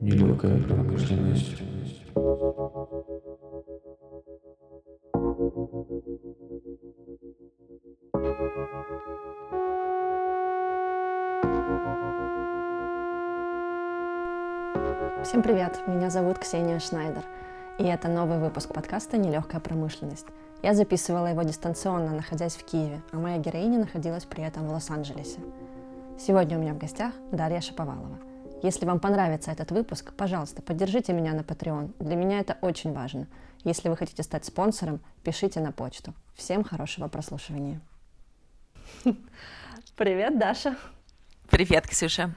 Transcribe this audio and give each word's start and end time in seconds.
Нелегкая 0.00 0.58
промышленность. 0.64 1.54
Всем 15.22 15.42
привет, 15.42 15.80
меня 15.86 16.10
зовут 16.10 16.38
Ксения 16.40 16.80
Шнайдер, 16.80 17.22
и 17.78 17.84
это 17.84 18.08
новый 18.08 18.38
выпуск 18.38 18.72
подкаста 18.72 19.16
«Нелегкая 19.16 19.60
промышленность». 19.60 20.26
Я 20.62 20.74
записывала 20.74 21.26
его 21.26 21.42
дистанционно, 21.42 22.14
находясь 22.14 22.54
в 22.54 22.64
Киеве, 22.64 23.02
а 23.10 23.16
моя 23.16 23.38
героиня 23.38 23.80
находилась 23.80 24.24
при 24.24 24.44
этом 24.44 24.68
в 24.68 24.72
Лос-Анджелесе. 24.72 25.40
Сегодня 26.18 26.56
у 26.56 26.60
меня 26.60 26.72
в 26.74 26.78
гостях 26.78 27.12
Дарья 27.32 27.60
Шаповалова. 27.60 28.20
Если 28.62 28.86
вам 28.86 29.00
понравится 29.00 29.50
этот 29.50 29.72
выпуск, 29.72 30.12
пожалуйста, 30.16 30.62
поддержите 30.62 31.12
меня 31.12 31.34
на 31.34 31.40
Patreon. 31.40 31.94
Для 31.98 32.14
меня 32.14 32.38
это 32.38 32.56
очень 32.60 32.92
важно. 32.92 33.26
Если 33.64 33.88
вы 33.88 33.96
хотите 33.96 34.22
стать 34.22 34.44
спонсором, 34.44 35.00
пишите 35.24 35.60
на 35.60 35.72
почту. 35.72 36.14
Всем 36.34 36.62
хорошего 36.62 37.08
прослушивания. 37.08 37.80
Привет, 39.96 40.38
Даша. 40.38 40.76
Привет, 41.50 41.88
Ксюша. 41.88 42.34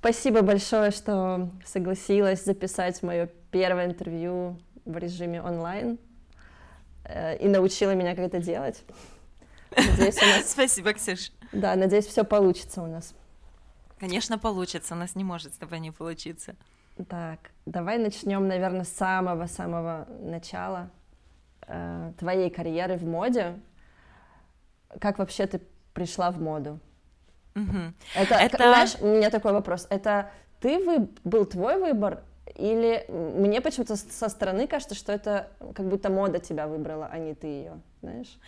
Спасибо 0.00 0.40
большое, 0.40 0.90
что 0.90 1.50
согласилась 1.66 2.44
записать 2.44 3.02
мое 3.02 3.28
первое 3.50 3.86
интервью 3.86 4.58
в 4.92 4.98
режиме 4.98 5.42
онлайн 5.42 5.98
э, 7.04 7.36
и 7.38 7.48
научила 7.48 7.94
меня, 7.94 8.14
как 8.14 8.26
это 8.26 8.38
делать. 8.38 8.82
Надеюсь, 9.76 10.22
у 10.22 10.26
нас... 10.26 10.50
Спасибо, 10.50 10.92
Ксюш. 10.92 11.32
Да, 11.52 11.74
надеюсь, 11.76 12.06
все 12.06 12.24
получится 12.24 12.82
у 12.82 12.86
нас. 12.86 13.14
Конечно, 13.98 14.38
получится, 14.38 14.94
у 14.94 14.96
нас 14.96 15.14
не 15.14 15.24
может 15.24 15.54
с 15.54 15.56
тобой 15.58 15.80
не 15.80 15.90
получиться. 15.90 16.56
Так, 17.08 17.50
давай 17.66 17.98
начнем, 17.98 18.46
наверное, 18.48 18.84
с 18.84 18.92
самого-самого 18.92 20.06
начала 20.20 20.90
э, 21.66 22.12
твоей 22.18 22.50
карьеры 22.50 22.96
в 22.96 23.04
моде. 23.04 23.58
Как 25.00 25.18
вообще 25.18 25.46
ты 25.46 25.60
пришла 25.94 26.30
в 26.30 26.40
моду? 26.40 26.80
Угу. 27.54 27.94
Это, 28.16 28.34
это, 28.34 28.56
знаешь, 28.56 28.96
у 29.00 29.06
меня 29.06 29.30
такой 29.30 29.52
вопрос. 29.52 29.86
Это 29.90 30.30
ты 30.60 30.78
вы, 30.84 31.08
был 31.24 31.46
твой 31.46 31.78
выбор 31.78 32.22
или 32.56 33.04
мне 33.08 33.60
почему-то 33.60 33.96
со 33.96 34.28
стороны 34.28 34.66
кажется, 34.66 34.94
что 34.94 35.12
это 35.12 35.50
как 35.74 35.86
будто 35.86 36.10
мода 36.10 36.38
тебя 36.38 36.66
выбрала, 36.66 37.08
а 37.10 37.18
не 37.18 37.34
ты 37.34 37.46
ее, 37.46 37.80
знаешь? 38.02 38.38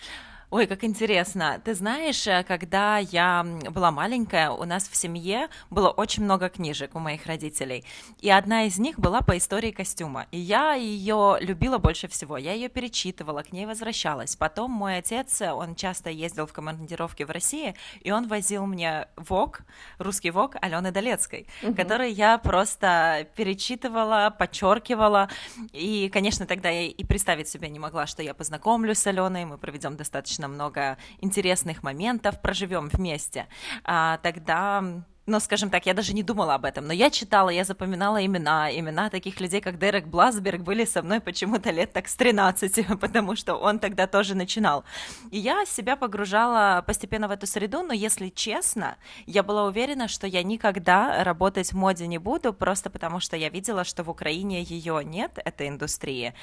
Ой, 0.53 0.67
как 0.67 0.85
интересно. 0.85 1.63
Ты 1.65 1.75
знаешь, 1.75 2.27
э, 2.27 2.45
когда 2.47 2.99
я 2.99 3.43
была 3.71 3.91
маленькая, 3.91 4.51
у 4.51 4.65
нас 4.65 4.87
в 4.87 4.95
семье 4.95 5.49
было 5.71 5.89
очень 5.89 6.25
много 6.25 6.51
книжек 6.51 6.95
у 6.95 6.99
моих 6.99 7.25
родителей. 7.25 7.87
И 8.21 8.29
одна 8.29 8.65
из 8.65 8.79
них 8.79 8.99
была 8.99 9.23
по 9.23 9.39
истории 9.39 9.71
костюма. 9.71 10.27
И 10.31 10.39
я 10.39 10.75
ее 10.75 11.39
любила 11.41 11.79
больше 11.79 12.07
всего. 12.07 12.37
Я 12.37 12.53
ее 12.53 12.69
перечитывала, 12.69 13.43
к 13.43 13.53
ней 13.55 13.65
возвращалась. 13.65 14.37
Потом 14.37 14.71
мой 14.71 14.99
отец, 14.99 15.41
он 15.41 15.75
часто 15.75 16.11
ездил 16.11 16.47
в 16.47 16.53
командировки 16.53 17.23
в 17.23 17.31
России, 17.31 17.75
и 18.03 18.11
он 18.11 18.29
возил 18.29 18.67
мне 18.67 19.09
ВОК, 19.17 19.63
русский 19.97 20.31
ВОК 20.31 20.57
Алены 20.61 20.93
Долецкой, 20.93 21.47
угу. 21.63 21.75
который 21.75 22.13
я 22.13 22.37
просто 22.37 23.27
перечитывала, 23.37 24.29
подчеркивала. 24.39 25.31
И, 25.73 26.11
конечно, 26.13 26.45
тогда 26.45 26.69
я 26.69 26.89
и 26.89 27.05
представить 27.05 27.49
себе 27.49 27.71
не 27.71 27.79
могла, 27.79 28.07
что 28.07 28.23
я 28.23 28.35
познакомлюсь 28.35 28.99
с 28.99 29.07
Аленой, 29.07 29.47
мы 29.47 29.57
проведем 29.57 29.97
достаточно 29.97 30.42
достаточно 30.43 30.49
много 30.49 30.97
интересных 31.21 31.83
моментов, 31.83 32.41
проживем 32.41 32.89
вместе, 32.89 33.47
а, 33.85 34.19
тогда 34.23 35.03
ну, 35.27 35.41
скажем 35.41 35.71
так, 35.71 35.87
я 35.87 35.95
даже 35.95 36.15
не 36.15 36.25
думала 36.25 36.55
об 36.55 36.65
этом, 36.65 36.87
но 36.87 36.93
я 36.93 37.09
читала, 37.09 37.51
я 37.51 37.65
запоминала 37.65 38.19
имена, 38.27 38.69
имена 38.71 39.09
таких 39.09 39.41
людей, 39.41 39.61
как 39.61 39.79
Дерек 39.79 40.07
Бласберг, 40.07 40.63
были 40.63 40.85
со 40.85 41.01
мной 41.01 41.21
почему-то 41.21 41.71
лет 41.71 41.93
так 41.93 42.09
с 42.09 42.17
13, 42.17 42.99
потому 43.01 43.37
что 43.37 43.55
он 43.55 43.79
тогда 43.79 44.07
тоже 44.07 44.35
начинал. 44.35 44.83
И 45.31 45.39
я 45.39 45.65
себя 45.65 45.95
погружала 45.97 46.83
постепенно 46.85 47.29
в 47.29 47.31
эту 47.31 47.47
среду, 47.47 47.83
но, 47.83 47.93
если 47.93 48.31
честно, 48.31 48.97
я 49.27 49.43
была 49.45 49.67
уверена, 49.67 50.09
что 50.09 50.27
я 50.27 50.43
никогда 50.43 51.23
работать 51.23 51.73
в 51.73 51.77
моде 51.77 52.09
не 52.09 52.19
буду, 52.19 52.53
просто 52.53 52.91
потому 52.91 53.21
что 53.21 53.37
я 53.37 53.49
видела, 53.49 53.85
что 53.85 54.03
в 54.03 54.11
Украине 54.11 54.63
ее 54.63 55.05
нет, 55.05 55.39
этой 55.45 55.69
индустрии. 55.69 56.35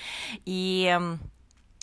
И 0.45 0.97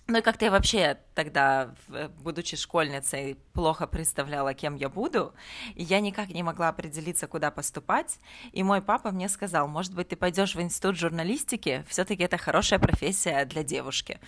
ну 0.09 0.19
и 0.19 0.21
как-то 0.21 0.45
я 0.45 0.51
вообще 0.53 0.99
тогда, 1.15 1.75
будучи 2.23 2.57
школьницей, 2.57 3.39
плохо 3.53 3.87
представляла, 3.89 4.55
кем 4.55 4.77
я 4.77 4.89
буду, 4.89 5.35
и 5.75 5.83
я 5.83 5.99
никак 6.01 6.29
не 6.29 6.45
могла 6.45 6.69
определиться, 6.69 7.27
куда 7.27 7.51
поступать. 7.51 8.19
И 8.53 8.63
мой 8.63 8.83
папа 8.83 9.11
мне 9.11 9.29
сказал, 9.29 9.67
может 9.67 9.95
быть, 9.95 10.09
ты 10.09 10.17
пойдешь 10.17 10.55
в 10.55 10.61
институт 10.61 10.97
журналистики, 10.97 11.85
все-таки 11.89 12.23
это 12.23 12.37
хорошая 12.37 12.79
профессия 12.79 13.45
для 13.47 13.65
девушки. 13.65 14.21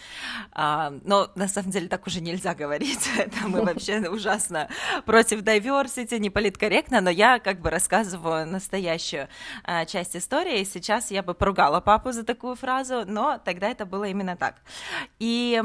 А, 0.50 0.94
но 1.04 1.30
на 1.36 1.46
самом 1.46 1.70
деле 1.70 1.88
так 1.88 2.06
уже 2.06 2.20
нельзя 2.22 2.54
говорить, 2.54 3.08
это 3.18 3.46
мы 3.46 3.62
вообще 3.62 4.00
ужасно 4.08 4.68
против 5.04 5.42
diversity, 5.42 6.18
не 6.18 6.30
политкорректно, 6.30 7.00
но 7.00 7.10
я 7.10 7.38
как 7.38 7.60
бы 7.60 7.70
рассказываю 7.70 8.46
настоящую 8.46 9.28
а, 9.62 9.84
часть 9.84 10.16
истории, 10.16 10.64
сейчас 10.64 11.12
я 11.12 11.22
бы 11.22 11.34
поругала 11.34 11.80
папу 11.80 12.10
за 12.10 12.24
такую 12.24 12.56
фразу, 12.56 13.04
но 13.06 13.38
тогда 13.44 13.68
это 13.68 13.86
было 13.86 14.04
именно 14.04 14.36
так. 14.36 14.56
И 15.18 15.62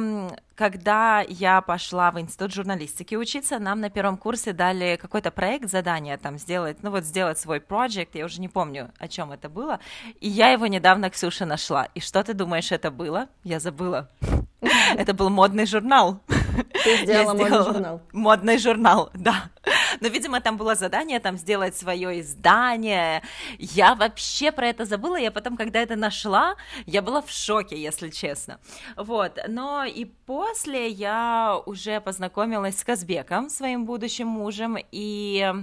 когда 0.55 1.21
я 1.21 1.61
пошла 1.61 2.11
в 2.11 2.19
институт 2.19 2.53
журналистики 2.53 3.15
учиться, 3.15 3.59
нам 3.59 3.79
на 3.81 3.89
первом 3.89 4.17
курсе 4.17 4.53
дали 4.53 4.97
какой-то 5.01 5.31
проект, 5.31 5.69
задание 5.69 6.17
там 6.17 6.37
сделать, 6.37 6.77
ну 6.83 6.91
вот 6.91 7.03
сделать 7.05 7.37
свой 7.39 7.59
проект, 7.59 8.15
я 8.15 8.25
уже 8.25 8.39
не 8.39 8.49
помню, 8.49 8.91
о 8.99 9.07
чем 9.07 9.31
это 9.31 9.49
было, 9.49 9.79
и 10.19 10.29
я 10.29 10.49
его 10.49 10.67
недавно, 10.67 11.09
Ксюша, 11.09 11.45
нашла. 11.45 11.85
И 11.95 11.99
что 11.99 12.23
ты 12.23 12.33
думаешь, 12.33 12.71
это 12.71 12.91
было? 12.91 13.27
Я 13.43 13.59
забыла. 13.59 14.09
Это 14.97 15.13
был 15.13 15.29
модный 15.29 15.65
журнал. 15.65 16.19
Ты 16.83 16.97
сделала 17.03 17.33
модный 17.33 17.63
журнал. 17.63 18.01
Модный 18.11 18.57
журнал, 18.57 19.09
да. 19.13 19.49
Но, 19.99 20.07
видимо, 20.07 20.41
там 20.41 20.57
было 20.57 20.75
задание 20.75 21.19
там 21.19 21.37
сделать 21.37 21.75
свое 21.75 22.19
издание. 22.19 23.21
Я 23.57 23.95
вообще 23.95 24.51
про 24.51 24.67
это 24.67 24.85
забыла. 24.85 25.17
Я 25.17 25.31
потом, 25.31 25.57
когда 25.57 25.79
это 25.79 25.95
нашла, 25.95 26.55
я 26.85 27.01
была 27.01 27.21
в 27.21 27.29
шоке, 27.29 27.81
если 27.81 28.09
честно. 28.09 28.59
Вот. 28.97 29.39
Но 29.47 29.83
и 29.83 30.05
после 30.05 30.89
я 30.89 31.61
уже 31.65 32.01
познакомилась 32.01 32.79
с 32.79 32.83
Казбеком, 32.83 33.49
своим 33.49 33.85
будущим 33.85 34.27
мужем, 34.27 34.77
и 34.91 35.53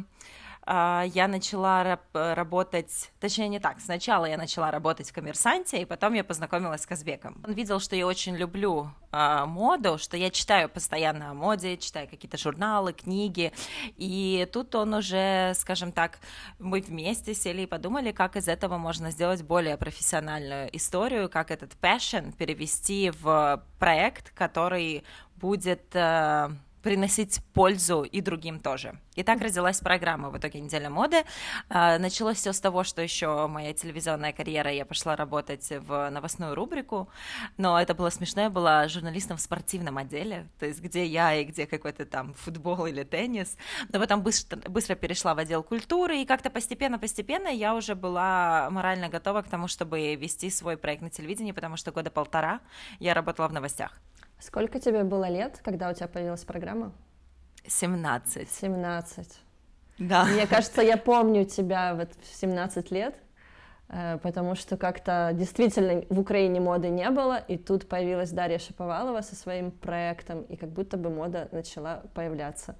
я 0.72 1.26
начала 1.28 1.98
работать, 2.12 3.10
точнее 3.18 3.48
не 3.48 3.58
так, 3.58 3.80
сначала 3.80 4.26
я 4.26 4.36
начала 4.36 4.70
работать 4.70 5.10
в 5.10 5.12
коммерсанте, 5.12 5.82
и 5.82 5.84
потом 5.84 6.14
я 6.14 6.22
познакомилась 6.22 6.82
с 6.82 6.86
Казбеком. 6.86 7.42
Он 7.44 7.54
видел, 7.54 7.80
что 7.80 7.96
я 7.96 8.06
очень 8.06 8.36
люблю 8.36 8.92
э, 9.10 9.44
моду, 9.46 9.98
что 9.98 10.16
я 10.16 10.30
читаю 10.30 10.68
постоянно 10.68 11.30
о 11.30 11.34
моде, 11.34 11.76
читаю 11.76 12.06
какие-то 12.06 12.38
журналы, 12.38 12.92
книги, 12.92 13.52
и 13.96 14.48
тут 14.52 14.76
он 14.76 14.94
уже, 14.94 15.54
скажем 15.56 15.90
так, 15.90 16.20
мы 16.60 16.80
вместе 16.80 17.34
сели 17.34 17.62
и 17.62 17.66
подумали, 17.66 18.12
как 18.12 18.36
из 18.36 18.46
этого 18.46 18.78
можно 18.78 19.10
сделать 19.10 19.42
более 19.42 19.76
профессиональную 19.76 20.74
историю, 20.76 21.28
как 21.28 21.50
этот 21.50 21.72
passion 21.80 22.32
перевести 22.32 23.10
в 23.10 23.60
проект, 23.80 24.30
который 24.30 25.02
будет... 25.34 25.96
Приносить 26.82 27.40
пользу 27.52 28.02
и 28.02 28.20
другим 28.20 28.58
тоже. 28.60 28.98
И 29.14 29.22
так 29.22 29.42
родилась 29.42 29.80
программа 29.80 30.30
в 30.30 30.38
итоге 30.38 30.60
«Неделя 30.60 30.88
моды». 30.88 31.24
А, 31.68 31.98
началось 31.98 32.38
все 32.38 32.52
с 32.54 32.60
того, 32.60 32.84
что 32.84 33.02
еще 33.02 33.46
моя 33.48 33.74
телевизионная 33.74 34.32
карьера, 34.32 34.70
я 34.72 34.86
пошла 34.86 35.14
работать 35.14 35.68
в 35.70 36.08
новостную 36.10 36.54
рубрику, 36.54 37.10
но 37.58 37.78
это 37.78 37.94
было 37.94 38.08
смешно, 38.08 38.42
я 38.42 38.50
была 38.50 38.88
журналистом 38.88 39.36
в 39.36 39.40
спортивном 39.40 39.98
отделе, 39.98 40.48
то 40.58 40.64
есть 40.64 40.80
где 40.80 41.04
я 41.04 41.34
и 41.34 41.44
где 41.44 41.66
какой-то 41.66 42.06
там 42.06 42.32
футбол 42.32 42.86
или 42.86 43.02
теннис, 43.02 43.58
но 43.92 44.00
потом 44.00 44.22
быстро, 44.22 44.56
быстро 44.68 44.94
перешла 44.94 45.34
в 45.34 45.38
отдел 45.38 45.62
культуры, 45.62 46.22
и 46.22 46.24
как-то 46.24 46.48
постепенно-постепенно 46.48 47.48
я 47.48 47.74
уже 47.74 47.94
была 47.94 48.70
морально 48.70 49.08
готова 49.08 49.42
к 49.42 49.48
тому, 49.48 49.68
чтобы 49.68 50.14
вести 50.14 50.48
свой 50.48 50.78
проект 50.78 51.02
на 51.02 51.10
телевидении, 51.10 51.52
потому 51.52 51.76
что 51.76 51.92
года 51.92 52.10
полтора 52.10 52.60
я 53.00 53.12
работала 53.12 53.48
в 53.48 53.52
новостях. 53.52 54.00
Сколько 54.40 54.80
тебе 54.80 55.04
было 55.04 55.28
лет, 55.28 55.60
когда 55.62 55.90
у 55.90 55.94
тебя 55.94 56.08
появилась 56.08 56.44
программа? 56.44 56.92
17. 57.66 58.50
17. 58.50 59.40
Да. 59.98 60.24
Мне 60.24 60.46
кажется, 60.46 60.80
я 60.82 60.96
помню 60.96 61.44
тебя 61.44 61.94
вот 61.94 62.08
в 62.22 62.34
17 62.34 62.90
лет, 62.90 63.14
э, 63.88 64.18
потому 64.22 64.54
что 64.54 64.78
как-то 64.78 65.30
действительно 65.34 66.04
в 66.08 66.18
Украине 66.18 66.58
моды 66.58 66.88
не 66.88 67.10
было, 67.10 67.36
и 67.36 67.58
тут 67.58 67.86
появилась 67.86 68.30
Дарья 68.30 68.58
Шаповалова 68.58 69.20
со 69.20 69.36
своим 69.36 69.70
проектом, 69.70 70.42
и 70.42 70.56
как 70.56 70.70
будто 70.70 70.96
бы 70.96 71.10
мода 71.10 71.48
начала 71.52 72.02
появляться 72.14 72.76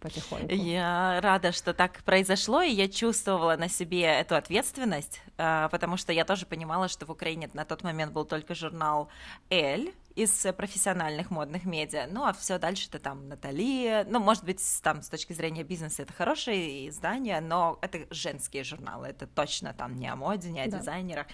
потихоньку. 0.00 0.52
Я 0.52 1.20
рада, 1.22 1.52
что 1.52 1.72
так 1.72 2.02
произошло, 2.04 2.62
и 2.62 2.70
я 2.70 2.88
чувствовала 2.88 3.56
на 3.56 3.68
себе 3.68 4.02
эту 4.02 4.36
ответственность, 4.36 5.22
э, 5.38 5.68
потому 5.70 5.96
что 5.96 6.12
я 6.12 6.26
тоже 6.26 6.44
понимала, 6.44 6.88
что 6.88 7.06
в 7.06 7.10
Украине 7.10 7.48
на 7.54 7.64
тот 7.64 7.82
момент 7.82 8.12
был 8.12 8.26
только 8.26 8.54
журнал 8.54 9.08
«Эль», 9.48 9.94
из 10.18 10.46
профессиональных 10.56 11.30
модных 11.30 11.64
медиа. 11.64 12.08
Ну, 12.10 12.24
а 12.24 12.32
все 12.32 12.58
дальше 12.58 12.88
это 12.88 12.98
там 12.98 13.28
Натали. 13.28 14.04
Ну, 14.08 14.18
может 14.18 14.44
быть, 14.44 14.60
там 14.82 15.02
с 15.02 15.08
точки 15.08 15.32
зрения 15.32 15.62
бизнеса 15.62 16.02
это 16.02 16.12
хорошее 16.12 16.88
издание, 16.88 17.40
но 17.40 17.78
это 17.82 18.00
женские 18.10 18.64
журналы. 18.64 19.06
Это 19.06 19.28
точно 19.28 19.74
там 19.74 19.94
не 19.94 20.08
о 20.08 20.16
моде, 20.16 20.50
не 20.50 20.60
о 20.60 20.68
да. 20.68 20.78
дизайнерах. 20.78 21.26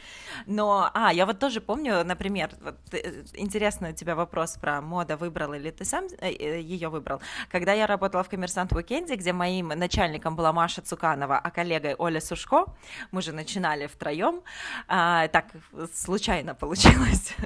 Но, 0.47 0.91
а, 0.93 1.15
я 1.15 1.25
вот 1.25 1.39
тоже 1.39 1.63
помню, 1.63 2.05
например, 2.05 2.51
вот, 2.61 2.77
э, 2.93 3.25
интересный 3.33 3.93
у 3.93 3.95
тебя 3.95 4.15
вопрос 4.15 4.59
про 4.59 4.83
мода 4.83 5.17
выбрал 5.17 5.55
или 5.55 5.71
ты 5.71 5.87
сам 5.87 6.05
э, 6.21 6.31
э, 6.31 6.61
ее 6.61 6.91
выбрал. 6.91 7.23
Когда 7.51 7.73
я 7.73 7.87
работала 7.87 8.23
в 8.23 8.29
«Коммерсант 8.29 8.73
Уикенде», 8.73 9.17
где 9.17 9.33
моим 9.33 9.69
начальником 9.69 10.37
была 10.37 10.53
Маша 10.53 10.83
Цуканова, 10.83 11.39
а 11.39 11.51
коллегой 11.51 11.95
Оля 11.97 12.21
Сушко, 12.21 12.67
мы 13.13 13.23
же 13.23 13.33
начинали 13.33 13.87
втроем, 13.87 14.43
а, 14.89 15.29
так 15.29 15.47
случайно 15.95 16.55
получилось. 16.55 17.35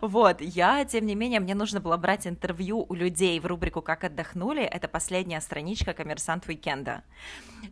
Вот, 0.00 0.40
я, 0.40 0.65
тем 0.84 1.06
не 1.06 1.14
менее, 1.14 1.40
мне 1.40 1.54
нужно 1.54 1.80
было 1.80 1.96
брать 1.96 2.26
интервью 2.26 2.86
у 2.88 2.94
людей 2.94 3.38
в 3.40 3.46
рубрику 3.46 3.82
«Как 3.82 4.04
отдохнули», 4.04 4.62
это 4.62 4.88
последняя 4.88 5.40
страничка 5.40 5.92
«Коммерсант 5.92 6.46
Уикенда». 6.48 7.02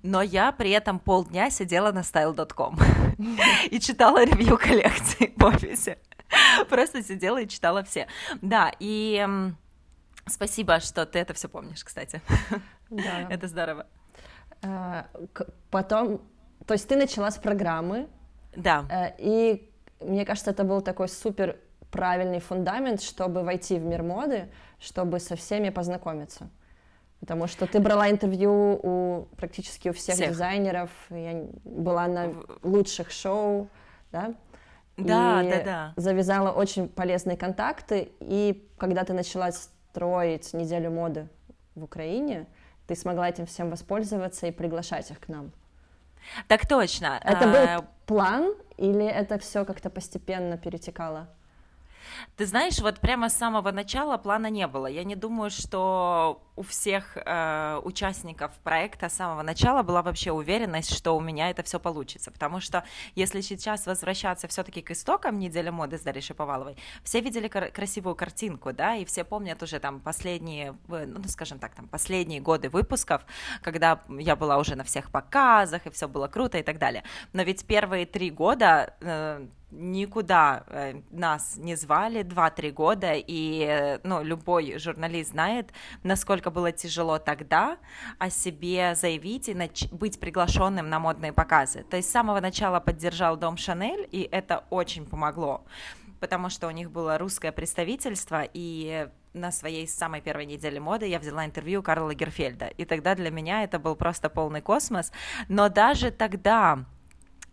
Но 0.03 0.23
я 0.23 0.53
при 0.53 0.71
этом 0.71 0.99
полдня 0.99 1.51
сидела 1.51 1.93
на 1.93 2.01
style.com 2.01 2.79
и 3.71 3.81
читала 3.81 4.25
ревью 4.25 4.59
коллекции 4.59 5.33
в 5.37 5.45
офисе. 5.45 5.99
Просто 6.69 7.03
сидела 7.03 7.41
и 7.41 7.49
читала 7.49 7.83
все. 7.85 8.07
Да, 8.43 8.73
и 8.81 9.27
спасибо, 10.27 10.81
что 10.81 11.07
ты 11.07 11.19
это 11.19 11.35
все 11.35 11.49
помнишь, 11.49 11.85
кстати. 11.85 12.21
Да. 12.91 13.27
Это 13.31 13.49
здорово. 13.49 13.87
А, 14.63 15.07
потом, 15.71 16.21
то 16.67 16.75
есть 16.75 16.87
ты 16.89 16.97
начала 16.97 17.31
с 17.31 17.39
программы. 17.39 18.09
Да. 18.55 18.85
Э, 18.91 19.15
и 19.19 19.71
мне 20.01 20.25
кажется, 20.25 20.51
это 20.51 20.65
был 20.65 20.81
такой 20.81 21.09
супер 21.09 21.57
правильный 21.95 22.41
фундамент, 22.41 23.01
чтобы 23.01 23.45
войти 23.45 23.79
в 23.79 23.85
мир 23.85 24.03
моды, 24.03 24.49
чтобы 24.81 25.21
со 25.21 25.37
всеми 25.37 25.71
познакомиться. 25.71 26.51
Потому 27.21 27.47
что 27.47 27.67
ты 27.67 27.79
брала 27.79 28.11
интервью 28.11 28.81
у 28.83 29.29
практически 29.37 29.91
у 29.91 29.93
всех, 29.93 30.17
всех. 30.17 30.31
дизайнеров, 30.31 30.91
я 31.11 31.45
была 31.65 32.09
на 32.09 32.35
лучших 32.65 33.13
шоу, 33.13 33.69
да? 34.11 34.35
Да, 34.97 35.43
и 35.43 35.51
да, 35.51 35.63
да. 35.65 35.93
Завязала 35.97 36.51
очень 36.51 36.89
полезные 36.89 37.37
контакты, 37.37 38.11
и 38.21 38.69
когда 38.77 39.05
ты 39.05 39.13
начала 39.13 39.53
строить 39.53 40.53
неделю 40.53 40.91
моды 40.91 41.29
в 41.77 41.85
Украине, 41.85 42.47
ты 42.89 42.97
смогла 42.97 43.29
этим 43.29 43.47
всем 43.47 43.71
воспользоваться 43.71 44.49
и 44.49 44.51
приглашать 44.51 45.13
их 45.13 45.21
к 45.21 45.29
нам. 45.29 45.53
Так 46.49 46.67
точно. 46.67 47.21
Это 47.23 47.47
был 47.47 47.55
а, 47.55 47.85
план 48.07 48.55
или 48.79 49.07
это 49.07 49.39
все 49.39 49.65
как-то 49.65 49.91
постепенно 49.91 50.59
перетекало? 50.59 51.29
Ты 52.37 52.47
знаешь, 52.47 52.79
вот 52.79 53.01
прямо 53.01 53.29
с 53.29 53.37
самого 53.37 53.71
начала 53.73 54.17
плана 54.17 54.51
не 54.51 54.67
было. 54.67 54.87
Я 54.87 55.05
не 55.05 55.17
думаю, 55.17 55.51
что 55.51 56.43
у 56.57 56.63
всех 56.63 57.17
э, 57.17 57.81
участников 57.83 58.53
проекта 58.63 59.09
с 59.09 59.15
самого 59.15 59.43
начала 59.43 59.83
была 59.83 60.03
вообще 60.03 60.31
уверенность, 60.31 60.95
что 60.95 61.17
у 61.17 61.21
меня 61.21 61.51
это 61.51 61.63
все 61.63 61.81
получится. 61.81 62.31
Потому 62.31 62.61
что 62.61 62.85
если 63.15 63.41
сейчас 63.41 63.87
возвращаться 63.87 64.47
все-таки 64.49 64.81
к 64.81 64.91
истокам 64.93 65.39
недели 65.39 65.71
моды 65.71 65.99
с 65.99 66.03
Дарьей 66.03 66.23
Шаповаловой, 66.23 66.77
все 67.03 67.21
видели 67.21 67.49
кар- 67.49 67.71
красивую 67.71 68.15
картинку, 68.15 68.73
да, 68.73 68.95
и 68.95 69.05
все 69.05 69.25
помнят 69.25 69.63
уже 69.63 69.81
там 69.81 70.01
последние, 70.01 70.77
ну, 70.89 71.23
скажем 71.29 71.59
так, 71.59 71.75
там 71.75 71.89
последние 71.89 72.41
годы 72.41 72.69
выпусков, 72.69 73.23
когда 73.63 74.01
я 74.09 74.37
была 74.37 74.59
уже 74.59 74.77
на 74.77 74.85
всех 74.85 75.11
показах, 75.11 75.87
и 75.87 75.91
все 75.91 76.09
было 76.09 76.29
круто 76.29 76.59
и 76.59 76.63
так 76.63 76.79
далее. 76.79 77.03
Но 77.33 77.43
ведь 77.43 77.67
первые 77.67 78.07
три 78.07 78.31
года 78.31 78.95
э, 79.01 79.47
никуда 79.75 80.65
э, 80.67 81.01
нас 81.11 81.57
не 81.57 81.75
звали 81.77 82.23
2-3 82.23 82.71
года, 82.71 83.13
и 83.15 83.65
э, 83.69 83.99
ну, 84.05 84.23
любой 84.23 84.79
журналист 84.79 85.31
знает, 85.31 85.73
насколько 86.03 86.44
было 86.51 86.73
тяжело 86.73 87.19
тогда 87.19 87.79
о 88.19 88.31
себе 88.31 88.95
заявить 88.95 89.49
и 89.49 89.55
нач- 89.55 89.95
быть 89.95 90.19
приглашенным 90.21 90.89
на 90.89 90.99
модные 90.99 91.33
показы. 91.33 91.85
То 91.85 91.97
есть 91.97 92.09
с 92.09 92.13
самого 92.13 92.41
начала 92.41 92.81
поддержал 92.81 93.37
Дом 93.37 93.57
Шанель, 93.57 94.09
и 94.11 94.29
это 94.31 94.65
очень 94.71 95.07
помогло, 95.07 95.65
потому 96.21 96.49
что 96.49 96.69
у 96.69 96.71
них 96.71 96.91
было 96.91 97.19
русское 97.19 97.53
представительство, 97.53 98.43
и 98.53 99.09
на 99.35 99.51
своей 99.51 99.87
самой 99.89 100.21
первой 100.21 100.47
неделе 100.47 100.81
моды 100.81 101.07
я 101.07 101.19
взяла 101.19 101.45
интервью 101.45 101.83
Карла 101.83 102.07
Лагерфельда, 102.07 102.67
и 102.67 102.85
тогда 102.85 103.15
для 103.15 103.31
меня 103.31 103.65
это 103.65 103.79
был 103.79 103.97
просто 103.97 104.31
полный 104.31 104.61
космос, 104.61 105.13
но 105.49 105.69
даже 105.69 106.11
тогда 106.11 106.85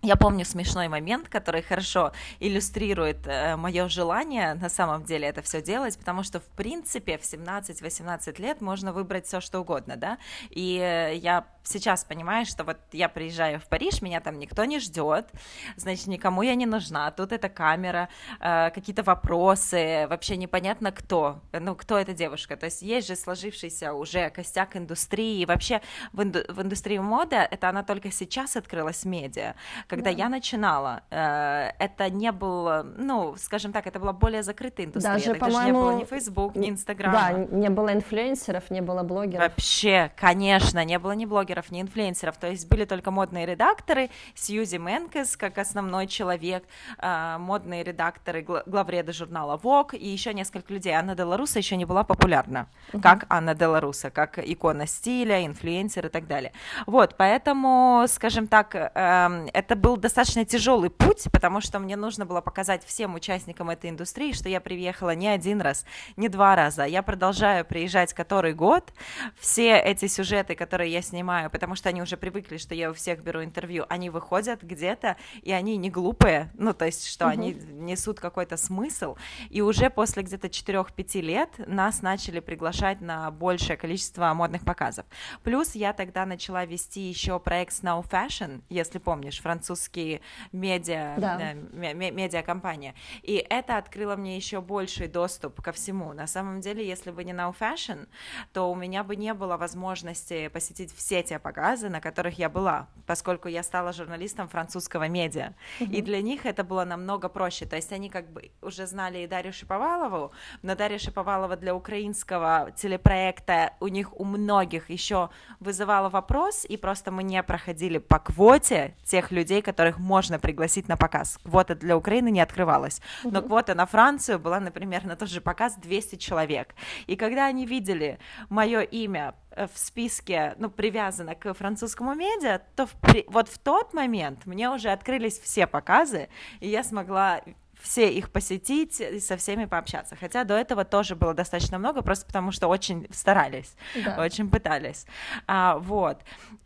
я 0.01 0.15
помню 0.15 0.45
смешной 0.45 0.87
момент, 0.87 1.29
который 1.29 1.61
хорошо 1.61 2.11
иллюстрирует 2.39 3.27
э, 3.27 3.55
мое 3.55 3.87
желание 3.87 4.55
на 4.55 4.69
самом 4.69 5.03
деле 5.03 5.27
это 5.27 5.41
все 5.41 5.61
делать, 5.61 5.97
потому 5.97 6.23
что, 6.23 6.39
в 6.39 6.45
принципе, 6.55 7.17
в 7.17 7.21
17-18 7.21 8.41
лет 8.41 8.61
можно 8.61 8.93
выбрать 8.93 9.27
все, 9.27 9.41
что 9.41 9.59
угодно, 9.59 9.97
да, 9.97 10.17
и 10.49 10.77
э, 10.77 11.15
я 11.15 11.45
сейчас 11.63 12.03
понимаю, 12.03 12.45
что 12.45 12.63
вот 12.63 12.77
я 12.91 13.09
приезжаю 13.09 13.59
в 13.59 13.67
Париж, 13.67 14.01
меня 14.01 14.19
там 14.19 14.39
никто 14.39 14.65
не 14.65 14.79
ждет, 14.79 15.29
значит, 15.75 16.07
никому 16.07 16.41
я 16.41 16.55
не 16.55 16.65
нужна, 16.65 17.11
тут 17.11 17.31
эта 17.31 17.49
камера, 17.49 18.09
э, 18.39 18.71
какие-то 18.71 19.03
вопросы, 19.03 20.07
вообще 20.09 20.37
непонятно 20.37 20.91
кто, 20.91 21.39
ну, 21.51 21.75
кто 21.75 21.97
эта 21.97 22.13
девушка, 22.13 22.57
то 22.57 22.65
есть 22.65 22.81
есть 22.81 23.07
же 23.07 23.15
сложившийся 23.15 23.93
уже 23.93 24.29
костяк 24.29 24.75
индустрии, 24.75 25.41
и 25.41 25.45
вообще 25.45 25.81
в, 26.13 26.21
инду- 26.21 26.45
в 26.51 26.61
индустрии 26.61 26.97
моды 26.97 27.35
это 27.35 27.69
она 27.69 27.83
только 27.83 28.11
сейчас 28.11 28.55
открылась 28.55 29.05
медиа, 29.05 29.55
когда 29.87 30.11
да. 30.11 30.17
я 30.17 30.29
начинала, 30.29 31.03
э, 31.09 31.71
это 31.79 32.09
не 32.09 32.31
было, 32.31 32.85
ну, 32.97 33.35
скажем 33.37 33.71
так, 33.71 33.87
это 33.87 33.99
была 33.99 34.13
более 34.13 34.43
закрытая 34.43 34.85
индустрия. 34.85 35.15
Даже, 35.15 35.51
моему 35.51 35.65
не 35.65 35.71
было 35.71 35.99
ни 35.99 36.05
Facebook, 36.05 36.55
ни 36.55 36.69
Instagram. 36.69 37.11
Да, 37.11 37.31
не 37.33 37.69
было 37.69 37.93
инфлюенсеров, 37.93 38.69
не 38.69 38.81
было 38.81 39.03
блогеров. 39.03 39.41
Вообще, 39.41 40.11
конечно, 40.15 40.83
не 40.83 40.99
было 40.99 41.11
ни 41.11 41.25
блогеров, 41.25 41.50
ни 41.71 41.81
инфлюенсеров. 41.81 42.37
То 42.37 42.47
есть 42.47 42.67
были 42.69 42.85
только 42.85 43.11
модные 43.11 43.45
редакторы, 43.45 44.09
Сьюзи 44.35 44.77
Менкес 44.77 45.35
как 45.37 45.57
основной 45.57 46.07
человек, 46.07 46.63
э, 46.97 47.37
модные 47.39 47.83
редакторы, 47.83 48.41
главреды 48.41 49.13
журнала 49.13 49.59
Vogue 49.61 49.97
и 49.97 50.07
еще 50.07 50.33
несколько 50.33 50.73
людей. 50.73 50.93
Анна 50.93 51.15
Деларуса 51.15 51.59
еще 51.59 51.75
не 51.75 51.85
была 51.85 52.03
популярна, 52.03 52.67
uh-huh. 52.91 53.01
как 53.01 53.25
Анна 53.29 53.55
Деларуса, 53.55 54.09
как 54.09 54.39
икона 54.39 54.87
стиля, 54.87 55.45
инфлюенсер 55.45 56.05
и 56.05 56.09
так 56.09 56.27
далее. 56.27 56.53
Вот, 56.85 57.15
поэтому, 57.17 58.05
скажем 58.07 58.47
так, 58.47 58.75
э, 58.75 59.47
это 59.53 59.75
был 59.75 59.97
достаточно 59.97 60.45
тяжелый 60.45 60.89
путь, 60.89 61.27
потому 61.31 61.61
что 61.61 61.79
мне 61.79 61.95
нужно 61.95 62.25
было 62.25 62.41
показать 62.41 62.85
всем 62.85 63.15
участникам 63.15 63.69
этой 63.69 63.89
индустрии, 63.89 64.33
что 64.33 64.49
я 64.49 64.61
приехала 64.61 65.15
не 65.15 65.27
один 65.27 65.61
раз, 65.61 65.85
не 66.15 66.29
два 66.29 66.55
раза. 66.55 66.85
Я 66.85 67.01
продолжаю 67.01 67.65
приезжать 67.65 68.13
который 68.13 68.53
год. 68.53 68.93
Все 69.39 69.77
эти 69.77 70.07
сюжеты, 70.07 70.55
которые 70.55 70.91
я 70.91 71.01
снимаю, 71.01 71.40
потому 71.49 71.75
что 71.75 71.89
они 71.89 72.01
уже 72.01 72.17
привыкли, 72.17 72.57
что 72.57 72.75
я 72.75 72.91
у 72.91 72.93
всех 72.93 73.23
беру 73.23 73.43
интервью, 73.43 73.85
они 73.89 74.09
выходят 74.09 74.61
где-то, 74.61 75.17
и 75.41 75.51
они 75.51 75.77
не 75.77 75.89
глупые, 75.89 76.51
ну, 76.53 76.73
то 76.73 76.85
есть, 76.85 77.07
что 77.07 77.25
угу. 77.25 77.31
они 77.33 77.53
несут 77.53 78.19
какой-то 78.19 78.57
смысл. 78.57 79.15
И 79.49 79.61
уже 79.61 79.89
после 79.89 80.23
где-то 80.23 80.47
4-5 80.47 81.21
лет 81.21 81.49
нас 81.67 82.01
начали 82.01 82.39
приглашать 82.39 83.01
на 83.01 83.31
большее 83.31 83.77
количество 83.77 84.33
модных 84.33 84.63
показов. 84.63 85.05
Плюс 85.43 85.75
я 85.75 85.93
тогда 85.93 86.25
начала 86.25 86.65
вести 86.65 87.01
еще 87.01 87.39
проект 87.39 87.73
Snow 87.73 88.05
Fashion, 88.07 88.61
если 88.69 88.99
помнишь, 88.99 89.41
француз 89.41 89.71
французские 89.81 90.21
медиа, 90.51 91.15
да. 91.17 91.53
э, 91.53 91.93
медиакомпания. 91.93 92.93
И 93.23 93.45
это 93.49 93.77
открыло 93.77 94.15
мне 94.15 94.35
еще 94.35 94.61
больший 94.61 95.07
доступ 95.07 95.61
ко 95.61 95.71
всему. 95.71 96.13
На 96.13 96.27
самом 96.27 96.61
деле, 96.61 96.87
если 96.87 97.11
бы 97.11 97.23
не 97.23 97.31
Now 97.31 97.55
Fashion, 97.57 98.07
то 98.53 98.71
у 98.71 98.75
меня 98.75 99.03
бы 99.03 99.15
не 99.15 99.33
было 99.33 99.57
возможности 99.57 100.49
посетить 100.49 100.93
все 100.95 101.23
те 101.31 101.39
показы, 101.39 101.87
на 101.87 102.01
которых 102.01 102.37
я 102.39 102.49
была, 102.49 102.87
поскольку 103.07 103.47
я 103.47 103.63
стала 103.63 103.93
журналистом 103.93 104.49
французского 104.49 105.07
медиа. 105.07 105.53
Mm-hmm. 105.79 105.95
И 105.95 106.01
для 106.01 106.21
них 106.21 106.45
это 106.45 106.65
было 106.65 106.83
намного 106.83 107.29
проще. 107.29 107.65
То 107.65 107.77
есть 107.77 107.93
они 107.93 108.09
как 108.09 108.29
бы 108.33 108.51
уже 108.61 108.85
знали 108.85 109.19
и 109.19 109.27
Дарью 109.27 109.53
Шиповалову, 109.53 110.33
но 110.61 110.75
Дарья 110.75 110.97
Шиповалова 110.97 111.55
для 111.55 111.73
украинского 111.73 112.71
телепроекта 112.75 113.71
у 113.79 113.87
них 113.87 114.19
у 114.19 114.25
многих 114.25 114.89
еще 114.89 115.29
вызывала 115.61 116.09
вопрос, 116.09 116.65
и 116.65 116.75
просто 116.75 117.11
мы 117.11 117.23
не 117.23 117.41
проходили 117.43 117.99
по 117.99 118.19
квоте 118.19 118.93
тех 119.05 119.31
людей, 119.31 119.61
которых 119.61 119.99
можно 119.99 120.37
пригласить 120.37 120.89
на 120.89 120.97
показ. 120.97 121.39
Квота 121.45 121.75
для 121.75 121.95
Украины 121.95 122.29
не 122.29 122.41
открывалась, 122.41 123.01
но 123.23 123.41
квота 123.41 123.73
на 123.73 123.85
Францию 123.85 124.37
была, 124.37 124.59
например, 124.59 125.05
на 125.05 125.15
тот 125.15 125.29
же 125.29 125.39
показ 125.39 125.75
200 125.77 126.17
человек. 126.17 126.75
И 127.07 127.15
когда 127.15 127.45
они 127.45 127.65
видели 127.65 128.19
мое 128.49 128.81
имя 128.81 129.33
в 129.55 129.77
списке, 129.77 130.55
ну, 130.57 130.69
привязано 130.69 131.35
к 131.35 131.53
французскому 131.53 132.13
медиа, 132.13 132.61
то 132.75 132.87
в, 132.87 132.95
вот 133.27 133.49
в 133.49 133.57
тот 133.57 133.93
момент 133.93 134.45
мне 134.45 134.69
уже 134.69 134.89
открылись 134.89 135.39
все 135.39 135.67
показы, 135.67 136.29
и 136.59 136.69
я 136.69 136.83
смогла 136.83 137.41
все 137.81 138.11
их 138.11 138.31
посетить 138.31 139.01
и 139.01 139.19
со 139.19 139.37
всеми 139.37 139.65
пообщаться. 139.65 140.15
Хотя 140.15 140.43
до 140.43 140.55
этого 140.55 140.85
тоже 140.85 141.15
было 141.15 141.33
достаточно 141.33 141.79
много, 141.79 142.01
просто 142.01 142.25
потому 142.25 142.51
что 142.51 142.67
очень 142.67 143.07
старались, 143.11 143.75
да. 143.95 144.17
очень 144.19 144.49
пытались. 144.49 145.05
А, 145.47 145.77
вот. 145.79 146.21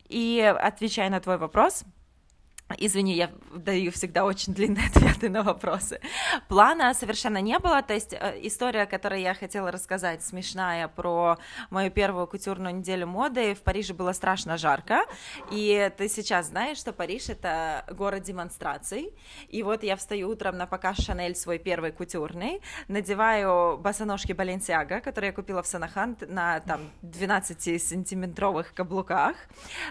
И 0.07 0.41
отвечая 0.41 1.09
на 1.09 1.19
твой 1.19 1.37
вопрос, 1.37 1.83
Извини, 2.79 3.13
я 3.13 3.29
даю 3.53 3.91
всегда 3.91 4.25
очень 4.25 4.53
длинные 4.53 4.87
ответы 4.95 5.29
на 5.29 5.43
вопросы. 5.43 5.99
Плана 6.47 6.93
совершенно 6.95 7.39
не 7.39 7.59
было, 7.59 7.83
то 7.83 7.93
есть 7.93 8.13
э, 8.13 8.39
история, 8.41 8.87
которую 8.87 9.21
я 9.21 9.35
хотела 9.35 9.71
рассказать, 9.71 10.23
смешная, 10.23 10.87
про 10.87 11.37
мою 11.69 11.91
первую 11.91 12.25
кутюрную 12.25 12.75
неделю 12.75 13.05
моды. 13.05 13.53
В 13.53 13.61
Париже 13.61 13.93
было 13.93 14.13
страшно 14.13 14.57
жарко, 14.57 15.05
и 15.51 15.91
ты 15.95 16.09
сейчас 16.09 16.47
знаешь, 16.47 16.79
что 16.79 16.91
Париж— 16.91 17.25
это 17.29 17.85
город 17.91 18.23
демонстраций, 18.23 19.13
и 19.47 19.61
вот 19.61 19.83
я 19.83 19.95
встаю 19.95 20.29
утром 20.29 20.57
на 20.57 20.65
показ 20.65 20.97
Шанель 20.97 21.35
свой 21.35 21.59
первый 21.59 21.91
кутюрный, 21.91 22.61
надеваю 22.87 23.77
босоножки 23.77 24.33
Баленсиага, 24.33 25.01
которые 25.01 25.29
я 25.29 25.33
купила 25.33 25.61
в 25.61 25.67
Санахан 25.67 26.17
на 26.27 26.61
там 26.61 26.81
12-сантиметровых 27.03 28.73
каблуках, 28.73 29.35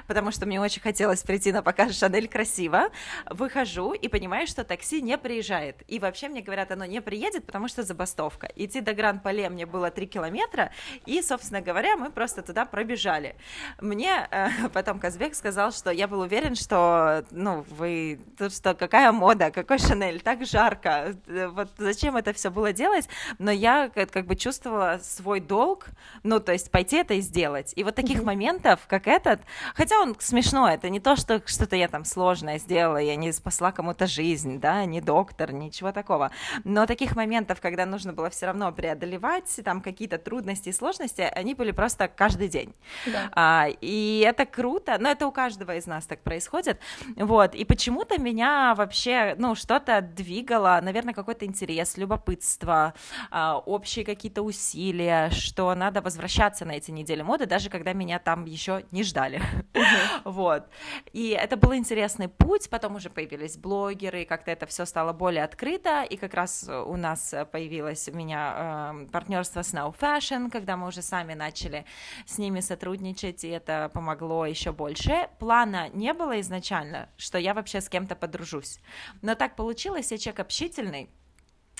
потому 0.08 0.32
что 0.32 0.44
мне 0.44 0.60
очень 0.60 0.82
хотелось 0.82 1.22
прийти 1.22 1.52
на 1.52 1.62
показ 1.62 1.96
Шанель 1.96 2.26
красиво, 2.26 2.63
красиво, 2.64 2.90
выхожу 3.30 3.92
и 3.92 4.08
понимаю, 4.08 4.46
что 4.46 4.64
такси 4.64 5.02
не 5.02 5.18
приезжает. 5.18 5.82
И 5.88 5.98
вообще 5.98 6.28
мне 6.28 6.42
говорят, 6.42 6.70
оно 6.70 6.84
не 6.84 7.00
приедет, 7.00 7.46
потому 7.46 7.68
что 7.68 7.82
забастовка. 7.82 8.48
Идти 8.56 8.80
до 8.80 8.94
Гран-Пале 8.94 9.48
мне 9.48 9.66
было 9.66 9.90
3 9.90 10.06
километра, 10.06 10.70
и, 11.06 11.22
собственно 11.22 11.60
говоря, 11.60 11.96
мы 11.96 12.10
просто 12.10 12.42
туда 12.42 12.64
пробежали. 12.64 13.36
Мне 13.80 14.26
э, 14.30 14.48
потом 14.72 14.98
Казбек 14.98 15.34
сказал, 15.34 15.72
что 15.72 15.90
я 15.90 16.08
был 16.08 16.20
уверен, 16.20 16.54
что, 16.54 17.24
ну, 17.30 17.64
вы, 17.70 18.20
что 18.48 18.74
какая 18.74 19.12
мода, 19.12 19.50
какой 19.50 19.78
Шанель, 19.78 20.20
так 20.20 20.46
жарко, 20.46 21.14
вот 21.26 21.68
зачем 21.78 22.16
это 22.16 22.32
все 22.32 22.50
было 22.50 22.72
делать, 22.72 23.08
но 23.38 23.50
я 23.50 23.88
как 23.88 24.26
бы 24.26 24.36
чувствовала 24.36 25.00
свой 25.02 25.40
долг, 25.40 25.86
ну, 26.22 26.40
то 26.40 26.52
есть 26.52 26.70
пойти 26.70 26.96
это 26.96 27.14
и 27.14 27.20
сделать. 27.20 27.72
И 27.76 27.84
вот 27.84 27.94
таких 27.94 28.20
mm-hmm. 28.20 28.24
моментов, 28.24 28.80
как 28.86 29.06
этот, 29.06 29.40
хотя 29.74 30.00
он 30.00 30.16
смешной, 30.18 30.74
это 30.74 30.88
не 30.88 31.00
то, 31.00 31.16
что 31.16 31.42
что-то 31.46 31.76
я 31.76 31.88
там 31.88 32.04
сложное 32.04 32.53
важное 32.54 32.58
сделала, 32.58 32.98
я 32.98 33.16
не 33.16 33.32
спасла 33.32 33.72
кому-то 33.72 34.06
жизнь, 34.06 34.60
да, 34.60 34.84
не 34.84 35.00
доктор, 35.00 35.52
ничего 35.52 35.92
такого. 35.92 36.30
Но 36.64 36.86
таких 36.86 37.16
моментов, 37.16 37.60
когда 37.60 37.86
нужно 37.86 38.12
было 38.12 38.28
все 38.30 38.46
равно 38.46 38.72
преодолевать 38.72 39.60
там 39.64 39.80
какие-то 39.80 40.18
трудности 40.18 40.70
и 40.70 40.72
сложности, 40.72 41.22
они 41.22 41.54
были 41.54 41.72
просто 41.72 42.08
каждый 42.08 42.48
день. 42.48 42.72
Да. 43.06 43.30
А, 43.32 43.66
и 43.80 44.24
это 44.26 44.46
круто, 44.46 44.96
но 44.98 45.10
это 45.10 45.26
у 45.26 45.32
каждого 45.32 45.76
из 45.76 45.86
нас 45.86 46.06
так 46.06 46.20
происходит, 46.20 46.78
вот, 47.16 47.54
и 47.54 47.64
почему-то 47.64 48.20
меня 48.20 48.74
вообще, 48.76 49.34
ну, 49.38 49.54
что-то 49.54 50.00
двигало, 50.00 50.80
наверное, 50.82 51.14
какой-то 51.14 51.44
интерес, 51.44 51.96
любопытство, 51.96 52.92
а, 53.30 53.58
общие 53.58 54.04
какие-то 54.04 54.42
усилия, 54.42 55.30
что 55.30 55.74
надо 55.74 56.00
возвращаться 56.00 56.64
на 56.64 56.72
эти 56.72 56.90
недели 56.92 57.22
моды, 57.22 57.46
даже 57.46 57.70
когда 57.70 57.92
меня 57.94 58.18
там 58.18 58.44
еще 58.46 58.84
не 58.92 59.02
ждали, 59.02 59.40
вот, 60.24 60.64
и 61.12 61.28
это 61.28 61.56
был 61.56 61.74
интересный 61.74 62.28
путь, 62.44 62.68
потом 62.68 62.96
уже 62.96 63.08
появились 63.08 63.56
блогеры, 63.56 64.26
как-то 64.26 64.50
это 64.50 64.66
все 64.66 64.84
стало 64.84 65.14
более 65.14 65.44
открыто, 65.44 66.02
и 66.02 66.16
как 66.16 66.34
раз 66.34 66.68
у 66.68 66.96
нас 66.96 67.34
появилось 67.50 68.06
у 68.08 68.12
меня 68.12 68.92
э, 69.06 69.06
партнерство 69.10 69.62
с 69.62 69.72
Now 69.72 69.96
Fashion, 69.98 70.50
когда 70.50 70.76
мы 70.76 70.88
уже 70.88 71.00
сами 71.00 71.32
начали 71.32 71.86
с 72.26 72.36
ними 72.36 72.60
сотрудничать, 72.60 73.44
и 73.44 73.48
это 73.48 73.90
помогло 73.94 74.44
еще 74.44 74.72
больше. 74.72 75.28
Плана 75.38 75.88
не 75.94 76.12
было 76.12 76.38
изначально, 76.42 77.08
что 77.16 77.38
я 77.38 77.54
вообще 77.54 77.80
с 77.80 77.88
кем-то 77.88 78.14
подружусь, 78.14 78.78
но 79.22 79.34
так 79.34 79.56
получилось, 79.56 80.12
я 80.12 80.18
человек 80.18 80.40
общительный, 80.40 81.08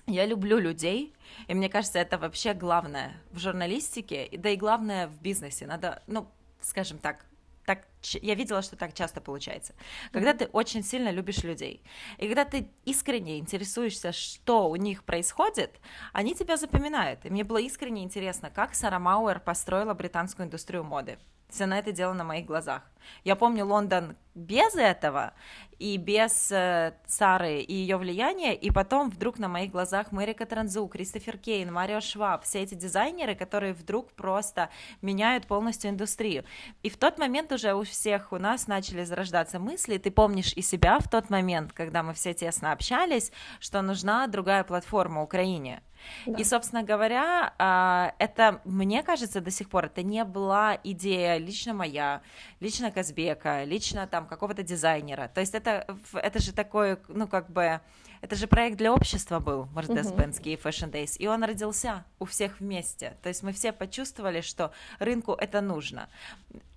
я 0.07 0.25
люблю 0.25 0.59
людей, 0.59 1.15
и 1.47 1.55
мне 1.55 1.69
кажется, 1.69 1.99
это 1.99 2.17
вообще 2.17 2.55
главное 2.55 3.13
в 3.33 3.39
журналистике, 3.39 4.31
да 4.33 4.49
и 4.49 4.57
главное 4.57 5.09
в 5.09 5.21
бизнесе. 5.21 5.67
Надо, 5.67 6.03
ну, 6.07 6.27
скажем 6.63 6.97
так, 6.99 7.27
так, 7.65 7.87
я 8.03 8.35
видела, 8.35 8.63
что 8.63 8.77
так 8.77 8.95
часто 8.95 9.21
получается. 9.21 9.75
Когда 10.13 10.35
ты 10.35 10.47
очень 10.47 10.83
сильно 10.83 11.11
любишь 11.11 11.43
людей, 11.43 11.83
и 12.19 12.27
когда 12.27 12.45
ты 12.45 12.69
искренне 12.85 13.39
интересуешься, 13.39 14.13
что 14.13 14.69
у 14.69 14.77
них 14.77 15.05
происходит, 15.05 15.81
они 16.13 16.35
тебя 16.35 16.57
запоминают. 16.57 17.25
И 17.25 17.31
мне 17.31 17.45
было 17.45 17.59
искренне 17.59 18.05
интересно, 18.05 18.51
как 18.51 18.75
Сара 18.75 18.99
Мауэр 18.99 19.41
построила 19.41 19.95
британскую 19.95 20.47
индустрию 20.47 20.85
моды. 20.85 21.19
Все 21.49 21.67
на 21.67 21.79
это 21.79 21.93
дело 21.93 22.13
на 22.15 22.25
моих 22.25 22.47
глазах. 22.47 22.83
Я 23.23 23.37
помню 23.37 23.65
Лондон 23.65 24.17
без 24.35 24.75
этого 24.75 25.35
и 25.85 25.99
без 25.99 26.51
э, 26.51 26.95
Сары 27.07 27.61
и 27.61 27.75
ее 27.75 27.99
влияния, 27.99 28.55
и 28.55 28.71
потом 28.71 29.11
вдруг 29.11 29.39
на 29.39 29.49
моих 29.49 29.71
глазах 29.71 30.13
Мэри 30.13 30.33
Катранзу, 30.33 30.87
Кристофер 30.87 31.37
Кейн, 31.37 31.71
Марио 31.71 32.01
Шваб, 32.01 32.45
все 32.45 32.63
эти 32.63 32.75
дизайнеры, 32.75 33.35
которые 33.35 33.75
вдруг 33.75 34.11
просто 34.13 34.71
меняют 35.03 35.47
полностью 35.47 35.91
индустрию. 35.91 36.45
И 36.83 36.89
в 36.89 36.97
тот 36.97 37.19
момент 37.19 37.53
уже 37.53 37.75
у 37.75 37.83
всех 37.83 38.33
у 38.33 38.39
нас 38.39 38.67
начали 38.67 39.05
зарождаться 39.05 39.59
мысли, 39.59 39.99
ты 39.99 40.11
помнишь 40.11 40.55
и 40.57 40.63
себя 40.63 40.99
в 41.01 41.11
тот 41.11 41.29
момент, 41.29 41.75
когда 41.75 42.03
мы 42.03 42.15
все 42.15 42.33
тесно 42.33 42.73
общались, 42.73 43.31
что 43.61 43.83
нужна 43.83 44.27
другая 44.27 44.65
платформа 44.65 45.23
Украине. 45.23 45.83
Да. 46.27 46.39
И, 46.39 46.45
собственно 46.45 46.83
говоря, 46.83 47.55
а, 47.59 48.15
это, 48.19 48.61
мне 48.65 49.03
кажется, 49.03 49.41
до 49.41 49.51
сих 49.51 49.69
пор 49.69 49.87
это 49.87 50.03
не 50.03 50.25
была 50.25 50.79
идея 50.83 51.39
лично 51.39 51.75
моя, 51.75 52.23
лично 52.61 52.91
Казбека, 52.91 53.65
лично 53.65 54.07
там 54.07 54.27
какого-то 54.27 54.63
дизайнера. 54.63 55.31
То 55.35 55.41
есть 55.41 55.55
это, 55.55 55.74
это 56.13 56.39
же 56.41 56.53
такой, 56.53 56.99
ну, 57.09 57.27
как 57.27 57.51
бы, 57.51 57.81
это 58.21 58.37
же 58.37 58.47
проект 58.47 58.77
для 58.79 58.93
общества 58.93 59.39
был, 59.39 59.69
Mercedes-Benz 59.75 60.41
Fashion 60.63 60.91
Days, 60.91 61.17
и 61.19 61.27
он 61.27 61.45
родился 61.45 62.05
у 62.19 62.25
всех 62.25 62.61
вместе. 62.61 63.17
То 63.23 63.29
есть 63.29 63.43
мы 63.43 63.53
все 63.53 63.73
почувствовали, 63.73 64.41
что 64.41 64.73
рынку 64.99 65.33
это 65.33 65.61
нужно. 65.61 66.09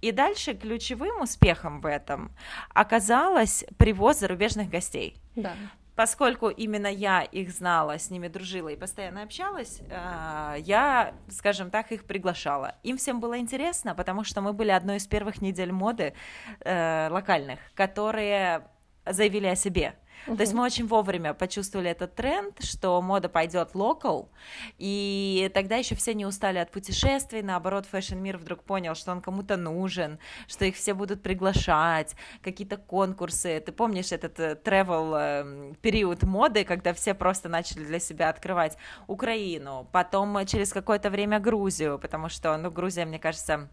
И 0.01 0.12
дальше 0.12 0.54
ключевым 0.54 1.22
успехом 1.22 1.82
в 1.82 1.86
этом 1.86 2.32
оказалось 2.74 3.66
привоз 3.77 4.20
зарубежных 4.20 4.70
гостей. 4.70 5.16
Да 5.36 5.54
поскольку 5.98 6.50
именно 6.50 6.88
я 6.88 7.24
их 7.24 7.51
знала, 7.51 7.98
с 7.98 8.12
ними 8.12 8.27
дружила 8.27 8.70
и 8.70 8.75
постоянно 8.75 9.24
общалась, 9.24 9.82
э, 9.89 10.56
я, 10.60 11.16
скажем 11.27 11.72
так, 11.72 11.92
их 11.92 12.06
приглашала. 12.06 12.75
Им 12.84 12.98
всем 12.98 13.20
было 13.20 13.39
интересно, 13.39 13.96
потому 13.96 14.24
что 14.24 14.42
мы 14.42 14.54
были 14.54 14.70
одной 14.70 14.98
из 14.98 15.08
первых 15.08 15.42
недель 15.42 15.72
моды 15.72 16.13
э, 16.60 17.10
локальных, 17.10 17.60
которые 17.74 18.68
заявили 19.12 19.48
о 19.48 19.56
себе. 19.56 19.96
Uh-huh. 20.28 20.36
То 20.36 20.42
есть 20.42 20.54
мы 20.54 20.64
очень 20.64 20.88
вовремя 20.88 21.34
почувствовали 21.34 21.90
этот 21.90 22.16
тренд, 22.16 22.62
что 22.62 23.02
мода 23.02 23.30
пойдет 23.30 23.76
локал, 23.76 24.30
и 24.78 25.50
тогда 25.54 25.78
еще 25.78 25.96
все 25.96 26.14
не 26.14 26.26
устали 26.26 26.58
от 26.58 26.72
путешествий, 26.72 27.42
наоборот, 27.42 27.86
фэшн-мир 27.86 28.38
вдруг 28.38 28.64
понял, 28.64 28.96
что 28.96 29.12
он 29.12 29.22
кому-то 29.22 29.56
нужен, 29.58 30.20
что 30.48 30.66
их 30.66 30.76
все 30.76 30.94
будут 30.94 31.22
приглашать, 31.22 32.16
какие-то 32.42 32.78
конкурсы. 32.78 33.62
Ты 33.66 33.72
помнишь 33.72 34.12
этот 34.12 34.40
э, 34.40 34.60
travel 34.62 35.16
э, 35.16 35.74
период 35.82 36.24
моды, 36.24 36.66
когда 36.66 36.94
все 36.94 37.14
просто 37.14 37.48
начали 37.48 37.86
для 37.86 38.00
себя 38.00 38.30
открывать 38.30 38.78
Украину, 39.08 39.88
потом 39.92 40.46
через 40.46 40.74
какое-то 40.74 41.10
время 41.10 41.40
Грузию, 41.40 42.00
потому 42.00 42.28
что, 42.30 42.58
ну, 42.58 42.70
Грузия, 42.70 43.06
мне 43.06 43.20
кажется, 43.20 43.70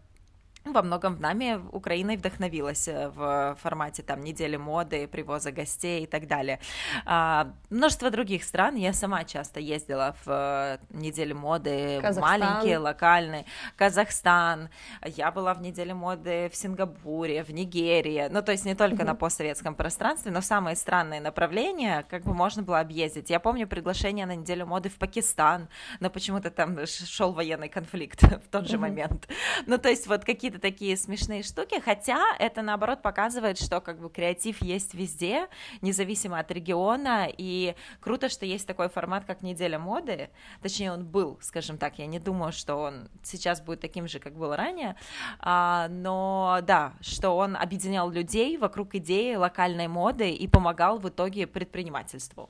во 0.65 0.81
многом 0.81 1.15
в 1.15 1.21
нами 1.21 1.61
Украиной 1.71 2.17
вдохновилась 2.17 2.87
э, 2.87 3.09
в 3.09 3.57
формате 3.61 4.03
там 4.03 4.21
недели 4.21 4.57
моды, 4.57 5.07
привоза 5.07 5.51
гостей 5.51 6.03
и 6.03 6.07
так 6.07 6.27
далее. 6.27 6.59
А, 7.05 7.51
множество 7.69 8.09
других 8.09 8.43
стран. 8.43 8.75
Я 8.75 8.93
сама 8.93 9.23
часто 9.23 9.59
ездила 9.59 10.15
в 10.25 10.29
э, 10.29 10.77
недели 10.89 11.33
моды, 11.33 11.99
Казахстан. 12.01 12.39
маленькие, 12.39 12.77
локальные. 12.79 13.45
Казахстан. 13.75 14.69
Я 15.05 15.31
была 15.31 15.53
в 15.53 15.61
неделе 15.61 15.93
моды 15.93 16.49
в 16.51 16.55
Сингапуре, 16.55 17.43
в 17.43 17.49
Нигерии. 17.49 18.27
Ну, 18.29 18.41
то 18.41 18.51
есть 18.51 18.65
не 18.65 18.75
только 18.75 19.03
mm-hmm. 19.03 19.05
на 19.05 19.15
постсоветском 19.15 19.75
пространстве, 19.75 20.31
но 20.31 20.41
самые 20.41 20.75
странные 20.75 21.21
направления 21.21 22.05
как 22.09 22.23
бы 22.23 22.33
можно 22.33 22.63
было 22.63 22.79
объездить. 22.79 23.29
Я 23.29 23.39
помню 23.39 23.67
приглашение 23.67 24.25
на 24.25 24.35
неделю 24.35 24.65
моды 24.65 24.89
в 24.89 24.95
Пакистан, 24.95 25.67
но 25.99 26.09
почему-то 26.09 26.49
там 26.49 26.85
шел 26.87 27.33
военный 27.33 27.69
конфликт 27.69 28.23
в 28.23 28.49
тот 28.49 28.67
же 28.67 28.77
mm-hmm. 28.77 28.79
момент. 28.79 29.27
Ну, 29.67 29.77
то 29.77 29.89
есть 29.89 30.07
вот 30.07 30.25
какие-то 30.25 30.54
какие-то 30.55 30.59
такие 30.59 30.97
смешные 30.97 31.43
штуки, 31.43 31.79
хотя 31.79 32.19
это 32.39 32.61
наоборот 32.61 33.01
показывает, 33.01 33.57
что 33.57 33.81
как 33.81 33.99
бы 33.99 34.09
креатив 34.09 34.61
есть 34.61 34.93
везде, 34.93 35.47
независимо 35.81 36.39
от 36.39 36.51
региона, 36.51 37.27
и 37.37 37.75
круто, 37.99 38.29
что 38.29 38.45
есть 38.45 38.67
такой 38.67 38.89
формат, 38.89 39.25
как 39.25 39.41
неделя 39.41 39.79
моды, 39.79 40.29
точнее 40.61 40.91
он 40.91 41.05
был, 41.05 41.37
скажем 41.41 41.77
так, 41.77 41.99
я 41.99 42.07
не 42.07 42.19
думаю, 42.19 42.51
что 42.51 42.75
он 42.75 43.09
сейчас 43.23 43.61
будет 43.61 43.81
таким 43.81 44.07
же, 44.07 44.19
как 44.19 44.33
был 44.33 44.55
ранее, 44.55 44.95
а, 45.39 45.87
но 45.89 46.59
да, 46.63 46.93
что 47.01 47.37
он 47.37 47.55
объединял 47.55 48.09
людей 48.09 48.57
вокруг 48.57 48.95
идеи 48.95 49.35
локальной 49.35 49.87
моды 49.87 50.31
и 50.31 50.47
помогал 50.47 50.99
в 50.99 51.07
итоге 51.07 51.47
предпринимательству. 51.47 52.49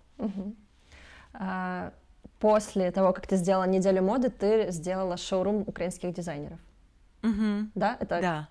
А, 1.33 1.91
после 2.39 2.91
того, 2.91 3.13
как 3.13 3.27
ты 3.27 3.37
сделала 3.37 3.67
неделю 3.67 4.01
моды, 4.03 4.29
ты 4.29 4.71
сделала 4.71 5.17
шоурум 5.17 5.63
украинских 5.67 6.13
дизайнеров. 6.13 6.59
Угу. 7.25 7.71
Да, 7.75 7.97
это 7.99 8.21
да. 8.21 8.49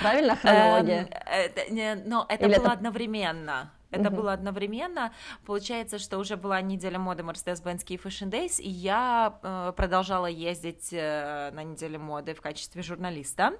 правильно 0.00 0.36
хронология? 0.36 1.02
Эм, 1.02 1.08
это, 1.26 1.72
не, 1.72 1.94
но 1.94 2.26
это 2.28 2.46
Или 2.46 2.56
было 2.56 2.64
это... 2.64 2.72
одновременно. 2.72 3.70
Это 3.92 4.04
mm-hmm. 4.04 4.10
было 4.16 4.32
одновременно. 4.32 5.12
Получается, 5.44 5.98
что 5.98 6.18
уже 6.18 6.36
была 6.36 6.60
неделя 6.60 6.98
моды 6.98 7.22
Mercedes-Benz 7.22 7.84
Key 7.86 8.02
Fashion 8.02 8.30
Days, 8.30 8.60
и 8.60 8.68
я 8.68 9.38
э, 9.42 9.72
продолжала 9.76 10.26
ездить 10.26 10.88
э, 10.92 11.50
на 11.52 11.62
неделе 11.62 11.98
моды 11.98 12.34
в 12.34 12.40
качестве 12.40 12.82
журналиста. 12.82 13.52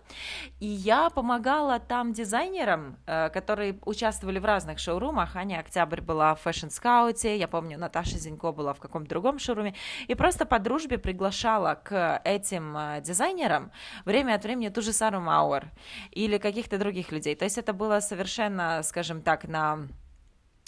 И 0.59 0.67
я 0.67 1.11
помогала 1.11 1.79
там 1.79 2.12
дизайнерам, 2.12 2.97
э, 3.07 3.29
которые 3.29 3.79
участвовали 3.85 4.39
в 4.39 4.45
разных 4.45 4.79
шоурумах. 4.79 5.37
Аня 5.37 5.61
Октябрь 5.61 6.01
была 6.01 6.35
в 6.35 6.45
Fashion 6.47 6.71
Scout, 6.71 7.37
я 7.37 7.47
помню, 7.47 7.79
Наташа 7.79 8.19
Зинько 8.19 8.53
была 8.53 8.73
в 8.73 8.81
каком-то 8.81 9.11
другом 9.11 9.39
шоуруме. 9.39 9.75
И 10.09 10.15
просто 10.15 10.47
по 10.47 10.59
дружбе 10.59 10.97
приглашала 10.97 11.75
к 11.75 12.21
этим 12.25 12.77
э, 12.77 13.01
дизайнерам 13.03 13.71
время 14.07 14.35
от 14.35 14.45
времени 14.45 14.71
ту 14.71 14.81
же 14.81 14.93
Сару 14.93 15.21
Мауэр 15.21 15.71
или 16.11 16.39
каких-то 16.39 16.79
других 16.79 17.12
людей. 17.12 17.35
То 17.35 17.45
есть 17.45 17.59
это 17.59 17.75
было 17.75 18.01
совершенно, 18.01 18.83
скажем 18.83 19.21
так, 19.21 19.45
на 19.45 19.89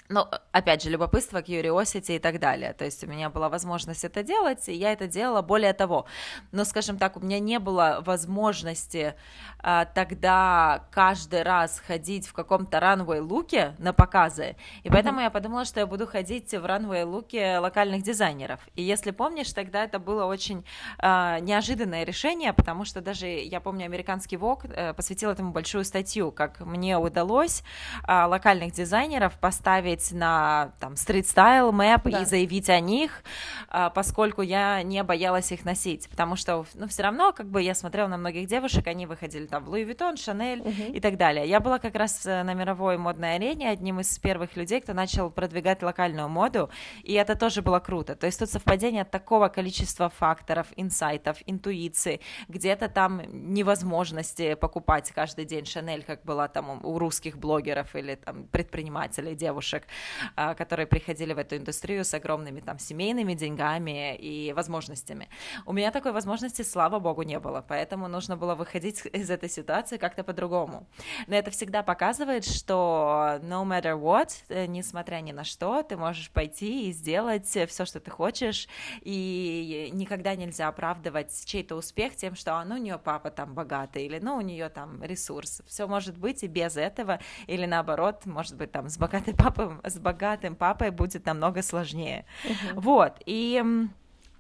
но, 0.09 0.31
опять 0.53 0.83
же, 0.83 0.91
любопытство, 0.91 1.41
curiosity 1.41 2.17
и 2.17 2.19
так 2.19 2.39
далее. 2.39 2.75
То 2.75 2.85
есть 2.85 3.03
у 3.05 3.07
меня 3.07 3.31
была 3.31 3.49
возможность 3.49 4.05
это 4.05 4.23
делать, 4.23 4.69
и 4.69 4.75
я 4.75 4.93
это 4.93 5.07
делала. 5.07 5.41
Более 5.41 5.73
того, 5.73 6.05
но, 6.53 6.65
скажем 6.65 6.99
так, 6.99 7.17
у 7.17 7.21
меня 7.21 7.39
не 7.39 7.59
было 7.59 8.03
возможности 8.05 9.15
а, 9.61 9.87
тогда 9.87 10.85
каждый 10.91 11.43
раз 11.43 11.83
ходить 11.87 12.27
в 12.27 12.35
каком-то 12.35 12.81
ранвей 12.81 13.21
луке 13.21 13.75
на 13.79 13.95
показы, 13.95 14.57
и 14.83 14.91
поэтому 14.91 15.21
mm-hmm. 15.21 15.25
я 15.25 15.31
подумала, 15.31 15.65
что 15.65 15.81
я 15.81 15.87
буду 15.87 16.07
ходить 16.07 16.53
в 16.53 16.67
ранвей 16.67 17.05
луке 17.05 17.59
локальных 17.59 18.03
дизайнеров. 18.03 18.61
И 18.75 18.83
если 18.83 19.11
помнишь, 19.11 19.53
тогда 19.53 19.85
это 19.85 19.99
было 19.99 20.27
очень 20.27 20.65
а, 20.99 21.41
неожиданное 21.41 22.05
решение, 22.05 22.53
потому 22.53 22.85
что 22.85 23.01
даже, 23.01 23.27
я 23.27 23.61
помню, 23.61 23.87
американский 23.87 24.37
Vogue 24.37 24.67
а, 24.67 24.93
посвятил 24.93 25.31
этому 25.31 25.53
большую 25.53 25.85
статью, 25.85 26.31
как 26.31 26.61
мне 26.61 26.99
удалось 26.99 27.63
а, 28.03 28.27
локальных 28.27 28.73
дизайнеров 28.73 29.39
поставить 29.39 29.94
поставить 29.95 30.13
на 30.13 30.73
там 30.81 30.97
street 30.97 31.38
style 31.38 31.73
map 31.73 32.05
да. 32.05 32.23
и 32.23 32.25
заявить 32.25 32.69
о 32.71 32.81
них, 32.81 33.23
а, 33.69 33.91
поскольку 33.91 34.43
я 34.43 34.83
не 34.83 35.03
боялась 35.03 35.53
их 35.53 35.65
носить, 35.65 36.09
потому 36.09 36.37
что, 36.37 36.65
ну, 36.75 36.87
все 36.87 37.03
равно, 37.03 37.33
как 37.33 37.47
бы, 37.47 37.63
я 37.63 37.75
смотрела 37.75 38.09
на 38.09 38.17
многих 38.17 38.47
девушек, 38.47 38.87
они 38.87 39.07
выходили 39.07 39.47
там 39.47 39.65
в 39.65 39.69
Louis 39.69 39.85
Vuitton, 39.85 40.17
Chanel 40.17 40.61
угу. 40.61 40.93
и 40.93 41.01
так 41.01 41.17
далее. 41.17 41.49
Я 41.49 41.61
была 41.61 41.79
как 41.79 41.95
раз 41.95 42.27
э, 42.27 42.43
на 42.43 42.55
мировой 42.55 42.99
модной 42.99 43.37
арене 43.37 43.71
одним 43.71 44.01
из 44.01 44.19
первых 44.19 44.57
людей, 44.57 44.81
кто 44.81 44.93
начал 44.93 45.31
продвигать 45.31 45.83
локальную 45.83 46.29
моду, 46.29 46.71
и 47.03 47.13
это 47.15 47.37
тоже 47.37 47.63
было 47.63 47.81
круто. 47.81 48.15
То 48.15 48.27
есть 48.27 48.39
тут 48.39 48.51
совпадение 48.51 49.05
такого 49.05 49.49
количества 49.49 50.09
факторов, 50.09 50.67
инсайтов, 50.77 51.39
интуиции, 51.47 52.21
где-то 52.49 52.89
там 52.89 53.23
невозможности 53.33 54.55
покупать 54.55 55.13
каждый 55.13 55.45
день 55.45 55.65
Шанель, 55.65 56.03
как 56.03 56.25
была 56.25 56.49
там 56.49 56.85
у 56.85 56.99
русских 56.99 57.37
блогеров 57.37 57.95
или 57.97 58.15
там 58.15 58.45
предпринимателей, 58.45 59.35
девушек, 59.35 59.84
девушек, 59.85 59.89
а, 60.37 60.55
которые 60.55 60.87
приходили 60.87 61.33
в 61.33 61.39
эту 61.39 61.57
индустрию 61.57 62.05
с 62.05 62.15
огромными 62.15 62.61
там 62.61 62.79
семейными 62.79 63.35
деньгами 63.35 64.17
и 64.17 64.53
возможностями. 64.53 65.29
У 65.67 65.73
меня 65.73 65.91
такой 65.91 66.13
возможности, 66.13 66.63
слава 66.63 66.99
богу, 66.99 67.23
не 67.23 67.39
было, 67.39 67.65
поэтому 67.67 68.09
нужно 68.09 68.37
было 68.37 68.55
выходить 68.55 69.07
из 69.13 69.31
этой 69.31 69.49
ситуации 69.49 69.97
как-то 69.97 70.25
по-другому. 70.25 70.87
Но 71.27 71.37
это 71.37 71.51
всегда 71.51 71.83
показывает, 71.83 72.45
что 72.45 73.39
no 73.43 73.65
matter 73.65 74.01
what, 74.01 74.31
э, 74.49 74.67
несмотря 74.67 75.21
ни 75.21 75.33
на 75.33 75.45
что, 75.45 75.83
ты 75.83 75.97
можешь 75.97 76.31
пойти 76.31 76.89
и 76.89 76.93
сделать 76.93 77.47
все, 77.47 77.87
что 77.87 78.01
ты 78.01 78.11
хочешь, 78.11 78.69
и 79.03 79.91
никогда 79.93 80.35
нельзя 80.35 80.69
оправдывать 80.69 81.45
чей-то 81.47 81.77
успех 81.77 82.17
тем, 82.17 82.35
что 82.35 82.55
а, 82.55 82.65
ну, 82.65 82.75
у 82.75 82.79
нее 82.79 82.99
папа 82.99 83.31
там 83.31 83.55
богатый, 83.55 84.07
или 84.07 84.19
ну, 84.19 84.37
у 84.37 84.41
нее 84.41 84.69
там 84.69 85.03
ресурс. 85.03 85.63
Все 85.67 85.87
может 85.87 86.19
быть 86.19 86.43
и 86.43 86.47
без 86.47 86.77
этого, 86.77 87.21
или 87.47 87.67
наоборот, 87.67 88.27
может 88.27 88.57
быть, 88.57 88.73
там 88.73 88.89
с 88.89 88.99
богатой 88.99 89.35
папой 89.35 89.74
с 89.85 89.99
богатым 89.99 90.55
папой 90.55 90.91
будет 90.91 91.27
намного 91.27 91.63
сложнее. 91.63 92.25
Угу. 92.45 92.81
Вот, 92.81 93.15
и... 93.27 93.63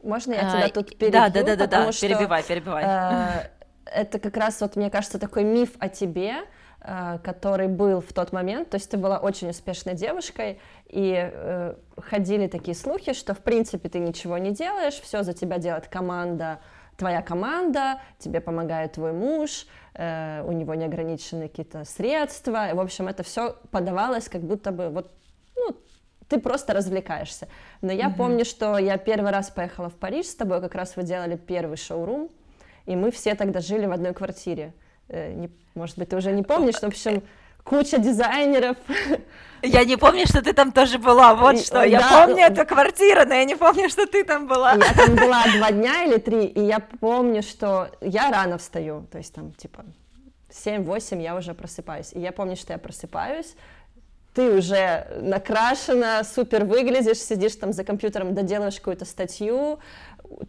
Можно 0.02 0.34
я 0.34 0.50
тебя 0.50 0.66
а, 0.66 0.68
тут 0.68 0.98
перебью? 0.98 1.12
Да, 1.12 1.30
да, 1.30 1.42
да, 1.42 1.56
да, 1.56 1.66
да. 1.66 1.92
Что, 1.92 2.06
перебивай, 2.06 2.42
перебивай. 2.42 2.84
Э, 2.84 3.48
это 3.86 4.18
как 4.18 4.36
раз 4.36 4.60
вот, 4.60 4.76
мне 4.76 4.90
кажется, 4.90 5.18
такой 5.18 5.44
миф 5.44 5.70
о 5.78 5.88
тебе, 5.88 6.36
э, 6.80 7.18
который 7.22 7.68
был 7.68 8.00
в 8.00 8.12
тот 8.12 8.32
момент, 8.32 8.70
то 8.70 8.76
есть 8.76 8.90
ты 8.90 8.96
была 8.96 9.18
очень 9.18 9.50
успешной 9.50 9.94
девушкой, 9.94 10.60
и 10.88 11.30
э, 11.32 11.74
ходили 11.96 12.46
такие 12.46 12.74
слухи, 12.74 13.12
что 13.12 13.34
в 13.34 13.38
принципе 13.38 13.88
ты 13.88 13.98
ничего 13.98 14.38
не 14.38 14.52
делаешь, 14.52 14.94
все 14.94 15.22
за 15.22 15.32
тебя 15.32 15.58
делает 15.58 15.88
команда, 15.88 16.60
твоя 16.96 17.22
команда, 17.22 18.00
тебе 18.18 18.40
помогает 18.40 18.92
твой 18.92 19.12
муж, 19.12 19.66
э, 19.94 20.42
у 20.46 20.52
него 20.52 20.74
неограниченные 20.74 21.48
какие-то 21.48 21.84
средства, 21.84 22.70
в 22.72 22.80
общем, 22.80 23.08
это 23.08 23.22
все 23.22 23.56
подавалось 23.70 24.28
как 24.28 24.42
будто 24.42 24.70
бы 24.70 24.88
вот 24.88 25.12
ты 26.28 26.38
просто 26.38 26.72
развлекаешься. 26.72 27.48
Но 27.80 27.92
я 27.92 28.08
угу. 28.08 28.16
помню, 28.16 28.44
что 28.44 28.78
я 28.78 28.96
первый 28.98 29.30
раз 29.30 29.50
поехала 29.50 29.88
в 29.88 29.94
Париж 29.94 30.26
с 30.26 30.34
тобой, 30.34 30.60
как 30.60 30.74
раз 30.74 30.96
вы 30.96 31.02
делали 31.02 31.36
первый 31.36 31.76
шоурум, 31.76 32.30
и 32.86 32.96
мы 32.96 33.10
все 33.10 33.34
тогда 33.34 33.60
жили 33.60 33.86
в 33.86 33.92
одной 33.92 34.14
квартире. 34.14 34.72
Э, 35.08 35.32
не, 35.32 35.50
может 35.74 35.98
быть, 35.98 36.08
ты 36.08 36.16
уже 36.16 36.32
не 36.32 36.42
помнишь, 36.42 36.80
но, 36.82 36.88
в 36.88 36.92
общем, 36.92 37.22
куча 37.62 37.98
дизайнеров. 37.98 38.76
Я 39.62 39.84
не 39.84 39.96
помню, 39.96 40.26
что 40.26 40.42
ты 40.42 40.52
там 40.52 40.72
тоже 40.72 40.98
была, 40.98 41.34
вот 41.34 41.58
что. 41.58 41.82
Я 41.82 42.00
да, 42.00 42.26
помню 42.26 42.44
эту 42.44 42.66
квартиру, 42.66 43.22
но 43.26 43.34
я 43.34 43.44
не 43.44 43.56
помню, 43.56 43.88
что 43.88 44.06
ты 44.06 44.22
там 44.22 44.46
была. 44.46 44.74
Я 44.74 44.94
там 44.94 45.16
была 45.16 45.42
два 45.56 45.72
дня 45.72 46.04
или 46.04 46.18
три, 46.18 46.44
и 46.44 46.60
я 46.60 46.80
помню, 46.80 47.42
что 47.42 47.88
я 48.02 48.30
рано 48.30 48.58
встаю, 48.58 49.06
то 49.10 49.18
есть 49.18 49.34
там 49.34 49.52
типа 49.52 49.84
7-8 50.50 51.22
я 51.22 51.34
уже 51.34 51.54
просыпаюсь. 51.54 52.12
И 52.12 52.20
я 52.20 52.32
помню, 52.32 52.56
что 52.56 52.74
я 52.74 52.78
просыпаюсь, 52.78 53.56
ты 54.34 54.50
уже 54.50 55.06
накрашена, 55.20 56.24
супер 56.24 56.64
выглядишь, 56.64 57.18
сидишь 57.18 57.54
там 57.54 57.72
за 57.72 57.84
компьютером, 57.84 58.34
доделаешь 58.34 58.76
какую-то 58.76 59.04
статью, 59.04 59.78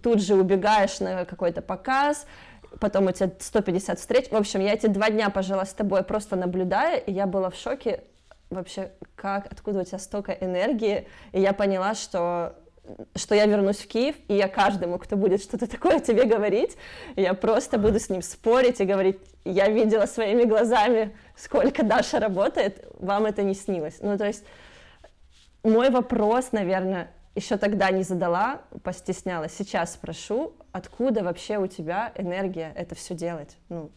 тут 0.01 0.21
же 0.21 0.35
убегаешь 0.35 0.99
на 0.99 1.25
какой-то 1.25 1.61
показ, 1.61 2.25
потом 2.79 3.05
у 3.05 3.11
тебя 3.11 3.31
150 3.39 3.99
встреч. 3.99 4.29
В 4.31 4.35
общем, 4.35 4.59
я 4.61 4.73
эти 4.73 4.87
два 4.87 5.09
дня 5.09 5.29
пожила 5.29 5.65
с 5.65 5.73
тобой, 5.73 6.03
просто 6.03 6.35
наблюдая, 6.35 6.97
и 6.97 7.11
я 7.11 7.27
была 7.27 7.51
в 7.51 7.55
шоке 7.55 8.03
вообще, 8.49 8.91
как, 9.15 9.51
откуда 9.51 9.81
у 9.81 9.83
тебя 9.83 9.99
столько 9.99 10.31
энергии, 10.31 11.07
и 11.31 11.41
я 11.41 11.53
поняла, 11.53 11.93
что 11.93 12.55
что 13.15 13.35
я 13.35 13.45
вернусь 13.45 13.77
в 13.77 13.87
Киев, 13.87 14.15
и 14.27 14.35
я 14.35 14.47
каждому, 14.47 14.97
кто 14.97 15.15
будет 15.15 15.41
что-то 15.41 15.67
такое 15.67 15.99
тебе 15.99 16.25
говорить, 16.25 16.77
я 17.15 17.33
просто 17.33 17.77
буду 17.77 17.99
с 17.99 18.09
ним 18.09 18.21
спорить 18.21 18.79
и 18.81 18.85
говорить, 18.85 19.19
я 19.43 19.69
видела 19.69 20.05
своими 20.05 20.43
глазами, 20.43 21.15
сколько 21.35 21.83
Даша 21.83 22.19
работает, 22.19 22.85
вам 22.99 23.25
это 23.25 23.43
не 23.43 23.53
снилось. 23.53 23.97
Ну, 24.01 24.17
то 24.17 24.25
есть 24.25 24.43
мой 25.63 25.89
вопрос, 25.89 26.51
наверное, 26.51 27.11
еще 27.35 27.57
тогда 27.57 27.91
не 27.91 28.03
задала, 28.03 28.61
постеснялась. 28.83 29.53
Сейчас 29.53 29.93
спрошу, 29.93 30.53
откуда 30.71 31.23
вообще 31.23 31.57
у 31.57 31.67
тебя 31.67 32.11
энергия 32.15 32.71
это 32.75 32.95
все 32.95 33.13
делать? 33.13 33.57
Ну, 33.69 33.91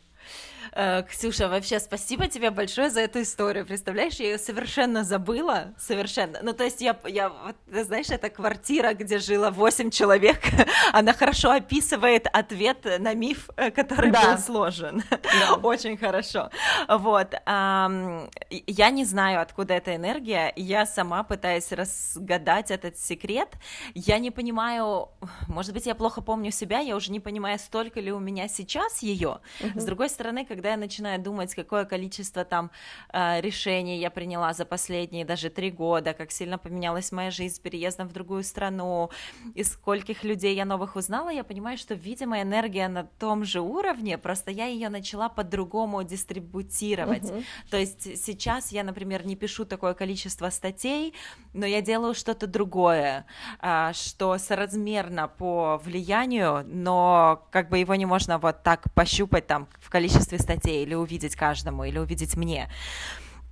Ксюша, 1.08 1.48
вообще 1.48 1.80
спасибо 1.80 2.28
тебе 2.28 2.50
большое 2.50 2.88
за 2.88 3.00
эту 3.00 3.22
историю. 3.22 3.66
Представляешь, 3.66 4.14
я 4.14 4.26
ее 4.26 4.38
совершенно 4.38 5.02
забыла, 5.02 5.74
совершенно. 5.76 6.38
Ну, 6.42 6.52
то 6.52 6.62
есть 6.62 6.80
я, 6.80 6.96
я 7.06 7.30
вот, 7.30 7.56
знаешь, 7.66 8.10
это 8.10 8.30
квартира, 8.30 8.94
где 8.94 9.18
жило 9.18 9.50
8 9.50 9.90
человек, 9.90 10.38
она 10.92 11.14
хорошо 11.14 11.50
описывает 11.50 12.28
ответ 12.32 12.86
на 13.00 13.12
миф, 13.14 13.50
э, 13.56 13.72
который 13.72 14.12
да. 14.12 14.22
был 14.22 14.38
сложен. 14.38 15.02
Да. 15.10 15.54
Очень 15.62 15.96
хорошо. 15.96 16.50
Вот. 16.88 17.34
Я 17.46 18.90
не 18.90 19.04
знаю, 19.04 19.40
откуда 19.40 19.74
эта 19.74 19.96
энергия. 19.96 20.52
Я 20.54 20.86
сама 20.86 21.24
пытаюсь 21.24 21.72
разгадать 21.72 22.70
этот 22.70 22.98
секрет. 22.98 23.48
Я 23.94 24.20
не 24.20 24.30
понимаю, 24.30 25.08
может 25.48 25.72
быть, 25.72 25.86
я 25.86 25.94
плохо 25.94 26.20
помню 26.20 26.52
себя, 26.52 26.78
я 26.78 26.94
уже 26.94 27.10
не 27.10 27.20
понимаю, 27.20 27.58
столько 27.58 28.00
ли 28.00 28.12
у 28.12 28.20
меня 28.20 28.46
сейчас 28.46 29.02
ее. 29.02 29.40
Угу. 29.60 29.80
С 29.80 29.84
другой 29.84 30.08
стороны, 30.08 30.44
когда 30.44 30.67
когда 30.68 30.72
я 30.72 30.76
начинаю 30.76 31.18
думать, 31.18 31.54
какое 31.54 31.84
количество 31.86 32.44
там 32.44 32.70
э, 33.12 33.40
решений 33.40 33.98
я 34.00 34.10
приняла 34.10 34.52
за 34.52 34.66
последние 34.66 35.24
даже 35.24 35.48
три 35.48 35.70
года, 35.70 36.12
как 36.12 36.30
сильно 36.30 36.58
поменялась 36.58 37.12
моя 37.12 37.30
жизнь 37.30 37.54
с 37.54 37.58
переездом 37.58 38.06
в 38.08 38.12
другую 38.12 38.42
страну, 38.42 39.08
и 39.54 39.64
скольких 39.64 40.24
людей 40.24 40.54
я 40.54 40.66
новых 40.66 40.96
узнала, 40.96 41.30
я 41.30 41.44
понимаю, 41.44 41.78
что, 41.78 41.94
видимо, 41.94 42.42
энергия 42.42 42.88
на 42.88 43.04
том 43.04 43.44
же 43.44 43.60
уровне, 43.60 44.18
просто 44.18 44.50
я 44.50 44.66
ее 44.66 44.90
начала 44.90 45.30
по-другому 45.30 46.02
дистрибутировать. 46.02 47.22
Uh-huh. 47.22 47.44
То 47.70 47.78
есть 47.78 48.18
сейчас 48.22 48.72
я, 48.72 48.84
например, 48.84 49.24
не 49.24 49.36
пишу 49.36 49.64
такое 49.64 49.94
количество 49.94 50.50
статей, 50.50 51.14
но 51.54 51.66
я 51.66 51.80
делаю 51.80 52.14
что-то 52.14 52.46
другое, 52.46 53.24
э, 53.62 53.92
что 53.94 54.38
соразмерно 54.38 55.28
по 55.28 55.80
влиянию, 55.84 56.62
но 56.66 57.46
как 57.50 57.70
бы 57.70 57.78
его 57.78 57.94
не 57.94 58.06
можно 58.06 58.38
вот 58.38 58.62
так 58.62 58.92
пощупать 58.94 59.46
там 59.46 59.66
в 59.80 59.88
количестве 59.88 60.38
статей 60.48 60.82
или 60.82 60.94
увидеть 60.94 61.36
каждому, 61.36 61.84
или 61.84 61.98
увидеть 61.98 62.36
мне. 62.36 62.70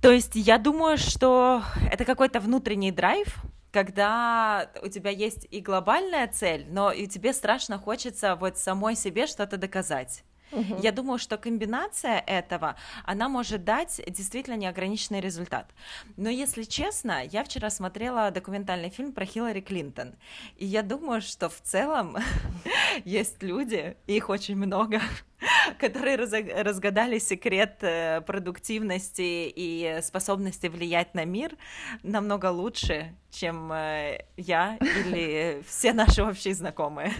То 0.01 0.11
есть 0.11 0.31
я 0.35 0.57
думаю, 0.57 0.97
что 0.97 1.63
это 1.91 2.05
какой-то 2.05 2.39
внутренний 2.39 2.91
драйв, 2.91 3.35
когда 3.71 4.71
у 4.81 4.87
тебя 4.87 5.11
есть 5.11 5.47
и 5.51 5.59
глобальная 5.59 6.27
цель, 6.27 6.65
но 6.69 6.91
и 6.91 7.05
тебе 7.05 7.33
страшно 7.33 7.77
хочется 7.77 8.35
вот 8.35 8.57
самой 8.57 8.95
себе 8.95 9.27
что-то 9.27 9.57
доказать. 9.57 10.23
Угу. 10.51 10.79
Я 10.81 10.91
думаю, 10.91 11.19
что 11.19 11.37
комбинация 11.37 12.23
этого, 12.25 12.75
она 13.03 13.27
может 13.29 13.63
дать 13.63 14.01
действительно 14.07 14.55
неограниченный 14.55 15.19
результат. 15.19 15.69
Но 16.15 16.29
если 16.29 16.63
честно, 16.63 17.23
я 17.23 17.43
вчера 17.43 17.69
смотрела 17.69 18.31
документальный 18.31 18.89
фильм 18.89 19.11
про 19.11 19.25
Хиллари 19.25 19.61
Клинтон, 19.61 20.15
и 20.55 20.65
я 20.65 20.83
думаю, 20.83 21.21
что 21.21 21.49
в 21.49 21.59
целом 21.61 22.17
есть 23.05 23.43
люди, 23.43 23.97
их 24.07 24.29
очень 24.29 24.55
много, 24.55 25.01
которые 25.79 26.15
разгадали 26.15 27.19
секрет 27.19 27.77
э, 27.81 28.21
продуктивности 28.21 29.51
и 29.53 29.99
способности 30.01 30.67
влиять 30.67 31.13
на 31.13 31.25
мир 31.25 31.55
намного 32.03 32.51
лучше, 32.51 33.15
чем 33.31 33.71
э, 33.71 34.25
я 34.37 34.77
или 34.77 35.63
все 35.67 35.93
наши 35.93 36.23
общие 36.23 36.53
знакомые. 36.53 37.13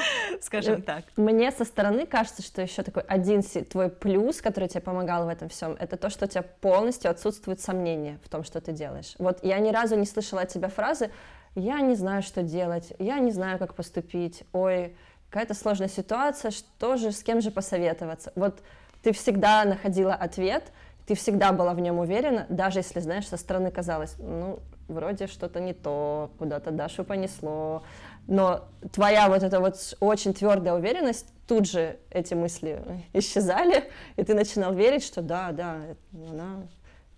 скажем 0.42 0.80
э, 0.80 0.82
так. 0.82 1.04
Мне 1.16 1.50
со 1.50 1.64
стороны 1.64 2.06
кажется, 2.06 2.42
что 2.42 2.62
еще 2.62 2.82
такой 2.82 3.02
один 3.02 3.42
твой 3.42 3.88
плюс, 3.88 4.40
который 4.40 4.68
тебе 4.68 4.80
помогал 4.80 5.26
в 5.26 5.28
этом 5.28 5.48
всем, 5.48 5.76
это 5.78 5.96
то, 5.96 6.10
что 6.10 6.26
у 6.26 6.28
тебя 6.28 6.42
полностью 6.42 7.10
отсутствует 7.10 7.60
сомнения 7.60 8.18
в 8.24 8.28
том, 8.28 8.44
что 8.44 8.60
ты 8.60 8.72
делаешь. 8.72 9.14
Вот 9.18 9.38
я 9.42 9.58
ни 9.58 9.70
разу 9.70 9.96
не 9.96 10.06
слышала 10.06 10.42
от 10.42 10.48
тебя 10.48 10.68
фразы 10.68 11.10
«я 11.54 11.80
не 11.80 11.94
знаю, 11.94 12.22
что 12.22 12.42
делать», 12.42 12.92
«я 12.98 13.18
не 13.18 13.30
знаю, 13.30 13.58
как 13.58 13.74
поступить», 13.74 14.44
«ой, 14.52 14.96
какая-то 15.30 15.54
сложная 15.54 15.88
ситуация, 15.88 16.50
что 16.50 16.96
же, 16.96 17.12
с 17.12 17.22
кем 17.22 17.40
же 17.40 17.50
посоветоваться». 17.50 18.32
Вот 18.34 18.60
ты 19.02 19.12
всегда 19.12 19.64
находила 19.64 20.14
ответ, 20.14 20.64
ты 21.06 21.14
всегда 21.14 21.52
была 21.52 21.72
в 21.74 21.80
нем 21.80 21.98
уверена, 21.98 22.46
даже 22.48 22.80
если, 22.80 23.00
знаешь, 23.00 23.26
со 23.26 23.36
стороны 23.36 23.70
казалось, 23.70 24.14
ну, 24.18 24.58
вроде 24.88 25.26
что-то 25.26 25.60
не 25.60 25.72
то, 25.72 26.30
куда-то 26.38 26.70
Дашу 26.70 27.04
понесло, 27.04 27.82
но 28.28 28.68
твоя 28.92 29.28
вот 29.28 29.42
эта 29.42 29.58
вот 29.58 29.96
очень 30.00 30.34
твердая 30.34 30.74
уверенность, 30.74 31.26
тут 31.46 31.66
же 31.66 31.98
эти 32.10 32.34
мысли 32.34 32.82
исчезали, 33.14 33.90
и 34.16 34.22
ты 34.22 34.34
начинал 34.34 34.74
верить, 34.74 35.02
что 35.02 35.22
да, 35.22 35.50
да, 35.52 35.80
она... 36.12 36.62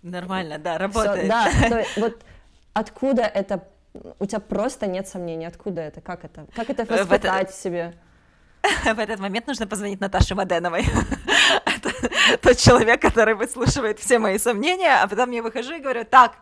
Нормально, 0.02 0.58
да, 0.58 0.78
работает. 0.78 1.18
Всё, 1.18 1.28
да, 1.28 1.50
то, 1.68 1.84
вот 2.00 2.24
откуда 2.72 3.22
это, 3.22 3.64
у 4.20 4.24
тебя 4.24 4.38
просто 4.38 4.86
нет 4.86 5.08
сомнений, 5.08 5.46
откуда 5.46 5.82
это, 5.82 6.00
как 6.00 6.24
это, 6.24 6.46
как 6.54 6.70
это 6.70 6.84
воспитать 6.84 7.48
в, 7.48 7.50
это... 7.50 7.52
в 7.52 7.54
себе? 7.54 7.94
В 8.84 8.98
этот 8.98 9.20
момент 9.20 9.46
нужно 9.46 9.66
позвонить 9.66 10.00
Наташе 10.00 10.34
Маденовой. 10.34 10.84
тот 12.42 12.56
человек, 12.56 13.00
который 13.00 13.34
выслушивает 13.34 13.98
все 13.98 14.18
мои 14.18 14.38
сомнения, 14.38 15.02
а 15.02 15.06
потом 15.08 15.30
я 15.30 15.42
выхожу 15.42 15.74
и 15.74 15.80
говорю, 15.80 16.04
так, 16.04 16.32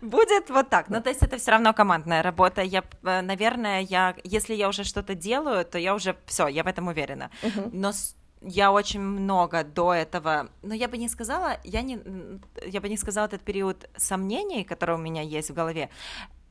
будет 0.00 0.50
вот 0.50 0.68
так. 0.68 0.88
Ну, 0.88 1.00
то 1.00 1.10
есть 1.10 1.22
это 1.22 1.36
все 1.36 1.50
равно 1.52 1.72
командная 1.74 2.22
работа. 2.22 2.62
Я, 2.62 2.82
э, 3.02 3.20
наверное, 3.20 3.80
я, 3.80 4.14
если 4.24 4.54
я 4.54 4.68
уже 4.68 4.84
что-то 4.84 5.14
делаю, 5.14 5.64
то 5.64 5.78
я 5.78 5.94
уже, 5.94 6.16
все, 6.26 6.48
я 6.48 6.62
в 6.62 6.66
этом 6.66 6.88
уверена. 6.88 7.30
Но 7.72 7.92
я 8.46 8.72
очень 8.72 9.00
много 9.00 9.64
до 9.64 9.94
этого, 9.94 10.48
но 10.62 10.74
я 10.74 10.88
бы 10.88 10.98
не 10.98 11.08
сказала, 11.08 11.58
я 11.64 11.82
не, 11.82 11.98
я 12.66 12.80
бы 12.80 12.88
не 12.88 12.96
сказала 12.96 13.26
этот 13.26 13.42
период 13.42 13.88
сомнений, 13.96 14.64
который 14.64 14.96
у 14.96 14.98
меня 14.98 15.22
есть 15.22 15.50
в 15.50 15.54
голове, 15.54 15.88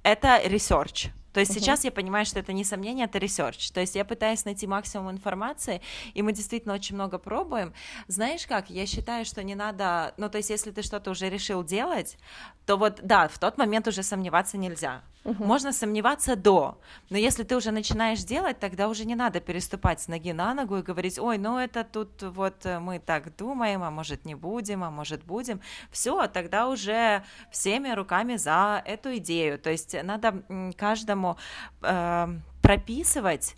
это 0.01 0.41
research. 0.45 1.11
То 1.33 1.39
есть 1.39 1.51
uh-huh. 1.51 1.59
сейчас 1.59 1.83
я 1.83 1.91
понимаю, 1.91 2.25
что 2.25 2.39
это 2.39 2.53
не 2.53 2.63
сомнение, 2.63 3.05
это 3.05 3.17
research. 3.17 3.71
То 3.71 3.81
есть 3.81 3.95
я 3.95 4.05
пытаюсь 4.05 4.45
найти 4.45 4.67
максимум 4.67 5.11
информации, 5.11 5.81
и 6.13 6.21
мы 6.21 6.31
действительно 6.31 6.73
очень 6.73 6.95
много 6.95 7.17
пробуем. 7.17 7.73
Знаешь 8.07 8.45
как, 8.47 8.69
я 8.69 8.85
считаю, 8.85 9.25
что 9.25 9.43
не 9.43 9.55
надо, 9.55 10.13
ну 10.17 10.29
то 10.29 10.37
есть 10.37 10.49
если 10.49 10.71
ты 10.71 10.83
что-то 10.83 11.11
уже 11.11 11.29
решил 11.29 11.63
делать, 11.63 12.17
то 12.65 12.77
вот 12.77 12.99
да, 13.01 13.27
в 13.27 13.37
тот 13.39 13.57
момент 13.57 13.87
уже 13.87 14.03
сомневаться 14.03 14.57
нельзя. 14.57 15.01
Uh-huh. 15.23 15.45
Можно 15.45 15.71
сомневаться 15.71 16.35
до, 16.35 16.77
но 17.09 17.17
если 17.17 17.43
ты 17.43 17.55
уже 17.55 17.71
начинаешь 17.71 18.23
делать, 18.23 18.59
тогда 18.59 18.89
уже 18.89 19.05
не 19.05 19.15
надо 19.15 19.39
переступать 19.39 20.01
с 20.01 20.09
ноги 20.09 20.33
на 20.33 20.53
ногу 20.53 20.77
и 20.77 20.81
говорить, 20.81 21.17
ой, 21.17 21.37
ну 21.37 21.57
это 21.57 21.85
тут 21.85 22.21
вот 22.21 22.65
мы 22.65 22.99
так 22.99 23.33
думаем, 23.37 23.83
а 23.83 23.89
может 23.89 24.25
не 24.25 24.35
будем, 24.35 24.83
а 24.83 24.91
может 24.91 25.23
будем. 25.23 25.61
Все, 25.91 26.27
тогда 26.27 26.67
уже 26.67 27.23
всеми 27.51 27.93
руками 27.93 28.35
за 28.35 28.81
эту 28.85 29.15
идею. 29.17 29.59
То 29.59 29.69
есть 29.69 29.95
надо 30.03 30.43
каждому 30.77 31.37
э, 31.81 32.27
прописывать 32.61 33.55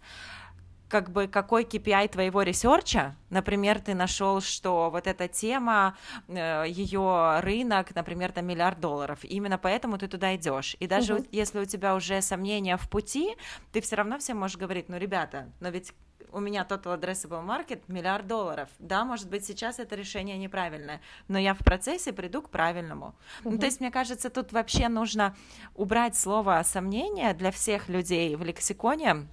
как 0.96 1.12
бы 1.12 1.28
какой 1.28 1.66
KPI 1.66 2.08
твоего 2.08 2.42
research 2.42 3.02
а, 3.02 3.18
например, 3.30 3.82
ты 3.82 3.94
нашел, 3.94 4.40
что 4.40 4.90
вот 4.90 5.08
эта 5.08 5.28
тема, 5.28 5.98
э, 6.30 6.64
ее 6.70 7.42
рынок, 7.42 7.94
например, 7.94 8.32
там 8.32 8.46
миллиард 8.46 8.80
долларов, 8.80 9.20
именно 9.24 9.58
поэтому 9.58 9.98
ты 9.98 10.08
туда 10.08 10.34
идешь. 10.38 10.78
И 10.80 10.88
даже 10.88 11.16
угу. 11.16 11.26
если 11.34 11.60
у 11.60 11.66
тебя 11.66 11.96
уже 11.96 12.22
сомнения 12.22 12.78
в 12.78 12.90
пути, 12.90 13.36
ты 13.74 13.82
все 13.82 13.98
равно 13.98 14.18
всем 14.20 14.38
можешь 14.40 14.56
говорить, 14.56 14.88
ну, 14.88 14.98
ребята, 14.98 15.50
но 15.60 15.68
ведь 15.68 15.92
у 16.32 16.40
меня 16.40 16.66
total 16.70 16.98
addressable 16.98 17.46
market 17.46 17.82
миллиард 17.90 18.26
долларов. 18.26 18.70
Да, 18.80 19.04
может 19.04 19.30
быть, 19.30 19.46
сейчас 19.46 19.80
это 19.80 19.98
решение 19.98 20.38
неправильное, 20.38 21.02
но 21.28 21.38
я 21.38 21.54
в 21.54 21.60
процессе 21.60 22.14
приду 22.14 22.42
к 22.42 22.50
правильному. 22.50 23.16
Uh-huh. 23.44 23.52
Ну, 23.52 23.58
то 23.58 23.66
есть, 23.66 23.82
мне 23.82 23.92
кажется, 23.92 24.30
тут 24.30 24.54
вообще 24.54 24.88
нужно 24.88 25.36
убрать 25.76 26.16
слово 26.16 26.62
сомнения 26.64 27.34
для 27.34 27.52
всех 27.52 27.90
людей 27.90 28.38
в 28.38 28.44
лексиконе, 28.44 29.28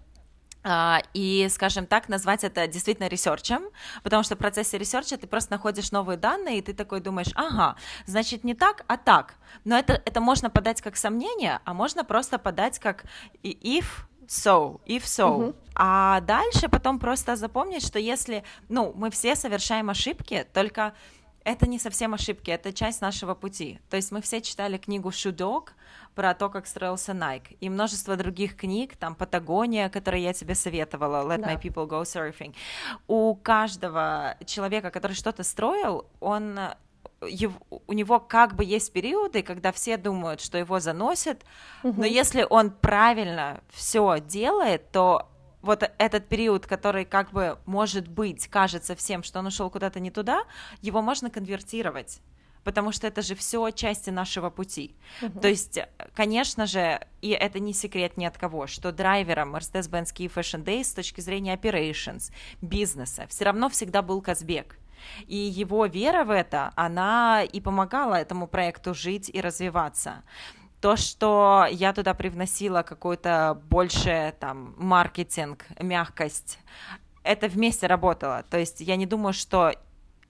и, 1.14 1.48
скажем 1.50 1.86
так, 1.86 2.08
назвать 2.08 2.44
это 2.44 2.66
действительно 2.66 3.08
research 3.08 3.49
ем, 3.49 3.64
потому 4.02 4.22
что 4.22 4.36
в 4.36 4.38
процессе 4.38 4.78
research 4.78 5.12
а 5.12 5.16
ты 5.16 5.26
просто 5.26 5.52
находишь 5.52 5.90
новые 5.90 6.16
данные, 6.16 6.58
и 6.58 6.62
ты 6.62 6.72
такой 6.72 7.00
думаешь, 7.00 7.32
ага, 7.34 7.76
значит, 8.06 8.44
не 8.44 8.54
так, 8.54 8.84
а 8.86 8.96
так. 8.96 9.34
Но 9.64 9.76
это, 9.76 10.00
это 10.04 10.20
можно 10.20 10.50
подать 10.50 10.80
как 10.80 10.96
сомнение, 10.96 11.60
а 11.64 11.74
можно 11.74 12.04
просто 12.04 12.38
подать 12.38 12.78
как 12.78 13.04
if 13.42 13.86
so, 14.28 14.80
if 14.86 15.02
so. 15.02 15.38
Uh-huh. 15.38 15.56
А 15.74 16.20
дальше 16.20 16.68
потом 16.68 16.98
просто 16.98 17.36
запомнить, 17.36 17.84
что 17.84 17.98
если, 17.98 18.44
ну, 18.68 18.92
мы 18.94 19.10
все 19.10 19.34
совершаем 19.34 19.90
ошибки, 19.90 20.46
только 20.52 20.94
это 21.44 21.68
не 21.68 21.78
совсем 21.78 22.14
ошибки, 22.14 22.50
это 22.50 22.72
часть 22.72 23.00
нашего 23.00 23.34
пути. 23.34 23.80
То 23.90 23.96
есть 23.96 24.12
мы 24.12 24.20
все 24.20 24.40
читали 24.40 24.78
книгу 24.78 25.10
«Шудок», 25.10 25.74
про 26.14 26.34
то, 26.34 26.48
как 26.48 26.66
строился 26.66 27.12
Nike, 27.12 27.56
и 27.60 27.70
множество 27.70 28.16
других 28.16 28.56
книг, 28.56 28.96
там 28.96 29.14
Патагония, 29.14 29.88
которые 29.88 30.22
я 30.24 30.32
тебе 30.32 30.54
советовала, 30.54 31.26
Let 31.26 31.38
да. 31.38 31.52
My 31.52 31.60
People 31.60 31.88
Go 31.88 32.02
Surfing. 32.02 32.54
У 33.06 33.34
каждого 33.34 34.36
человека, 34.44 34.90
который 34.90 35.14
что-то 35.14 35.42
строил, 35.42 36.06
он 36.20 36.58
его, 37.26 37.54
у 37.86 37.92
него 37.92 38.18
как 38.20 38.54
бы 38.54 38.64
есть 38.64 38.92
периоды, 38.92 39.42
когда 39.42 39.72
все 39.72 39.96
думают, 39.96 40.40
что 40.40 40.58
его 40.58 40.80
заносят, 40.80 41.44
угу. 41.82 42.00
но 42.00 42.06
если 42.06 42.46
он 42.48 42.70
правильно 42.70 43.60
все 43.70 44.18
делает, 44.20 44.90
то 44.90 45.28
вот 45.62 45.90
этот 45.98 46.28
период, 46.28 46.66
который 46.66 47.04
как 47.04 47.32
бы 47.32 47.58
может 47.66 48.08
быть, 48.08 48.48
кажется 48.48 48.94
всем, 48.94 49.22
что 49.22 49.38
он 49.38 49.46
ушел 49.46 49.70
куда-то 49.70 50.00
не 50.00 50.10
туда, 50.10 50.44
его 50.82 51.00
можно 51.02 51.30
конвертировать 51.30 52.20
потому 52.64 52.92
что 52.92 53.06
это 53.06 53.22
же 53.22 53.34
все 53.34 53.70
части 53.70 54.10
нашего 54.10 54.50
пути. 54.50 54.94
Uh-huh. 55.20 55.40
То 55.40 55.48
есть, 55.48 55.80
конечно 56.14 56.66
же, 56.66 57.00
и 57.20 57.30
это 57.30 57.58
не 57.58 57.72
секрет 57.72 58.16
ни 58.16 58.24
от 58.24 58.38
кого, 58.38 58.66
что 58.66 58.92
драйвером 58.92 59.56
Mercedes-Benz 59.56 60.14
Key 60.14 60.32
Fashion 60.32 60.64
Days 60.64 60.84
с 60.84 60.94
точки 60.94 61.20
зрения 61.20 61.56
operations, 61.56 62.32
бизнеса, 62.60 63.26
все 63.28 63.44
равно 63.44 63.68
всегда 63.68 64.02
был 64.02 64.20
Казбек. 64.22 64.78
И 65.26 65.36
его 65.36 65.86
вера 65.86 66.24
в 66.24 66.30
это, 66.30 66.72
она 66.76 67.42
и 67.42 67.60
помогала 67.60 68.14
этому 68.14 68.46
проекту 68.46 68.94
жить 68.94 69.28
и 69.32 69.40
развиваться 69.40 70.22
то, 70.82 70.96
что 70.96 71.66
я 71.70 71.92
туда 71.92 72.12
привносила 72.12 72.82
какой-то 72.82 73.62
больше 73.70 74.34
там 74.40 74.74
маркетинг, 74.76 75.64
мягкость, 75.78 76.58
это 77.22 77.46
вместе 77.46 77.86
работало. 77.86 78.44
То 78.50 78.58
есть 78.58 78.80
я 78.80 78.96
не 78.96 79.06
думаю, 79.06 79.32
что 79.32 79.72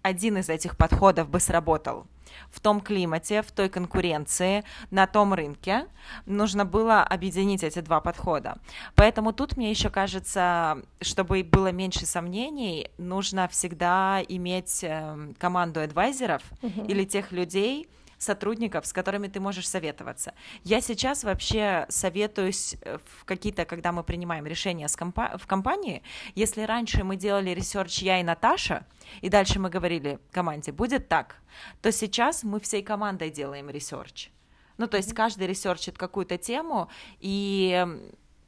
один 0.03 0.37
из 0.37 0.51
этих 0.51 0.77
подходов 0.77 1.31
бы 1.31 1.41
сработал 1.41 2.07
в 2.51 2.61
том 2.61 2.81
климате, 2.81 3.41
в 3.41 3.51
той 3.51 3.71
конкуренции, 3.71 4.63
на 4.91 5.07
том 5.07 5.33
рынке. 5.33 5.87
Нужно 6.27 6.67
было 6.67 7.03
объединить 7.03 7.63
эти 7.63 7.81
два 7.81 8.01
подхода. 8.01 8.59
Поэтому 8.95 9.33
тут 9.33 9.57
мне 9.57 9.71
еще 9.71 9.89
кажется, 9.89 10.83
чтобы 11.01 11.43
было 11.45 11.73
меньше 11.73 12.05
сомнений, 12.05 12.91
нужно 12.99 13.49
всегда 13.49 14.21
иметь 14.29 14.81
эм, 14.83 15.35
команду 15.39 15.81
адвайзеров 15.81 16.43
uh-huh. 16.61 16.87
или 16.89 17.05
тех 17.05 17.33
людей, 17.33 17.89
сотрудников, 18.23 18.87
с 18.87 18.93
которыми 18.93 19.29
ты 19.29 19.41
можешь 19.41 19.69
советоваться. 19.69 20.35
Я 20.65 20.81
сейчас 20.81 21.25
вообще 21.25 21.87
советуюсь 21.89 22.77
э, 22.83 22.99
в 23.05 23.25
какие-то, 23.25 23.65
когда 23.65 23.93
мы 23.93 24.05
принимаем 24.05 24.47
решения 24.47 24.89
с 24.89 24.97
компа- 24.97 25.37
в 25.39 25.47
компании, 25.47 26.03
если 26.35 26.63
раньше 26.63 27.05
мы 27.05 27.17
делали 27.17 27.51
research 27.51 27.99
я 28.03 28.21
и 28.21 28.23
Наташа, 28.23 28.87
и 29.21 29.29
дальше 29.29 29.59
мы 29.59 29.71
говорили 29.71 30.19
команде, 30.31 30.73
будет 30.73 31.09
так, 31.09 31.37
то 31.81 31.93
сейчас 31.93 32.45
мы 32.45 32.61
всей 32.61 32.83
командой 32.83 33.31
делаем 33.31 33.69
research. 33.71 34.31
Ну, 34.79 34.87
то 34.87 34.97
есть 34.97 35.13
каждый 35.15 35.47
research 35.47 35.88
ит 35.88 35.99
какую-то 35.99 36.39
тему, 36.39 36.89
и 37.21 37.87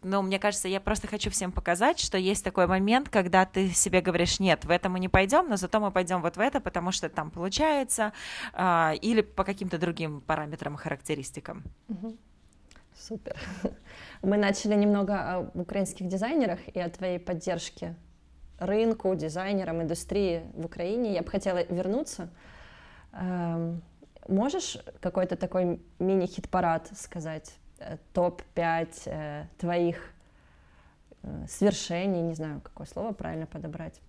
но 0.05 0.23
мне 0.23 0.39
кажется, 0.39 0.69
я 0.69 0.81
просто 0.81 1.09
хочу 1.09 1.31
всем 1.31 1.51
показать, 1.51 1.99
что 1.99 2.19
есть 2.19 2.45
такой 2.45 2.67
момент, 2.67 3.09
когда 3.09 3.45
ты 3.47 3.71
себе 3.71 4.01
говоришь, 4.01 4.39
нет, 4.41 4.65
в 4.65 4.71
это 4.71 4.89
мы 4.89 5.01
не 5.01 5.09
пойдем, 5.09 5.49
но 5.49 5.57
зато 5.57 5.81
мы 5.81 5.91
пойдем 5.91 6.23
вот 6.23 6.37
в 6.37 6.41
это, 6.41 6.61
потому 6.61 6.93
что 6.93 7.09
там 7.09 7.31
получается, 7.31 8.13
э, 8.53 8.97
или 9.03 9.23
по 9.23 9.45
каким-то 9.45 9.79
другим 9.79 10.21
параметрам 10.21 10.77
характеристикам. 10.77 11.65
Супер. 12.97 13.37
Мы 14.23 14.37
начали 14.37 14.75
немного 14.75 15.15
о 15.15 15.51
украинских 15.55 16.07
дизайнерах 16.09 16.61
и 16.73 16.79
о 16.79 16.89
твоей 16.89 17.19
поддержке 17.19 17.97
рынку, 18.59 19.15
дизайнерам, 19.15 19.83
индустрии 19.83 20.43
в 20.55 20.67
Украине. 20.67 21.13
Я 21.13 21.23
бы 21.23 21.31
хотела 21.31 21.65
вернуться. 21.65 22.31
Эм, 23.13 23.83
можешь 24.29 24.79
какой-то 25.01 25.37
такой 25.37 25.81
мини-хит-парад 25.99 26.89
сказать? 26.97 27.55
Э, 27.85 27.97
Топ-5 28.15 28.89
э, 29.07 29.47
твоих 29.59 30.11
э, 31.23 31.47
свершений, 31.49 32.23
не 32.23 32.35
знаю, 32.35 32.61
какое 32.63 32.87
слово 32.87 33.13
правильно 33.13 33.47
подобрать. 33.47 34.01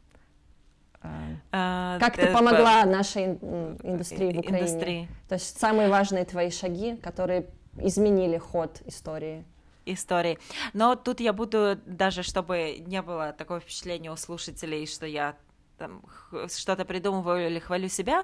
А, 1.52 2.00
Как 2.00 2.16
ты 2.16 2.24
э, 2.24 2.34
помогла 2.34 2.82
по- 2.84 2.90
нашей 2.90 3.26
ин- 3.26 3.78
индустрии 3.84 4.34
в 4.34 4.40
Украине? 4.40 4.60
индустрии. 4.60 5.08
То 5.30 5.36
есть 5.36 5.60
самые 5.60 5.90
важные 5.90 6.26
твои 6.26 6.50
шаги, 6.50 6.96
которые 6.96 7.46
изменили 7.78 8.38
ход 8.38 8.82
истории. 8.86 9.44
истории. 9.86 10.40
Но 10.74 10.96
тут 10.96 11.20
я 11.20 11.32
буду, 11.32 11.78
даже 11.86 12.24
чтобы 12.24 12.78
не 12.88 13.04
было 13.04 13.34
такого 13.34 13.60
впечатления 13.60 14.12
у 14.12 14.16
слушателей, 14.16 14.88
что 14.88 15.06
я 15.06 15.36
там 15.78 16.02
что-то 16.48 16.86
придумываю 16.86 17.48
или 17.48 17.60
хвалю 17.60 17.88
себя, 17.90 18.24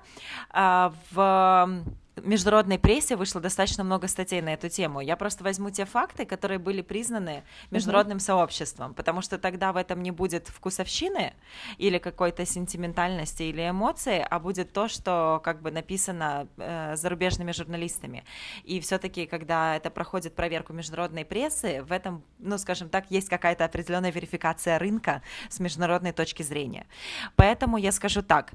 а, 0.50 0.92
в 1.12 1.84
международной 2.17 2.78
прессе 2.78 3.15
вышло 3.15 3.39
достаточно 3.39 3.84
много 3.84 4.08
статей 4.08 4.41
на 4.41 4.54
эту 4.54 4.69
тему. 4.69 5.00
Я 5.02 5.15
просто 5.15 5.43
возьму 5.43 5.69
те 5.69 5.86
факты, 5.86 6.26
которые 6.26 6.60
были 6.60 6.82
признаны 6.82 7.43
международным 7.71 8.19
сообществом, 8.19 8.93
потому 8.93 9.21
что 9.21 9.38
тогда 9.38 9.71
в 9.71 9.78
этом 9.78 10.04
не 10.04 10.12
будет 10.12 10.47
вкусовщины 10.50 11.34
или 11.78 11.97
какой-то 11.97 12.45
сентиментальности 12.45 13.43
или 13.43 13.69
эмоции, 13.69 14.26
а 14.30 14.39
будет 14.39 14.74
то, 14.74 14.88
что 14.88 15.41
как 15.43 15.62
бы 15.62 15.71
написано 15.71 16.47
э, 16.58 16.95
зарубежными 16.95 17.52
журналистами. 17.52 18.26
И 18.63 18.80
все-таки, 18.82 19.26
когда 19.26 19.76
это 19.76 19.89
проходит 19.89 20.36
проверку 20.36 20.74
международной 20.74 21.24
прессы, 21.24 21.82
в 21.84 21.91
этом, 21.91 22.24
ну, 22.39 22.58
скажем 22.58 22.89
так, 22.89 23.10
есть 23.10 23.30
какая-то 23.30 23.65
определенная 23.65 24.12
верификация 24.12 24.78
рынка 24.80 25.21
с 25.50 25.60
международной 25.60 26.12
точки 26.12 26.43
зрения. 26.43 26.88
Поэтому 27.36 27.78
я 27.78 27.91
скажу 27.91 28.21
так: 28.21 28.52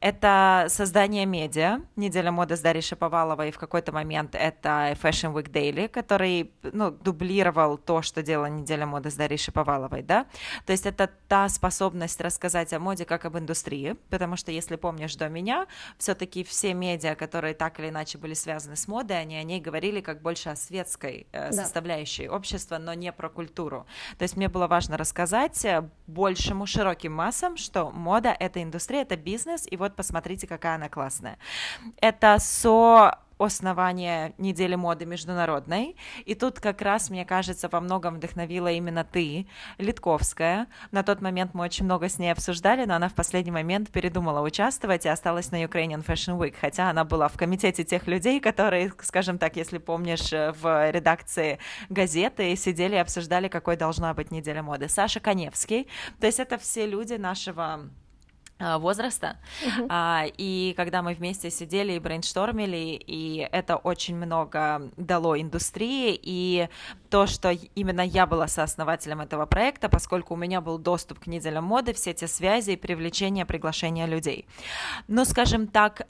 это 0.00 0.66
создание 0.68 1.24
медиа, 1.24 1.80
неделя 1.96 2.30
моды 2.32 2.56
с 2.56 2.60
Дарьей 2.60 2.82
Шаповаловой, 3.08 3.48
и 3.48 3.50
в 3.50 3.58
какой-то 3.58 3.92
момент 3.92 4.34
это 4.34 4.96
Fashion 5.02 5.32
Week 5.32 5.50
Daily, 5.50 5.88
который, 5.88 6.50
ну, 6.62 6.90
дублировал 6.90 7.78
то, 7.78 8.02
что 8.02 8.22
делала 8.22 8.46
неделя 8.46 8.86
моды 8.86 9.10
с 9.10 9.14
Дарьей 9.14 9.38
Шаповаловой, 9.38 10.02
да. 10.02 10.26
То 10.66 10.72
есть 10.72 10.86
это 10.86 11.10
та 11.28 11.48
способность 11.48 12.20
рассказать 12.20 12.72
о 12.72 12.78
моде 12.78 13.04
как 13.04 13.24
об 13.24 13.38
индустрии, 13.38 13.96
потому 14.10 14.36
что, 14.36 14.52
если 14.52 14.76
помнишь 14.76 15.16
до 15.16 15.28
меня, 15.28 15.66
все-таки 15.98 16.44
все 16.44 16.74
медиа, 16.74 17.14
которые 17.14 17.54
так 17.54 17.80
или 17.80 17.88
иначе 17.88 18.18
были 18.18 18.34
связаны 18.34 18.76
с 18.76 18.86
модой, 18.88 19.20
они 19.20 19.36
о 19.36 19.42
ней 19.42 19.60
говорили 19.60 20.00
как 20.00 20.20
больше 20.22 20.50
о 20.50 20.56
светской 20.56 21.26
э, 21.32 21.50
Да. 21.50 21.52
составляющей 21.52 22.28
общества, 22.28 22.78
но 22.78 22.94
не 22.94 23.12
про 23.12 23.28
культуру. 23.30 23.86
То 24.18 24.24
есть 24.24 24.36
мне 24.36 24.48
было 24.48 24.66
важно 24.66 24.96
рассказать 24.96 25.64
э, 25.64 25.88
большему, 26.06 26.66
широким 26.66 27.12
массам, 27.12 27.56
что 27.56 27.90
мода— 27.90 28.36
это 28.40 28.62
индустрия, 28.62 29.02
это 29.02 29.16
бизнес, 29.16 29.66
и 29.70 29.76
вот 29.76 29.96
посмотрите, 29.96 30.46
какая 30.46 30.74
она 30.74 30.88
классная. 30.88 31.38
Это 32.00 32.36
со 32.38 32.87
основание 33.38 34.34
недели 34.38 34.74
моды 34.74 35.06
международной. 35.06 35.96
И 36.24 36.34
тут 36.34 36.60
как 36.60 36.82
раз, 36.82 37.10
мне 37.10 37.24
кажется, 37.24 37.68
во 37.68 37.80
многом 37.80 38.16
вдохновила 38.16 38.70
именно 38.70 39.04
ты, 39.04 39.46
Литковская. 39.78 40.66
На 40.90 41.02
тот 41.02 41.20
момент 41.20 41.54
мы 41.54 41.64
очень 41.64 41.84
много 41.84 42.08
с 42.08 42.18
ней 42.18 42.30
обсуждали, 42.30 42.84
но 42.84 42.94
она 42.96 43.08
в 43.08 43.14
последний 43.14 43.52
момент 43.52 43.90
передумала 43.90 44.40
участвовать 44.40 45.06
и 45.06 45.08
осталась 45.08 45.50
на 45.52 45.62
Ukrainian 45.62 46.04
Fashion 46.04 46.38
Week, 46.38 46.54
хотя 46.60 46.90
она 46.90 47.04
была 47.04 47.28
в 47.28 47.36
комитете 47.36 47.84
тех 47.84 48.06
людей, 48.06 48.40
которые, 48.40 48.92
скажем 49.02 49.38
так, 49.38 49.56
если 49.56 49.78
помнишь, 49.78 50.30
в 50.32 50.90
редакции 50.90 51.58
газеты 51.88 52.54
сидели 52.56 52.96
и 52.96 52.98
обсуждали, 52.98 53.48
какой 53.48 53.76
должна 53.76 54.14
быть 54.14 54.30
неделя 54.30 54.62
моды. 54.62 54.88
Саша 54.88 55.20
Коневский. 55.20 55.86
То 56.20 56.26
есть 56.26 56.40
это 56.40 56.58
все 56.58 56.86
люди 56.86 57.14
нашего 57.14 57.88
а, 58.60 58.78
возраста. 58.78 59.36
А, 59.88 60.24
и 60.36 60.74
когда 60.76 61.02
мы 61.02 61.14
вместе 61.14 61.50
сидели 61.50 61.92
и 61.92 61.98
брейнштормили, 61.98 63.00
и 63.06 63.48
это 63.52 63.76
очень 63.76 64.16
много 64.16 64.90
дало 64.96 65.40
индустрии, 65.40 66.18
и 66.20 66.68
то, 67.08 67.26
что 67.26 67.50
именно 67.50 68.00
я 68.00 68.26
была 68.26 68.48
сооснователем 68.48 69.20
этого 69.20 69.46
проекта, 69.46 69.88
поскольку 69.88 70.34
у 70.34 70.36
меня 70.36 70.60
был 70.60 70.78
доступ 70.78 71.20
к 71.20 71.26
неделям 71.28 71.64
моды, 71.64 71.92
все 71.92 72.10
эти 72.10 72.24
связи 72.24 72.72
и 72.72 72.76
привлечение, 72.76 73.46
приглашение 73.46 74.06
людей. 74.06 74.46
Ну, 75.06 75.24
скажем 75.24 75.68
так, 75.68 76.06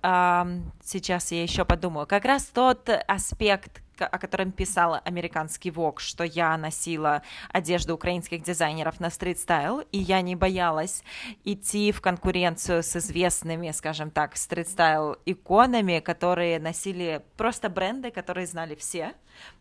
сейчас 0.82 1.32
я 1.32 1.42
еще 1.42 1.64
подумаю, 1.64 2.06
как 2.06 2.24
раз 2.24 2.44
тот 2.46 2.88
аспект, 3.06 3.82
о 4.06 4.18
котором 4.18 4.52
писал 4.52 5.00
американский 5.04 5.70
Vogue, 5.70 5.98
что 5.98 6.24
я 6.24 6.56
носила 6.56 7.22
одежду 7.52 7.94
украинских 7.94 8.42
дизайнеров 8.42 9.00
на 9.00 9.10
street 9.10 9.45
style, 9.45 9.80
и 9.92 9.98
я 9.98 10.20
не 10.20 10.36
боялась 10.36 11.02
идти 11.44 11.92
в 11.92 12.00
конкуренцию 12.00 12.82
с 12.82 12.96
известными, 12.96 13.70
скажем 13.72 14.10
так, 14.10 14.36
street 14.36 14.80
style 14.80 15.16
иконами, 15.26 16.00
которые 16.00 16.58
носили 16.58 17.22
просто 17.36 17.68
бренды, 17.68 18.10
которые 18.10 18.46
знали 18.46 18.74
все. 18.74 19.14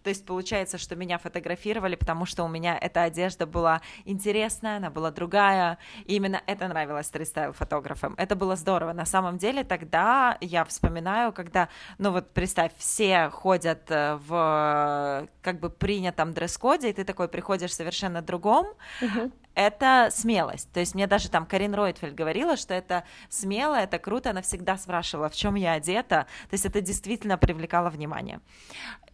То 0.04 0.10
есть 0.10 0.26
получается, 0.26 0.78
что 0.78 0.96
меня 0.96 1.18
фотографировали, 1.18 1.96
потому 1.96 2.26
что 2.26 2.44
у 2.44 2.48
меня 2.48 2.78
эта 2.78 3.04
одежда 3.04 3.46
была 3.46 3.82
интересная, 4.06 4.78
она 4.78 4.90
была 4.90 5.12
другая, 5.12 5.78
и 6.06 6.16
именно 6.16 6.42
это 6.46 6.68
нравилось 6.68 7.08
street 7.08 7.33
style 7.33 7.54
фотографам. 7.54 8.16
Это 8.18 8.36
было 8.36 8.56
здорово. 8.56 8.94
На 8.94 9.06
самом 9.06 9.38
деле 9.38 9.64
тогда 9.64 10.38
я 10.42 10.64
вспоминаю, 10.66 11.34
когда, 11.34 11.70
ну 11.98 12.12
вот 12.12 12.32
представь, 12.32 12.72
все 12.78 13.30
ходят 13.30 13.90
э, 13.90 14.16
в 14.28 15.28
как 15.42 15.60
бы 15.60 15.70
принятом 15.70 16.34
дресс-коде, 16.34 16.90
и 16.90 16.94
ты 16.94 17.04
такой 17.04 17.28
приходишь 17.28 17.74
совершенно 17.74 18.22
другом, 18.22 18.68
это 19.58 20.10
смелость. 20.12 20.72
То 20.72 20.80
есть 20.80 20.94
мне 20.94 21.08
даже 21.08 21.30
там 21.30 21.48
Карин 21.48 21.74
Ройтфельд 21.74 22.14
говорила, 22.14 22.58
что 22.58 22.76
это 22.76 23.04
смело, 23.28 23.74
это 23.74 23.98
круто, 23.98 24.30
она 24.30 24.44
всегда 24.44 24.78
спрашивала, 24.78 25.30
в 25.30 25.36
чем 25.36 25.56
я 25.56 25.74
одета. 25.74 26.28
То 26.50 26.54
есть 26.54 26.66
это 26.66 26.80
действительно 26.80 27.40
привлекало 27.40 27.90
внимание. 27.90 28.40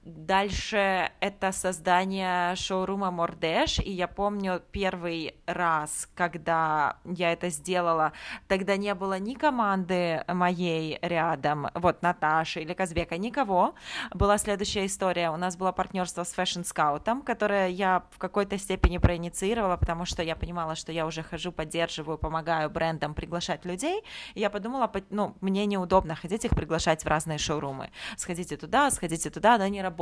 Дальше 0.05 1.11
это 1.21 1.53
создание 1.53 2.57
шоурума 2.57 3.09
Мордеш, 3.09 3.79
и 3.79 3.89
я 3.89 4.09
помню 4.09 4.61
первый 4.73 5.33
раз, 5.45 6.09
когда 6.13 6.97
я 7.05 7.31
это 7.31 7.47
сделала, 7.47 8.11
тогда 8.49 8.75
не 8.75 8.93
было 8.95 9.17
ни 9.17 9.33
команды 9.33 10.25
моей 10.27 10.99
рядом, 11.01 11.69
вот 11.73 12.01
Наташи 12.01 12.59
или 12.59 12.73
Казбека, 12.73 13.17
никого. 13.17 13.75
Была 14.13 14.37
следующая 14.37 14.87
история, 14.87 15.29
у 15.29 15.37
нас 15.37 15.55
было 15.55 15.71
партнерство 15.71 16.25
с 16.25 16.37
Fashion 16.37 16.63
Scout, 16.63 17.23
которое 17.23 17.69
я 17.69 18.03
в 18.11 18.17
какой-то 18.17 18.57
степени 18.57 18.97
проинициировала, 18.97 19.77
потому 19.77 20.03
что 20.03 20.21
я 20.21 20.35
понимала, 20.35 20.75
что 20.75 20.91
я 20.91 21.05
уже 21.05 21.23
хожу, 21.23 21.53
поддерживаю, 21.53 22.17
помогаю 22.17 22.69
брендам 22.69 23.13
приглашать 23.13 23.63
людей, 23.63 24.03
и 24.33 24.41
я 24.41 24.49
подумала, 24.49 24.87
по- 24.87 25.01
ну, 25.11 25.37
мне 25.39 25.65
неудобно 25.65 26.15
ходить 26.15 26.43
их 26.43 26.51
приглашать 26.51 27.05
в 27.05 27.07
разные 27.07 27.37
шоурумы. 27.37 27.89
Сходите 28.17 28.57
туда, 28.57 28.91
сходите 28.91 29.29
туда, 29.29 29.57
но 29.57 29.65
не 29.67 29.77
работает. 29.77 29.92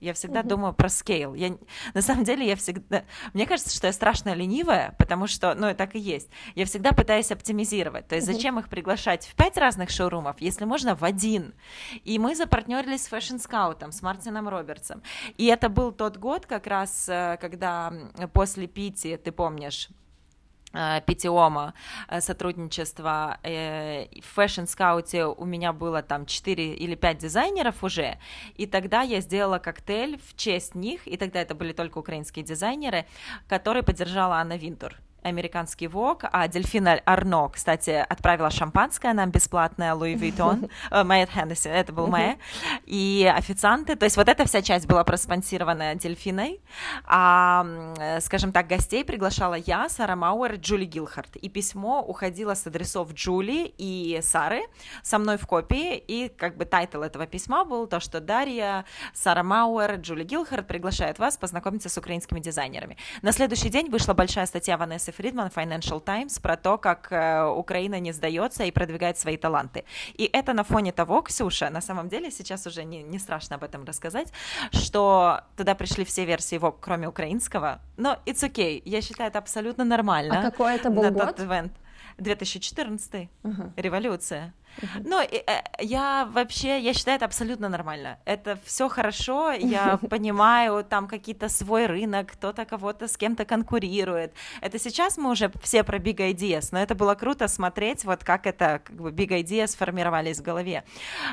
Я 0.00 0.14
всегда 0.14 0.42
думаю 0.42 0.72
про 0.72 0.88
скейл. 0.88 1.34
Я, 1.34 1.56
на 1.94 2.02
самом 2.02 2.24
деле 2.24 2.46
я 2.46 2.56
всегда... 2.56 3.04
Мне 3.32 3.46
кажется, 3.46 3.74
что 3.74 3.86
я 3.86 3.92
страшно 3.92 4.34
ленивая, 4.34 4.94
потому 4.98 5.26
что, 5.26 5.54
ну, 5.54 5.74
так 5.74 5.94
и 5.94 5.98
есть. 5.98 6.28
Я 6.54 6.64
всегда 6.66 6.92
пытаюсь 6.92 7.32
оптимизировать. 7.32 8.08
То 8.08 8.14
есть 8.14 8.26
зачем 8.26 8.58
их 8.58 8.68
приглашать 8.68 9.26
в 9.26 9.34
пять 9.34 9.56
разных 9.56 9.90
шоурумов, 9.90 10.40
если 10.40 10.64
можно 10.64 10.94
в 10.94 11.04
один? 11.04 11.54
И 12.04 12.18
мы 12.18 12.34
запартнерились 12.34 13.04
с 13.04 13.12
Fashion 13.12 13.38
Scout, 13.38 13.90
с 13.90 14.02
Мартином 14.02 14.48
Робертсом. 14.48 15.02
И 15.36 15.46
это 15.46 15.68
был 15.68 15.92
тот 15.92 16.16
год 16.16 16.46
как 16.46 16.66
раз, 16.66 17.08
э, 17.08 17.38
когда 17.40 17.92
после 18.32 18.66
Пити, 18.66 19.16
ты 19.16 19.32
помнишь, 19.32 19.88
э, 20.72 21.00
Питиома 21.06 21.74
э, 22.08 22.20
сотрудничество 22.20 23.38
э, 23.42 24.06
в 24.20 24.38
Scout 24.38 25.34
у 25.36 25.44
меня 25.44 25.72
было 25.72 26.02
там 26.02 26.26
4 26.26 26.74
или 26.74 26.94
5 26.94 27.18
дизайнеров 27.18 27.84
уже, 27.84 28.18
и 28.56 28.66
тогда 28.66 29.02
я 29.02 29.20
сделала 29.20 29.58
коктейль 29.58 30.18
в 30.18 30.36
честь 30.36 30.74
них, 30.74 31.06
и 31.06 31.16
тогда 31.16 31.40
это 31.40 31.54
были 31.54 31.72
только 31.72 31.98
украинские 31.98 32.44
дизайнеры, 32.44 33.06
который 33.48 33.82
поддержала 33.82 34.36
Анна 34.36 34.56
Винтур 34.56 34.94
американский 35.28 35.86
Vogue, 35.86 36.24
а 36.32 36.48
Дельфина 36.48 37.00
Арно, 37.04 37.48
кстати, 37.48 37.90
отправила 37.90 38.50
шампанское 38.50 39.12
нам 39.12 39.30
бесплатное, 39.30 39.94
Louis 39.94 40.14
Vuitton, 40.14 40.68
э, 40.90 41.04
Moët 41.04 41.30
Hennessy, 41.30 41.68
это 41.68 41.92
был 41.92 42.06
Майя, 42.06 42.38
и 42.84 43.30
официанты, 43.34 43.96
то 43.96 44.04
есть 44.04 44.16
вот 44.16 44.28
эта 44.28 44.44
вся 44.44 44.62
часть 44.62 44.86
была 44.86 45.04
проспонсирована 45.04 45.94
Дельфиной, 45.94 46.60
а, 47.04 47.66
э, 47.98 48.20
скажем 48.20 48.52
так, 48.52 48.66
гостей 48.66 49.04
приглашала 49.04 49.54
я, 49.54 49.88
Сара 49.88 50.16
Мауэр, 50.16 50.56
Джули 50.56 50.84
Гилхарт, 50.84 51.36
и 51.36 51.48
письмо 51.48 52.02
уходило 52.02 52.54
с 52.54 52.66
адресов 52.66 53.12
Джули 53.12 53.72
и 53.78 54.20
Сары 54.22 54.62
со 55.02 55.18
мной 55.18 55.38
в 55.38 55.46
копии, 55.46 55.96
и 55.96 56.28
как 56.28 56.56
бы 56.56 56.64
title 56.64 57.02
этого 57.02 57.26
письма 57.26 57.64
был 57.64 57.86
то, 57.86 58.00
что 58.00 58.20
Дарья, 58.20 58.84
Сара 59.14 59.42
Мауэр, 59.42 59.96
Джули 59.96 60.24
Гилхарт 60.24 60.66
приглашают 60.66 61.18
вас 61.18 61.36
познакомиться 61.36 61.88
с 61.88 61.96
украинскими 61.96 62.40
дизайнерами. 62.40 62.96
На 63.22 63.32
следующий 63.32 63.68
день 63.68 63.90
вышла 63.90 64.14
большая 64.14 64.46
статья 64.46 64.76
Ванессы 64.76 65.12
Фридман, 65.18 65.48
Financial 65.48 66.00
Times, 66.00 66.40
про 66.40 66.56
то, 66.56 66.78
как 66.78 67.08
э, 67.10 67.44
Украина 67.44 67.98
не 67.98 68.12
сдается 68.12 68.62
и 68.62 68.70
продвигает 68.70 69.18
свои 69.18 69.36
таланты. 69.36 69.84
И 70.14 70.30
это 70.32 70.52
на 70.52 70.62
фоне 70.62 70.92
того, 70.92 71.22
Ксюша, 71.22 71.70
на 71.70 71.80
самом 71.80 72.08
деле 72.08 72.30
сейчас 72.30 72.66
уже 72.66 72.84
не, 72.84 73.02
не 73.02 73.18
страшно 73.18 73.56
об 73.56 73.64
этом 73.64 73.84
рассказать, 73.84 74.32
что 74.70 75.40
туда 75.56 75.74
пришли 75.74 76.04
все 76.04 76.24
версии 76.24 76.54
Vogue, 76.54 76.70
кроме 76.70 77.08
украинского. 77.08 77.80
Но 77.96 78.16
it's 78.26 78.48
okay, 78.48 78.80
я 78.84 79.02
считаю, 79.02 79.30
это 79.30 79.40
абсолютно 79.40 79.84
нормально. 79.84 80.38
А 80.38 80.42
какой 80.50 80.76
это 80.76 80.88
был 80.88 81.02
на 81.02 81.10
год? 81.10 81.36
тот 81.36 81.40
event. 81.40 81.72
2014 82.18 83.28
Ага. 83.42 83.72
революция. 83.76 84.52
Но 85.04 85.20
э, 85.20 85.42
э, 85.46 85.62
я 85.80 86.28
вообще, 86.32 86.80
я 86.80 86.94
считаю, 86.94 87.16
это 87.16 87.24
абсолютно 87.24 87.68
нормально. 87.68 88.18
Это 88.24 88.58
все 88.64 88.88
хорошо, 88.88 89.52
я 89.52 89.96
понимаю, 90.10 90.84
там 90.84 91.08
какие-то 91.08 91.48
свой 91.48 91.86
рынок, 91.86 92.32
кто-то 92.32 92.64
кого-то 92.64 93.08
с 93.08 93.16
кем-то 93.16 93.44
конкурирует. 93.44 94.32
Это 94.60 94.78
сейчас 94.78 95.18
мы 95.18 95.30
уже 95.30 95.50
все 95.62 95.84
про 95.84 95.98
Big 95.98 96.16
Ideas, 96.16 96.68
но 96.72 96.78
это 96.78 96.94
было 96.94 97.14
круто 97.14 97.48
смотреть, 97.48 98.04
вот 98.04 98.24
как 98.24 98.46
это, 98.46 98.80
как 98.84 98.96
бы 98.96 99.10
Big 99.10 99.30
Ideas 99.30 99.76
формировались 99.76 100.38
в 100.38 100.42
голове. 100.42 100.84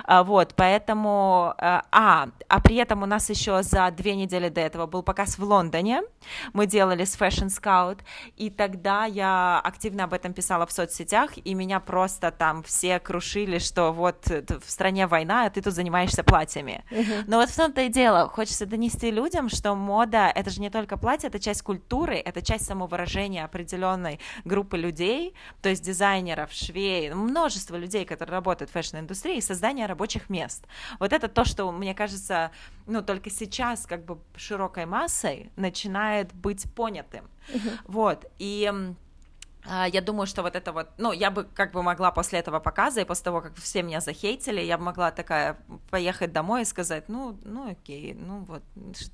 А, 0.03 0.23
Вот, 0.23 0.53
поэтому, 0.55 1.53
э, 1.57 1.81
а, 1.91 2.27
а 2.47 2.59
при 2.61 2.75
этом 2.77 3.03
у 3.03 3.05
нас 3.05 3.29
еще 3.29 3.63
за 3.63 3.91
две 3.91 4.15
недели 4.15 4.49
до 4.49 4.61
этого 4.61 4.85
был 4.87 5.03
показ 5.03 5.37
в 5.37 5.43
Лондоне, 5.43 6.01
мы 6.53 6.65
делали 6.65 7.03
с 7.05 7.15
Fashion 7.17 7.47
Scout, 7.47 7.99
и 8.37 8.49
тогда 8.49 9.05
я 9.05 9.59
активно 9.63 10.05
об 10.05 10.13
этом 10.13 10.33
писала 10.33 10.65
в 10.65 10.71
соцсетях, 10.71 11.31
и 11.37 11.53
меня 11.53 11.79
просто 11.79 12.31
там 12.31 12.63
все 12.63 12.99
крушили, 12.99 13.34
что 13.59 13.91
вот 13.91 14.31
э, 14.31 14.43
в 14.59 14.69
стране 14.69 15.07
война, 15.07 15.45
а 15.45 15.49
ты 15.49 15.61
тут 15.61 15.73
занимаешься 15.73 16.23
платьями. 16.23 16.83
Но 17.27 17.37
вот 17.37 17.49
в 17.49 17.55
том-то 17.55 17.81
и 17.81 17.89
дело, 17.89 18.29
хочется 18.29 18.65
донести 18.65 19.11
людям, 19.11 19.49
что 19.49 19.75
мода— 19.75 20.31
это 20.35 20.49
же 20.49 20.61
не 20.61 20.69
только 20.69 20.97
платье, 20.97 21.27
это 21.27 21.39
часть 21.39 21.61
культуры, 21.61 22.15
это 22.15 22.41
часть 22.41 22.65
самовыражения 22.65 23.43
определенной 23.43 24.19
группы 24.45 24.77
людей, 24.77 25.33
то 25.61 25.69
есть 25.69 25.83
дизайнеров, 25.83 26.51
швей, 26.51 27.13
множество 27.13 27.75
людей, 27.75 28.05
которые 28.05 28.35
работают 28.35 28.69
в 28.69 28.73
fashion-индустрии, 28.73 29.37
и 29.37 29.41
создание 29.41 29.85
рабочих 29.85 30.29
мест. 30.29 30.65
Вот 30.99 31.13
это 31.13 31.27
то, 31.27 31.43
что, 31.45 31.71
мне 31.71 31.93
кажется, 31.93 32.51
ну, 32.87 33.01
только 33.01 33.29
сейчас 33.29 33.85
как 33.85 34.05
бы 34.05 34.17
широкой 34.35 34.85
массой 34.85 35.51
начинает 35.55 36.33
быть 36.33 36.65
понятым. 36.73 37.29
Вот, 37.85 38.25
и... 38.39 38.71
а, 39.67 39.87
Я 39.87 40.01
думаю, 40.01 40.27
что 40.27 40.41
вот 40.41 40.55
это 40.55 40.71
вот, 40.71 40.87
ну, 40.97 41.11
я 41.11 41.31
бы 41.31 41.43
как 41.43 41.71
бы 41.71 41.83
могла 41.83 42.11
после 42.11 42.39
этого 42.39 42.59
показа, 42.59 43.01
и 43.01 43.05
после 43.05 43.23
того, 43.23 43.41
как 43.41 43.55
все 43.55 43.83
меня 43.83 44.01
захейтили, 44.01 44.61
я 44.61 44.77
бы 44.77 44.83
могла 44.83 45.11
такая 45.11 45.57
поехать 45.89 46.31
домой 46.31 46.61
и 46.61 46.65
сказать, 46.65 47.09
ну, 47.09 47.37
ну, 47.43 47.71
окей, 47.71 48.13
ну, 48.13 48.45
вот, 48.45 48.63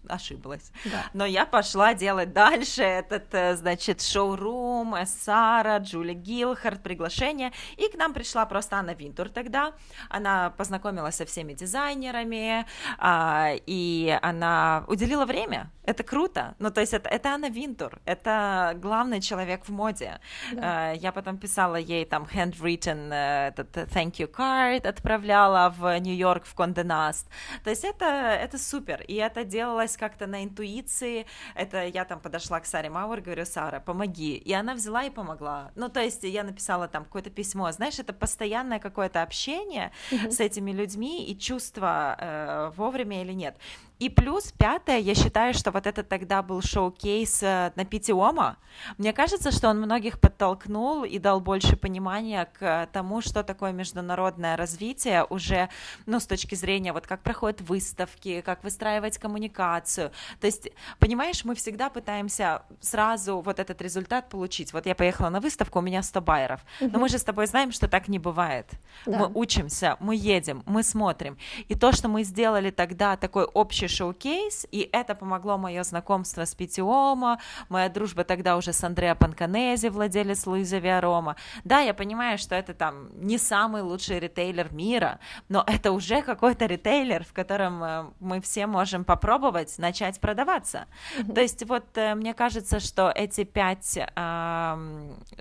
ошиблась. 0.08 0.72
Да. 0.86 1.06
Но 1.14 1.26
я 1.26 1.46
пошла 1.46 1.94
делать 1.94 2.34
дальше 2.34 2.84
этот, 2.84 3.34
э, 3.34 3.56
значит, 3.56 4.02
шоурум, 4.02 4.96
э, 4.96 5.06
Сара, 5.06 5.78
Джули 5.78 6.14
Гилхард, 6.14 6.84
приглашение, 6.84 7.52
и 7.78 7.88
к 7.90 7.96
нам 7.96 8.14
пришла 8.14 8.46
просто 8.46 8.78
Анна 8.78 8.94
Винтур 8.94 9.30
тогда, 9.30 9.74
она 10.10 10.50
познакомилась 10.52 11.16
со 11.16 11.26
всеми 11.26 11.54
дизайнерами, 11.54 12.66
а, 12.98 13.52
и 13.66 14.18
она 14.22 14.84
уделила 14.88 15.26
время, 15.26 15.72
это 15.84 16.04
круто, 16.04 16.56
ну, 16.60 16.72
то 16.72 16.82
есть 16.82 16.94
это, 16.94 17.10
это 17.10 17.30
Анна 17.30 17.50
Винтур, 17.50 18.00
это 18.06 18.74
главный 18.76 19.22
человек 19.22 19.66
в 19.66 19.72
моде, 19.72 20.20
Да. 20.54 20.94
Э, 20.94 20.98
я 20.98 21.12
потом 21.12 21.38
писала 21.38 21.76
ей 21.76 22.06
там 22.06 22.24
handwritten 22.24 23.12
э, 23.12 23.48
этот 23.50 23.78
э, 23.78 23.86
thank 23.86 24.14
you 24.14 24.32
card, 24.32 24.88
отправляла 24.88 25.74
в 25.78 26.00
Нью-Йорк 26.00 26.46
в 26.46 26.54
Конде 26.54 26.84
Наст. 26.84 27.28
То 27.64 27.70
есть 27.70 27.84
это, 27.84 28.06
это 28.06 28.58
супер, 28.58 29.02
и 29.08 29.16
это 29.16 29.44
делалось 29.44 29.98
как-то 29.98 30.28
на 30.28 30.44
интуиции, 30.44 31.26
это 31.56 31.86
я 31.86 32.06
там 32.06 32.20
подошла 32.20 32.60
к 32.60 32.66
Саре 32.66 32.90
Мауэр, 32.90 33.22
говорю, 33.22 33.46
Сара, 33.46 33.80
помоги, 33.80 34.36
и 34.36 34.54
она 34.54 34.74
взяла 34.74 35.04
и 35.04 35.10
помогла. 35.10 35.72
Ну, 35.76 35.90
то 35.90 36.02
есть 36.02 36.24
я 36.24 36.44
написала 36.44 36.88
там 36.88 37.06
какое-то 37.06 37.30
письмо, 37.30 37.72
знаешь, 37.72 38.00
это 38.00 38.14
постоянное 38.14 38.80
какое-то 38.80 39.22
общение 39.22 39.92
с 40.10 40.40
этими 40.40 40.72
людьми 40.72 41.26
и 41.26 41.38
чувство 41.38 42.16
э, 42.20 42.72
вовремя 42.76 43.22
или 43.22 43.34
нет. 43.34 43.56
И 44.02 44.10
плюс 44.10 44.52
пятое, 44.52 44.98
я 44.98 45.14
считаю, 45.14 45.54
что 45.54 45.70
вот 45.70 45.86
это 45.86 46.02
тогда 46.02 46.42
был 46.42 46.64
шоу-кейс 46.64 47.44
э, 47.44 47.72
на 47.76 47.86
Питиома. 47.86 48.58
Мне 48.98 49.14
кажется, 49.14 49.52
что 49.52 49.70
он 49.70 49.80
многих 49.80 50.20
подтолкнул 50.20 51.04
и 51.04 51.20
дал 51.20 51.40
больше 51.40 51.76
понимания 51.76 52.50
к 52.58 52.90
тому, 52.92 53.22
что 53.22 53.44
такое 53.44 53.74
международное 53.74 54.58
развитие 54.58 55.24
уже, 55.26 55.70
ну, 56.08 56.20
с 56.20 56.26
точки 56.26 56.56
зрения 56.56 56.94
вот 56.94 57.06
как 57.06 57.22
проходят 57.22 57.62
выставки, 57.62 58.42
как 58.42 58.64
выстраивать 58.64 59.20
коммуникацию. 59.20 60.12
То 60.40 60.48
есть, 60.48 60.70
понимаешь, 60.98 61.46
мы 61.46 61.54
всегда 61.54 61.92
пытаемся 61.92 62.64
сразу 62.80 63.40
вот 63.42 63.60
этот 63.60 63.84
результат 63.84 64.30
получить. 64.30 64.74
Вот 64.74 64.88
я 64.88 64.96
поехала 64.96 65.30
на 65.30 65.40
выставку, 65.40 65.78
у 65.78 65.84
меня 65.84 66.02
100 66.02 66.22
байеров. 66.22 66.62
Но 66.80 66.98
мы 66.98 67.08
же 67.08 67.20
с 67.20 67.24
тобой 67.24 67.46
знаем, 67.46 67.72
что 67.72 67.88
так 67.88 68.08
не 68.08 68.18
бывает. 68.18 68.66
Да. 69.06 69.20
Мы 69.20 69.32
учимся, 69.32 69.98
мы 70.00 70.16
едем, 70.16 70.64
мы 70.66 70.82
смотрим. 70.82 71.38
И 71.68 71.76
то, 71.76 71.92
что 71.92 72.08
мы 72.08 72.24
сделали 72.24 72.72
тогда, 72.72 73.16
такой 73.16 73.44
общий 73.44 73.91
шоу-кейс, 73.92 74.66
и 74.72 74.90
это 74.92 75.16
помогло 75.16 75.58
мое 75.58 75.84
знакомство 75.84 76.46
с 76.46 76.56
Питиома, 76.56 77.40
моя 77.70 77.90
дружба 77.90 78.24
тогда 78.24 78.58
уже 78.58 78.74
с 78.74 78.84
Андреа 78.84 79.16
Панканези, 79.16 79.88
владелец 79.88 80.46
Луиза 80.48 80.78
Виарома. 80.78 81.36
Да, 81.64 81.80
я 81.82 81.94
понимаю, 81.94 82.38
что 82.38 82.56
это 82.56 82.74
там 82.74 83.10
не 83.14 83.38
самый 83.38 83.82
лучший 83.82 84.20
ритейлер 84.20 84.74
мира, 84.74 85.20
но 85.50 85.64
это 85.68 85.92
уже 85.92 86.22
какой-то 86.22 86.66
ритейлер, 86.66 87.24
в 87.24 87.34
котором 87.34 87.84
э, 87.84 88.06
мы 88.20 88.42
все 88.42 88.68
можем 88.68 89.04
попробовать 89.04 89.78
начать 89.78 90.20
продаваться. 90.20 90.86
То 91.34 91.42
есть 91.42 91.66
вот 91.66 91.86
э, 91.96 92.16
мне 92.16 92.34
кажется, 92.34 92.80
что 92.80 93.12
эти 93.14 93.44
пять 93.44 94.00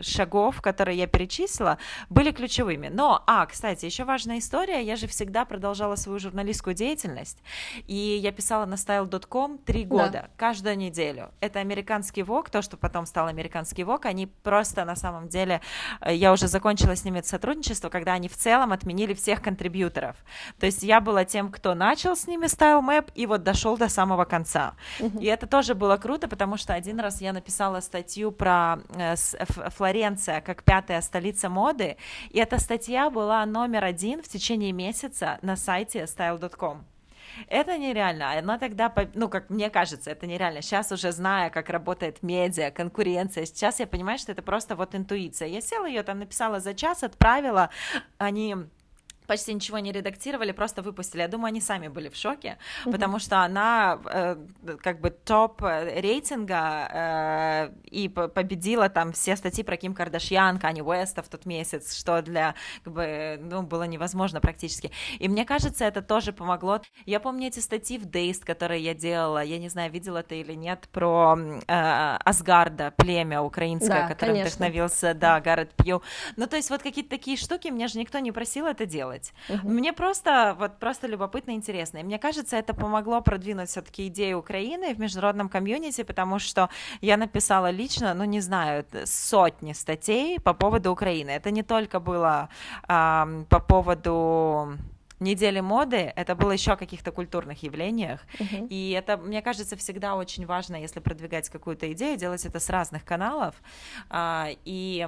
шагов, 0.01 0.61
которые 0.61 0.99
я 0.99 1.07
перечислила, 1.07 1.79
были 2.09 2.33
ключевыми. 2.33 2.89
Но, 2.89 3.23
а, 3.27 3.47
кстати, 3.47 3.85
еще 3.85 4.05
важная 4.05 4.39
история, 4.39 4.83
я 4.83 4.97
же 4.97 5.07
всегда 5.07 5.45
продолжала 5.45 5.97
свою 5.97 6.19
журналистскую 6.19 6.75
деятельность, 6.75 7.39
и 7.87 8.19
я 8.23 8.30
писала 8.33 8.67
на 8.67 8.75
style.com 8.75 9.59
три 9.59 9.85
года, 9.85 10.31
каждую 10.37 10.77
неделю. 10.77 11.31
Это 11.41 11.61
американский 11.61 12.23
ВОК, 12.23 12.51
то, 12.51 12.63
что 12.63 12.77
потом 12.77 13.07
стал 13.07 13.27
американский 13.27 13.85
ВОК, 13.85 14.07
они 14.07 14.27
просто 14.27 14.85
на 14.85 14.97
самом 14.97 15.29
деле, 15.29 15.61
э, 16.01 16.15
я 16.15 16.33
уже 16.33 16.49
закончила 16.49 16.97
с 16.97 17.05
ними 17.05 17.19
это 17.19 17.29
сотрудничество, 17.29 17.89
когда 17.89 18.13
они 18.13 18.29
в 18.29 18.37
целом 18.37 18.73
отменили 18.73 19.15
всех 19.15 19.43
контрибьюторов. 19.43 20.17
То 20.59 20.67
есть 20.67 20.83
я 20.83 21.01
была 21.01 21.25
тем, 21.25 21.51
кто 21.51 21.75
начал 21.75 22.17
с 22.17 22.27
ними 22.27 22.47
Style 22.47 22.81
Map 22.81 23.11
и 23.15 23.27
вот 23.27 23.43
дошел 23.43 23.77
до 23.77 23.89
самого 23.89 24.25
конца. 24.25 24.75
И 24.99 25.27
это 25.27 25.47
тоже 25.47 25.75
было 25.75 25.97
круто, 25.97 26.29
потому 26.29 26.57
что 26.57 26.75
один 26.75 27.01
раз 27.01 27.21
я 27.21 27.33
написала 27.33 27.81
статью 27.81 28.33
про 28.33 28.81
э, 28.95 29.15
Флоренция 29.77 30.41
как 30.41 30.63
пятая 30.63 31.01
столица 31.01 31.49
моды, 31.49 31.97
и 32.31 32.39
эта 32.39 32.59
статья 32.59 33.11
была 33.11 33.45
номер 33.47 33.85
один 33.85 34.23
в 34.23 34.29
течение 34.29 34.73
месяца 34.73 35.39
на 35.43 35.57
сайте 35.57 36.05
style.com. 36.05 36.90
Это 37.49 37.79
нереально. 37.79 38.39
Она 38.39 38.59
тогда, 38.59 38.93
ну, 39.15 39.29
как 39.29 39.51
мне 39.51 39.71
кажется, 39.71 40.11
это 40.11 40.27
нереально. 40.27 40.63
Сейчас 40.63 40.93
уже 40.93 41.13
зная, 41.13 41.51
как 41.51 41.69
работает 41.71 42.23
медиа, 42.23 42.71
конкуренция, 42.71 43.47
сейчас 43.47 43.81
я 43.81 43.87
понимаю, 43.87 44.19
что 44.19 44.33
это 44.33 44.43
просто 44.43 44.77
вот 44.77 44.95
интуиция. 44.95 45.49
Я 45.49 45.61
села 45.61 45.87
ее 45.87 46.03
там 46.03 46.19
написала 46.19 46.61
за 46.61 46.75
час, 46.75 47.03
отправила, 47.03 47.71
они 48.19 48.57
почти 49.31 49.55
ничего 49.55 49.79
не 49.79 49.93
редактировали, 49.93 50.51
просто 50.53 50.83
выпустили. 50.83 51.21
Я 51.23 51.29
думаю, 51.29 51.51
они 51.51 51.61
сами 51.61 51.87
были 51.87 52.09
в 52.09 52.17
шоке, 52.17 52.59
потому 52.85 53.21
что 53.21 53.45
она 53.45 54.01
э, 54.05 54.37
как 54.83 55.01
бы 55.01 55.11
топ 55.11 55.63
э, 55.63 56.01
рейтинга 56.01 56.89
э, 56.93 57.71
и 57.85 58.09
по- 58.09 58.27
победила 58.27 58.89
там 58.89 59.13
все 59.13 59.37
статьи 59.37 59.63
про 59.63 59.77
Ким 59.77 59.95
Кардашьян, 59.95 60.59
Кани 60.59 60.83
Уэста 60.83 61.23
в 61.23 61.29
тот 61.29 61.47
месяц, 61.47 61.95
что 61.97 62.23
для 62.23 62.55
как 62.83 62.93
бы 62.93 63.39
ну 63.41 63.63
было 63.63 63.85
невозможно 63.85 64.41
практически. 64.41 64.91
И 65.21 65.29
мне 65.29 65.45
кажется, 65.45 65.85
это 65.85 66.03
тоже 66.03 66.33
помогло. 66.33 66.81
Я 67.07 67.21
помню 67.21 67.47
эти 67.47 67.61
статьи 67.61 67.99
в 67.99 68.07
Дейст, 68.07 68.45
которые 68.45 68.83
я 68.83 68.95
делала, 68.95 69.45
я 69.45 69.59
не 69.59 69.69
знаю, 69.69 69.93
видела 69.93 70.25
ты 70.25 70.41
или 70.41 70.55
нет, 70.55 70.89
про 70.91 71.39
э, 71.69 72.17
Асгарда, 72.25 72.93
племя 72.97 73.43
украинское, 73.43 74.03
Да, 74.03 74.09
которое 74.09 74.33
конечно. 74.33 74.49
вдохновился, 74.49 75.15
да, 75.15 75.41
Гаррет 75.41 75.73
Пью. 75.75 76.03
Ну, 76.37 76.47
то 76.49 76.57
есть 76.57 76.71
вот 76.71 76.83
какие-то 76.83 77.11
такие 77.11 77.37
штуки, 77.37 77.69
мне 77.69 77.87
же 77.87 77.99
никто 78.01 78.19
не 78.19 78.33
просил 78.33 78.67
это 78.67 78.87
делать. 78.87 79.20
Мне 79.63 79.93
просто, 79.93 80.57
вот 80.59 80.79
просто 80.79 81.07
любопытно 81.07 81.53
интересно. 81.53 81.99
И 81.99 82.03
мне 82.03 82.19
кажется, 82.19 82.57
это 82.57 82.75
помогло 82.75 83.21
продвинуть 83.21 83.69
все-таки 83.69 84.07
идею 84.09 84.39
Украины 84.39 84.95
в 84.95 84.99
международном 84.99 85.49
комьюнити, 85.49 86.03
потому 86.05 86.39
что 86.39 86.69
я 87.01 87.17
написала 87.17 87.71
лично, 87.71 88.15
ну, 88.15 88.25
не 88.25 88.41
знаю, 88.41 88.85
сотни 89.05 89.73
статей 89.73 90.39
по 90.41 90.55
поводу 90.55 90.93
Украины. 90.93 91.31
Это 91.31 91.51
не 91.51 91.63
только 91.63 92.01
было 92.01 92.49
ам, 92.89 93.45
по 93.49 93.61
поводу 93.61 94.77
недели 95.21 95.61
моды, 95.61 96.13
это 96.17 96.35
было 96.35 96.53
еще 96.53 96.73
о 96.73 96.77
каких-то 96.77 97.13
культурных 97.13 97.63
явлениях. 97.63 98.21
И 98.71 98.91
это, 98.93 99.17
мне 99.17 99.43
кажется, 99.43 99.77
всегда 99.77 100.17
очень 100.17 100.47
важно, 100.47 100.77
если 100.77 101.01
продвигать 101.01 101.49
какую-то 101.51 101.93
идею, 101.93 102.17
делать 102.17 102.45
это 102.47 102.59
с 102.59 102.71
разных 102.71 103.05
каналов. 103.05 103.55
А, 104.09 104.49
и 104.65 105.07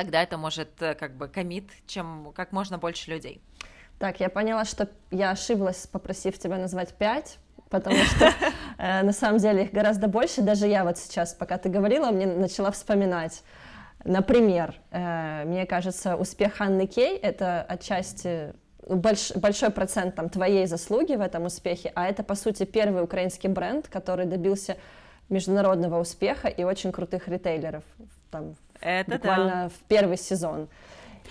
тогда 0.00 0.22
это 0.22 0.38
может 0.38 0.80
э, 0.80 0.94
как 0.94 1.14
бы 1.14 1.28
комит, 1.28 1.68
чем 1.86 2.32
как 2.34 2.52
можно 2.52 2.78
больше 2.78 3.10
людей. 3.10 3.42
Так, 3.98 4.18
я 4.18 4.30
поняла, 4.30 4.64
что 4.64 4.88
я 5.10 5.30
ошиблась, 5.30 5.86
попросив 5.86 6.38
тебя 6.38 6.56
назвать 6.56 6.94
пять. 6.94 7.38
потому 7.68 7.96
что 7.96 8.32
э, 8.78 9.02
на 9.02 9.12
самом 9.12 9.38
деле 9.40 9.64
их 9.64 9.72
гораздо 9.72 10.08
больше. 10.08 10.40
Даже 10.40 10.66
я 10.66 10.84
вот 10.84 10.96
сейчас, 10.96 11.34
пока 11.34 11.58
ты 11.58 11.68
говорила, 11.68 12.10
мне 12.10 12.26
начала 12.26 12.70
вспоминать. 12.70 13.42
Например, 14.04 14.74
э, 14.90 15.44
мне 15.44 15.66
кажется, 15.66 16.16
успех 16.16 16.62
Анны 16.62 16.86
Кей— 16.86 17.18
это 17.22 17.60
отчасти 17.60 18.54
больш, 18.88 19.32
большой 19.36 19.68
процент 19.68 20.14
там, 20.14 20.30
твоей 20.30 20.66
заслуги 20.66 21.14
в 21.14 21.20
этом 21.20 21.44
успехе, 21.44 21.92
а 21.94 22.08
это, 22.08 22.22
по 22.22 22.36
сути, 22.36 22.64
первый 22.64 23.02
украинский 23.02 23.50
бренд, 23.50 23.86
который 23.88 24.24
добился 24.24 24.78
международного 25.28 26.00
успеха 26.00 26.48
и 26.48 26.64
очень 26.64 26.90
крутых 26.90 27.28
ритейлеров 27.28 27.84
там, 28.30 28.54
это 28.80 29.12
буквально 29.12 29.50
да. 29.50 29.68
в 29.68 29.88
первый 29.88 30.16
сезон. 30.16 30.68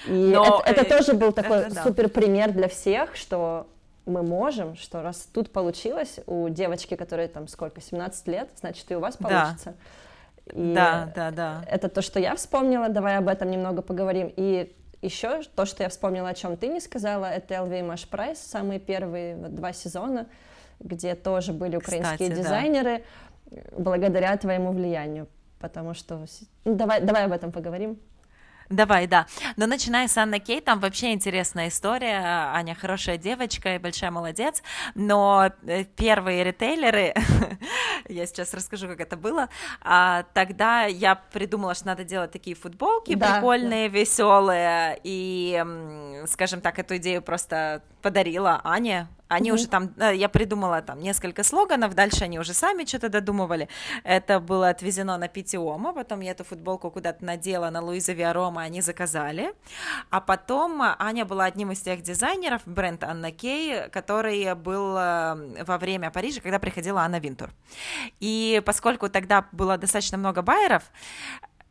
И 0.08 0.12
Но, 0.12 0.62
это, 0.66 0.82
это 0.82 0.82
э, 0.82 0.98
тоже 0.98 1.14
был 1.14 1.32
такой 1.32 1.58
это, 1.60 1.84
супер 1.84 2.10
пример 2.10 2.52
для 2.52 2.68
всех, 2.68 3.16
что 3.16 3.68
мы 4.06 4.24
можем, 4.24 4.76
что 4.76 5.02
раз 5.02 5.28
тут 5.34 5.52
получилось 5.52 6.20
у 6.26 6.50
девочки, 6.50 6.96
которой 6.96 7.28
там 7.28 7.48
сколько, 7.48 7.82
17 7.82 8.28
лет, 8.28 8.50
значит 8.56 8.90
и 8.92 8.96
у 8.96 9.00
вас 9.00 9.18
получится. 9.18 9.74
Да. 10.46 10.54
И 10.54 10.74
да, 10.74 11.12
да, 11.16 11.32
да. 11.32 11.66
Это 11.68 11.90
то, 11.90 12.02
что 12.02 12.20
я 12.20 12.36
вспомнила, 12.36 12.90
давай 12.90 13.18
об 13.18 13.28
этом 13.28 13.52
немного 13.52 13.82
поговорим. 13.82 14.34
И 14.36 14.76
еще 15.02 15.42
то, 15.56 15.66
что 15.66 15.84
я 15.84 15.90
вспомнила, 15.90 16.30
о 16.30 16.34
чем 16.34 16.58
ты 16.58 16.68
не 16.68 16.80
сказала, 16.80 17.26
это 17.26 17.56
LV 17.56 18.10
Price, 18.10 18.36
самые 18.36 18.80
первые 18.80 19.36
вот, 19.36 19.56
два 19.56 19.74
сезона, 19.74 20.28
где 20.80 21.16
тоже 21.16 21.54
были 21.54 21.76
украинские 21.76 22.30
Кстати, 22.30 22.42
дизайнеры, 22.42 23.04
да. 23.52 23.62
благодаря 23.78 24.36
твоему 24.38 24.72
влиянию. 24.72 25.28
Потому 25.60 25.94
что... 25.94 26.26
Ну, 26.66 26.76
давай, 26.76 27.02
давай 27.02 27.26
об 27.26 27.32
этом 27.32 27.52
поговорим. 27.52 28.00
Давай, 28.70 29.08
да. 29.08 29.26
Но 29.58 29.66
начиная 29.66 30.08
с 30.08 30.16
Анны 30.16 30.40
Кей, 30.40 30.62
там 30.62 30.80
вообще 30.80 31.12
интересная 31.14 31.70
история. 31.70 32.22
Аня 32.54 32.76
хорошая 32.76 33.18
девочка 33.18 33.76
и 33.76 33.80
большая 33.80 34.12
молодец. 34.12 34.62
Но 34.94 35.52
э, 35.66 35.86
первые 35.86 36.44
ритейлеры, 36.44 37.16
я 38.10 38.26
сейчас 38.28 38.54
расскажу, 38.54 38.88
как 38.88 39.02
это 39.02 39.18
было. 39.18 39.50
А, 39.82 40.24
тогда 40.36 40.86
я 40.86 41.16
придумала, 41.16 41.74
что 41.74 41.88
надо 41.88 42.04
делать 42.04 42.30
такие 42.32 42.56
футболки 42.56 43.16
да, 43.16 43.36
прикольные, 43.36 43.90
да. 43.90 43.98
веселые. 43.98 45.00
И, 45.04 45.64
скажем 46.28 46.62
так, 46.62 46.78
эту 46.78 46.98
идею 46.98 47.24
просто 47.24 47.82
подарила 48.04 48.62
Ане, 48.64 49.08
они 49.30 49.50
mm-hmm. 49.50 49.54
уже 49.54 49.68
там, 49.68 49.94
э, 49.98 50.16
я 50.16 50.28
придумала 50.28 50.82
там 50.82 51.00
несколько 51.00 51.44
слоганов, 51.44 51.94
дальше 51.94 52.24
они 52.24 52.40
уже 52.40 52.54
сами 52.54 52.84
что-то 52.84 53.10
додумывали. 53.10 53.70
Это 54.04 54.40
было 54.40 54.70
отвезено 54.70 55.18
на 55.18 55.28
Питиома, 55.28 55.94
потом 55.94 56.22
я 56.22 56.32
эту 56.32 56.44
футболку 56.44 56.90
куда-то 56.90 57.24
надела 57.24 57.70
на 57.70 57.82
Луиза 57.82 58.14
Виарома, 58.14 58.64
они 58.64 58.82
заказали. 58.82 59.54
А 60.10 60.20
потом 60.20 60.82
Аня 60.82 61.26
была 61.26 61.46
одним 61.46 61.72
из 61.72 61.80
тех 61.80 62.02
дизайнеров, 62.02 62.64
бренд 62.66 63.04
Анна 63.04 63.32
Кей, 63.32 63.90
который 63.90 64.56
был 64.56 64.98
э, 64.98 65.64
во 65.64 65.78
время 65.78 66.10
Парижа, 66.10 66.42
когда 66.42 66.58
приходила 66.58 67.02
Анна 67.02 67.20
Винтур. 67.20 67.52
И 68.20 68.62
поскольку 68.66 69.10
тогда 69.10 69.48
было 69.52 69.78
достаточно 69.78 70.18
много 70.18 70.42
байеров, 70.42 70.84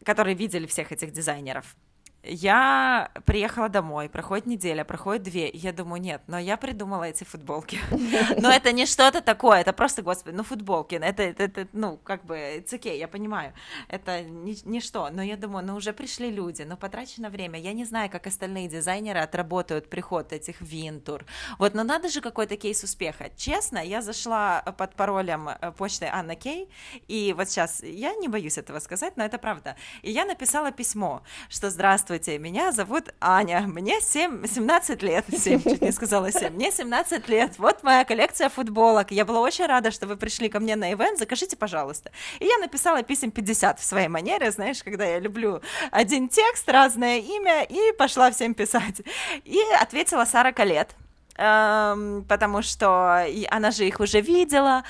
которые 0.04 0.36
видели 0.36 0.66
всех 0.66 0.92
этих 0.92 1.10
дизайнеров, 1.10 1.76
я 2.22 3.10
приехала 3.24 3.68
домой, 3.68 4.08
проходит 4.08 4.46
неделя, 4.46 4.84
проходит 4.84 5.22
две, 5.22 5.48
я 5.50 5.72
думаю, 5.72 6.00
нет, 6.00 6.22
но 6.26 6.38
я 6.38 6.56
придумала 6.56 7.04
эти 7.04 7.24
футболки. 7.24 7.78
Но 8.38 8.50
это 8.50 8.72
не 8.72 8.86
что-то 8.86 9.20
такое, 9.20 9.60
это 9.60 9.72
просто, 9.72 10.02
господи, 10.02 10.34
ну 10.34 10.42
футболки, 10.42 10.96
это, 10.96 11.22
это, 11.22 11.44
это 11.44 11.68
ну, 11.72 11.96
как 11.96 12.24
бы, 12.24 12.36
it's 12.36 12.72
okay, 12.72 12.98
я 12.98 13.08
понимаю, 13.08 13.52
это 13.88 14.22
ничто, 14.22 15.10
но 15.10 15.22
я 15.22 15.36
думаю, 15.36 15.64
ну 15.64 15.76
уже 15.76 15.92
пришли 15.92 16.30
люди, 16.30 16.62
но 16.62 16.76
потрачено 16.76 17.30
время, 17.30 17.58
я 17.58 17.72
не 17.72 17.84
знаю, 17.84 18.10
как 18.10 18.26
остальные 18.26 18.68
дизайнеры 18.68 19.20
отработают 19.20 19.88
приход 19.88 20.32
этих 20.32 20.60
винтур, 20.60 21.24
вот, 21.58 21.74
но 21.74 21.84
надо 21.84 22.08
же 22.08 22.20
какой-то 22.20 22.56
кейс 22.56 22.82
успеха. 22.82 23.30
Честно, 23.36 23.78
я 23.78 24.02
зашла 24.02 24.62
под 24.62 24.94
паролем 24.94 25.48
э, 25.48 25.72
почты 25.72 26.06
Анна 26.12 26.34
Кей, 26.34 26.68
и 27.06 27.34
вот 27.36 27.48
сейчас, 27.48 27.82
я 27.82 28.14
не 28.14 28.28
боюсь 28.28 28.58
этого 28.58 28.80
сказать, 28.80 29.16
но 29.16 29.24
это 29.24 29.38
правда, 29.38 29.76
и 30.02 30.10
я 30.10 30.24
написала 30.24 30.72
письмо, 30.72 31.22
что 31.48 31.70
здравствуйте, 31.70 32.07
Здравствуйте, 32.08 32.38
меня 32.38 32.72
зовут 32.72 33.12
Аня, 33.20 33.64
мне 33.66 34.00
7, 34.00 34.46
17 34.46 35.02
лет, 35.02 35.26
7, 35.30 35.62
чуть 35.62 35.82
не 35.82 35.92
сказала 35.92 36.32
7, 36.32 36.54
мне 36.54 36.70
17 36.70 37.28
лет, 37.28 37.58
вот 37.58 37.82
моя 37.82 38.06
коллекция 38.06 38.48
футболок, 38.48 39.10
я 39.10 39.26
была 39.26 39.40
очень 39.40 39.66
рада, 39.66 39.90
что 39.90 40.06
вы 40.06 40.16
пришли 40.16 40.48
ко 40.48 40.58
мне 40.58 40.74
на 40.74 40.90
ивент, 40.90 41.18
закажите, 41.18 41.54
пожалуйста. 41.54 42.10
И 42.38 42.46
я 42.46 42.56
написала 42.56 43.02
писем 43.02 43.30
50 43.30 43.78
в 43.78 43.84
своей 43.84 44.08
манере, 44.08 44.50
знаешь, 44.50 44.82
когда 44.82 45.04
я 45.04 45.18
люблю 45.18 45.60
один 45.90 46.30
текст, 46.30 46.66
разное 46.70 47.18
имя, 47.18 47.62
и 47.64 47.92
пошла 47.98 48.30
всем 48.30 48.54
писать. 48.54 49.02
И 49.44 49.60
ответила 49.78 50.24
Сара 50.24 50.52
Калет, 50.52 50.96
эм, 51.36 52.24
потому 52.26 52.62
что 52.62 53.26
она 53.50 53.70
же 53.70 53.86
их 53.86 54.00
уже 54.00 54.22
видела, 54.22 54.82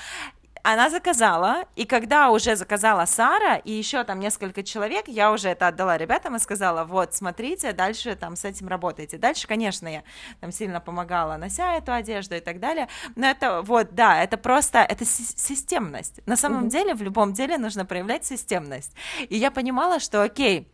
она 0.72 0.90
заказала, 0.90 1.64
и 1.76 1.86
когда 1.86 2.30
уже 2.30 2.54
заказала 2.54 3.06
Сара 3.06 3.56
и 3.56 3.72
еще 3.72 4.04
там 4.04 4.20
несколько 4.20 4.62
человек, 4.62 5.08
я 5.08 5.32
уже 5.32 5.48
это 5.48 5.68
отдала 5.68 5.96
ребятам 5.96 6.36
и 6.36 6.38
сказала, 6.38 6.84
вот, 6.84 7.14
смотрите, 7.14 7.72
дальше 7.72 8.14
там 8.16 8.36
с 8.36 8.44
этим 8.44 8.68
работайте. 8.68 9.16
Дальше, 9.16 9.46
конечно, 9.46 9.88
я 9.88 10.02
там 10.40 10.52
сильно 10.52 10.78
помогала, 10.78 11.38
нося 11.38 11.76
эту 11.76 11.94
одежду 11.94 12.34
и 12.34 12.40
так 12.40 12.60
далее, 12.60 12.88
но 13.16 13.26
это 13.26 13.62
вот, 13.62 13.94
да, 13.94 14.22
это 14.22 14.36
просто, 14.36 14.80
это 14.80 15.06
системность. 15.06 16.20
На 16.26 16.36
самом 16.36 16.66
mm-hmm. 16.66 16.70
деле, 16.70 16.94
в 16.94 17.00
любом 17.00 17.32
деле 17.32 17.56
нужно 17.56 17.86
проявлять 17.86 18.26
системность. 18.26 18.92
И 19.30 19.38
я 19.38 19.50
понимала, 19.50 20.00
что, 20.00 20.22
окей, 20.22 20.70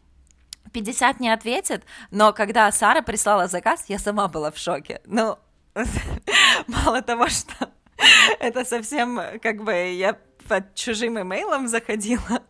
50 0.72 1.20
не 1.20 1.30
ответит, 1.30 1.84
но 2.10 2.32
когда 2.32 2.72
Сара 2.72 3.00
прислала 3.00 3.46
заказ, 3.46 3.84
я 3.86 4.00
сама 4.00 4.26
была 4.26 4.50
в 4.50 4.58
шоке. 4.58 5.00
Ну, 5.06 5.38
мало 6.66 7.00
того, 7.00 7.28
что 7.28 7.70
это 8.40 8.64
совсем 8.64 9.20
как 9.42 9.62
бы 9.62 9.72
я 9.72 10.18
под 10.48 10.74
чужим 10.74 11.20
имейлом 11.20 11.68
заходила 11.68 12.42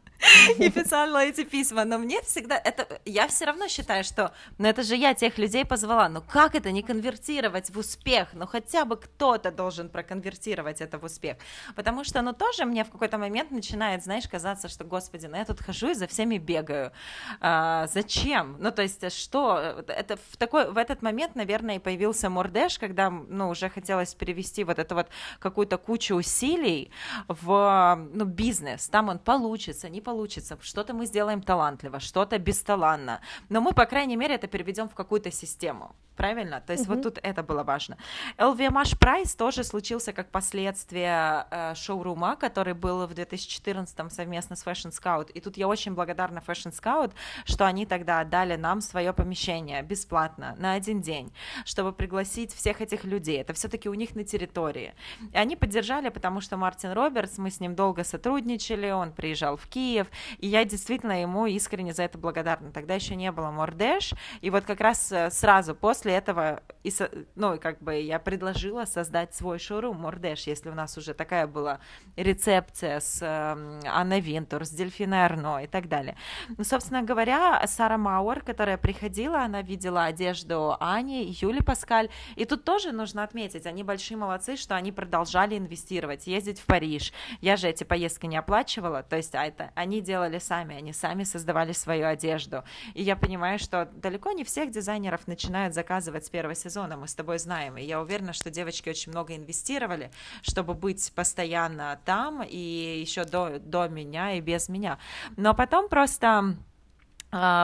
и 0.59 0.71
писала 0.71 1.25
эти 1.25 1.45
письма, 1.45 1.85
но 1.85 1.99
мне 1.99 2.21
всегда 2.23 2.57
это, 2.57 3.01
я 3.05 3.29
все 3.29 3.45
равно 3.45 3.69
считаю, 3.69 4.05
что, 4.05 4.33
ну 4.59 4.67
это 4.67 4.83
же 4.83 4.97
я 4.97 5.15
тех 5.15 5.39
людей 5.39 5.65
позвала, 5.65 6.09
ну 6.09 6.23
как 6.23 6.55
это 6.55 6.71
не 6.71 6.83
конвертировать 6.83 7.71
в 7.71 7.79
успех, 7.79 8.29
ну 8.33 8.47
хотя 8.47 8.85
бы 8.85 8.97
кто-то 8.97 9.51
должен 9.51 9.89
проконвертировать 9.89 10.81
это 10.81 10.99
в 10.99 11.05
успех, 11.05 11.37
потому 11.75 12.05
что, 12.05 12.23
ну 12.23 12.33
тоже 12.33 12.65
мне 12.65 12.85
в 12.85 12.91
какой-то 12.91 13.19
момент 13.19 13.51
начинает, 13.51 14.03
знаешь, 14.03 14.29
казаться, 14.29 14.69
что, 14.69 14.85
господи, 14.85 15.27
ну 15.27 15.37
я 15.37 15.45
тут 15.45 15.61
хожу 15.61 15.91
и 15.91 15.95
за 15.95 16.07
всеми 16.07 16.39
бегаю, 16.39 16.93
а, 17.41 17.87
зачем? 17.89 18.57
Ну 18.61 18.71
то 18.71 18.83
есть 18.83 19.13
что, 19.13 19.85
это 19.87 20.17
в 20.31 20.37
такой, 20.37 20.71
в 20.71 20.79
этот 20.79 21.03
момент, 21.03 21.35
наверное, 21.35 21.77
и 21.77 21.79
появился 21.79 22.31
Мордеш, 22.31 22.79
когда, 22.79 23.11
ну 23.11 23.51
уже 23.51 23.69
хотелось 23.69 24.15
перевести 24.15 24.65
вот 24.65 24.79
эту 24.79 24.95
вот 24.95 25.09
какую-то 25.39 25.79
кучу 25.79 26.15
усилий 26.15 26.91
в, 27.29 28.09
ну 28.15 28.25
бизнес, 28.25 28.89
там 28.89 29.09
он 29.09 29.19
получится, 29.19 29.89
не 29.89 30.01
получится, 30.01 30.14
получится, 30.15 30.57
что-то 30.61 30.95
мы 30.95 31.07
сделаем 31.07 31.43
талантливо, 31.43 31.99
что-то 31.99 32.39
бесталанно, 32.39 33.21
но 33.49 33.61
мы, 33.61 33.73
по 33.73 33.87
крайней 33.87 34.17
мере, 34.17 34.37
это 34.37 34.47
переведем 34.47 34.89
в 34.89 34.95
какую-то 34.95 35.31
систему 35.33 35.95
правильно? 36.17 36.61
То 36.61 36.73
есть 36.73 36.87
mm-hmm. 36.87 36.95
вот 36.95 37.03
тут 37.03 37.19
это 37.23 37.43
было 37.43 37.63
важно. 37.63 37.97
LVMH 38.39 38.99
Price 38.99 39.37
тоже 39.37 39.65
случился 39.65 40.13
как 40.13 40.31
последствие 40.31 41.47
э, 41.51 41.75
шоурума, 41.75 42.37
который 42.37 42.75
был 42.75 43.07
в 43.07 43.15
2014 43.15 44.13
совместно 44.13 44.57
с 44.57 44.65
Fashion 44.65 44.91
Scout, 44.91 45.31
и 45.33 45.41
тут 45.41 45.57
я 45.57 45.69
очень 45.69 45.95
благодарна 45.95 46.43
Fashion 46.47 46.73
Scout, 46.73 47.13
что 47.45 47.67
они 47.67 47.87
тогда 47.87 48.21
отдали 48.21 48.57
нам 48.57 48.81
свое 48.81 49.13
помещение 49.13 49.83
бесплатно 49.83 50.55
на 50.59 50.73
один 50.73 51.01
день, 51.01 51.33
чтобы 51.65 51.93
пригласить 51.93 52.53
всех 52.55 52.81
этих 52.81 53.05
людей. 53.05 53.41
Это 53.41 53.53
все-таки 53.53 53.89
у 53.89 53.95
них 53.95 54.15
на 54.15 54.25
территории. 54.25 54.95
И 55.33 55.37
они 55.37 55.57
поддержали, 55.57 56.09
потому 56.09 56.41
что 56.41 56.57
Мартин 56.57 56.93
Робертс, 56.93 57.39
мы 57.39 57.51
с 57.51 57.61
ним 57.61 57.75
долго 57.75 58.05
сотрудничали, 58.05 58.91
он 58.91 59.13
приезжал 59.13 59.57
в 59.57 59.67
Киев, 59.67 59.94
и 60.39 60.47
я 60.47 60.65
действительно 60.65 61.21
ему 61.21 61.47
искренне 61.47 61.93
за 61.93 62.05
это 62.05 62.19
благодарна. 62.19 62.73
Тогда 62.73 62.95
еще 62.95 63.17
не 63.17 63.31
было 63.33 63.51
Мордеш, 63.51 64.13
и 64.41 64.51
вот 64.51 64.65
как 64.65 64.81
раз 64.81 65.11
э, 65.13 65.31
сразу 65.31 65.75
после 65.75 66.15
этого, 66.15 66.63
и, 66.83 66.93
ну, 67.35 67.59
как 67.59 67.81
бы 67.81 67.95
я 67.95 68.19
предложила 68.19 68.85
создать 68.85 69.35
свой 69.35 69.59
шоурум 69.59 69.97
Мордеш, 70.01 70.47
если 70.47 70.71
у 70.71 70.75
нас 70.75 70.97
уже 70.99 71.15
такая 71.15 71.47
была 71.47 71.81
рецепция 72.17 73.01
с 73.01 73.21
э, 73.23 73.89
Анной 73.89 74.21
Винтур, 74.21 74.65
с 74.65 74.71
Дельфиной 74.71 75.25
Арно 75.25 75.63
и 75.63 75.67
так 75.67 75.89
далее. 75.89 76.17
Ну, 76.57 76.65
собственно 76.65 77.03
говоря, 77.03 77.65
Сара 77.67 77.99
Мауэр, 77.99 78.41
которая 78.41 78.79
приходила, 78.79 79.43
она 79.43 79.63
видела 79.63 80.05
одежду 80.05 80.77
Ани, 80.81 81.37
Юли 81.41 81.61
Паскаль, 81.61 82.09
и 82.37 82.45
тут 82.45 82.65
тоже 82.65 82.93
нужно 82.93 83.23
отметить, 83.23 83.67
они 83.67 83.83
большие 83.83 84.17
молодцы, 84.17 84.57
что 84.57 84.75
они 84.75 84.93
продолжали 84.93 85.57
инвестировать, 85.57 86.27
ездить 86.27 86.61
в 86.61 86.67
Париж. 86.67 87.13
Я 87.41 87.57
же 87.57 87.69
эти 87.69 87.85
поездки 87.85 88.27
не 88.27 88.37
оплачивала, 88.37 89.03
то 89.03 89.17
есть 89.17 89.35
а 89.35 89.45
это 89.45 89.73
они 89.85 90.01
делали 90.01 90.39
сами, 90.39 90.77
они 90.77 90.93
сами 90.93 91.25
создавали 91.25 91.73
свою 91.73 92.07
одежду. 92.07 92.65
И 92.95 93.03
я 93.03 93.17
понимаю, 93.17 93.59
что 93.59 93.89
далеко 93.93 94.33
не 94.33 94.43
всех 94.45 94.71
дизайнеров 94.71 95.27
начинают 95.27 95.75
заказывать 95.75 96.27
с 96.27 96.31
первого 96.31 96.55
сезона, 96.55 96.97
мы 96.97 97.07
с 97.07 97.15
тобой 97.15 97.39
знаем. 97.39 97.77
И 97.77 97.85
я 97.85 98.01
уверена, 98.01 98.33
что 98.33 98.51
девочки 98.51 98.89
очень 98.89 99.13
много 99.13 99.37
инвестировали, 99.37 100.11
чтобы 100.43 100.75
быть 100.75 101.13
постоянно 101.15 102.01
там 102.05 102.43
и 102.43 103.01
еще 103.01 103.25
до, 103.25 103.59
до 103.59 103.89
меня 103.89 104.33
и 104.33 104.41
без 104.41 104.69
меня. 104.69 104.99
Но 105.37 105.55
потом 105.55 105.89
просто 105.89 106.57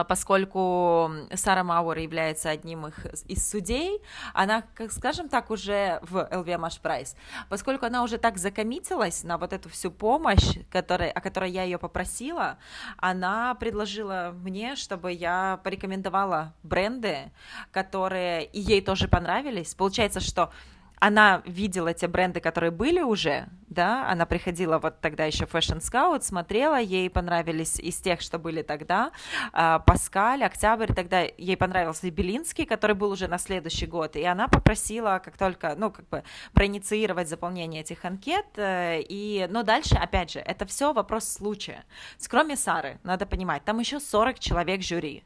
поскольку 0.07 1.11
Сара 1.33 1.63
Мауэр 1.63 1.99
является 1.99 2.49
одним 2.49 2.87
их, 2.87 3.05
из 3.27 3.49
судей, 3.49 4.01
она, 4.33 4.63
как 4.75 4.91
скажем 4.91 5.29
так, 5.29 5.49
уже 5.49 5.99
в 6.01 6.17
LVMH 6.17 6.81
Price, 6.81 7.15
поскольку 7.49 7.85
она 7.85 8.03
уже 8.03 8.17
так 8.17 8.37
закоммитилась 8.37 9.23
на 9.23 9.37
вот 9.37 9.53
эту 9.53 9.69
всю 9.69 9.91
помощь, 9.91 10.57
которой, 10.69 11.09
о 11.09 11.21
которой 11.21 11.51
я 11.51 11.63
ее 11.63 11.77
попросила, 11.77 12.57
она 12.97 13.55
предложила 13.55 14.33
мне, 14.35 14.75
чтобы 14.75 15.11
я 15.13 15.59
порекомендовала 15.63 16.53
бренды, 16.63 17.31
которые 17.71 18.49
ей 18.51 18.81
тоже 18.81 19.07
понравились. 19.07 19.73
Получается, 19.75 20.19
что 20.19 20.51
она 20.99 21.41
видела 21.45 21.93
те 21.93 22.07
бренды, 22.07 22.39
которые 22.39 22.71
были 22.71 23.01
уже, 23.01 23.47
да, 23.71 24.09
она 24.09 24.25
приходила 24.25 24.77
вот 24.79 24.99
тогда 24.99 25.25
еще 25.25 25.45
Fashion 25.45 25.79
Scout, 25.79 26.21
смотрела, 26.21 26.79
ей 26.79 27.09
понравились 27.09 27.79
из 27.79 27.95
тех, 27.97 28.21
что 28.21 28.37
были 28.37 28.61
тогда, 28.61 29.11
а, 29.53 29.79
Паскаль, 29.79 30.43
Октябрь, 30.43 30.93
тогда 30.93 31.21
ей 31.21 31.55
понравился 31.55 32.11
Белинский, 32.11 32.65
который 32.65 32.95
был 32.95 33.11
уже 33.11 33.27
на 33.27 33.37
следующий 33.37 33.85
год, 33.85 34.15
и 34.17 34.23
она 34.23 34.47
попросила, 34.47 35.21
как 35.23 35.37
только, 35.37 35.75
ну, 35.77 35.89
как 35.89 36.07
бы 36.09 36.23
проинициировать 36.53 37.29
заполнение 37.29 37.81
этих 37.81 38.03
анкет, 38.03 38.45
э, 38.57 39.01
и, 39.07 39.47
но 39.49 39.63
дальше, 39.63 39.95
опять 39.95 40.31
же, 40.31 40.39
это 40.39 40.65
все 40.65 40.91
вопрос 40.93 41.27
случая. 41.27 41.85
Кроме 42.29 42.57
Сары, 42.57 42.99
надо 43.03 43.25
понимать, 43.25 43.63
там 43.63 43.79
еще 43.79 43.99
40 43.99 44.39
человек 44.39 44.81
жюри. 44.81 45.23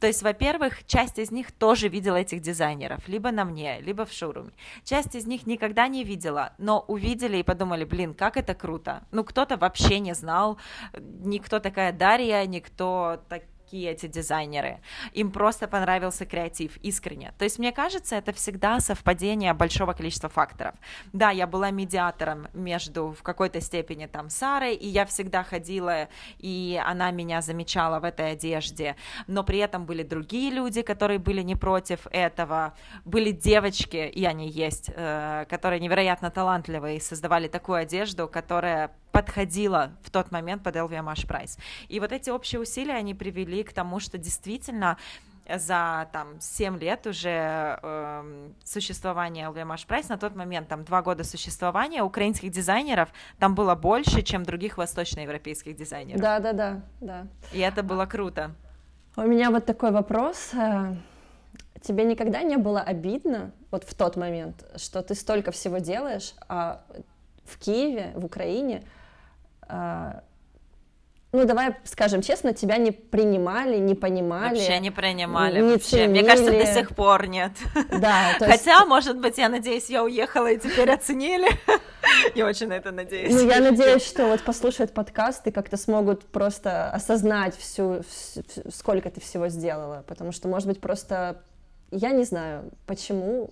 То 0.00 0.06
есть, 0.06 0.22
во-первых, 0.22 0.86
часть 0.86 1.18
из 1.18 1.30
них 1.30 1.50
тоже 1.50 1.88
видела 1.88 2.16
этих 2.16 2.40
дизайнеров, 2.40 3.08
либо 3.08 3.32
на 3.32 3.44
мне, 3.44 3.80
либо 3.80 4.04
в 4.04 4.12
шоуруме. 4.12 4.52
Часть 4.84 5.14
из 5.14 5.26
них 5.26 5.46
никогда 5.46 5.88
не 5.88 6.04
видела, 6.04 6.52
но 6.58 6.84
увидели 6.86 7.38
и 7.38 7.42
подумали, 7.42 7.77
блин, 7.84 8.14
как 8.14 8.36
это 8.36 8.54
круто. 8.54 9.06
Ну, 9.10 9.24
кто-то 9.24 9.56
вообще 9.56 9.98
не 9.98 10.14
знал, 10.14 10.58
никто 10.98 11.60
такая 11.60 11.92
Дарья, 11.92 12.44
никто 12.46 13.22
так 13.28 13.42
такие 13.68 13.90
эти 13.90 14.06
дизайнеры. 14.06 14.78
Им 15.12 15.30
просто 15.30 15.68
понравился 15.68 16.24
креатив, 16.24 16.78
искренне. 16.78 17.32
То 17.38 17.44
есть, 17.44 17.58
мне 17.58 17.72
кажется, 17.72 18.16
это 18.16 18.32
всегда 18.32 18.80
совпадение 18.80 19.52
большого 19.52 19.92
количества 19.92 20.28
факторов. 20.28 20.74
Да, 21.12 21.30
я 21.30 21.46
была 21.46 21.70
медиатором 21.70 22.46
между 22.54 23.12
в 23.12 23.22
какой-то 23.22 23.60
степени 23.60 24.06
там 24.06 24.30
Сарой, 24.30 24.74
и 24.74 24.88
я 24.88 25.04
всегда 25.04 25.42
ходила, 25.44 26.08
и 26.38 26.80
она 26.86 27.10
меня 27.10 27.42
замечала 27.42 28.00
в 28.00 28.04
этой 28.04 28.32
одежде, 28.32 28.96
но 29.26 29.44
при 29.44 29.58
этом 29.58 29.84
были 29.84 30.02
другие 30.02 30.50
люди, 30.50 30.82
которые 30.82 31.18
были 31.18 31.42
не 31.42 31.56
против 31.56 32.06
этого, 32.10 32.72
были 33.04 33.32
девочки, 33.32 33.96
и 33.96 34.24
они 34.24 34.48
есть, 34.48 34.90
э, 34.94 35.44
которые 35.50 35.80
невероятно 35.80 36.30
талантливые 36.30 36.96
и 36.96 37.00
создавали 37.00 37.48
такую 37.48 37.78
одежду, 37.82 38.28
которая 38.28 38.90
подходила 39.12 39.92
в 40.02 40.10
тот 40.10 40.30
момент 40.30 40.62
под 40.62 40.76
LVMH 40.76 41.26
Price. 41.26 41.58
И 41.88 42.00
вот 42.00 42.12
эти 42.12 42.30
общие 42.30 42.60
усилия, 42.60 42.94
они 42.94 43.14
привели 43.14 43.62
к 43.62 43.72
тому, 43.72 44.00
что 44.00 44.18
действительно 44.18 44.96
за 45.56 46.08
там 46.12 46.40
7 46.40 46.78
лет 46.78 47.06
уже 47.06 47.78
э, 47.82 48.48
существования 48.64 49.48
LVMH 49.48 49.86
Price, 49.86 50.06
на 50.08 50.18
тот 50.18 50.36
момент 50.36 50.68
там 50.68 50.84
2 50.84 51.02
года 51.02 51.24
существования 51.24 52.02
украинских 52.02 52.50
дизайнеров 52.50 53.08
там 53.38 53.54
было 53.54 53.74
больше, 53.74 54.22
чем 54.22 54.42
других 54.42 54.76
восточноевропейских 54.76 55.74
дизайнеров. 55.74 56.20
Да, 56.20 56.38
да, 56.38 56.52
да, 56.52 56.80
да. 57.00 57.26
И 57.52 57.60
это 57.60 57.82
было 57.82 58.04
круто. 58.04 58.50
У 59.16 59.22
меня 59.22 59.50
вот 59.50 59.64
такой 59.64 59.90
вопрос. 59.90 60.50
Э, 60.52 60.94
тебе 61.80 62.04
никогда 62.04 62.42
не 62.42 62.56
было 62.56 62.80
обидно 62.80 63.52
вот 63.70 63.84
в 63.84 63.94
тот 63.94 64.16
момент, 64.16 64.64
что 64.76 65.02
ты 65.02 65.14
столько 65.14 65.50
всего 65.50 65.78
делаешь, 65.78 66.34
а 66.48 66.82
в 67.44 67.58
Киеве, 67.58 68.12
в 68.14 68.24
Украине 68.24 68.82
ну, 71.30 71.44
давай 71.44 71.76
скажем 71.84 72.22
честно, 72.22 72.54
тебя 72.54 72.78
не 72.78 72.90
принимали, 72.90 73.76
не 73.76 73.94
понимали. 73.94 74.56
Вообще 74.56 74.78
не 74.78 74.90
принимали. 74.90 75.60
Не 75.60 75.62
вообще. 75.62 75.88
Ценили. 75.88 76.08
Мне 76.08 76.24
кажется, 76.24 76.52
до 76.52 76.66
сих 76.66 76.96
пор 76.96 77.26
нет. 77.26 77.52
Да, 77.74 78.34
то 78.38 78.46
есть... 78.46 78.64
Хотя, 78.64 78.86
может 78.86 79.18
быть, 79.18 79.36
я 79.36 79.50
надеюсь, 79.50 79.90
я 79.90 80.02
уехала 80.04 80.50
и 80.50 80.58
теперь 80.58 80.90
оценили. 80.90 81.48
Я 82.34 82.46
очень 82.46 82.68
на 82.68 82.72
это 82.72 82.90
надеюсь. 82.90 83.34
Ну, 83.34 83.46
я 83.46 83.60
надеюсь, 83.60 84.06
что 84.06 84.28
вот 84.28 84.42
послушают 84.42 84.94
подкаст 84.94 85.46
и 85.46 85.50
как-то 85.50 85.76
смогут 85.76 86.24
просто 86.24 86.90
осознать 86.90 87.54
всю, 87.56 88.02
сколько 88.70 89.10
ты 89.10 89.20
всего 89.20 89.48
сделала. 89.48 90.04
Потому 90.06 90.32
что, 90.32 90.48
может 90.48 90.68
быть, 90.68 90.80
просто 90.80 91.42
я 91.90 92.12
не 92.12 92.24
знаю, 92.24 92.70
почему 92.86 93.50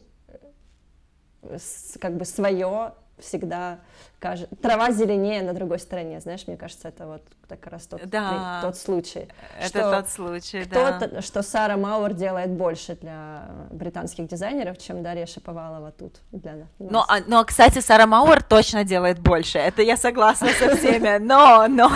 э, 1.42 1.58
как 2.00 2.16
бы 2.16 2.24
свое 2.24 2.94
всегда 3.18 3.80
кажется... 4.18 4.54
Трава 4.56 4.90
зеленее 4.92 5.42
на 5.42 5.52
другой 5.52 5.78
стороне, 5.78 6.20
знаешь, 6.20 6.46
мне 6.46 6.56
кажется, 6.56 6.88
это 6.88 7.06
вот 7.06 7.22
как 7.48 7.66
раз 7.66 7.86
тот, 7.86 8.04
да, 8.06 8.60
тот 8.62 8.76
случай. 8.76 9.28
Это 9.58 9.68
что 9.68 9.90
тот 9.90 10.08
случай, 10.08 10.64
да. 10.64 11.22
Что 11.22 11.42
Сара 11.42 11.76
Мауэр 11.76 12.14
делает 12.14 12.50
больше 12.50 12.96
для 12.96 13.48
британских 13.70 14.26
дизайнеров, 14.26 14.78
чем 14.78 15.02
Дарья 15.02 15.26
Шаповалова 15.26 15.92
тут 15.92 16.16
для 16.32 16.56
нас. 16.56 16.68
Но, 16.78 17.04
а, 17.08 17.20
но, 17.26 17.44
кстати, 17.44 17.80
Сара 17.80 18.06
Мауэр 18.06 18.42
точно 18.42 18.84
делает 18.84 19.18
больше, 19.18 19.58
это 19.58 19.82
я 19.82 19.96
согласна 19.96 20.48
со 20.48 20.76
всеми, 20.76 21.18
но, 21.20 21.66
но, 21.68 21.90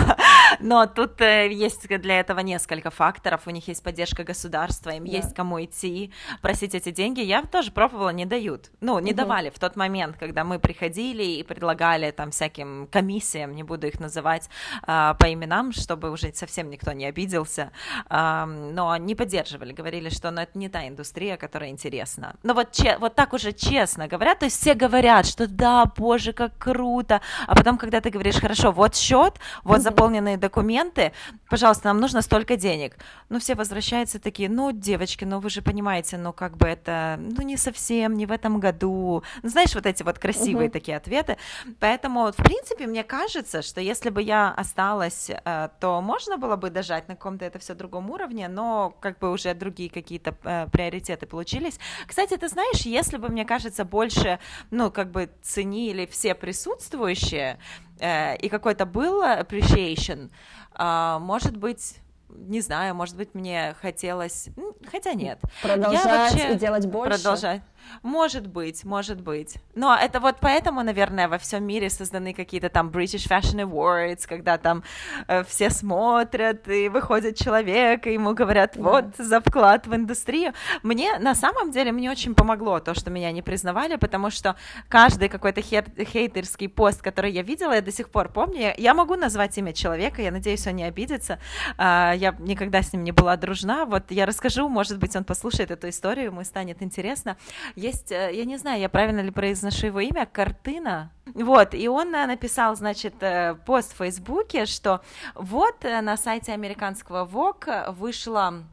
но 0.59 0.85
тут 0.87 1.21
э, 1.21 1.51
есть 1.51 1.87
для 1.87 2.19
этого 2.19 2.39
несколько 2.39 2.89
факторов, 2.89 3.41
у 3.45 3.49
них 3.49 3.67
есть 3.67 3.83
поддержка 3.83 4.23
государства, 4.23 4.91
им 4.91 5.05
да. 5.05 5.11
есть 5.11 5.33
кому 5.33 5.63
идти, 5.63 6.11
просить 6.41 6.75
эти 6.75 6.91
деньги, 6.91 7.21
я 7.21 7.43
тоже 7.43 7.71
пробовала, 7.71 8.09
не 8.09 8.25
дают, 8.25 8.71
ну, 8.79 8.99
не 8.99 9.11
угу. 9.11 9.17
давали 9.17 9.49
в 9.49 9.59
тот 9.59 9.75
момент, 9.75 10.17
когда 10.17 10.43
мы 10.43 10.59
приходили 10.59 11.23
и 11.23 11.43
предлагали 11.43 12.11
там 12.11 12.31
всяким 12.31 12.87
комиссиям, 12.91 13.55
не 13.55 13.63
буду 13.63 13.87
их 13.87 13.99
называть 13.99 14.49
а, 14.83 15.15
по 15.15 15.31
именам, 15.41 15.71
чтобы 15.71 16.11
уже 16.11 16.31
совсем 16.33 16.69
никто 16.69 16.91
не 16.91 17.05
обиделся, 17.05 17.71
но 18.09 18.97
не 18.97 19.15
поддерживали, 19.15 19.73
говорили, 19.73 20.09
что 20.09 20.31
ну, 20.31 20.41
это 20.41 20.57
не 20.57 20.69
та 20.69 20.87
индустрия, 20.87 21.37
которая 21.37 21.69
интересна. 21.69 22.35
Но 22.43 22.53
вот, 22.53 22.71
че, 22.71 22.97
вот 22.99 23.15
так 23.15 23.33
уже 23.33 23.53
честно 23.53 24.07
говорят, 24.07 24.39
то 24.39 24.45
есть 24.45 24.59
все 24.59 24.73
говорят, 24.73 25.25
что 25.25 25.47
да, 25.47 25.85
боже, 25.85 26.33
как 26.33 26.57
круто, 26.57 27.21
а 27.47 27.55
потом, 27.55 27.77
когда 27.77 28.01
ты 28.01 28.09
говоришь, 28.09 28.35
хорошо, 28.35 28.71
вот 28.71 28.95
счет, 28.95 29.35
вот 29.63 29.81
заполненные 29.81 30.37
документы, 30.37 31.11
пожалуйста, 31.49 31.87
нам 31.87 31.99
нужно 31.99 32.21
столько 32.21 32.57
денег, 32.57 32.97
ну 33.29 33.39
все 33.39 33.55
возвращаются 33.55 34.19
такие, 34.19 34.49
ну, 34.49 34.71
девочки, 34.71 35.25
ну 35.25 35.39
вы 35.39 35.49
же 35.49 35.61
понимаете, 35.61 36.17
ну 36.17 36.33
как 36.33 36.57
бы 36.57 36.67
это, 36.67 37.17
ну 37.19 37.41
не 37.41 37.57
совсем, 37.57 38.15
не 38.15 38.25
в 38.25 38.31
этом 38.31 38.59
году, 38.59 39.23
ну, 39.43 39.49
знаешь, 39.49 39.73
вот 39.75 39.85
эти 39.85 40.03
вот 40.03 40.19
красивые 40.19 40.69
uh-huh. 40.69 40.73
такие 40.73 40.97
ответы, 40.97 41.37
Поэтому, 41.79 42.31
в 42.31 42.35
принципе, 42.35 42.87
мне 42.87 43.03
кажется, 43.03 43.61
что 43.61 43.81
если 43.81 44.09
бы 44.09 44.21
я 44.21 44.51
осталась, 44.51 45.30
то 45.79 46.01
можно 46.01 46.37
было 46.37 46.55
бы 46.55 46.69
дожать 46.69 47.07
на 47.07 47.15
каком-то 47.15 47.45
это 47.45 47.59
все 47.59 47.73
другом 47.73 48.09
уровне, 48.09 48.47
но 48.47 48.95
как 48.99 49.19
бы 49.19 49.31
уже 49.31 49.53
другие 49.53 49.89
какие-то 49.89 50.35
э, 50.43 50.67
приоритеты 50.71 51.25
получились. 51.25 51.79
Кстати, 52.07 52.37
ты 52.37 52.47
знаешь, 52.47 52.81
если 52.81 53.17
бы, 53.17 53.29
мне 53.29 53.45
кажется, 53.45 53.85
больше, 53.85 54.39
ну, 54.71 54.91
как 54.91 55.11
бы 55.11 55.29
ценили 55.41 56.05
все 56.05 56.35
присутствующие, 56.35 57.59
э, 57.99 58.35
и 58.37 58.49
какой-то 58.49 58.85
был 58.85 59.23
appreciation, 59.23 60.29
а, 60.73 61.19
может 61.19 61.57
быть, 61.57 61.97
не 62.29 62.61
знаю, 62.61 62.95
может 62.95 63.15
быть, 63.15 63.33
мне 63.33 63.75
хотелось, 63.81 64.49
хотя 64.89 65.13
нет. 65.13 65.39
Продолжать 65.61 66.05
я 66.05 66.17
вообще... 66.17 66.53
и 66.53 66.55
делать 66.55 66.85
больше. 66.85 67.17
Продолжать. 67.17 67.61
Может 68.03 68.47
быть, 68.47 68.83
может 68.83 69.21
быть. 69.21 69.57
Но 69.75 69.95
это 69.95 70.19
вот 70.19 70.37
поэтому, 70.39 70.83
наверное, 70.83 71.27
во 71.27 71.37
всем 71.37 71.63
мире 71.63 71.89
созданы 71.89 72.33
какие-то 72.33 72.69
там 72.69 72.89
British 72.89 73.27
Fashion 73.29 73.61
Awards, 73.63 74.27
когда 74.27 74.57
там 74.57 74.83
э, 75.27 75.43
все 75.43 75.69
смотрят, 75.69 76.67
и 76.67 76.89
выходит 76.89 77.37
человек, 77.37 78.07
и 78.07 78.13
ему 78.13 78.33
говорят, 78.33 78.75
вот, 78.75 79.05
да. 79.17 79.23
за 79.23 79.39
вклад 79.39 79.87
в 79.87 79.95
индустрию. 79.95 80.53
Мне, 80.83 81.19
на 81.19 81.35
самом 81.35 81.71
деле, 81.71 81.91
мне 81.91 82.09
очень 82.09 82.35
помогло 82.35 82.79
то, 82.79 82.93
что 82.93 83.11
меня 83.11 83.31
не 83.31 83.41
признавали, 83.41 83.95
потому 83.95 84.29
что 84.29 84.55
каждый 84.89 85.29
какой-то 85.29 85.61
хейтерский 85.61 86.69
пост, 86.69 87.01
который 87.01 87.31
я 87.31 87.43
видела, 87.43 87.73
я 87.73 87.81
до 87.81 87.91
сих 87.91 88.09
пор 88.09 88.29
помню, 88.29 88.73
я 88.77 88.93
могу 88.93 89.15
назвать 89.15 89.57
имя 89.57 89.73
человека, 89.73 90.21
я 90.21 90.31
надеюсь, 90.31 90.65
он 90.67 90.75
не 90.75 90.83
обидится, 90.83 91.39
э, 91.77 92.13
я 92.15 92.35
никогда 92.39 92.81
с 92.81 92.93
ним 92.93 93.03
не 93.03 93.11
была 93.11 93.37
дружна, 93.37 93.85
вот 93.85 94.11
я 94.11 94.25
расскажу, 94.25 94.67
может 94.69 94.97
быть, 94.97 95.15
он 95.15 95.23
послушает 95.23 95.71
эту 95.71 95.89
историю, 95.89 96.25
ему 96.27 96.43
станет 96.43 96.81
интересно. 96.81 97.37
Есть, 97.75 98.11
э, 98.11 98.31
я 98.33 98.45
не 98.45 98.57
знаю, 98.57 98.79
я 98.79 98.89
правильно 98.89 99.21
ли 99.21 99.31
произношу 99.31 99.87
его 99.87 99.99
имя, 99.99 100.25
Картына. 100.25 101.11
Вот, 101.33 101.73
и 101.73 101.87
он 101.87 102.13
э, 102.13 102.25
написал, 102.25 102.75
значит, 102.75 103.15
э, 103.21 103.55
пост 103.65 103.93
в 103.93 103.97
Фейсбуке, 103.97 104.65
что 104.65 105.01
вот 105.35 105.83
на 105.83 106.17
сайте 106.17 106.53
американского 106.53 107.25
Vogue 107.25 107.91
вышла 107.93 108.63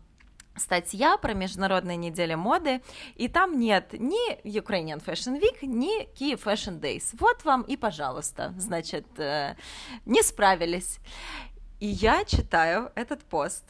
статья 0.56 1.16
про 1.18 1.34
Международные 1.34 1.96
недели 1.96 2.34
моды, 2.34 2.82
и 3.14 3.28
там 3.28 3.60
нет 3.60 3.92
ни 3.92 4.34
Ukrainian 4.44 5.04
Fashion 5.04 5.40
Week, 5.40 5.64
ни 5.64 6.04
Kyiv 6.14 6.42
Fashion 6.42 6.80
Days. 6.80 7.10
Вот 7.12 7.44
вам 7.44 7.62
и, 7.62 7.76
пожалуйста, 7.76 8.52
значит, 8.56 9.06
не 10.04 10.22
справились. 10.22 10.98
И 11.78 11.86
я 11.86 12.24
читаю 12.24 12.90
этот 12.96 13.22
пост, 13.22 13.64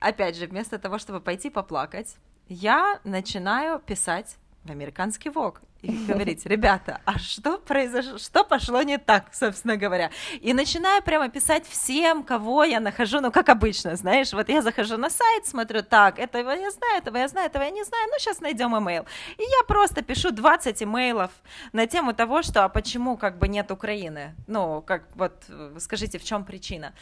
опять 0.00 0.36
же, 0.36 0.46
вместо 0.46 0.78
того, 0.78 0.98
чтобы 0.98 1.20
пойти 1.22 1.48
поплакать, 1.48 2.16
я 2.46 3.00
начинаю 3.04 3.78
писать 3.78 4.36
в 4.64 4.70
американский 4.70 5.30
ВОК 5.30 5.60
и 5.82 5.92
говорить, 6.06 6.46
ребята, 6.46 7.00
а 7.04 7.18
что 7.18 7.58
произошло, 7.58 8.18
что 8.18 8.44
пошло 8.44 8.82
не 8.82 8.96
так, 8.96 9.26
собственно 9.32 9.76
говоря. 9.76 10.10
И 10.40 10.54
начинаю 10.54 11.02
прямо 11.02 11.28
писать 11.28 11.66
всем, 11.68 12.22
кого 12.22 12.64
я 12.64 12.80
нахожу, 12.80 13.20
ну, 13.20 13.30
как 13.30 13.50
обычно, 13.50 13.94
знаешь, 13.96 14.32
вот 14.32 14.48
я 14.48 14.62
захожу 14.62 14.96
на 14.96 15.10
сайт, 15.10 15.46
смотрю, 15.46 15.82
так, 15.82 16.18
этого 16.18 16.50
я 16.50 16.70
знаю, 16.70 16.98
этого 16.98 17.16
я 17.18 17.28
знаю, 17.28 17.48
этого 17.48 17.62
я 17.62 17.70
не 17.70 17.84
знаю, 17.84 18.08
ну, 18.10 18.14
сейчас 18.18 18.40
найдем 18.40 18.76
имейл. 18.78 19.04
И 19.36 19.42
я 19.42 19.64
просто 19.68 20.02
пишу 20.02 20.30
20 20.30 20.82
имейлов 20.82 21.30
на 21.72 21.86
тему 21.86 22.14
того, 22.14 22.42
что, 22.42 22.64
а 22.64 22.68
почему 22.68 23.18
как 23.18 23.38
бы 23.38 23.48
нет 23.48 23.70
Украины? 23.70 24.34
Ну, 24.46 24.82
как 24.82 25.04
вот, 25.14 25.44
скажите, 25.78 26.18
в 26.18 26.24
чем 26.24 26.44
причина? 26.44 26.94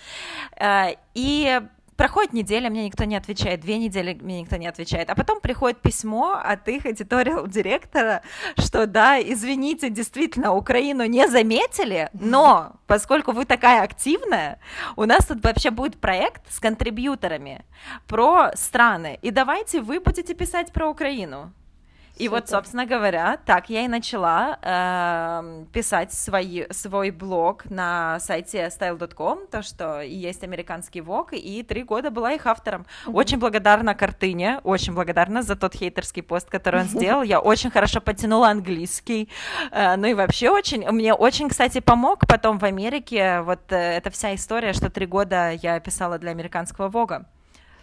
Э, 0.57 0.97
и 1.15 1.61
Проходит 2.03 2.33
неделя, 2.33 2.69
мне 2.69 2.87
никто 2.87 3.05
не 3.05 3.15
отвечает, 3.15 3.61
две 3.61 3.79
недели 3.79 4.19
мне 4.21 4.41
никто 4.41 4.57
не 4.57 4.67
отвечает, 4.67 5.09
а 5.09 5.15
потом 5.15 5.41
приходит 5.41 5.81
письмо 5.81 6.33
от 6.33 6.67
их 6.67 6.85
эдиториал 6.85 7.47
директора, 7.47 8.23
что 8.59 8.89
да, 8.89 9.23
извините, 9.23 9.89
действительно, 9.89 10.53
Украину 10.53 11.05
не 11.05 11.29
заметили, 11.29 12.11
но 12.13 12.73
поскольку 12.89 13.31
вы 13.31 13.45
такая 13.45 13.85
активная, 13.85 14.59
у 14.97 15.05
нас 15.05 15.27
тут 15.27 15.45
вообще 15.45 15.71
будет 15.71 16.01
проект 16.01 16.43
с 16.53 16.59
контрибьюторами 16.59 17.65
про 18.09 18.51
страны, 18.57 19.21
и 19.23 19.31
давайте 19.31 19.81
вы 19.81 20.01
будете 20.01 20.35
писать 20.35 20.73
про 20.73 20.91
Украину. 20.91 21.53
И 22.23 22.29
вот, 22.29 22.49
собственно 22.49 22.87
говоря, 22.87 23.37
так 23.45 23.69
я 23.69 23.85
и 23.85 23.89
начала 23.89 24.57
э, 24.63 25.65
писать 25.73 26.13
свои, 26.13 26.67
свой 26.71 27.11
блог 27.11 27.69
на 27.69 28.21
сайте 28.21 28.69
style.com, 28.69 29.49
то, 29.51 29.63
что 29.63 30.01
и 30.01 30.15
есть 30.15 30.45
американский 30.45 31.01
вок, 31.01 31.33
и 31.33 31.65
три 31.65 31.83
года 31.83 32.13
была 32.13 32.31
их 32.33 32.47
автором. 32.47 32.87
Очень 33.09 33.39
благодарна 33.39 33.97
Картыне, 33.97 34.61
очень 34.63 34.95
благодарна 34.95 35.43
за 35.43 35.57
тот 35.57 35.75
хейтерский 35.75 36.23
пост, 36.23 36.49
который 36.49 36.83
он 36.83 36.87
сделал. 36.87 37.25
Я 37.25 37.41
очень 37.41 37.73
хорошо 37.73 38.01
подтянула 38.01 38.51
английский, 38.51 39.29
э, 39.73 39.97
ну 39.97 40.07
и 40.07 40.15
вообще 40.15 40.51
очень, 40.51 40.89
мне 40.93 41.15
очень, 41.15 41.49
кстати, 41.49 41.81
помог 41.81 42.29
потом 42.29 42.61
в 42.61 42.65
Америке 42.65 43.41
вот 43.41 43.73
э, 43.73 43.97
эта 43.97 44.11
вся 44.11 44.33
история, 44.37 44.75
что 44.75 44.91
три 44.91 45.07
года 45.07 45.51
я 45.51 45.81
писала 45.81 46.21
для 46.21 46.31
американского 46.31 46.89
вога 46.89 47.27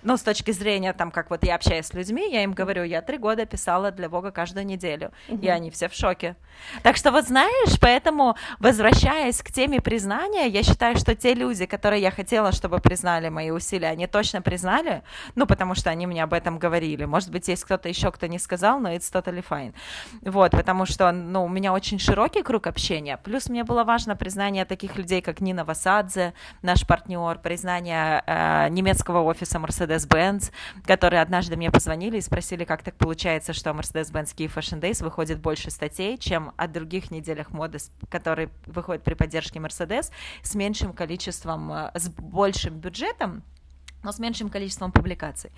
ну, 0.03 0.17
с 0.17 0.21
точки 0.21 0.51
зрения, 0.51 0.93
там, 0.93 1.11
как 1.11 1.29
вот 1.29 1.43
я 1.43 1.55
общаюсь 1.55 1.87
с 1.87 1.93
людьми, 1.93 2.31
я 2.31 2.43
им 2.43 2.53
говорю, 2.53 2.83
я 2.83 3.01
три 3.01 3.17
года 3.17 3.45
писала 3.45 3.91
для 3.91 4.09
Бога 4.09 4.31
каждую 4.31 4.65
неделю, 4.65 5.11
угу. 5.27 5.41
и 5.41 5.47
они 5.47 5.71
все 5.71 5.89
в 5.89 5.93
шоке. 5.93 6.35
Так 6.83 6.97
что 6.97 7.11
вот 7.11 7.25
знаешь, 7.25 7.79
поэтому, 7.79 8.35
возвращаясь 8.59 9.41
к 9.41 9.51
теме 9.51 9.81
признания, 9.81 10.47
я 10.47 10.63
считаю, 10.63 10.97
что 10.97 11.15
те 11.15 11.33
люди, 11.33 11.65
которые 11.65 12.01
я 12.01 12.11
хотела, 12.11 12.51
чтобы 12.51 12.79
признали 12.79 13.29
мои 13.29 13.51
усилия, 13.51 13.89
они 13.89 14.07
точно 14.07 14.41
признали, 14.41 15.03
ну, 15.35 15.45
потому 15.45 15.75
что 15.75 15.89
они 15.89 16.07
мне 16.07 16.23
об 16.23 16.33
этом 16.33 16.59
говорили. 16.59 17.05
Может 17.05 17.31
быть, 17.31 17.47
есть 17.47 17.63
кто-то 17.63 17.89
еще, 17.89 18.11
кто 18.11 18.27
не 18.27 18.39
сказал, 18.39 18.79
но 18.79 18.93
it's 18.93 19.11
totally 19.11 19.43
fine. 19.47 19.73
Вот, 20.21 20.51
потому 20.51 20.85
что, 20.85 21.11
ну, 21.11 21.45
у 21.45 21.49
меня 21.49 21.73
очень 21.73 21.99
широкий 21.99 22.41
круг 22.41 22.67
общения, 22.67 23.17
плюс 23.17 23.49
мне 23.49 23.63
было 23.63 23.83
важно 23.83 24.15
признание 24.15 24.65
таких 24.65 24.95
людей, 24.95 25.21
как 25.21 25.41
Нина 25.41 25.65
Васадзе, 25.65 26.33
наш 26.61 26.85
партнер, 26.87 27.39
признание 27.39 28.23
э, 28.25 28.69
немецкого 28.69 29.21
офиса 29.23 29.57
Mercedes 29.57 29.88
Mercedes-Benz, 29.89 30.51
которые 30.85 31.21
однажды 31.21 31.55
мне 31.55 31.71
позвонили 31.71 32.17
и 32.17 32.21
спросили, 32.21 32.63
как 32.63 32.83
так 32.83 32.95
получается, 32.95 33.53
что 33.53 33.71
Mercedes-Benz 33.71 34.35
Key 34.35 34.53
Fashion 34.53 34.79
Days 34.79 35.03
выходит 35.03 35.39
больше 35.39 35.71
статей, 35.71 36.17
чем 36.17 36.53
о 36.57 36.67
других 36.67 37.11
неделях 37.11 37.51
моды, 37.51 37.79
которые 38.09 38.49
выходят 38.65 39.03
при 39.03 39.13
поддержке 39.13 39.59
Mercedes, 39.59 40.11
с 40.43 40.55
меньшим 40.55 40.93
количеством, 40.93 41.71
э, 41.71 41.91
с 41.95 42.09
большим 42.09 42.75
бюджетом, 42.75 43.43
но 44.03 44.11
с 44.11 44.19
меньшим 44.19 44.49
количеством 44.49 44.91
публикаций. 44.91 45.51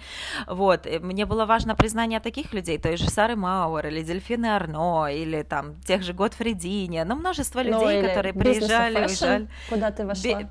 Вот. 0.47 0.87
И 0.87 0.99
мне 0.99 1.25
было 1.25 1.45
важно 1.45 1.75
признание 1.75 2.19
таких 2.19 2.53
людей, 2.53 2.77
той 2.79 2.97
же 2.97 3.09
Сары 3.09 3.35
Мауэр, 3.35 3.87
или 3.87 4.01
Дельфины 4.01 4.47
Арно, 4.47 5.07
или 5.07 5.43
там 5.43 5.75
тех 5.81 6.01
же 6.01 6.13
Готфридини, 6.13 7.03
ну, 7.03 7.15
множество 7.15 7.61
ну, 7.61 7.81
людей, 7.81 8.01
ну, 8.01 8.07
которые 8.07 8.33
приезжали, 8.33 8.99
уезжали. 8.99 9.47
Куда 9.69 9.91
ты 9.91 10.05
вошла? 10.05 10.49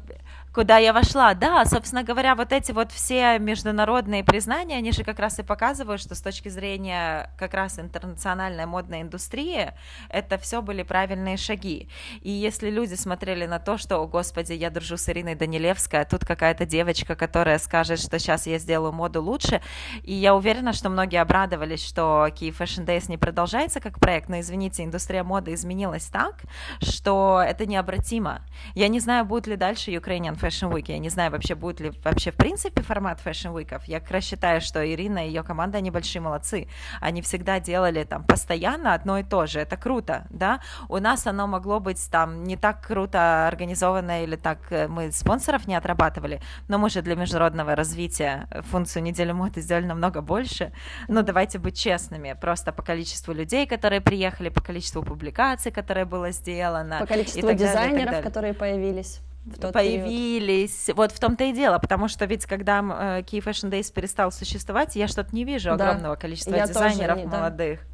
Куда 0.53 0.79
я 0.79 0.93
вошла. 0.93 1.35
Да, 1.35 1.65
собственно 1.65 2.03
говоря, 2.03 2.35
вот 2.35 2.53
эти 2.53 2.73
вот 2.73 2.91
все 2.93 3.39
международные 3.39 4.25
признания, 4.25 4.77
они 4.77 4.93
же 4.93 5.05
как 5.05 5.19
раз 5.19 5.39
и 5.39 5.43
показывают, 5.43 6.01
что 6.01 6.15
с 6.15 6.21
точки 6.21 6.49
зрения 6.49 7.31
как 7.39 7.55
раз 7.55 7.79
интернациональной 7.79 8.67
модной 8.67 9.03
индустрии, 9.03 9.73
это 10.09 10.39
все 10.39 10.63
были 10.63 10.83
правильные 10.83 11.37
шаги. 11.37 11.89
И 12.23 12.31
если 12.31 12.71
люди 12.71 12.95
смотрели 12.95 13.47
на 13.47 13.59
то, 13.59 13.79
что, 13.79 13.99
о 13.99 14.07
господи, 14.07 14.53
я 14.53 14.71
дружу 14.71 14.97
с 14.97 15.09
Ириной 15.09 15.35
Данилевской, 15.35 16.01
а 16.01 16.05
тут 16.05 16.25
какая-то 16.25 16.67
девочка, 16.67 17.15
которая 17.15 17.59
скажет, 17.59 18.01
что 18.01 18.19
сейчас 18.19 18.47
я 18.47 18.59
сделаю 18.59 18.93
моду 18.93 19.23
лучше, 19.23 19.61
и 20.03 20.15
я 20.15 20.35
уверена, 20.35 20.73
что 20.73 20.89
многие 20.89 21.21
обрадовались, 21.21 21.87
что 21.87 22.27
Key 22.29 22.57
Fashion 22.57 22.85
Days 22.85 23.09
не 23.09 23.19
продолжается 23.19 23.81
как 23.81 23.99
проект, 23.99 24.29
но, 24.29 24.41
извините, 24.41 24.85
индустрия 24.85 25.23
моды 25.23 25.55
изменилась 25.55 26.07
так, 26.07 26.43
что 26.83 27.43
это 27.45 27.67
необратимо. 27.67 28.43
Я 28.75 28.89
не 28.89 29.01
знаю, 29.01 29.25
будет 29.25 29.47
ли 29.47 29.57
дальше 29.57 29.91
Ukrainian 29.91 30.40
Fashion 30.41 30.73
Week. 30.73 30.85
Я 30.89 30.99
не 30.99 31.09
знаю, 31.09 31.31
вообще 31.31 31.55
будет 31.55 31.81
ли 31.81 31.93
вообще 32.05 32.31
в 32.31 32.37
принципе 32.37 32.83
формат 32.83 33.21
Fashion 33.25 33.55
Week. 33.55 33.81
Я 33.87 34.01
как 34.01 34.11
раз 34.11 34.25
считаю, 34.25 34.61
что 34.61 34.85
Ирина 34.85 35.27
и 35.27 35.29
ее 35.29 35.43
команда, 35.43 35.79
они 35.79 35.91
большие 35.91 36.23
молодцы. 36.23 36.69
Они 37.01 37.23
всегда 37.23 37.61
делали 37.61 38.05
там 38.05 38.25
постоянно 38.25 38.95
одно 38.95 39.19
и 39.19 39.23
то 39.23 39.47
же. 39.47 39.61
Это 39.61 39.77
круто, 39.77 40.27
да? 40.31 40.61
У 40.89 40.99
нас 40.99 41.27
оно 41.27 41.47
могло 41.47 41.81
быть 41.81 42.11
там 42.11 42.45
не 42.45 42.57
так 42.57 42.87
круто 42.87 43.47
организовано 43.47 44.25
или 44.25 44.37
так 44.37 44.59
э, 44.71 44.89
мы 44.89 45.13
спонсоров 45.13 45.67
не 45.67 45.75
отрабатывали, 45.75 46.41
но 46.69 46.79
мы 46.79 46.91
же 46.91 47.03
для 47.03 47.15
международного 47.15 47.75
развития 47.75 48.49
функцию 48.71 49.03
недели 49.03 49.33
моды 49.33 49.61
сделали 49.61 49.87
намного 49.87 50.21
больше. 50.21 50.73
Но 51.09 51.23
давайте 51.23 51.59
быть 51.59 51.79
честными, 51.79 52.37
просто 52.41 52.73
по 52.73 52.83
количеству 52.83 53.33
людей, 53.33 53.67
которые 53.67 54.01
приехали, 54.01 54.49
по 54.49 54.61
количеству 54.61 55.03
публикаций, 55.03 55.73
которые 55.73 56.05
было 56.05 56.31
сделано. 56.31 56.99
По 56.99 57.07
количеству 57.07 57.53
дизайнеров, 57.53 58.07
далее, 58.07 58.23
которые 58.23 58.55
появились 58.55 59.21
в 59.45 59.59
тот 59.59 59.73
появились. 59.73 60.85
Период. 60.85 60.97
Вот 60.97 61.13
в 61.13 61.21
том-то 61.21 61.45
и 61.45 61.53
дело, 61.53 61.79
потому 61.79 62.09
что 62.09 62.27
ведь 62.27 62.47
когда 62.47 62.81
э, 62.81 63.23
Key 63.23 63.43
Fashion 63.43 63.71
Days 63.71 63.93
перестал 63.93 64.33
существовать, 64.33 64.97
я 64.97 65.09
что-то 65.09 65.35
не 65.35 65.45
вижу 65.45 65.77
да. 65.77 65.91
огромного 65.91 66.17
количества 66.17 66.55
я 66.55 66.67
дизайнеров 66.67 67.19
не, 67.19 67.27
молодых. 67.27 67.81
Да 67.81 67.87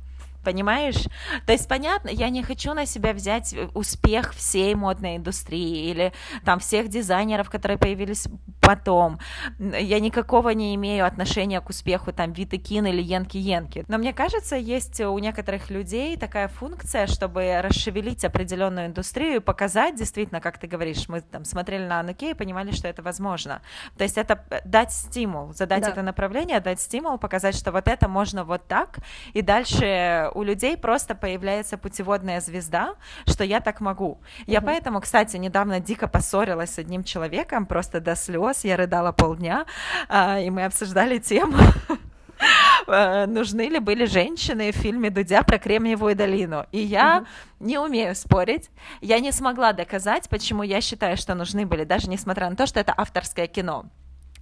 понимаешь? 0.46 1.02
То 1.44 1.52
есть, 1.52 1.66
понятно, 1.66 2.08
я 2.08 2.28
не 2.28 2.40
хочу 2.44 2.72
на 2.72 2.86
себя 2.86 3.12
взять 3.12 3.52
успех 3.74 4.32
всей 4.32 4.76
модной 4.76 5.16
индустрии 5.16 5.90
или 5.90 6.12
там 6.44 6.60
всех 6.60 6.86
дизайнеров, 6.86 7.50
которые 7.50 7.78
появились 7.78 8.28
потом. 8.66 9.20
Я 9.58 10.00
никакого 10.00 10.50
не 10.50 10.74
имею 10.74 11.06
отношения 11.06 11.60
к 11.60 11.68
успеху 11.68 12.12
там 12.12 12.32
Виты 12.32 12.58
Кин 12.58 12.86
или 12.86 13.00
Янки 13.00 13.38
Янки. 13.38 13.84
Но 13.86 13.98
мне 13.98 14.12
кажется, 14.12 14.56
есть 14.56 15.00
у 15.00 15.16
некоторых 15.18 15.70
людей 15.70 16.16
такая 16.16 16.48
функция, 16.48 17.06
чтобы 17.06 17.60
расшевелить 17.62 18.24
определенную 18.24 18.86
индустрию 18.86 19.36
и 19.36 19.40
показать 19.40 19.94
действительно, 19.94 20.40
как 20.40 20.58
ты 20.58 20.66
говоришь, 20.66 21.08
мы 21.08 21.20
там 21.20 21.44
смотрели 21.44 21.86
на 21.86 22.00
Ануке 22.00 22.32
и 22.32 22.34
понимали, 22.34 22.72
что 22.72 22.88
это 22.88 23.02
возможно. 23.02 23.62
То 23.96 24.04
есть 24.04 24.18
это 24.18 24.44
дать 24.64 24.92
стимул, 24.92 25.52
задать 25.52 25.82
да. 25.82 25.90
это 25.90 26.02
направление, 26.02 26.58
дать 26.58 26.80
стимул, 26.80 27.18
показать, 27.18 27.54
что 27.54 27.70
вот 27.70 27.86
это 27.86 28.08
можно 28.08 28.44
вот 28.44 28.66
так, 28.66 28.98
и 29.32 29.42
дальше 29.42 30.30
у 30.34 30.42
людей 30.42 30.76
просто 30.76 31.14
появляется 31.14 31.78
путеводная 31.78 32.40
звезда, 32.40 32.94
что 33.26 33.44
я 33.44 33.60
так 33.60 33.80
могу. 33.80 34.18
Я 34.46 34.58
угу. 34.58 34.66
поэтому, 34.66 35.00
кстати, 35.00 35.36
недавно 35.36 35.78
дико 35.78 36.08
поссорилась 36.08 36.70
с 36.74 36.78
одним 36.78 37.04
человеком, 37.04 37.66
просто 37.66 38.00
до 38.00 38.16
слез, 38.16 38.55
слез, 38.56 38.64
я 38.64 38.76
рыдала 38.76 39.12
полдня, 39.12 39.66
а, 40.08 40.40
и 40.40 40.50
мы 40.50 40.64
обсуждали 40.64 41.18
тему, 41.18 41.56
а, 42.86 43.26
нужны 43.26 43.68
ли 43.68 43.78
были 43.78 44.06
женщины 44.06 44.72
в 44.72 44.76
фильме 44.76 45.10
Дудя 45.10 45.42
про 45.42 45.58
Кремниевую 45.58 46.16
долину. 46.16 46.66
И 46.72 46.78
я 46.78 47.18
угу. 47.18 47.26
не 47.60 47.78
умею 47.78 48.14
спорить. 48.14 48.70
Я 49.00 49.20
не 49.20 49.32
смогла 49.32 49.72
доказать, 49.72 50.28
почему 50.28 50.62
я 50.62 50.80
считаю, 50.80 51.16
что 51.16 51.34
нужны 51.34 51.66
были, 51.66 51.84
даже 51.84 52.08
несмотря 52.08 52.50
на 52.50 52.56
то, 52.56 52.66
что 52.66 52.80
это 52.80 52.94
авторское 52.96 53.46
кино. 53.46 53.86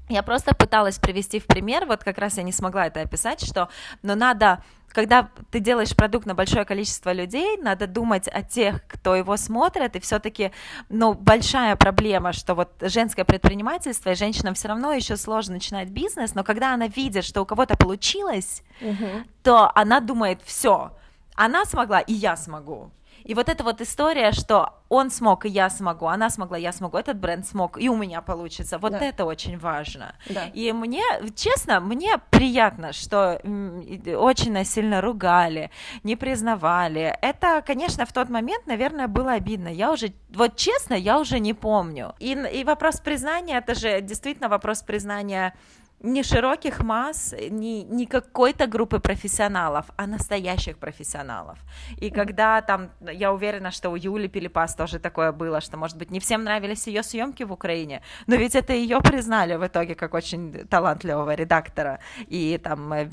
Я 0.08 0.22
просто 0.22 0.54
пыталась 0.54 0.98
привести 0.98 1.40
в 1.40 1.46
пример, 1.46 1.86
вот 1.86 2.04
как 2.04 2.18
раз 2.18 2.36
я 2.36 2.42
не 2.42 2.52
смогла 2.52 2.86
это 2.86 3.00
описать, 3.00 3.44
что 3.44 3.68
но 4.02 4.14
надо 4.14 4.62
когда 4.94 5.28
ты 5.50 5.58
делаешь 5.58 5.94
продукт 5.94 6.24
на 6.24 6.34
большое 6.34 6.64
количество 6.64 7.12
людей, 7.12 7.58
надо 7.58 7.86
думать 7.86 8.28
о 8.28 8.42
тех, 8.42 8.86
кто 8.86 9.16
его 9.16 9.36
смотрит, 9.36 9.96
и 9.96 10.00
все-таки, 10.00 10.52
ну, 10.88 11.14
большая 11.14 11.74
проблема, 11.76 12.32
что 12.32 12.54
вот 12.54 12.70
женское 12.80 13.24
предпринимательство, 13.24 14.10
и 14.10 14.14
женщинам 14.14 14.54
все 14.54 14.68
равно 14.68 14.92
еще 14.92 15.16
сложно 15.16 15.54
начинать 15.54 15.88
бизнес, 15.88 16.34
но 16.34 16.44
когда 16.44 16.72
она 16.72 16.86
видит, 16.86 17.24
что 17.24 17.42
у 17.42 17.44
кого-то 17.44 17.76
получилось, 17.76 18.62
угу. 18.80 19.24
то 19.42 19.70
она 19.74 19.98
думает, 19.98 20.40
все, 20.44 20.96
она 21.34 21.64
смогла, 21.64 22.00
и 22.00 22.12
я 22.12 22.36
смогу. 22.36 22.92
И 23.24 23.34
вот 23.34 23.48
эта 23.48 23.64
вот 23.64 23.80
история, 23.80 24.32
что 24.32 24.74
он 24.88 25.10
смог, 25.10 25.46
и 25.46 25.48
я 25.48 25.70
смогу, 25.70 26.06
она 26.06 26.30
смогла, 26.30 26.58
я 26.58 26.72
смогу, 26.72 26.98
этот 26.98 27.16
бренд 27.16 27.46
смог, 27.46 27.80
и 27.80 27.88
у 27.88 27.96
меня 27.96 28.20
получится. 28.20 28.78
Вот 28.78 28.92
да. 28.92 29.00
это 29.00 29.24
очень 29.24 29.58
важно. 29.58 30.14
Да. 30.28 30.46
И 30.52 30.72
мне, 30.72 31.02
честно, 31.34 31.80
мне 31.80 32.18
приятно, 32.30 32.92
что 32.92 33.40
очень 33.42 34.64
сильно 34.64 35.00
ругали, 35.00 35.70
не 36.02 36.16
признавали. 36.16 37.16
Это, 37.22 37.62
конечно, 37.66 38.04
в 38.04 38.12
тот 38.12 38.28
момент, 38.28 38.66
наверное, 38.66 39.08
было 39.08 39.32
обидно. 39.32 39.68
Я 39.68 39.90
уже, 39.90 40.12
вот 40.30 40.56
честно, 40.56 40.94
я 40.94 41.18
уже 41.18 41.38
не 41.40 41.54
помню. 41.54 42.14
И, 42.18 42.32
и 42.32 42.64
вопрос 42.64 43.00
признания, 43.00 43.56
это 43.56 43.74
же 43.74 44.00
действительно 44.00 44.48
вопрос 44.48 44.82
признания 44.82 45.54
не 46.04 46.22
широких 46.22 46.80
масс, 46.80 47.34
не, 47.50 47.82
не 47.82 48.06
какой-то 48.06 48.66
группы 48.66 49.00
профессионалов, 49.00 49.86
а 49.96 50.06
настоящих 50.06 50.76
профессионалов. 50.76 51.58
И 51.96 52.10
когда 52.10 52.60
там, 52.60 52.90
я 53.00 53.32
уверена, 53.32 53.70
что 53.70 53.88
у 53.90 53.96
Юли 53.96 54.28
Пилипас 54.28 54.74
тоже 54.74 54.98
такое 54.98 55.32
было, 55.32 55.60
что, 55.62 55.78
может 55.78 55.96
быть, 55.96 56.10
не 56.10 56.20
всем 56.20 56.44
нравились 56.44 56.86
ее 56.86 57.02
съемки 57.02 57.42
в 57.42 57.52
Украине, 57.52 58.02
но 58.26 58.36
ведь 58.36 58.54
это 58.54 58.74
ее 58.74 59.00
признали 59.00 59.56
в 59.56 59.66
итоге 59.66 59.94
как 59.94 60.12
очень 60.14 60.66
талантливого 60.68 61.34
редактора 61.34 62.00
и 62.28 62.60
там, 62.62 62.92
э, 62.92 63.08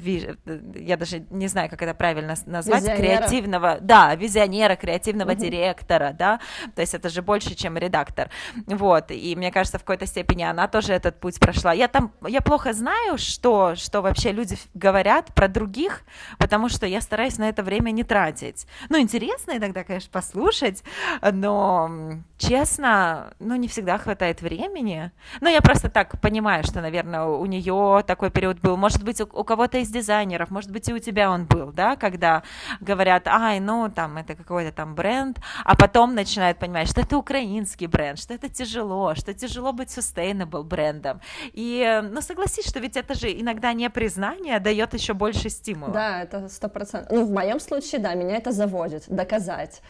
я 0.76 0.98
даже 0.98 1.26
не 1.30 1.48
знаю, 1.48 1.70
как 1.70 1.82
это 1.82 1.94
правильно 1.94 2.36
назвать, 2.46 2.82
визионера. 2.82 3.02
креативного, 3.02 3.78
да, 3.82 4.16
визионера, 4.16 4.76
креативного 4.76 5.32
угу. 5.32 5.40
директора, 5.40 6.14
да, 6.18 6.42
то 6.76 6.82
есть 6.82 6.94
это 6.94 7.08
же 7.08 7.22
больше, 7.22 7.56
чем 7.56 7.78
редактор, 7.78 8.30
вот, 8.68 9.12
и 9.12 9.34
мне 9.38 9.52
кажется, 9.52 9.78
в 9.78 9.82
какой-то 9.82 10.06
степени 10.06 10.44
она 10.44 10.68
тоже 10.68 10.94
этот 10.94 11.20
путь 11.22 11.40
прошла. 11.40 11.72
Я 11.72 11.88
там, 11.88 12.12
я 12.28 12.42
плохо 12.42 12.74
знаю, 12.74 12.81
что, 13.18 13.76
что 13.76 14.02
вообще 14.02 14.32
люди 14.32 14.58
говорят 14.74 15.34
про 15.34 15.48
других, 15.48 16.04
потому 16.38 16.70
что 16.70 16.86
я 16.86 17.02
стараюсь 17.02 17.38
на 17.38 17.50
это 17.50 17.64
время 17.64 17.92
не 17.92 18.04
тратить. 18.04 18.68
Ну, 18.90 19.00
интересно 19.00 19.58
иногда, 19.58 19.84
конечно, 19.84 20.10
послушать, 20.12 20.84
но, 21.22 21.92
честно, 22.38 23.34
ну, 23.40 23.56
не 23.56 23.68
всегда 23.68 23.98
хватает 23.98 24.42
времени. 24.42 25.12
Но 25.42 25.50
я 25.50 25.62
просто 25.62 25.90
так 25.90 26.20
понимаю, 26.22 26.64
что, 26.64 26.82
наверное, 26.82 27.24
у 27.24 27.46
нее 27.46 28.04
такой 28.06 28.32
период 28.32 28.60
был. 28.60 28.78
Может 28.78 29.04
быть, 29.04 29.22
у, 29.22 29.24
у 29.26 29.44
кого-то 29.44 29.78
из 29.78 29.90
дизайнеров, 29.90 30.52
может 30.52 30.72
быть, 30.72 30.88
и 30.90 30.94
у 30.94 31.00
тебя 31.00 31.32
он 31.32 31.46
был, 31.46 31.72
да, 31.72 31.96
когда 31.96 32.44
говорят, 32.80 33.28
ай, 33.28 33.60
ну, 33.60 33.90
там, 33.94 34.18
это 34.18 34.36
какой-то 34.36 34.72
там 34.72 34.96
бренд, 34.96 35.40
а 35.64 35.76
потом 35.76 36.16
начинают 36.16 36.60
понимать, 36.60 36.90
что 36.90 37.02
это 37.02 37.18
украинский 37.18 37.88
бренд, 37.88 38.20
что 38.20 38.34
это 38.34 38.50
тяжело, 38.50 39.16
что 39.16 39.34
тяжело 39.34 39.74
быть 39.74 39.90
sustainable 39.90 40.64
брендом. 40.64 41.22
И, 41.54 42.02
ну, 42.12 42.22
согласись, 42.22 42.66
что 42.72 42.80
ведь 42.80 42.96
это 42.96 43.16
же 43.16 43.30
иногда 43.30 43.74
не 43.74 43.90
признание 43.90 44.58
дает 44.62 44.94
еще 44.94 45.14
больше 45.14 45.50
стимула. 45.50 45.92
Да, 45.92 46.24
это 46.24 46.48
сто 46.48 46.70
процентов. 46.70 47.12
Ну, 47.12 47.26
в 47.26 47.32
моем 47.32 47.60
случае, 47.60 48.00
да, 48.00 48.14
меня 48.14 48.38
это 48.38 48.54
заводит, 48.54 49.04
доказать. 49.08 49.82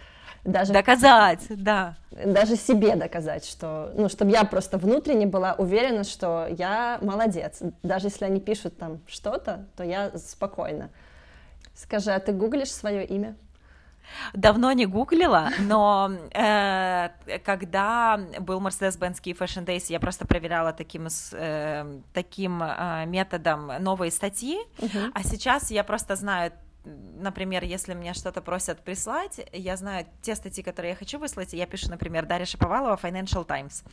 Даже, 0.43 0.73
доказать, 0.73 1.41
да. 1.49 1.95
Даже 2.09 2.55
себе 2.55 2.95
доказать, 2.95 3.45
что, 3.45 3.91
ну, 3.95 4.09
чтобы 4.09 4.32
я 4.32 4.43
просто 4.45 4.79
внутренне 4.79 5.27
была 5.27 5.53
уверена, 5.53 6.03
что 6.03 6.47
я 6.49 6.97
молодец. 7.03 7.59
Даже 7.84 8.07
если 8.07 8.25
они 8.25 8.39
пишут 8.39 8.79
там 8.79 9.01
что-то, 9.05 9.67
то 9.77 9.84
я 9.84 10.09
спокойна. 10.17 10.89
Скажи, 11.75 12.11
а 12.11 12.19
ты 12.19 12.32
гуглишь 12.32 12.71
свое 12.71 13.05
имя? 13.05 13.36
Давно 14.34 14.72
не 14.72 14.86
гуглила, 14.86 15.49
но 15.59 16.12
э, 16.34 17.09
когда 17.43 18.20
был 18.39 18.59
Mercedes-Benz 18.59 19.22
Key 19.22 19.38
Fashion 19.38 19.66
Days, 19.66 19.86
я 19.89 19.99
просто 19.99 20.26
проверяла 20.26 20.74
таким, 20.74 21.07
э, 21.34 22.01
таким 22.14 22.62
э, 22.64 23.05
методом 23.05 23.72
новые 23.80 24.12
статьи, 24.12 24.57
uh-huh. 24.78 25.12
а 25.14 25.24
сейчас 25.24 25.72
я 25.72 25.84
просто 25.84 26.16
знаю 26.16 26.51
например, 26.84 27.63
если 27.63 27.93
мне 27.93 28.13
что-то 28.13 28.41
просят 28.41 28.79
прислать, 28.79 29.39
я 29.53 29.77
знаю 29.77 30.05
те 30.21 30.36
статьи, 30.36 30.63
которые 30.63 30.91
я 30.91 30.95
хочу 30.95 31.19
выслать, 31.19 31.53
я 31.53 31.65
пишу, 31.65 31.89
например, 31.89 32.25
Дарья 32.25 32.45
Шаповалова, 32.45 32.99
Financial 33.01 33.45
Times. 33.45 33.84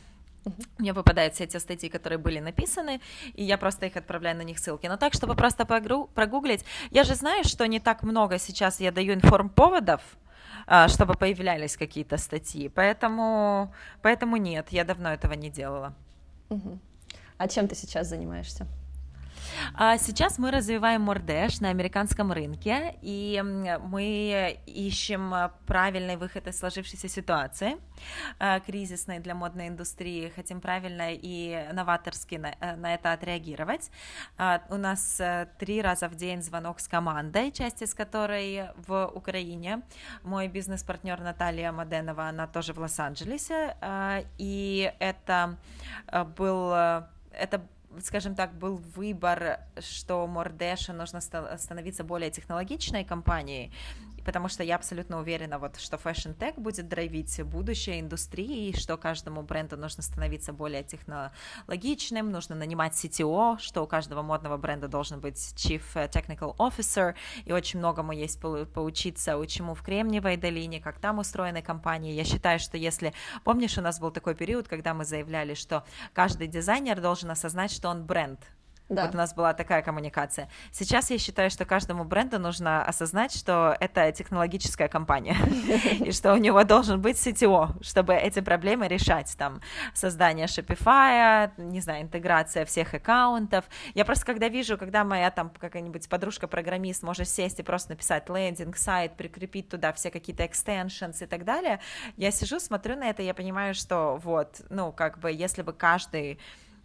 Мне 0.79 0.95
попадают 0.95 1.35
все 1.35 1.47
те 1.47 1.61
статьи, 1.61 1.89
которые 1.89 2.19
были 2.19 2.39
написаны, 2.39 3.01
и 3.35 3.45
я 3.45 3.59
просто 3.59 3.87
их 3.87 3.97
отправляю 3.97 4.37
на 4.37 4.43
них 4.43 4.59
ссылки. 4.59 4.87
Но 4.87 4.97
так, 4.97 5.13
чтобы 5.13 5.35
просто 5.35 5.67
прогуглить, 5.67 6.65
я 6.91 7.05
же 7.05 7.15
знаю, 7.15 7.45
что 7.45 7.67
не 7.67 7.81
так 7.81 8.03
много 8.03 8.39
сейчас 8.39 8.81
я 8.81 8.91
даю 8.93 9.15
информповодов, 9.15 10.01
а, 10.67 10.89
чтобы 10.89 11.15
появлялись 11.15 11.77
какие-то 11.77 12.17
статьи, 12.17 12.69
поэтому, 12.69 13.75
поэтому 14.03 14.37
нет, 14.37 14.69
я 14.71 14.85
давно 14.85 15.11
этого 15.11 15.35
не 15.35 15.51
делала. 15.51 15.95
А 17.37 17.49
чем 17.49 17.69
ты 17.69 17.75
сейчас 17.75 18.09
занимаешься? 18.09 18.67
А 19.75 19.99
сейчас 19.99 20.39
мы 20.39 20.51
развиваем 20.51 21.03
Мордеш 21.03 21.61
на 21.61 21.71
американском 21.71 22.33
рынке, 22.33 22.97
и 23.03 23.43
мы 23.81 24.59
ищем 24.67 25.35
правильный 25.67 26.17
выход 26.17 26.47
из 26.47 26.59
сложившейся 26.59 27.09
ситуации 27.09 27.77
а, 28.39 28.61
кризисной 28.61 29.19
для 29.19 29.35
модной 29.35 29.69
индустрии, 29.69 30.33
хотим 30.35 30.61
правильно 30.61 31.13
и 31.13 31.69
новаторски 31.73 32.37
на, 32.37 32.55
э, 32.61 32.77
на 32.77 32.95
это 32.95 33.13
отреагировать. 33.13 33.91
А, 34.37 34.63
у 34.71 34.77
нас 34.77 35.21
э, 35.21 35.49
три 35.59 35.83
раза 35.83 36.09
в 36.09 36.15
день 36.15 36.43
звонок 36.43 36.81
с 36.81 36.89
командой, 36.89 37.53
часть 37.53 37.83
из 37.83 37.95
которой 37.95 38.69
в 38.77 39.11
Украине. 39.15 39.83
Мой 40.23 40.49
бизнес-партнер 40.49 41.21
Наталья 41.21 41.73
Маденова, 41.73 42.29
она 42.29 42.47
тоже 42.47 42.73
в 42.73 42.79
Лос-Анджелесе, 42.79 43.77
и 44.39 44.93
это 44.99 45.57
э, 46.07 46.25
был 46.25 46.73
это 47.39 47.63
скажем 48.03 48.35
так, 48.35 48.55
был 48.55 48.77
выбор, 48.97 49.61
что 49.81 50.27
Мордеша 50.27 50.93
нужно 50.93 51.21
становиться 51.21 52.05
более 52.05 52.31
технологичной 52.31 53.05
компанией, 53.05 53.73
потому 54.29 54.49
что 54.51 54.63
я 54.63 54.77
абсолютно 54.77 55.21
уверена, 55.21 55.59
вот, 55.59 55.81
что 55.81 55.97
Fashion 55.97 56.37
Tech 56.37 56.61
будет 56.61 56.87
драйвить 56.87 57.43
будущее 57.45 57.99
индустрии, 57.99 58.77
что 58.77 58.99
каждому 58.99 59.41
бренду 59.41 59.79
нужно 59.79 60.03
становиться 60.03 60.53
более 60.53 60.83
технологичным, 60.83 62.31
нужно 62.31 62.55
нанимать 62.55 62.93
CTO, 62.93 63.59
что 63.59 63.83
у 63.83 63.87
каждого 63.87 64.21
модного 64.21 64.59
бренда 64.59 64.87
должен 64.87 65.19
быть 65.19 65.39
Chief 65.57 65.83
Technical 65.95 66.55
Officer, 66.59 67.15
и 67.47 67.53
очень 67.55 67.79
многому 67.79 68.13
есть 68.13 68.39
поучиться, 68.39 69.39
у 69.39 69.47
чему 69.47 69.75
в 69.75 69.81
Кремниевой 69.83 70.37
долине, 70.37 70.79
как 70.79 70.99
там 70.99 71.21
устроены 71.21 71.63
компании. 71.63 72.13
Я 72.13 72.25
считаю, 72.25 72.59
что 72.59 72.77
если, 72.77 73.15
помнишь, 73.45 73.79
у 73.79 73.81
нас 73.81 73.99
был 73.99 74.11
такой 74.11 74.35
период, 74.35 74.69
когда 74.69 74.93
мы 74.93 75.07
заявляли, 75.07 75.55
что 75.55 75.87
каждый 76.13 76.49
дизайнер 76.49 77.01
должен 77.01 77.31
осознать, 77.31 77.73
что 77.73 77.89
он 77.89 78.05
бренд, 78.05 78.41
да. 78.89 79.05
Вот 79.05 79.15
у 79.15 79.19
нас 79.19 79.35
была 79.35 79.53
такая 79.53 79.83
коммуникация. 79.83 80.49
Сейчас 80.73 81.11
я 81.11 81.19
считаю, 81.19 81.51
что 81.51 81.67
каждому 81.67 82.05
бренду 82.05 82.39
нужно 82.39 82.83
осознать, 82.83 83.37
что 83.37 83.77
это 83.81 84.11
технологическая 84.13 84.89
компания, 84.89 85.37
и 86.01 86.11
что 86.11 86.33
у 86.33 86.39
него 86.39 86.65
должен 86.65 87.01
быть 87.01 87.17
CTO, 87.17 87.83
чтобы 87.83 88.15
эти 88.15 88.41
проблемы 88.41 88.89
решать, 88.89 89.35
там, 89.37 89.61
создание 89.93 90.47
Shopify, 90.47 91.51
не 91.59 91.81
знаю, 91.81 92.03
интеграция 92.03 92.65
всех 92.65 92.95
аккаунтов. 92.95 93.67
Я 93.95 94.07
просто 94.07 94.25
когда 94.25 94.49
вижу, 94.49 94.79
когда 94.79 95.05
моя 95.05 95.31
там 95.31 95.51
какая-нибудь 95.51 96.09
подружка-программист 96.09 97.03
может 97.03 97.29
сесть 97.29 97.61
и 97.61 97.63
просто 97.63 97.91
написать 97.91 98.31
лендинг, 98.31 98.79
сайт, 98.79 99.17
прикрепить 99.17 99.69
туда 99.69 99.93
все 99.93 100.11
какие-то 100.11 100.45
extensions 100.45 101.23
и 101.23 101.27
так 101.27 101.45
далее, 101.45 101.81
я 102.17 102.31
сижу, 102.31 102.59
смотрю 102.59 102.97
на 102.97 103.11
это, 103.11 103.23
я 103.23 103.35
понимаю, 103.35 103.75
что 103.75 104.19
вот, 104.23 104.63
ну, 104.71 104.93
как 104.93 105.19
бы, 105.19 105.31
если 105.31 105.61
бы 105.61 105.75
каждый 105.75 106.39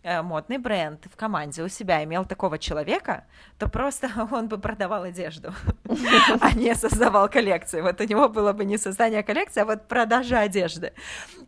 модный 0.04 0.58
бренд 0.58 1.06
в 1.12 1.16
команде 1.16 1.64
у 1.64 1.70
себя 1.70 2.04
имел 2.04 2.26
такого 2.26 2.60
человека, 2.60 3.26
то 3.58 3.68
просто 3.68 4.10
он 4.32 4.48
бы 4.48 4.58
продавал 4.58 5.04
одежду, 5.04 5.54
а 6.42 6.54
не 6.54 6.76
создавал 6.76 7.30
коллекции. 7.30 7.82
Вот 7.82 8.02
у 8.02 8.04
него 8.04 8.30
было 8.30 8.54
бы 8.54 8.66
не 8.66 8.78
создание 8.78 9.24
коллекции, 9.24 9.62
а 9.62 9.66
вот 9.66 9.88
продажа 9.88 10.40
одежды. 10.40 10.94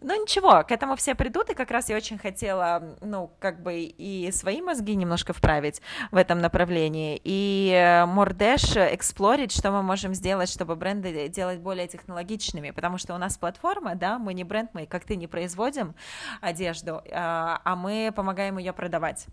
Но 0.01 0.15
ничего, 0.15 0.63
к 0.63 0.71
этому 0.71 0.95
все 0.95 1.15
придут, 1.15 1.49
и 1.49 1.53
как 1.53 1.71
раз 1.71 1.89
я 1.89 1.97
очень 1.97 2.17
хотела, 2.17 2.97
ну, 3.01 3.31
как 3.39 3.61
бы 3.61 3.79
и 3.79 4.31
свои 4.31 4.61
мозги 4.61 4.95
немножко 4.95 5.33
вправить 5.33 5.81
в 6.11 6.17
этом 6.17 6.39
направлении, 6.39 7.19
и 7.23 7.71
э, 7.73 8.05
мордеш 8.05 8.75
эксплорить, 8.75 9.51
что 9.51 9.71
мы 9.71 9.81
можем 9.81 10.13
сделать, 10.13 10.49
чтобы 10.49 10.75
бренды 10.75 11.27
делать 11.27 11.59
более 11.59 11.87
технологичными, 11.87 12.71
потому 12.71 12.97
что 12.97 13.15
у 13.15 13.17
нас 13.17 13.37
платформа, 13.37 13.95
да, 13.95 14.19
мы 14.19 14.33
не 14.33 14.43
бренд, 14.43 14.71
мы 14.73 14.85
как 14.85 15.03
ты 15.05 15.15
не 15.15 15.27
производим 15.27 15.95
одежду, 16.41 17.01
а, 17.11 17.61
а 17.63 17.75
мы 17.75 18.11
помогаем 18.15 18.44
помогаем 18.45 18.57
ее 18.57 18.73
продавать. 18.73 19.27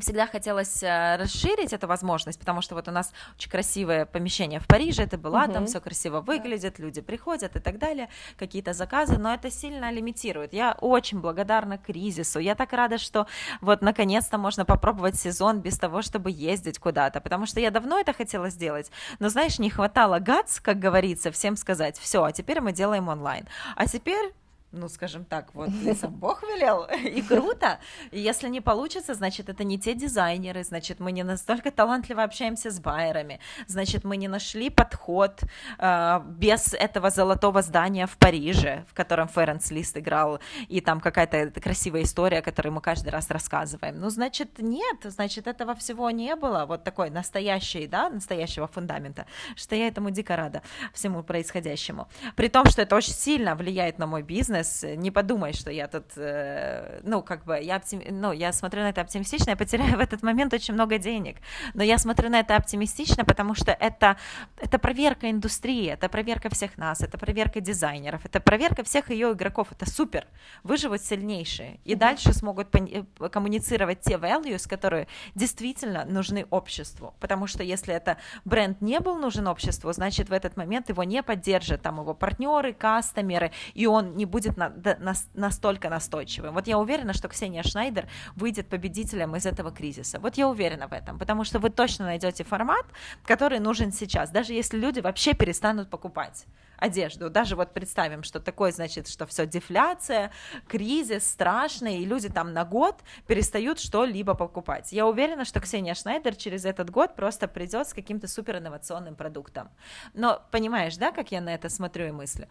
Всегда 0.00 0.26
хотелось 0.26 0.82
э, 0.82 1.16
расширить 1.16 1.74
эту 1.74 1.86
возможность, 1.86 2.38
потому 2.38 2.62
что 2.62 2.74
вот 2.74 2.88
у 2.88 2.90
нас 2.90 3.12
очень 3.36 3.50
красивое 3.50 4.06
помещение 4.06 4.58
в 4.58 4.66
Париже, 4.66 5.02
это 5.02 5.18
была, 5.18 5.44
uh-huh. 5.44 5.52
там 5.52 5.66
все 5.66 5.80
красиво 5.80 6.22
выглядит, 6.22 6.78
люди 6.78 7.02
приходят 7.02 7.56
и 7.56 7.60
так 7.60 7.78
далее, 7.78 8.08
какие-то 8.38 8.72
заказы, 8.72 9.18
но 9.18 9.34
это 9.34 9.50
сильно 9.50 9.92
лимитирует. 9.92 10.54
Я 10.54 10.78
очень 10.80 11.20
благодарна 11.20 11.76
кризису, 11.76 12.38
я 12.40 12.54
так 12.54 12.72
рада, 12.72 12.96
что 12.96 13.26
вот 13.60 13.82
наконец-то 13.82 14.38
можно 14.38 14.64
попробовать 14.64 15.16
сезон 15.16 15.60
без 15.60 15.76
того, 15.78 16.00
чтобы 16.00 16.30
ездить 16.30 16.78
куда-то, 16.78 17.20
потому 17.20 17.44
что 17.44 17.60
я 17.60 17.70
давно 17.70 17.98
это 17.98 18.14
хотела 18.14 18.48
сделать, 18.48 18.90
но 19.18 19.28
знаешь, 19.28 19.58
не 19.58 19.68
хватало 19.68 20.20
гац, 20.20 20.58
как 20.60 20.78
говорится, 20.78 21.30
всем 21.30 21.54
сказать, 21.54 21.98
все, 21.98 22.24
а 22.24 22.32
теперь 22.32 22.62
мы 22.62 22.72
делаем 22.72 23.08
онлайн, 23.08 23.46
а 23.76 23.86
теперь 23.86 24.32
ну, 24.72 24.88
скажем 24.88 25.24
так, 25.24 25.54
вот 25.54 25.68
и 25.86 25.94
сам 25.94 26.14
Бог 26.14 26.42
велел, 26.42 26.86
и 27.04 27.22
круто. 27.22 27.78
И 28.10 28.20
если 28.20 28.48
не 28.48 28.60
получится, 28.60 29.14
значит, 29.14 29.48
это 29.48 29.64
не 29.64 29.78
те 29.78 29.94
дизайнеры, 29.94 30.64
значит, 30.64 31.00
мы 31.00 31.12
не 31.12 31.22
настолько 31.22 31.70
талантливо 31.70 32.22
общаемся 32.22 32.70
с 32.70 32.80
байерами, 32.80 33.40
значит, 33.66 34.04
мы 34.04 34.16
не 34.16 34.28
нашли 34.28 34.70
подход 34.70 35.42
э, 35.78 36.20
без 36.26 36.74
этого 36.74 37.10
золотого 37.10 37.62
здания 37.62 38.06
в 38.06 38.16
Париже, 38.16 38.84
в 38.88 38.94
котором 38.94 39.28
Ференс 39.28 39.70
Лист 39.70 39.96
играл, 39.96 40.40
и 40.68 40.80
там 40.80 41.00
какая-то 41.00 41.60
красивая 41.60 42.02
история, 42.02 42.42
которую 42.42 42.72
мы 42.72 42.80
каждый 42.80 43.10
раз 43.10 43.30
рассказываем. 43.30 44.00
Ну, 44.00 44.10
значит, 44.10 44.58
нет, 44.58 44.98
значит, 45.04 45.46
этого 45.46 45.74
всего 45.74 46.10
не 46.10 46.34
было, 46.36 46.64
вот 46.66 46.84
такой 46.84 47.10
настоящий, 47.10 47.86
да, 47.86 48.08
настоящего 48.08 48.66
фундамента, 48.66 49.26
что 49.56 49.76
я 49.76 49.88
этому 49.88 50.10
дико 50.10 50.36
рада, 50.36 50.62
всему 50.94 51.22
происходящему. 51.22 52.08
При 52.36 52.48
том, 52.48 52.66
что 52.66 52.82
это 52.82 52.96
очень 52.96 53.12
сильно 53.12 53.54
влияет 53.54 53.98
на 53.98 54.06
мой 54.06 54.22
бизнес, 54.22 54.61
бизнес, 54.62 54.98
не 54.98 55.10
подумай, 55.10 55.52
что 55.52 55.70
я 55.70 55.88
тут, 55.88 56.04
э, 56.16 57.00
ну, 57.04 57.22
как 57.22 57.44
бы, 57.44 57.58
я, 57.60 57.76
оптим... 57.76 58.02
ну, 58.10 58.32
я 58.32 58.52
смотрю 58.52 58.82
на 58.82 58.90
это 58.90 59.00
оптимистично, 59.00 59.50
я 59.50 59.56
потеряю 59.56 59.96
в 59.96 60.00
этот 60.00 60.22
момент 60.22 60.54
очень 60.54 60.74
много 60.74 60.98
денег, 60.98 61.36
но 61.74 61.82
я 61.82 61.98
смотрю 61.98 62.30
на 62.30 62.40
это 62.40 62.56
оптимистично, 62.56 63.24
потому 63.24 63.54
что 63.54 63.72
это, 63.72 64.16
это 64.56 64.78
проверка 64.78 65.30
индустрии, 65.30 65.88
это 65.88 66.08
проверка 66.08 66.48
всех 66.50 66.78
нас, 66.78 67.00
это 67.00 67.18
проверка 67.18 67.60
дизайнеров, 67.60 68.24
это 68.24 68.40
проверка 68.40 68.82
всех 68.82 69.10
ее 69.10 69.32
игроков, 69.32 69.68
это 69.72 69.90
супер, 69.90 70.26
выживут 70.62 71.00
сильнейшие, 71.02 71.80
и 71.84 71.92
mm-hmm. 71.92 71.96
дальше 71.96 72.32
смогут 72.32 72.68
э, 72.74 73.28
коммуницировать 73.30 74.00
те 74.00 74.14
values, 74.16 74.68
которые 74.68 75.06
действительно 75.34 76.04
нужны 76.04 76.46
обществу, 76.50 77.14
потому 77.20 77.46
что 77.46 77.62
если 77.62 77.94
это 77.94 78.16
бренд 78.44 78.80
не 78.80 79.00
был 79.00 79.16
нужен 79.16 79.46
обществу, 79.46 79.92
значит, 79.92 80.28
в 80.28 80.32
этот 80.32 80.56
момент 80.56 80.88
его 80.88 81.04
не 81.04 81.22
поддержат. 81.22 81.82
Там 81.82 82.00
его 82.00 82.14
партнеры, 82.14 82.72
кастомеры, 82.72 83.50
и 83.74 83.86
он 83.86 84.16
не 84.16 84.26
будет 84.26 84.51
на, 84.56 84.68
на, 84.98 85.14
настолько 85.34 85.88
настойчивым. 85.88 86.54
Вот 86.54 86.66
я 86.66 86.78
уверена, 86.78 87.12
что 87.12 87.28
Ксения 87.28 87.62
Шнайдер 87.62 88.08
выйдет 88.36 88.68
победителем 88.68 89.36
из 89.36 89.46
этого 89.46 89.70
кризиса. 89.70 90.18
Вот 90.20 90.36
я 90.36 90.48
уверена 90.48 90.88
в 90.88 90.92
этом, 90.92 91.18
потому 91.18 91.44
что 91.44 91.58
вы 91.58 91.70
точно 91.70 92.06
найдете 92.06 92.44
формат, 92.44 92.84
который 93.24 93.58
нужен 93.58 93.92
сейчас, 93.92 94.30
даже 94.30 94.52
если 94.52 94.78
люди 94.78 95.00
вообще 95.00 95.34
перестанут 95.34 95.90
покупать 95.90 96.46
одежду. 96.82 97.30
Даже 97.30 97.54
вот 97.54 97.72
представим, 97.72 98.24
что 98.24 98.40
такое, 98.40 98.72
значит, 98.72 99.08
что 99.08 99.24
все 99.26 99.46
дефляция, 99.46 100.32
кризис 100.68 101.30
страшный, 101.30 101.98
и 101.98 102.04
люди 102.04 102.28
там 102.28 102.52
на 102.52 102.64
год 102.64 102.96
перестают 103.26 103.78
что-либо 103.78 104.34
покупать. 104.34 104.92
Я 104.92 105.06
уверена, 105.06 105.44
что 105.44 105.60
Ксения 105.60 105.94
Шнайдер 105.94 106.34
через 106.34 106.64
этот 106.64 106.90
год 106.90 107.14
просто 107.14 107.46
придет 107.46 107.88
с 107.88 107.94
каким-то 107.94 108.26
супер 108.26 108.58
инновационным 108.58 109.14
продуктом. 109.14 109.70
Но 110.14 110.42
понимаешь, 110.50 110.96
да, 110.96 111.12
как 111.12 111.30
я 111.30 111.40
на 111.40 111.54
это 111.54 111.68
смотрю 111.68 112.06
и 112.08 112.10
мыслю? 112.10 112.48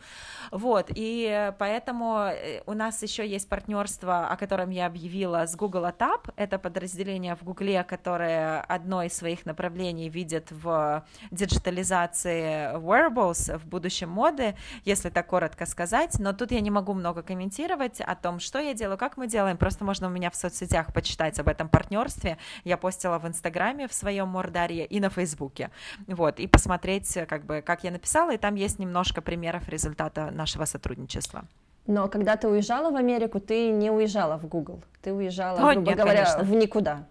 Вот, 0.51 0.88
и 0.95 1.51
поэтому 1.59 2.29
э, 2.32 2.61
у 2.65 2.73
нас 2.73 3.03
еще 3.03 3.27
есть 3.27 3.49
партнерство, 3.49 4.27
о 4.29 4.38
котором 4.38 4.69
я 4.69 4.86
объявила 4.86 5.45
с 5.45 5.55
Google 5.55 5.86
Atap. 5.86 6.32
Это 6.38 6.57
подразделение 6.57 7.36
в 7.36 7.43
Гугле, 7.43 7.84
которое 7.84 8.61
одно 8.61 9.03
из 9.03 9.13
своих 9.13 9.45
направлений 9.45 10.09
видит 10.09 10.51
в 10.51 11.05
диджитализации 11.32 12.77
wearables 12.77 13.57
в 13.57 13.67
будущем 13.67 14.20
моды, 14.22 14.55
если 14.86 15.09
так 15.09 15.28
коротко 15.28 15.65
сказать, 15.65 16.19
но 16.19 16.34
тут 16.34 16.51
я 16.51 16.61
не 16.61 16.69
могу 16.69 16.93
много 16.93 17.24
комментировать 17.24 18.01
о 18.01 18.15
том, 18.15 18.39
что 18.39 18.59
я 18.59 18.74
делаю, 18.74 18.97
как 18.97 19.17
мы 19.17 19.28
делаем, 19.28 19.57
просто 19.57 19.84
можно 19.84 20.07
у 20.07 20.11
меня 20.11 20.30
в 20.30 20.36
соцсетях 20.36 20.93
почитать 20.93 21.39
об 21.39 21.47
этом 21.47 21.69
партнерстве, 21.69 22.38
я 22.63 22.78
постила 22.78 23.17
в 23.17 23.28
Инстаграме 23.28 23.88
в 23.88 23.93
своем 23.93 24.28
Мордарье 24.28 24.86
и 24.86 24.99
на 24.99 25.09
Фейсбуке, 25.09 25.69
вот, 26.07 26.39
и 26.39 26.47
посмотреть, 26.47 27.17
как 27.28 27.45
бы, 27.45 27.61
как 27.61 27.84
я 27.84 27.91
написала, 27.91 28.34
и 28.34 28.38
там 28.38 28.55
есть 28.55 28.80
немножко 28.80 29.22
примеров 29.22 29.67
результата 29.69 30.30
нашего 30.32 30.65
сотрудничества. 30.65 31.45
Но 31.88 32.07
когда 32.07 32.36
ты 32.38 32.47
уезжала 32.47 32.91
в 32.91 32.95
Америку, 32.95 33.39
ты 33.39 33.72
не 33.72 33.89
уезжала 33.89 34.38
в 34.38 34.47
Google, 34.47 34.84
ты 35.01 35.11
уезжала, 35.13 35.57
О, 35.57 35.74
грубо 35.74 35.89
нет, 35.89 35.97
говоря, 35.97 36.26
конечно. 36.26 36.43
в 36.43 36.55
никуда. 36.55 37.07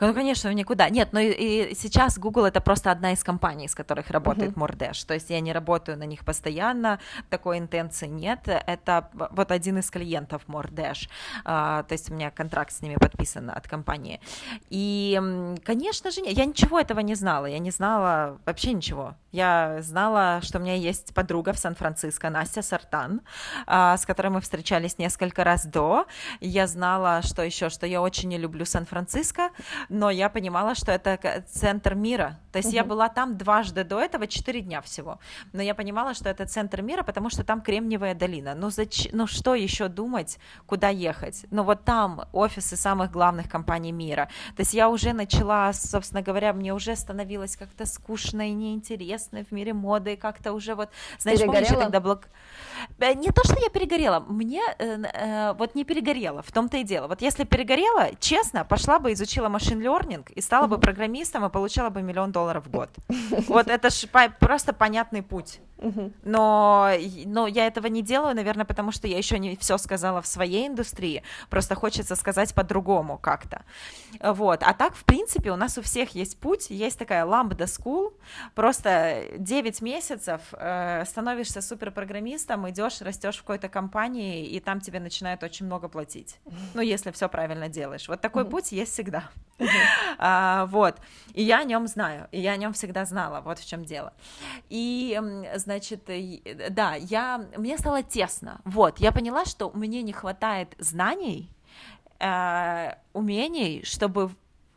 Ну, 0.00 0.14
конечно, 0.14 0.52
никуда. 0.52 0.88
Нет, 0.88 1.12
но 1.12 1.20
и, 1.20 1.70
и 1.70 1.74
сейчас 1.74 2.18
Google 2.18 2.46
это 2.46 2.60
просто 2.60 2.90
одна 2.90 3.12
из 3.12 3.22
компаний, 3.22 3.68
с 3.68 3.74
которых 3.74 4.10
работает 4.10 4.52
uh-huh. 4.52 4.68
Mordash. 4.68 5.06
То 5.06 5.14
есть 5.14 5.30
я 5.30 5.40
не 5.40 5.52
работаю 5.52 5.98
на 5.98 6.04
них 6.04 6.24
постоянно, 6.24 6.98
такой 7.28 7.58
интенции 7.58 8.06
нет. 8.06 8.40
Это 8.44 9.10
вот 9.12 9.50
один 9.52 9.78
из 9.78 9.90
клиентов 9.90 10.42
Mordash. 10.48 11.08
А, 11.44 11.82
то 11.82 11.92
есть 11.92 12.10
у 12.10 12.14
меня 12.14 12.30
контракт 12.30 12.72
с 12.72 12.80
ними 12.80 12.96
подписан 12.96 13.50
от 13.50 13.68
компании. 13.68 14.20
И, 14.70 15.20
конечно 15.64 16.10
же, 16.10 16.20
я 16.24 16.44
ничего 16.44 16.80
этого 16.80 17.00
не 17.00 17.14
знала. 17.14 17.46
Я 17.46 17.58
не 17.58 17.70
знала 17.70 18.38
вообще 18.46 18.72
ничего. 18.72 19.14
Я 19.32 19.78
знала, 19.82 20.40
что 20.42 20.58
у 20.58 20.62
меня 20.62 20.74
есть 20.74 21.14
подруга 21.14 21.52
в 21.52 21.58
Сан-Франциско, 21.58 22.30
Настя 22.30 22.62
Сартан, 22.62 23.20
а, 23.66 23.96
с 23.96 24.06
которой 24.06 24.28
мы 24.28 24.40
встречались 24.40 24.98
несколько 24.98 25.44
раз 25.44 25.66
до. 25.66 26.06
Я 26.40 26.66
знала, 26.66 27.22
что 27.22 27.42
еще, 27.42 27.68
что 27.68 27.86
я 27.86 28.02
очень 28.02 28.28
не 28.28 28.38
люблю 28.38 28.64
Сан-Франциско, 28.64 29.50
но 29.90 30.08
я 30.08 30.30
понимала, 30.30 30.74
что 30.74 30.92
это 30.92 31.44
центр 31.48 31.94
мира. 31.94 32.38
То 32.52 32.58
есть 32.58 32.68
угу. 32.68 32.76
я 32.76 32.84
была 32.84 33.08
там 33.08 33.36
дважды 33.36 33.84
до 33.84 34.00
этого, 34.00 34.26
четыре 34.26 34.60
дня 34.60 34.80
всего. 34.80 35.18
Но 35.52 35.62
я 35.62 35.74
понимала, 35.74 36.14
что 36.14 36.28
это 36.28 36.46
центр 36.46 36.82
мира, 36.82 37.02
потому 37.02 37.30
что 37.30 37.44
там 37.44 37.60
Кремниевая 37.60 38.14
долина. 38.14 38.54
Ну, 38.54 38.70
зач... 38.70 39.08
ну 39.12 39.26
что 39.26 39.54
еще 39.54 39.88
думать, 39.88 40.38
куда 40.66 40.88
ехать? 40.88 41.46
Ну 41.50 41.62
вот 41.62 41.84
там 41.84 42.22
офисы 42.32 42.76
самых 42.76 43.10
главных 43.10 43.48
компаний 43.48 43.92
мира. 43.92 44.28
То 44.56 44.60
есть 44.60 44.74
я 44.74 44.88
уже 44.88 45.12
начала, 45.12 45.72
собственно 45.72 46.22
говоря, 46.22 46.52
мне 46.52 46.74
уже 46.74 46.96
становилось 46.96 47.56
как-то 47.56 47.86
скучно 47.86 48.48
и 48.48 48.52
неинтересно 48.52 49.44
в 49.44 49.52
мире 49.52 49.72
моды, 49.72 50.16
как-то 50.16 50.52
уже 50.52 50.74
вот, 50.74 50.90
знаешь, 51.18 51.40
помнишь, 51.40 51.68
тогда 51.68 52.00
блок... 52.00 52.28
Э, 52.98 53.14
не 53.14 53.30
то, 53.30 53.44
что 53.44 53.58
я 53.60 53.68
перегорела, 53.68 54.20
мне 54.20 54.62
э, 54.78 55.02
э, 55.02 55.52
вот 55.54 55.74
не 55.74 55.84
перегорела, 55.84 56.42
в 56.42 56.52
том-то 56.52 56.78
и 56.78 56.84
дело. 56.84 57.06
Вот 57.06 57.22
если 57.22 57.44
перегорела, 57.44 58.10
честно, 58.18 58.64
пошла 58.64 58.98
бы 58.98 59.12
изучила 59.12 59.48
машин 59.48 59.80
learning 59.80 60.24
и 60.34 60.40
стала 60.40 60.66
бы 60.66 60.78
программистом 60.78 61.44
и 61.44 61.50
получала 61.50 61.90
бы 61.90 62.02
миллион 62.02 62.32
долларов 62.32 62.39
в 62.60 62.70
год. 62.70 62.90
Вот 63.48 63.68
это 63.68 63.90
ж 63.90 64.06
просто 64.38 64.72
понятный 64.72 65.22
путь. 65.22 65.60
Но, 66.24 66.90
но 67.24 67.46
я 67.46 67.66
этого 67.66 67.86
не 67.86 68.02
делаю, 68.02 68.34
наверное, 68.34 68.64
потому 68.64 68.92
что 68.92 69.08
я 69.08 69.16
еще 69.16 69.38
не 69.38 69.56
все 69.56 69.78
сказала 69.78 70.20
в 70.20 70.26
своей 70.26 70.68
индустрии. 70.68 71.22
Просто 71.48 71.74
хочется 71.74 72.16
сказать 72.16 72.54
по-другому 72.54 73.18
как-то. 73.18 73.62
Вот. 74.20 74.62
А 74.62 74.74
так, 74.74 74.94
в 74.94 75.04
принципе, 75.04 75.50
у 75.50 75.56
нас 75.56 75.78
у 75.78 75.82
всех 75.82 76.14
есть 76.14 76.38
путь. 76.38 76.70
Есть 76.70 76.98
такая 76.98 77.24
Lambda 77.24 77.64
School. 77.64 78.12
Просто 78.54 79.22
9 79.38 79.82
месяцев 79.82 80.40
э, 80.52 81.04
становишься 81.06 81.62
суперпрограммистом, 81.62 82.68
идешь, 82.68 83.00
растешь 83.00 83.36
в 83.36 83.40
какой-то 83.40 83.68
компании, 83.68 84.46
и 84.46 84.60
там 84.60 84.80
тебе 84.80 85.00
начинают 85.00 85.42
очень 85.42 85.66
много 85.66 85.88
платить. 85.88 86.38
Ну, 86.74 86.82
если 86.82 87.10
все 87.10 87.28
правильно 87.28 87.68
делаешь. 87.68 88.08
Вот 88.08 88.20
такой 88.20 88.44
путь 88.44 88.72
есть 88.72 88.92
всегда. 88.92 89.30
А, 90.18 90.66
вот. 90.66 90.96
И 91.34 91.42
я 91.42 91.60
о 91.60 91.64
нем 91.64 91.86
знаю. 91.86 92.28
И 92.32 92.40
я 92.40 92.52
о 92.52 92.56
нем 92.56 92.72
всегда 92.72 93.04
знала. 93.04 93.40
Вот 93.40 93.58
в 93.58 93.66
чем 93.66 93.84
дело. 93.84 94.12
И, 94.68 95.20
значит, 95.56 96.08
да, 96.70 96.94
я, 96.94 97.46
мне 97.56 97.78
стало 97.78 98.02
тесно. 98.02 98.60
Вот, 98.64 98.98
я 98.98 99.12
поняла, 99.12 99.44
что 99.44 99.70
мне 99.74 100.02
не 100.02 100.12
хватает 100.12 100.74
знаний, 100.78 101.50
э, 102.18 102.94
умений, 103.12 103.82
чтобы 103.84 104.30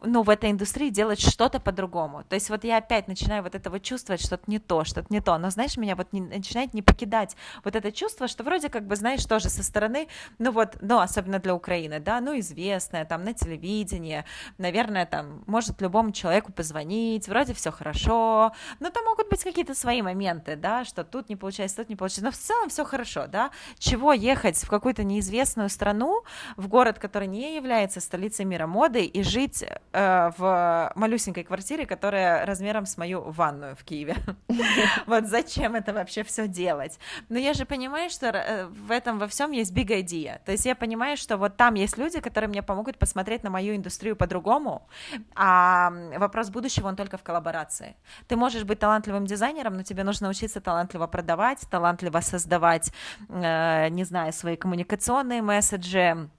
ну, 0.03 0.23
в 0.23 0.29
этой 0.29 0.51
индустрии 0.51 0.89
делать 0.89 1.19
что-то 1.19 1.59
по-другому. 1.59 2.23
То 2.29 2.35
есть 2.35 2.49
вот 2.49 2.63
я 2.63 2.77
опять 2.77 3.07
начинаю 3.07 3.43
вот 3.43 3.55
это 3.55 3.69
вот 3.69 3.81
чувствовать 3.81 4.21
что-то 4.21 4.43
не 4.47 4.59
то, 4.59 4.83
что-то 4.83 5.07
не 5.09 5.21
то. 5.21 5.37
Но 5.37 5.49
знаешь, 5.49 5.77
меня 5.77 5.95
вот 5.95 6.11
не, 6.13 6.21
начинает 6.21 6.73
не 6.73 6.81
покидать 6.81 7.35
вот 7.63 7.75
это 7.75 7.91
чувство, 7.91 8.27
что 8.27 8.43
вроде 8.43 8.69
как 8.69 8.85
бы, 8.85 8.95
знаешь, 8.95 9.25
тоже 9.25 9.49
со 9.49 9.63
стороны, 9.63 10.07
ну 10.39 10.51
вот, 10.51 10.77
ну, 10.81 10.99
особенно 10.99 11.39
для 11.39 11.55
Украины, 11.55 11.99
да, 11.99 12.19
ну, 12.19 12.37
известная, 12.39 13.05
там, 13.05 13.23
на 13.23 13.33
телевидении, 13.33 14.25
наверное, 14.57 15.05
там, 15.05 15.43
может 15.47 15.81
любому 15.81 16.11
человеку 16.11 16.51
позвонить, 16.51 17.27
вроде 17.27 17.53
все 17.53 17.71
хорошо, 17.71 18.53
но 18.79 18.89
там 18.89 19.05
могут 19.05 19.29
быть 19.29 19.43
какие-то 19.43 19.75
свои 19.75 20.01
моменты, 20.01 20.55
да, 20.55 20.85
что 20.85 21.03
тут 21.03 21.29
не 21.29 21.35
получается, 21.35 21.77
тут 21.77 21.89
не 21.89 21.95
получается, 21.95 22.25
но 22.25 22.31
в 22.31 22.37
целом 22.37 22.69
все 22.69 22.83
хорошо, 22.83 23.27
да. 23.27 23.51
Чего 23.77 24.13
ехать 24.13 24.57
в 24.57 24.69
какую-то 24.69 25.03
неизвестную 25.03 25.69
страну, 25.69 26.23
в 26.57 26.67
город, 26.67 26.99
который 26.99 27.27
не 27.27 27.55
является 27.55 27.99
столицей 27.99 28.45
мира 28.45 28.67
моды, 28.67 29.05
и 29.05 29.23
жить 29.23 29.63
в 29.93 30.91
малюсенькой 30.95 31.43
квартире, 31.43 31.85
которая 31.85 32.45
размером 32.45 32.85
с 32.85 32.97
мою 32.97 33.21
ванную 33.21 33.75
в 33.75 33.83
Киеве. 33.83 34.15
Вот 35.05 35.25
зачем 35.25 35.75
это 35.75 35.93
вообще 35.93 36.23
все 36.23 36.47
делать? 36.47 36.99
Но 37.29 37.37
я 37.37 37.53
же 37.53 37.65
понимаю, 37.65 38.09
что 38.09 38.27
э, 38.27 38.65
в 38.65 38.91
этом 38.91 39.19
во 39.19 39.27
всем 39.27 39.51
есть 39.51 39.73
big 39.73 39.87
idea. 39.87 40.39
То 40.45 40.51
есть 40.51 40.65
я 40.65 40.75
понимаю, 40.75 41.17
что 41.17 41.37
вот 41.37 41.57
там 41.57 41.75
есть 41.75 41.97
люди, 41.97 42.19
которые 42.19 42.49
мне 42.49 42.63
помогут 42.63 42.97
посмотреть 42.97 43.43
на 43.43 43.49
мою 43.49 43.75
индустрию 43.75 44.15
по-другому, 44.15 44.87
а 45.35 45.91
вопрос 46.17 46.49
будущего, 46.49 46.87
он 46.87 46.95
только 46.95 47.17
в 47.17 47.23
коллаборации. 47.23 47.95
Ты 48.27 48.35
можешь 48.35 48.63
быть 48.63 48.79
талантливым 48.79 49.25
дизайнером, 49.25 49.75
но 49.75 49.83
тебе 49.83 50.03
нужно 50.03 50.29
учиться 50.29 50.61
талантливо 50.61 51.07
продавать, 51.07 51.59
талантливо 51.69 52.21
создавать, 52.21 52.91
э, 53.29 53.89
не 53.89 54.03
знаю, 54.03 54.33
свои 54.33 54.55
коммуникационные 54.55 55.41
месседжи, 55.41 56.29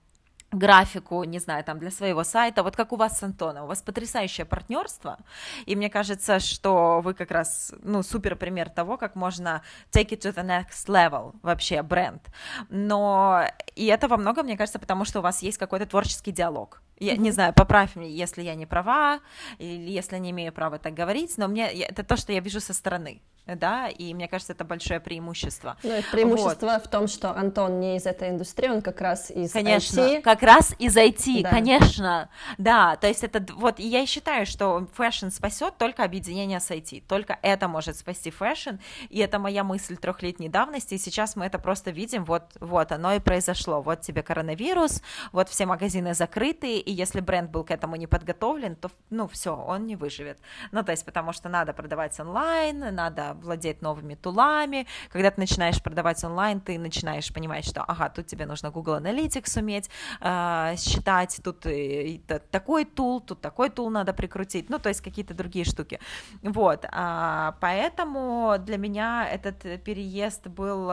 графику, 0.55 1.25
не 1.25 1.39
знаю, 1.39 1.65
там 1.65 1.79
для 1.79 1.91
своего 1.91 2.25
сайта, 2.25 2.63
вот 2.63 2.77
как 2.77 2.93
у 2.93 2.97
вас 2.97 3.19
с 3.19 3.23
Антоном, 3.23 3.65
у 3.65 3.67
вас 3.69 3.83
потрясающее 3.83 4.45
партнерство, 4.45 5.19
и 5.67 5.77
мне 5.77 5.91
кажется, 5.91 6.41
что 6.41 7.01
вы 7.01 7.15
как 7.15 7.31
раз, 7.31 7.75
ну, 7.83 8.03
супер 8.03 8.37
пример 8.37 8.71
того, 8.71 8.97
как 8.97 9.17
можно 9.17 9.63
take 9.91 10.11
it 10.11 10.21
to 10.21 10.35
the 10.35 10.45
next 10.45 10.89
level, 10.89 11.35
вообще, 11.43 11.83
бренд, 11.83 12.23
но, 12.69 13.45
и 13.75 13.87
это 13.87 14.09
во 14.09 14.17
многом, 14.17 14.47
мне 14.47 14.57
кажется, 14.57 14.79
потому 14.79 15.05
что 15.05 15.21
у 15.21 15.23
вас 15.23 15.43
есть 15.43 15.59
какой-то 15.59 15.87
творческий 15.87 16.33
диалог, 16.33 16.81
я 16.99 17.15
mm-hmm. 17.15 17.19
не 17.19 17.31
знаю, 17.33 17.53
поправь 17.53 17.97
меня, 17.97 18.09
если 18.09 18.43
я 18.43 18.55
не 18.55 18.67
права, 18.67 19.21
или 19.59 19.91
если 19.91 20.19
не 20.19 20.31
имею 20.31 20.53
права 20.53 20.79
так 20.79 20.95
говорить, 20.95 21.37
но 21.39 21.49
мне, 21.49 21.71
это 21.71 22.05
то, 22.05 22.17
что 22.17 22.33
я 22.33 22.41
вижу 22.41 22.61
со 22.61 22.73
стороны, 22.73 23.21
да, 23.47 23.89
и 23.89 24.15
мне 24.15 24.27
кажется, 24.27 24.55
это 24.55 24.65
большое 24.65 25.01
преимущество. 25.01 25.77
Ну, 25.83 25.91
это 25.91 26.11
преимущество 26.11 26.67
вот. 26.67 26.85
в 26.85 26.89
том, 26.89 27.09
что 27.09 27.31
Антон 27.31 27.79
не 27.79 27.97
из 27.97 28.07
этой 28.07 28.31
индустрии, 28.31 28.69
он 28.69 28.81
как 28.81 29.01
раз 29.01 29.31
из 29.31 29.53
конечно, 29.53 30.01
IT. 30.01 30.23
как 30.23 30.43
раз 30.43 30.75
из 30.79 30.97
IT, 30.97 31.43
да. 31.43 31.51
конечно, 31.51 32.31
да, 32.57 32.97
то 32.97 33.07
есть 33.07 33.23
это 33.23 33.45
вот, 33.55 33.79
я 33.79 34.01
и 34.01 34.07
считаю, 34.07 34.47
что 34.47 34.89
fashion 34.95 35.29
спасет 35.29 35.77
только 35.77 36.05
объединение 36.05 36.59
с 36.59 36.71
IT, 36.71 37.05
только 37.07 37.39
это 37.43 37.69
может 37.69 37.97
спасти 37.97 38.31
fashion, 38.31 38.77
и 39.11 39.19
это 39.19 39.39
моя 39.39 39.63
мысль 39.63 39.97
трехлетней 39.97 40.49
давности, 40.49 40.95
и 40.95 40.99
сейчас 40.99 41.37
мы 41.37 41.45
это 41.45 41.59
просто 41.59 41.91
видим, 41.91 42.25
вот, 42.25 42.45
вот 42.61 42.93
оно 42.93 43.13
и 43.15 43.21
произошло, 43.21 43.83
вот 43.83 44.01
тебе 44.01 44.23
коронавирус, 44.23 45.03
вот 45.33 45.51
все 45.51 45.67
магазины 45.67 46.15
закрыты, 46.15 46.79
и 46.79 46.91
если 46.91 47.21
бренд 47.21 47.51
был 47.51 47.65
к 47.65 47.71
этому 47.71 47.97
не 47.97 48.07
подготовлен, 48.07 48.77
то, 48.77 48.91
ну, 49.11 49.29
все, 49.29 49.55
он 49.55 49.87
не 49.87 49.97
выживет, 49.97 50.39
ну, 50.73 50.83
то 50.83 50.93
есть 50.93 51.05
потому 51.05 51.33
что 51.33 51.51
надо 51.51 51.75
продавать 51.75 52.19
онлайн, 52.19 52.95
надо 52.95 53.34
владеть 53.43 53.83
новыми 53.83 54.15
тулами. 54.15 54.87
Когда 55.11 55.31
ты 55.31 55.41
начинаешь 55.41 55.83
продавать 55.83 56.23
онлайн, 56.25 56.61
ты 56.61 56.79
начинаешь 56.79 57.33
понимать, 57.33 57.65
что, 57.65 57.83
ага, 57.83 58.09
тут 58.09 58.27
тебе 58.27 58.47
нужно 58.47 58.71
Google 58.71 58.97
Analytics 58.97 59.59
уметь 59.61 59.91
э, 60.21 60.75
считать, 60.77 61.41
тут 61.43 61.67
и, 61.67 62.15
и, 62.15 62.19
такой 62.51 62.85
тул, 62.85 63.21
тут 63.21 63.41
такой 63.41 63.71
тул 63.71 63.91
надо 63.91 64.13
прикрутить, 64.13 64.71
ну, 64.71 64.79
то 64.79 64.89
есть 64.89 65.01
какие-то 65.01 65.35
другие 65.35 65.65
штуки. 65.65 66.01
Вот, 66.43 66.85
а, 66.91 67.57
поэтому 67.61 68.57
для 68.59 68.79
меня 68.79 69.29
этот 69.31 69.83
переезд 69.85 70.47
был 70.47 70.91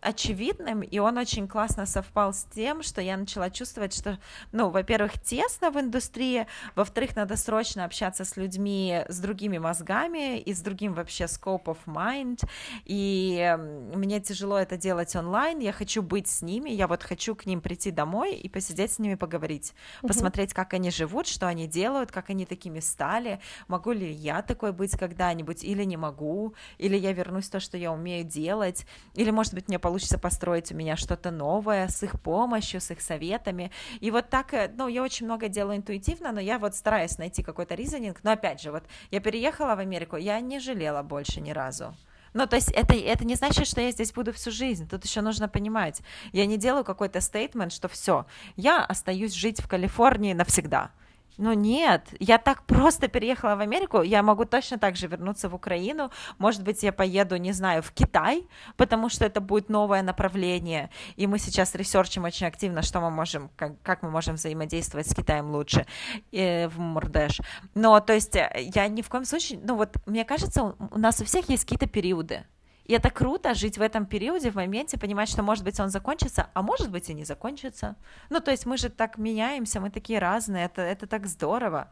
очевидным, 0.00 0.82
и 0.82 0.98
он 0.98 1.18
очень 1.18 1.48
классно 1.48 1.86
совпал 1.86 2.32
с 2.32 2.44
тем, 2.44 2.82
что 2.82 3.00
я 3.00 3.16
начала 3.16 3.50
чувствовать, 3.50 3.94
что, 3.94 4.18
ну, 4.52 4.70
во-первых, 4.70 5.20
тесно 5.20 5.70
в 5.70 5.80
индустрии, 5.80 6.46
во-вторых, 6.74 7.16
надо 7.16 7.36
срочно 7.36 7.84
общаться 7.84 8.24
с 8.24 8.36
людьми 8.36 9.04
с 9.08 9.18
другими 9.18 9.58
мозгами 9.58 10.38
и 10.38 10.54
с 10.54 10.60
другим 10.60 10.94
вообще 10.94 11.24
scope 11.24 11.64
of 11.64 11.78
mind, 11.86 12.48
и 12.84 13.56
мне 13.94 14.20
тяжело 14.20 14.58
это 14.58 14.76
делать 14.76 15.14
онлайн, 15.16 15.58
я 15.58 15.72
хочу 15.72 16.02
быть 16.02 16.28
с 16.28 16.42
ними, 16.42 16.70
я 16.70 16.86
вот 16.86 17.02
хочу 17.02 17.34
к 17.34 17.46
ним 17.46 17.60
прийти 17.60 17.90
домой 17.90 18.34
и 18.34 18.48
посидеть 18.48 18.92
с 18.92 18.98
ними 18.98 19.14
поговорить, 19.14 19.74
посмотреть, 20.02 20.52
как 20.54 20.74
они 20.74 20.90
живут, 20.90 21.26
что 21.26 21.46
они 21.48 21.66
делают, 21.66 22.12
как 22.12 22.30
они 22.30 22.46
такими 22.46 22.80
стали, 22.80 23.40
могу 23.66 23.92
ли 23.92 24.10
я 24.10 24.42
такой 24.42 24.72
быть 24.72 24.96
когда-нибудь, 24.96 25.64
или 25.64 25.84
не 25.84 25.96
могу, 25.96 26.54
или 26.78 26.96
я 26.96 27.12
вернусь 27.12 27.46
в 27.46 27.50
то, 27.50 27.60
что 27.60 27.76
я 27.76 27.92
умею 27.92 28.24
делать, 28.24 28.86
или, 29.14 29.30
может 29.30 29.54
быть, 29.54 29.68
мне 29.68 29.78
получится 29.88 30.18
построить 30.18 30.70
у 30.70 30.74
меня 30.74 30.96
что-то 30.96 31.30
новое 31.30 31.88
с 31.88 32.02
их 32.02 32.20
помощью, 32.20 32.78
с 32.78 32.90
их 32.90 33.00
советами. 33.00 33.70
И 34.00 34.10
вот 34.10 34.28
так, 34.28 34.52
э, 34.52 34.70
ну, 34.76 34.86
я 34.86 35.02
очень 35.02 35.24
много 35.24 35.48
делаю 35.48 35.78
интуитивно, 35.78 36.30
но 36.30 36.40
я 36.40 36.58
вот 36.58 36.74
стараюсь 36.74 37.16
найти 37.16 37.42
какой-то 37.42 37.74
ризонинг. 37.74 38.18
Но 38.22 38.32
опять 38.32 38.60
же, 38.60 38.70
вот 38.70 38.82
я 39.10 39.20
переехала 39.20 39.76
в 39.76 39.78
Америку, 39.78 40.16
я 40.16 40.40
не 40.40 40.60
жалела 40.60 41.02
больше 41.02 41.40
ни 41.40 41.52
разу. 41.52 41.94
Ну, 42.34 42.46
то 42.46 42.56
есть 42.56 42.70
это, 42.72 42.94
это 42.94 43.24
не 43.24 43.34
значит, 43.34 43.66
что 43.66 43.80
я 43.80 43.90
здесь 43.90 44.12
буду 44.12 44.30
всю 44.34 44.50
жизнь. 44.50 44.86
Тут 44.86 45.06
еще 45.06 45.22
нужно 45.22 45.48
понимать. 45.48 46.02
Я 46.32 46.44
не 46.44 46.58
делаю 46.58 46.84
какой-то 46.84 47.22
стейтмент, 47.22 47.72
что 47.72 47.88
все, 47.88 48.26
я 48.56 48.84
остаюсь 48.84 49.32
жить 49.32 49.62
в 49.62 49.68
Калифорнии 49.68 50.34
навсегда. 50.34 50.90
Ну 51.38 51.52
нет, 51.52 52.08
я 52.18 52.38
так 52.38 52.64
просто 52.64 53.06
переехала 53.06 53.54
в 53.54 53.60
Америку, 53.60 54.02
я 54.02 54.24
могу 54.24 54.44
точно 54.44 54.76
так 54.76 54.96
же 54.96 55.06
вернуться 55.06 55.48
в 55.48 55.54
Украину, 55.54 56.10
может 56.38 56.64
быть, 56.64 56.82
я 56.82 56.92
поеду, 56.92 57.36
не 57.36 57.52
знаю, 57.52 57.80
в 57.80 57.92
Китай, 57.92 58.44
потому 58.76 59.08
что 59.08 59.24
это 59.24 59.40
будет 59.40 59.68
новое 59.68 60.02
направление, 60.02 60.90
и 61.14 61.28
мы 61.28 61.38
сейчас 61.38 61.76
ресерчим 61.76 62.24
очень 62.24 62.48
активно, 62.48 62.82
что 62.82 63.00
мы 63.00 63.10
можем, 63.10 63.50
как, 63.54 63.80
как 63.82 64.02
мы 64.02 64.10
можем 64.10 64.34
взаимодействовать 64.34 65.08
с 65.08 65.14
Китаем 65.14 65.52
лучше 65.52 65.86
э, 66.32 66.66
в 66.66 66.80
Мурдеш. 66.80 67.40
Но, 67.74 68.00
то 68.00 68.14
есть, 68.14 68.34
э, 68.34 68.50
я 68.74 68.88
ни 68.88 69.02
в 69.02 69.08
коем 69.08 69.24
случае, 69.24 69.60
ну 69.62 69.76
вот, 69.76 69.94
мне 70.06 70.24
кажется, 70.24 70.74
у 70.90 70.98
нас 70.98 71.20
у 71.20 71.24
всех 71.24 71.48
есть 71.48 71.62
какие-то 71.62 71.86
периоды, 71.86 72.44
и 72.88 72.94
это 72.94 73.10
круто 73.10 73.54
жить 73.54 73.78
в 73.78 73.82
этом 73.82 74.06
периоде, 74.06 74.50
в 74.50 74.54
моменте, 74.54 74.98
понимать, 74.98 75.28
что, 75.28 75.42
может 75.42 75.62
быть, 75.62 75.78
он 75.78 75.90
закончится, 75.90 76.48
а 76.54 76.62
может 76.62 76.90
быть 76.90 77.10
и 77.10 77.14
не 77.14 77.24
закончится. 77.24 77.96
Ну, 78.30 78.40
то 78.40 78.50
есть 78.50 78.66
мы 78.66 78.78
же 78.78 78.88
так 78.88 79.18
меняемся, 79.18 79.78
мы 79.78 79.90
такие 79.90 80.18
разные, 80.18 80.64
это, 80.64 80.80
это 80.80 81.06
так 81.06 81.26
здорово. 81.26 81.90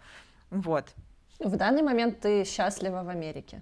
Вот. 0.51 0.87
В 1.39 1.55
данный 1.57 1.83
момент 1.83 2.21
ты 2.21 2.45
счастлива 2.45 3.03
в 3.03 3.11
Америке? 3.11 3.61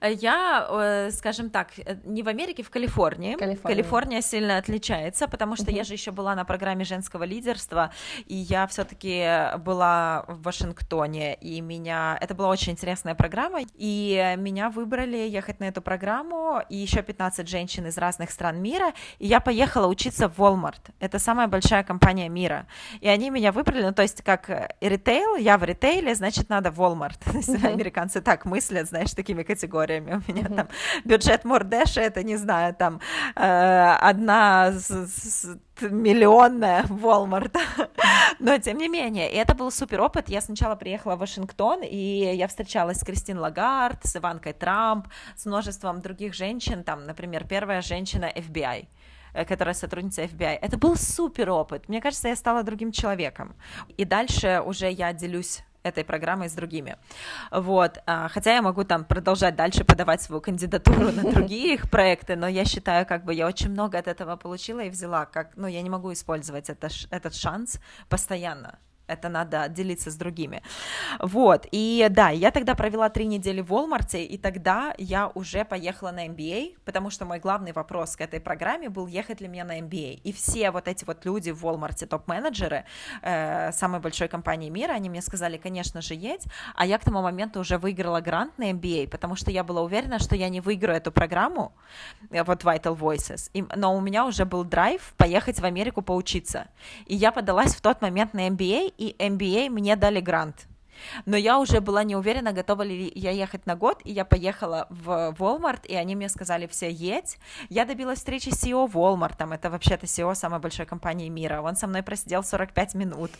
Я, 0.00 0.66
э, 0.70 1.10
скажем 1.10 1.50
так, 1.50 1.68
э, 1.78 1.96
не 2.04 2.22
в 2.22 2.28
Америке, 2.28 2.62
в 2.62 2.70
Калифорнии. 2.70 3.34
Калифорния, 3.34 3.76
Калифорния 3.76 4.22
сильно 4.22 4.58
отличается, 4.58 5.28
потому 5.28 5.56
что 5.56 5.66
uh-huh. 5.66 5.76
я 5.76 5.84
же 5.84 5.92
еще 5.94 6.10
была 6.10 6.34
на 6.34 6.44
программе 6.44 6.84
женского 6.84 7.24
лидерства, 7.24 7.92
и 8.26 8.34
я 8.34 8.66
все-таки 8.66 9.56
была 9.58 10.24
в 10.28 10.42
Вашингтоне, 10.42 11.34
и 11.34 11.60
меня... 11.60 12.18
Это 12.20 12.34
была 12.34 12.48
очень 12.48 12.72
интересная 12.72 13.14
программа, 13.14 13.60
и 13.74 14.34
меня 14.38 14.70
выбрали 14.70 15.16
ехать 15.16 15.60
на 15.60 15.64
эту 15.64 15.82
программу, 15.82 16.62
и 16.68 16.76
еще 16.76 17.02
15 17.02 17.48
женщин 17.48 17.86
из 17.86 17.98
разных 17.98 18.30
стран 18.30 18.60
мира, 18.60 18.92
и 19.18 19.26
я 19.26 19.40
поехала 19.40 19.86
учиться 19.86 20.28
в 20.28 20.38
Walmart. 20.38 20.90
Это 21.00 21.18
самая 21.18 21.48
большая 21.48 21.84
компания 21.84 22.28
мира. 22.28 22.66
И 23.00 23.08
они 23.08 23.30
меня 23.30 23.52
выбрали, 23.52 23.82
ну, 23.82 23.92
то 23.92 24.02
есть 24.02 24.22
как 24.22 24.74
ритейл, 24.80 25.36
я 25.36 25.58
в 25.58 25.64
ритейле, 25.64 26.14
значит, 26.14 26.48
надо 26.48 26.70
в 26.70 26.80
Walmart. 26.80 27.18
Uh-huh. 27.42 27.66
Американцы 27.66 28.20
так 28.20 28.44
мыслят, 28.44 28.88
знаешь, 28.88 29.12
такими 29.12 29.42
категориями 29.42 29.81
категориями. 29.82 30.22
У 30.26 30.32
меня 30.32 30.42
mm-hmm. 30.44 30.56
там 30.56 30.68
бюджет 31.04 31.44
Мордеша, 31.44 32.00
это, 32.00 32.22
не 32.22 32.36
знаю, 32.36 32.74
там 32.74 33.00
э, 33.36 33.96
одна 34.00 34.72
с, 34.72 34.88
с, 34.90 35.58
миллионная 35.80 36.84
Walmart. 36.84 37.56
Но 38.38 38.58
тем 38.58 38.78
не 38.78 38.88
менее, 38.88 39.30
это 39.30 39.54
был 39.54 39.70
супер 39.70 40.00
опыт. 40.00 40.28
Я 40.28 40.40
сначала 40.40 40.76
приехала 40.76 41.16
в 41.16 41.18
Вашингтон, 41.18 41.82
и 41.82 42.34
я 42.34 42.46
встречалась 42.46 42.98
с 42.98 43.04
Кристин 43.04 43.38
Лагард, 43.38 44.04
с 44.04 44.16
Иванкой 44.16 44.52
Трамп, 44.52 45.08
с 45.36 45.46
множеством 45.46 46.00
других 46.00 46.34
женщин, 46.34 46.84
там, 46.84 47.06
например, 47.06 47.46
первая 47.46 47.82
женщина 47.82 48.30
FBI 48.34 48.86
э, 49.34 49.44
которая 49.44 49.74
сотрудница 49.74 50.22
FBI. 50.22 50.58
Это 50.60 50.76
был 50.76 50.96
супер 50.96 51.50
опыт. 51.50 51.88
Мне 51.88 52.00
кажется, 52.00 52.28
я 52.28 52.36
стала 52.36 52.62
другим 52.62 52.92
человеком. 52.92 53.54
И 53.96 54.04
дальше 54.04 54.62
уже 54.64 54.90
я 54.90 55.12
делюсь 55.12 55.64
этой 55.82 56.04
программой 56.04 56.48
с 56.48 56.52
другими. 56.52 56.96
Вот. 57.50 57.98
А, 58.06 58.28
хотя 58.28 58.54
я 58.54 58.62
могу 58.62 58.84
там 58.84 59.04
продолжать 59.04 59.56
дальше 59.56 59.84
подавать 59.84 60.22
свою 60.22 60.40
кандидатуру 60.40 61.12
на 61.12 61.22
другие 61.32 61.74
их 61.74 61.90
проекты, 61.90 62.36
но 62.36 62.48
я 62.48 62.64
считаю, 62.64 63.06
как 63.06 63.24
бы 63.24 63.34
я 63.34 63.46
очень 63.46 63.70
много 63.70 63.98
от 63.98 64.08
этого 64.08 64.36
получила 64.36 64.80
и 64.80 64.90
взяла, 64.90 65.26
как, 65.26 65.50
ну, 65.56 65.66
я 65.66 65.82
не 65.82 65.90
могу 65.90 66.12
использовать 66.12 66.70
это, 66.70 66.88
этот 67.10 67.34
шанс 67.34 67.80
постоянно 68.08 68.78
это 69.06 69.28
надо 69.28 69.68
делиться 69.68 70.10
с 70.10 70.16
другими. 70.16 70.62
Вот, 71.18 71.66
и 71.72 72.06
да, 72.10 72.30
я 72.30 72.50
тогда 72.50 72.74
провела 72.74 73.08
три 73.08 73.26
недели 73.26 73.60
в 73.60 73.72
Walmart, 73.72 74.20
и 74.22 74.38
тогда 74.38 74.94
я 74.98 75.28
уже 75.34 75.64
поехала 75.64 76.10
на 76.10 76.26
MBA, 76.26 76.76
потому 76.84 77.10
что 77.10 77.24
мой 77.24 77.38
главный 77.38 77.72
вопрос 77.72 78.16
к 78.16 78.20
этой 78.20 78.40
программе 78.40 78.88
был, 78.88 79.06
ехать 79.06 79.40
ли 79.40 79.48
мне 79.48 79.64
на 79.64 79.80
MBA. 79.80 80.20
И 80.24 80.32
все 80.32 80.70
вот 80.70 80.88
эти 80.88 81.04
вот 81.04 81.24
люди 81.24 81.50
в 81.50 81.64
Walmart, 81.64 82.06
топ-менеджеры 82.06 82.84
э, 83.22 83.72
самой 83.72 84.00
большой 84.00 84.28
компании 84.28 84.70
мира, 84.70 84.92
они 84.92 85.10
мне 85.10 85.22
сказали, 85.22 85.56
конечно 85.56 86.00
же, 86.00 86.14
едь, 86.14 86.44
а 86.74 86.86
я 86.86 86.98
к 86.98 87.04
тому 87.04 87.22
моменту 87.22 87.60
уже 87.60 87.78
выиграла 87.78 88.20
грант 88.20 88.58
на 88.58 88.70
MBA, 88.70 89.08
потому 89.08 89.36
что 89.36 89.50
я 89.50 89.64
была 89.64 89.82
уверена, 89.82 90.18
что 90.18 90.36
я 90.36 90.48
не 90.48 90.60
выиграю 90.60 90.98
эту 90.98 91.12
программу, 91.12 91.72
э, 92.30 92.42
вот 92.44 92.64
Vital 92.64 92.96
Voices, 92.96 93.50
и, 93.52 93.64
но 93.76 93.94
у 93.94 94.00
меня 94.00 94.24
уже 94.26 94.44
был 94.44 94.64
драйв 94.64 95.14
поехать 95.16 95.60
в 95.60 95.64
Америку 95.64 96.02
поучиться. 96.02 96.68
И 97.06 97.14
я 97.14 97.32
подалась 97.32 97.74
в 97.74 97.80
тот 97.80 98.00
момент 98.02 98.34
на 98.34 98.48
MBA, 98.48 98.91
и 98.98 99.14
MBA 99.18 99.70
мне 99.70 99.96
дали 99.96 100.20
грант. 100.20 100.66
Но 101.26 101.36
я 101.36 101.58
уже 101.58 101.80
была 101.80 102.04
не 102.04 102.16
уверена, 102.16 102.52
готова 102.52 102.82
ли 102.82 103.10
я 103.14 103.30
ехать 103.30 103.66
на 103.66 103.76
год, 103.76 104.00
и 104.04 104.12
я 104.12 104.24
поехала 104.24 104.86
в 104.90 105.34
Walmart, 105.38 105.86
и 105.86 105.94
они 105.94 106.14
мне 106.16 106.28
сказали, 106.28 106.66
все, 106.66 106.90
едь. 106.90 107.38
Я 107.68 107.84
добилась 107.84 108.18
встречи 108.18 108.50
с 108.50 108.64
CEO 108.64 108.90
Walmart, 108.90 109.36
там, 109.36 109.52
это 109.52 109.70
вообще-то 109.70 110.06
CEO 110.06 110.34
самой 110.34 110.60
большой 110.60 110.86
компании 110.86 111.28
мира. 111.28 111.60
Он 111.60 111.76
со 111.76 111.86
мной 111.86 112.02
просидел 112.02 112.42
45 112.44 112.94
минут. 112.94 113.30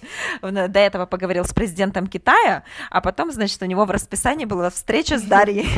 Он 0.42 0.54
до 0.54 0.78
этого 0.78 1.06
поговорил 1.06 1.44
с 1.44 1.52
президентом 1.52 2.06
Китая, 2.06 2.64
а 2.90 3.00
потом, 3.00 3.32
значит, 3.32 3.62
у 3.62 3.66
него 3.66 3.84
в 3.84 3.90
расписании 3.90 4.44
была 4.44 4.70
встреча 4.70 5.18
с 5.18 5.22
Дарьей. 5.22 5.68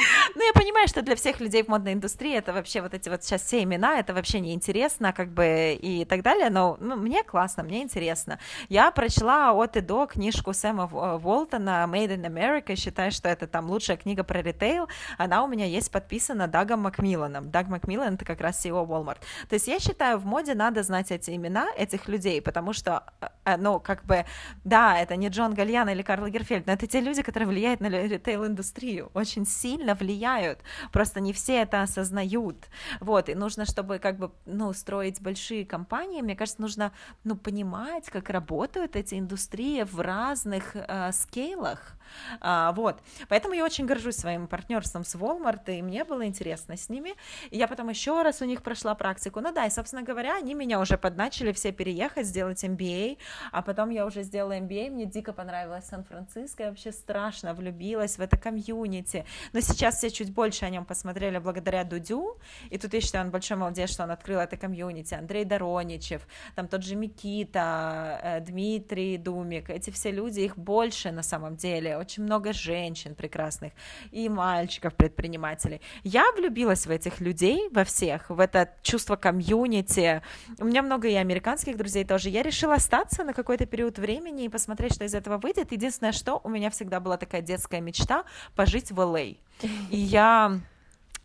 Ну, 0.34 0.46
я 0.46 0.52
понимаю, 0.52 0.88
что 0.88 1.02
для 1.02 1.16
всех 1.16 1.40
людей 1.40 1.62
в 1.62 1.68
модной 1.68 1.92
индустрии 1.92 2.36
это 2.36 2.52
вообще 2.52 2.80
вот 2.80 2.94
эти 2.94 3.08
вот 3.08 3.22
сейчас 3.22 3.42
все 3.42 3.62
имена, 3.62 3.98
это 3.98 4.14
вообще 4.14 4.40
неинтересно, 4.40 5.12
как 5.12 5.30
бы, 5.32 5.78
и 5.80 6.04
так 6.04 6.22
далее, 6.22 6.50
но 6.50 6.76
ну, 6.80 6.96
мне 6.96 7.22
классно, 7.22 7.62
мне 7.62 7.82
интересно. 7.82 8.38
Я 8.68 8.90
прочла 8.90 9.52
от 9.52 9.76
и 9.76 9.80
до 9.80 10.06
книжку 10.06 10.52
Сэма 10.52 10.86
Волтона 10.86 11.86
«Made 11.88 12.16
in 12.16 12.24
America», 12.26 12.76
считаю, 12.76 13.12
что 13.12 13.28
это 13.28 13.46
там 13.46 13.68
лучшая 13.70 13.96
книга 13.96 14.24
про 14.24 14.42
ритейл, 14.42 14.88
она 15.18 15.44
у 15.44 15.48
меня 15.48 15.66
есть 15.66 15.90
подписана 15.90 16.46
Дагом 16.48 16.80
Макмилланом. 16.80 17.50
Даг 17.50 17.68
Макмиллан— 17.68 18.14
это 18.14 18.24
как 18.24 18.40
раз 18.40 18.64
CEO 18.64 18.86
Walmart. 18.86 19.18
То 19.48 19.54
есть 19.54 19.68
я 19.68 19.78
считаю, 19.78 20.18
в 20.18 20.26
моде 20.26 20.54
надо 20.54 20.82
знать 20.82 21.10
эти 21.10 21.30
имена 21.34 21.68
этих 21.76 22.08
людей, 22.08 22.40
потому 22.40 22.72
что, 22.72 23.04
э, 23.44 23.56
ну, 23.56 23.80
как 23.80 24.04
бы, 24.04 24.24
да, 24.64 24.98
это 24.98 25.16
не 25.16 25.28
Джон 25.28 25.54
Гальян 25.54 25.88
или 25.88 26.02
Карл 26.02 26.28
Герфельд, 26.28 26.66
но 26.66 26.72
это 26.72 26.86
те 26.86 27.00
люди, 27.00 27.22
которые 27.22 27.48
влияют 27.48 27.80
на 27.80 27.88
ритейл-индустрию 27.88 29.10
очень 29.14 29.46
сильно 29.46 29.89
влияют, 29.94 30.60
просто 30.92 31.20
не 31.20 31.32
все 31.32 31.62
это 31.62 31.82
осознают, 31.82 32.68
вот, 33.00 33.28
и 33.28 33.34
нужно, 33.34 33.64
чтобы 33.64 33.98
как 33.98 34.18
бы, 34.18 34.30
ну, 34.46 34.72
строить 34.72 35.20
большие 35.20 35.64
компании, 35.64 36.22
мне 36.22 36.36
кажется, 36.36 36.60
нужно, 36.60 36.92
ну, 37.24 37.36
понимать, 37.36 38.06
как 38.10 38.30
работают 38.30 38.96
эти 38.96 39.18
индустрии 39.18 39.82
в 39.82 40.00
разных 40.00 40.74
э, 40.74 41.12
скейлах, 41.12 41.96
А, 42.40 42.72
вот, 42.72 43.00
поэтому 43.28 43.54
я 43.54 43.64
очень 43.64 43.86
горжусь 43.86 44.16
своим 44.16 44.46
партнерством 44.46 45.04
с 45.04 45.14
Walmart, 45.14 45.74
и 45.74 45.82
мне 45.82 46.04
было 46.04 46.26
интересно 46.26 46.76
с 46.76 46.88
ними. 46.88 47.14
И 47.50 47.58
я 47.58 47.68
потом 47.68 47.88
еще 47.88 48.22
раз 48.22 48.42
у 48.42 48.44
них 48.44 48.62
прошла 48.62 48.94
практику. 48.94 49.40
Ну 49.40 49.52
да, 49.52 49.66
и, 49.66 49.70
собственно 49.70 50.02
говоря, 50.02 50.36
они 50.36 50.54
меня 50.54 50.80
уже 50.80 50.98
подначили 50.98 51.52
все 51.52 51.72
переехать, 51.72 52.26
сделать 52.26 52.62
MBA, 52.64 53.18
а 53.52 53.62
потом 53.62 53.90
я 53.90 54.06
уже 54.06 54.22
сделала 54.22 54.58
MBA, 54.58 54.90
мне 54.90 55.06
дико 55.06 55.32
понравилось 55.32 55.86
Сан-Франциско, 55.86 56.64
я 56.64 56.68
вообще 56.70 56.92
страшно 56.92 57.54
влюбилась 57.54 58.18
в 58.18 58.20
это 58.20 58.36
комьюнити. 58.36 59.24
Но 59.52 59.60
сейчас 59.60 59.96
все 59.98 60.10
чуть 60.10 60.32
больше 60.32 60.64
о 60.64 60.70
нем 60.70 60.84
посмотрели 60.84 61.38
благодаря 61.38 61.84
Дудю, 61.84 62.38
и 62.70 62.78
тут 62.78 62.94
я 62.94 63.00
считаю, 63.00 63.24
он 63.24 63.30
большой 63.30 63.56
молодец, 63.56 63.90
что 63.90 64.02
он 64.02 64.10
открыл 64.10 64.40
это 64.40 64.56
комьюнити. 64.56 65.14
Андрей 65.14 65.44
Дороничев, 65.44 66.26
там 66.54 66.68
тот 66.68 66.82
же 66.82 66.96
Микита, 66.96 68.20
э, 68.22 68.40
Дмитрий 68.40 69.18
Думик, 69.18 69.70
эти 69.70 69.90
все 69.90 70.10
люди, 70.10 70.40
их 70.40 70.56
больше 70.56 71.10
на 71.10 71.22
самом 71.22 71.56
деле, 71.56 71.96
очень 72.00 72.24
много 72.24 72.52
женщин 72.52 73.14
прекрасных 73.14 73.72
и 74.10 74.28
мальчиков 74.28 74.94
предпринимателей. 74.94 75.80
Я 76.02 76.24
влюбилась 76.36 76.86
в 76.86 76.90
этих 76.90 77.20
людей, 77.20 77.68
во 77.70 77.84
всех, 77.84 78.30
в 78.30 78.40
это 78.40 78.70
чувство 78.82 79.16
комьюнити. 79.16 80.22
У 80.58 80.64
меня 80.64 80.82
много 80.82 81.08
и 81.08 81.14
американских 81.14 81.76
друзей 81.76 82.04
тоже. 82.04 82.28
Я 82.28 82.42
решила 82.42 82.74
остаться 82.74 83.24
на 83.24 83.32
какой-то 83.32 83.66
период 83.66 83.98
времени 83.98 84.44
и 84.44 84.48
посмотреть, 84.48 84.94
что 84.94 85.04
из 85.04 85.14
этого 85.14 85.38
выйдет. 85.38 85.72
Единственное, 85.72 86.12
что 86.12 86.40
у 86.42 86.48
меня 86.48 86.70
всегда 86.70 87.00
была 87.00 87.16
такая 87.16 87.42
детская 87.42 87.80
мечта 87.80 88.24
пожить 88.56 88.90
в 88.90 89.00
Л.А. 89.00 89.20
И 89.20 89.96
я 89.96 90.60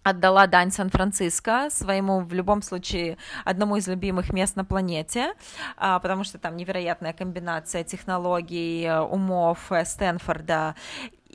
отдала 0.06 0.46
дань 0.46 0.72
Сан-Франциско, 0.72 1.70
своему, 1.72 2.20
в 2.20 2.32
любом 2.32 2.62
случае, 2.62 3.18
одному 3.44 3.76
из 3.78 3.88
любимых 3.88 4.32
мест 4.32 4.56
на 4.56 4.64
планете, 4.64 5.34
а, 5.78 6.00
потому 6.00 6.24
что 6.24 6.38
там 6.38 6.56
невероятная 6.56 7.12
комбинация 7.12 7.84
технологий, 7.84 8.88
умов 9.10 9.72
э, 9.72 9.84
Стэнфорда 9.84 10.76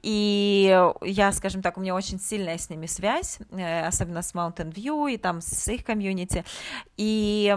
и 0.02 0.90
я, 1.02 1.32
скажем 1.32 1.62
так, 1.62 1.76
у 1.76 1.80
меня 1.80 1.94
очень 1.94 2.18
сильная 2.18 2.58
с 2.58 2.70
ними 2.70 2.86
связь, 2.86 3.38
э, 3.50 3.86
особенно 3.86 4.22
с 4.22 4.34
Mountain 4.34 4.72
View 4.72 5.12
и 5.12 5.16
там 5.16 5.40
с 5.40 5.68
их 5.68 5.84
комьюнити. 5.84 6.44
И 6.96 7.54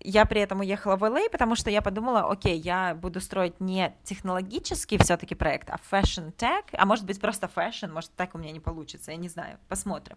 я 0.00 0.24
при 0.24 0.40
этом 0.40 0.60
уехала 0.60 0.96
в 0.96 1.04
LA, 1.04 1.28
потому 1.30 1.54
что 1.54 1.70
я 1.70 1.82
подумала, 1.82 2.30
окей, 2.30 2.58
я 2.58 2.94
буду 2.94 3.20
строить 3.20 3.60
не 3.60 3.94
технологический 4.04 4.98
все-таки 4.98 5.34
проект, 5.34 5.70
а 5.70 5.78
fashion 5.90 6.34
tech, 6.34 6.64
а 6.72 6.86
может 6.86 7.04
быть 7.04 7.20
просто 7.20 7.50
fashion, 7.54 7.92
может 7.92 8.14
так 8.14 8.34
у 8.34 8.38
меня 8.38 8.52
не 8.52 8.60
получится, 8.60 9.10
я 9.10 9.16
не 9.16 9.28
знаю, 9.28 9.58
посмотрим. 9.68 10.16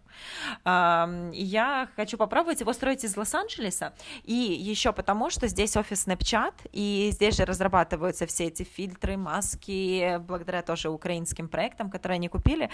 Я 0.66 1.90
хочу 1.96 2.18
попробовать 2.18 2.62
его 2.62 2.72
строить 2.74 3.04
из 3.04 3.18
Лос-Анджелеса, 3.18 3.94
и 4.24 4.34
еще 4.34 4.94
потому, 4.94 5.30
что 5.30 5.48
здесь 5.48 5.76
офис 5.76 6.08
Snapchat, 6.08 6.54
и 6.72 7.10
здесь 7.12 7.36
же 7.36 7.46
разрабатываются 7.46 8.26
все 8.26 8.46
эти 8.46 8.64
фильтры, 8.64 9.18
маски, 9.18 10.18
благодаря 10.20 10.62
тоже 10.62 10.90
украинским 10.90 11.48
проектам, 11.54 11.90
которые 11.90 12.16
они 12.16 12.30
купили. 12.30 12.70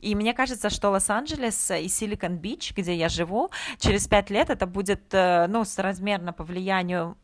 И 0.00 0.14
мне 0.14 0.32
кажется, 0.34 0.70
что 0.70 0.90
Лос-Анджелес 0.90 1.72
и 1.72 1.88
Силикон-Бич, 1.88 2.72
где 2.76 2.94
я 2.94 3.08
живу, 3.08 3.50
через 3.78 4.06
пять 4.06 4.30
лет 4.30 4.50
это 4.50 4.66
будет, 4.66 5.02
э, 5.12 5.46
ну, 5.48 5.64
соразмерно 5.64 6.32
по 6.32 6.44
влиянию 6.44 7.16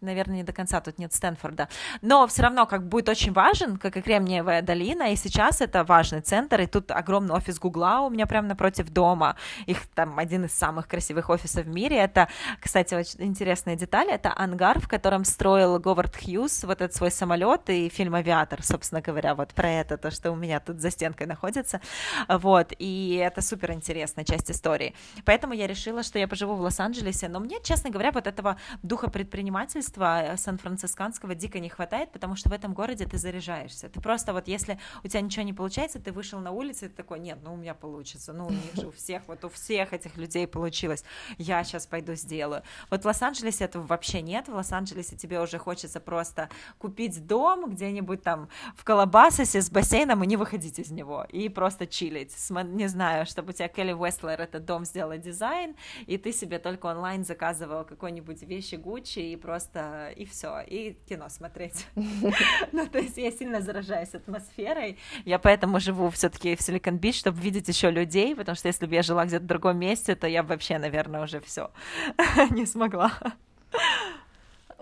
наверное, 0.00 0.36
не 0.36 0.42
до 0.42 0.52
конца, 0.52 0.80
тут 0.80 0.98
нет 0.98 1.12
Стэнфорда, 1.12 1.68
но 2.02 2.26
все 2.26 2.42
равно 2.42 2.66
как 2.66 2.86
будет 2.86 3.08
очень 3.08 3.32
важен, 3.32 3.76
как 3.76 3.96
и 3.96 4.02
Кремниевая 4.02 4.62
долина, 4.62 5.12
и 5.12 5.16
сейчас 5.16 5.60
это 5.60 5.84
важный 5.84 6.20
центр, 6.20 6.60
и 6.60 6.66
тут 6.66 6.90
огромный 6.90 7.34
офис 7.34 7.58
Гугла 7.58 8.00
у 8.00 8.10
меня 8.10 8.26
прямо 8.26 8.48
напротив 8.48 8.90
дома, 8.90 9.36
их 9.66 9.86
там 9.88 10.18
один 10.18 10.44
из 10.44 10.52
самых 10.52 10.88
красивых 10.88 11.30
офисов 11.30 11.64
в 11.64 11.68
мире, 11.68 11.96
это, 11.96 12.28
кстати, 12.60 12.94
очень 12.94 13.22
интересная 13.24 13.76
деталь, 13.76 14.08
это 14.10 14.32
ангар, 14.36 14.80
в 14.80 14.88
котором 14.88 15.24
строил 15.24 15.78
Говард 15.78 16.16
Хьюз 16.16 16.64
вот 16.64 16.80
этот 16.80 16.94
свой 16.94 17.10
самолет 17.10 17.68
и 17.68 17.88
фильм 17.88 18.14
«Авиатор», 18.14 18.62
собственно 18.62 19.00
говоря, 19.00 19.34
вот 19.34 19.54
про 19.54 19.70
это, 19.70 19.96
то, 19.96 20.10
что 20.10 20.30
у 20.30 20.36
меня 20.36 20.60
тут 20.60 20.80
за 20.80 20.90
стенкой 20.90 21.26
находится, 21.26 21.80
вот, 22.28 22.72
и 22.78 23.16
это 23.16 23.40
супер 23.40 23.72
интересная 23.72 24.24
часть 24.24 24.50
истории, 24.50 24.94
поэтому 25.24 25.54
я 25.54 25.66
решила, 25.66 26.02
что 26.02 26.18
я 26.18 26.28
поживу 26.28 26.54
в 26.54 26.60
Лос-Анджелесе, 26.60 27.28
но 27.28 27.40
мне, 27.40 27.60
честно 27.62 27.90
говоря, 27.90 28.12
вот 28.12 28.26
этого 28.26 28.56
духа 28.82 29.10
предпринимателя 29.10 29.63
предпринимательства 29.64 30.22
э, 30.22 30.36
сан-францисканского 30.36 31.34
дико 31.34 31.58
не 31.58 31.68
хватает, 31.68 32.12
потому 32.12 32.36
что 32.36 32.48
в 32.50 32.52
этом 32.52 32.74
городе 32.74 33.06
ты 33.06 33.18
заряжаешься. 33.18 33.88
Ты 33.88 34.00
просто 34.00 34.32
вот, 34.32 34.48
если 34.48 34.78
у 35.02 35.08
тебя 35.08 35.20
ничего 35.20 35.44
не 35.44 35.52
получается, 35.52 35.98
ты 35.98 36.12
вышел 36.12 36.40
на 36.40 36.50
улицу, 36.50 36.86
и 36.86 36.88
ты 36.88 36.94
такой, 36.94 37.18
нет, 37.18 37.38
ну 37.42 37.54
у 37.54 37.56
меня 37.56 37.74
получится, 37.74 38.32
ну 38.32 38.46
у 38.46 38.50
них 38.50 38.74
же 38.74 38.88
у 38.88 38.92
всех, 38.92 39.22
вот 39.26 39.44
у 39.44 39.48
всех 39.48 39.92
этих 39.92 40.16
людей 40.16 40.46
получилось, 40.46 41.04
я 41.38 41.64
сейчас 41.64 41.86
пойду 41.86 42.14
сделаю. 42.14 42.62
Вот 42.90 43.02
в 43.02 43.06
Лос-Анджелесе 43.06 43.64
этого 43.64 43.86
вообще 43.86 44.22
нет, 44.22 44.48
в 44.48 44.54
Лос-Анджелесе 44.54 45.16
тебе 45.16 45.40
уже 45.40 45.58
хочется 45.58 46.00
просто 46.00 46.48
купить 46.78 47.26
дом 47.26 47.70
где-нибудь 47.70 48.22
там 48.22 48.48
в 48.76 48.84
Колобасосе 48.84 49.62
с 49.62 49.70
бассейном 49.70 50.22
и 50.24 50.26
не 50.26 50.36
выходить 50.36 50.78
из 50.78 50.90
него, 50.90 51.26
и 51.30 51.48
просто 51.48 51.86
чилить, 51.86 52.34
не 52.50 52.88
знаю, 52.88 53.26
чтобы 53.26 53.50
у 53.50 53.52
тебя 53.52 53.68
Келли 53.68 53.92
Уэстлер 53.92 54.40
этот 54.40 54.64
дом 54.64 54.84
сделала 54.84 55.16
дизайн, 55.18 55.74
и 56.06 56.18
ты 56.18 56.32
себе 56.32 56.58
только 56.58 56.86
онлайн 56.86 57.24
заказывал 57.24 57.84
какой-нибудь 57.84 58.42
вещи 58.42 58.74
Гуччи 58.74 59.20
и 59.20 59.36
просто 59.36 59.53
просто 59.54 60.10
и 60.16 60.24
все, 60.24 60.60
и 60.66 60.96
кино 61.08 61.28
смотреть. 61.28 61.86
Ну, 62.72 62.86
то 62.88 62.98
есть 62.98 63.16
я 63.16 63.30
сильно 63.30 63.60
заражаюсь 63.60 64.14
атмосферой, 64.14 64.98
я 65.24 65.38
поэтому 65.38 65.78
живу 65.80 66.10
все-таки 66.10 66.56
в 66.56 66.60
Силикон 66.60 66.98
Бич, 66.98 67.18
чтобы 67.20 67.40
видеть 67.40 67.68
еще 67.68 67.90
людей, 67.90 68.34
потому 68.34 68.56
что 68.56 68.68
если 68.68 68.86
бы 68.86 68.94
я 68.94 69.02
жила 69.02 69.24
где-то 69.24 69.44
в 69.44 69.46
другом 69.46 69.78
месте, 69.78 70.16
то 70.16 70.26
я 70.26 70.42
вообще, 70.42 70.78
наверное, 70.78 71.22
уже 71.22 71.38
все 71.40 71.70
не 72.50 72.66
смогла. 72.66 73.12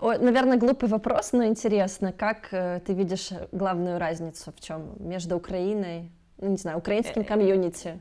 Наверное, 0.01 0.57
глупый 0.57 0.89
вопрос, 0.89 1.33
но 1.33 1.45
интересно, 1.45 2.11
как 2.11 2.47
э, 2.51 2.79
ты 2.85 2.93
видишь 2.93 3.29
главную 3.51 3.99
разницу 3.99 4.51
в 4.51 4.59
чем 4.59 4.95
между 4.99 5.35
Украиной, 5.35 6.09
ну, 6.39 6.49
не 6.49 6.57
знаю, 6.57 6.79
украинским 6.79 7.21
э, 7.21 7.25
комьюнити? 7.25 7.99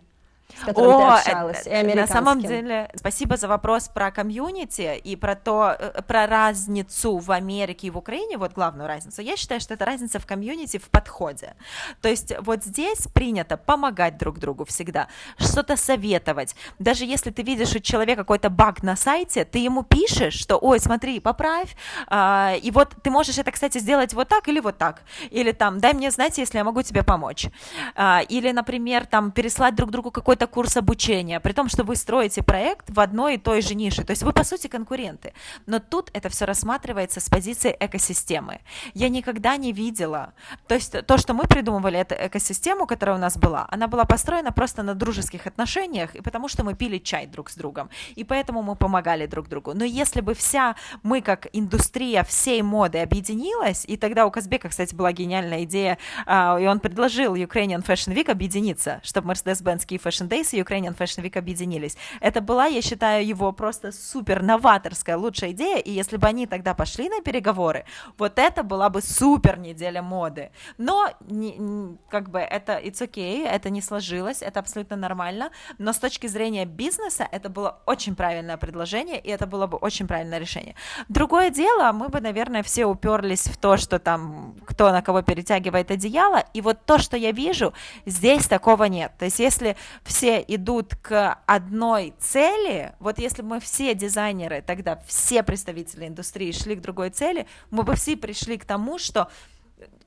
С 0.61 0.65
которым 0.65 0.91
О, 0.93 1.17
ты 1.17 1.31
общалась, 1.31 1.67
это, 1.67 1.89
и 1.89 1.95
На 1.95 2.07
самом 2.07 2.41
деле, 2.41 2.91
спасибо 2.95 3.37
за 3.37 3.49
вопрос 3.49 3.89
про 3.89 4.11
комьюнити 4.11 4.97
и 5.03 5.17
про 5.17 5.35
то, 5.35 5.77
э, 5.79 6.03
про 6.03 6.27
разницу 6.27 7.19
в 7.19 7.31
Америке 7.31 7.89
и 7.89 7.91
в 7.91 7.99
Украине, 7.99 8.39
вот 8.39 8.53
главную 8.53 8.89
разницу. 8.89 9.23
Я 9.23 9.37
считаю, 9.37 9.61
что 9.61 9.75
это 9.75 9.85
разница 9.85 10.19
в 10.19 10.27
комьюнити, 10.27 10.79
в 10.79 10.89
подходе. 10.91 11.55
То 12.01 12.09
есть 12.09 12.33
вот 12.41 12.65
здесь 12.65 13.07
принято 13.13 13.57
помогать 13.57 14.19
друг 14.19 14.39
другу 14.39 14.65
всегда, 14.65 15.09
что-то 15.39 15.77
советовать. 15.77 16.55
Даже 16.79 17.05
если 17.05 17.31
ты 17.31 17.43
видишь 17.43 17.75
у 17.75 17.81
человека 17.81 18.23
какой-то 18.23 18.51
баг 18.51 18.83
на 18.83 18.97
сайте, 18.97 19.45
ты 19.45 19.59
ему 19.59 19.83
пишешь, 19.83 20.35
что, 20.35 20.59
ой, 20.59 20.81
смотри, 20.81 21.21
поправь, 21.21 21.77
а, 22.09 22.55
и 22.63 22.71
вот 22.71 22.95
ты 23.03 23.11
можешь 23.11 23.39
это, 23.39 23.51
кстати, 23.51 23.79
сделать 23.79 24.15
вот 24.15 24.29
так 24.29 24.49
или 24.49 24.61
вот 24.61 24.79
так, 24.79 25.03
или 25.31 25.53
там, 25.53 25.79
дай 25.79 25.93
мне 25.95 26.11
знать, 26.11 26.39
если 26.39 26.59
я 26.59 26.65
могу 26.65 26.83
тебе 26.83 27.03
помочь. 27.03 27.47
А, 27.95 28.21
или, 28.29 28.53
например, 28.53 29.07
там, 29.07 29.33
переслать 29.33 29.75
друг 29.75 29.91
другу 29.91 30.11
какой-то 30.11 30.42
какой-то 30.43 30.47
курс 30.47 30.77
обучения, 30.77 31.41
при 31.41 31.53
том, 31.53 31.69
что 31.69 31.85
вы 31.85 31.97
строите 31.97 32.43
проект 32.43 32.91
в 32.91 33.01
одной 33.01 33.35
и 33.35 33.39
той 33.39 33.63
же 33.63 33.75
нише. 33.75 34.05
То 34.05 34.13
есть 34.13 34.23
вы, 34.23 34.33
по 34.33 34.45
сути, 34.45 34.69
конкуренты. 34.69 35.33
Но 35.67 35.79
тут 35.79 36.11
это 36.15 36.29
все 36.29 36.45
рассматривается 36.47 37.21
с 37.21 37.29
позиции 37.29 37.77
экосистемы. 37.81 38.61
Я 38.95 39.09
никогда 39.09 39.57
не 39.57 39.73
видела, 39.73 40.33
то 40.69 40.75
есть 40.75 41.07
то, 41.07 41.19
что 41.19 41.35
мы 41.35 41.45
придумывали, 41.45 41.99
эту 41.99 42.15
экосистему, 42.15 42.87
которая 42.87 43.17
у 43.17 43.21
нас 43.21 43.37
была, 43.37 43.67
она 43.71 43.87
была 43.87 44.05
построена 44.05 44.53
просто 44.53 44.83
на 44.83 44.95
дружеских 44.95 45.47
отношениях, 45.47 46.15
и 46.15 46.23
потому 46.23 46.49
что 46.49 46.65
мы 46.65 46.75
пили 46.75 46.99
чай 46.99 47.27
друг 47.27 47.51
с 47.51 47.57
другом, 47.57 47.89
и 48.17 48.25
поэтому 48.25 48.63
мы 48.63 48.77
помогали 48.77 49.27
друг 49.27 49.49
другу. 49.49 49.75
Но 49.75 49.85
если 49.85 50.21
бы 50.23 50.35
вся 50.35 50.75
мы, 51.03 51.21
как 51.21 51.47
индустрия 51.53 52.23
всей 52.25 52.63
моды, 52.63 52.99
объединилась, 52.99 53.85
и 53.89 53.97
тогда 53.97 54.27
у 54.27 54.31
Казбека, 54.31 54.69
кстати, 54.69 54.95
была 54.95 55.13
гениальная 55.13 55.65
идея, 55.65 55.99
а, 56.27 56.59
и 56.61 56.67
он 56.67 56.81
предложил 56.81 57.35
Ukrainian 57.35 57.85
Fashion 57.85 58.15
Week 58.15 58.31
объединиться, 58.31 59.01
чтобы 59.03 59.33
Mercedes-Benz 59.33 59.85
и 59.93 59.99
Fashion 59.99 60.32
Days 60.33 60.49
и 60.53 60.61
Ukrainian 60.61 60.97
Fashion 60.97 61.23
Week 61.23 61.39
объединились. 61.39 61.97
Это 62.21 62.41
была, 62.41 62.67
я 62.67 62.83
считаю, 62.83 63.27
его 63.27 63.53
просто 63.53 63.93
супер 63.93 64.43
новаторская 64.43 65.17
лучшая 65.17 65.51
идея, 65.53 65.79
и 65.79 65.91
если 65.91 66.17
бы 66.17 66.27
они 66.27 66.47
тогда 66.47 66.75
пошли 66.75 67.09
на 67.09 67.21
переговоры, 67.21 67.85
вот 68.19 68.39
это 68.39 68.63
была 68.63 68.89
бы 68.89 69.03
супер 69.03 69.59
неделя 69.59 70.03
моды. 70.03 70.51
Но 70.79 71.11
не, 71.21 71.57
не, 71.59 71.99
как 72.09 72.31
бы 72.31 72.39
это 72.39 72.79
it's 72.79 73.01
okay, 73.01 73.47
это 73.47 73.71
не 73.71 73.83
сложилось, 73.83 74.43
это 74.43 74.61
абсолютно 74.61 74.97
нормально, 74.97 75.51
но 75.79 75.93
с 75.93 75.99
точки 75.99 76.27
зрения 76.29 76.65
бизнеса 76.65 77.29
это 77.31 77.49
было 77.49 77.81
очень 77.87 78.15
правильное 78.15 78.57
предложение, 78.57 79.21
и 79.21 79.29
это 79.29 79.47
было 79.47 79.67
бы 79.67 79.77
очень 79.79 80.07
правильное 80.07 80.39
решение. 80.39 80.75
Другое 81.09 81.51
дело, 81.51 81.93
мы 81.93 82.09
бы, 82.09 82.21
наверное, 82.21 82.63
все 82.63 82.87
уперлись 82.87 83.49
в 83.49 83.57
то, 83.57 83.77
что 83.77 83.99
там 83.99 84.55
кто 84.65 84.91
на 84.93 85.03
кого 85.03 85.23
перетягивает 85.23 85.91
одеяло, 85.91 86.45
и 86.55 86.61
вот 86.61 86.85
то, 86.87 86.99
что 86.99 87.17
я 87.17 87.33
вижу, 87.33 87.73
здесь 88.07 88.47
такого 88.47 88.85
нет. 88.85 89.13
То 89.19 89.27
есть 89.27 89.39
если 89.39 89.77
все 90.13 90.45
идут 90.47 90.95
к 90.97 91.39
одной 91.47 92.13
цели, 92.19 92.93
вот 92.99 93.19
если 93.19 93.41
бы 93.41 93.49
мы 93.49 93.61
все 93.61 93.95
дизайнеры, 93.95 94.61
тогда 94.61 95.03
все 95.07 95.43
представители 95.43 96.07
индустрии 96.07 96.53
шли 96.53 96.77
к 96.77 96.83
другой 96.83 97.09
цели, 97.09 97.47
мы 97.71 97.83
бы 97.83 97.95
все 97.95 98.15
пришли 98.19 98.59
к 98.59 98.67
тому, 98.67 98.99
что 98.99 99.31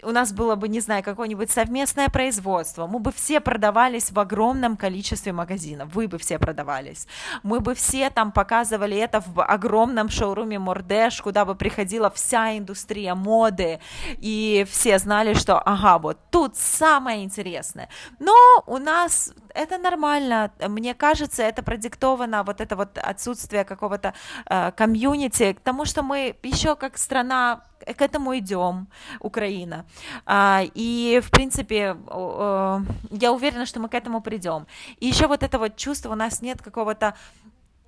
у 0.05 0.11
нас 0.11 0.32
было 0.32 0.55
бы, 0.55 0.67
не 0.67 0.80
знаю, 0.80 1.03
какое-нибудь 1.03 1.51
совместное 1.51 2.09
производство, 2.09 2.88
мы 2.88 2.99
бы 2.99 3.11
все 3.11 3.39
продавались 3.39 4.11
в 4.11 4.19
огромном 4.19 4.78
количестве 4.78 5.34
магазинов, 5.34 5.93
вы 5.93 6.07
бы 6.07 6.17
все 6.17 6.39
продавались, 6.39 7.07
мы 7.43 7.59
бы 7.59 7.73
все 7.73 8.09
там 8.09 8.32
показывали 8.32 8.97
это 8.97 9.21
в 9.26 9.43
огромном 9.43 10.09
шоуруме 10.09 10.59
Мордеш, 10.59 11.21
куда 11.21 11.45
бы 11.45 11.55
приходила 11.55 12.09
вся 12.09 12.57
индустрия 12.57 13.15
моды, 13.15 13.80
и 14.17 14.65
все 14.69 14.99
знали, 14.99 15.34
что, 15.34 15.59
ага, 15.59 15.97
вот 15.97 16.19
тут 16.32 16.55
самое 16.55 17.23
интересное. 17.23 17.89
Но 18.19 18.36
у 18.67 18.78
нас 18.78 19.33
это 19.54 19.78
нормально, 19.78 20.51
мне 20.67 20.93
кажется, 20.93 21.43
это 21.43 21.63
продиктовано 21.63 22.43
вот 22.43 22.62
это 22.62 22.75
вот 22.75 22.97
отсутствие 22.97 23.63
какого-то 23.63 24.13
э, 24.45 24.71
комьюнити, 24.71 25.54
к 25.54 25.59
тому, 25.62 25.86
что 25.86 26.04
мы 26.04 26.36
еще 26.43 26.75
как 26.75 26.97
страна 26.97 27.63
к 27.93 28.01
этому 28.01 28.37
идем, 28.37 28.87
Украина. 29.20 29.86
А, 30.25 30.63
и, 30.74 31.21
в 31.24 31.32
принципе, 31.32 31.95
я 32.09 33.32
уверена, 33.32 33.66
что 33.66 33.79
мы 33.79 33.89
к 33.89 33.93
этому 33.93 34.21
придем. 34.21 34.66
И 34.99 35.07
еще 35.07 35.28
вот 35.28 35.43
это 35.43 35.59
вот 35.59 35.75
чувство, 35.75 36.12
у 36.12 36.16
нас 36.16 36.41
нет 36.41 36.62
какого-то 36.62 37.16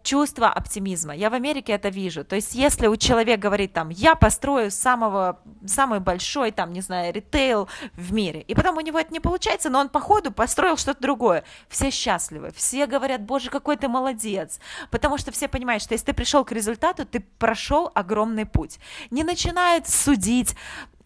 чувство 0.08 0.48
оптимизма. 0.48 1.14
Я 1.14 1.30
в 1.30 1.34
Америке 1.34 1.74
это 1.74 1.90
вижу. 1.90 2.24
То 2.24 2.38
есть, 2.38 2.56
если 2.56 2.88
у 2.88 2.96
человека 2.96 3.42
говорит 3.42 3.74
там, 3.74 3.90
я 3.90 4.16
построю 4.16 4.72
самого, 4.72 5.42
самый 5.66 6.00
большой, 6.00 6.52
там, 6.52 6.72
не 6.72 6.80
знаю, 6.80 7.14
ритейл 7.14 7.68
в 7.94 8.14
мире, 8.14 8.40
и 8.40 8.56
потом 8.56 8.78
у 8.78 8.80
него 8.80 8.98
это 8.98 9.12
не 9.12 9.20
получается, 9.20 9.70
но 9.70 9.80
он 9.80 9.90
по 9.90 10.00
ходу 10.00 10.32
построил 10.32 10.78
что-то 10.78 11.02
другое, 11.02 11.44
все 11.68 11.92
счастливы, 11.92 12.54
все 12.56 12.86
говорят, 12.86 13.22
боже, 13.24 13.50
какой 13.50 13.76
ты 13.76 13.90
молодец, 13.90 14.62
потому 14.92 15.18
что 15.18 15.34
все 15.34 15.50
понимают, 15.50 15.84
что 15.84 15.94
если 15.94 16.06
ты 16.06 16.14
пришел 16.14 16.46
к 16.46 16.54
результату, 16.54 17.06
ты 17.06 17.20
прошел 17.38 17.92
огромный 17.94 18.46
путь. 18.46 18.80
Не 19.12 19.26
начинают 19.26 19.90
судить, 19.90 20.56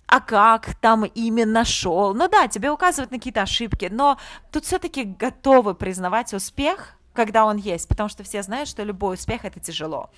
а 0.06 0.20
как 0.20 0.76
там 0.76 1.06
именно 1.06 1.66
шел. 1.66 2.14
Ну 2.14 2.28
да, 2.28 2.48
тебе 2.48 2.70
указывают 2.70 3.10
на 3.10 3.18
какие-то 3.18 3.42
ошибки, 3.42 3.90
но 3.92 4.20
тут 4.52 4.66
все-таки 4.66 5.06
готовы 5.06 5.74
признавать 5.74 6.36
успех, 6.36 6.98
когда 7.14 7.46
он 7.46 7.58
есть, 7.58 7.88
потому 7.88 8.10
что 8.10 8.24
все 8.24 8.44
знают, 8.44 8.70
что 8.70 8.84
любой 8.84 9.16
успех 9.16 9.46
это 9.46 9.60
тяжело. 9.60 10.10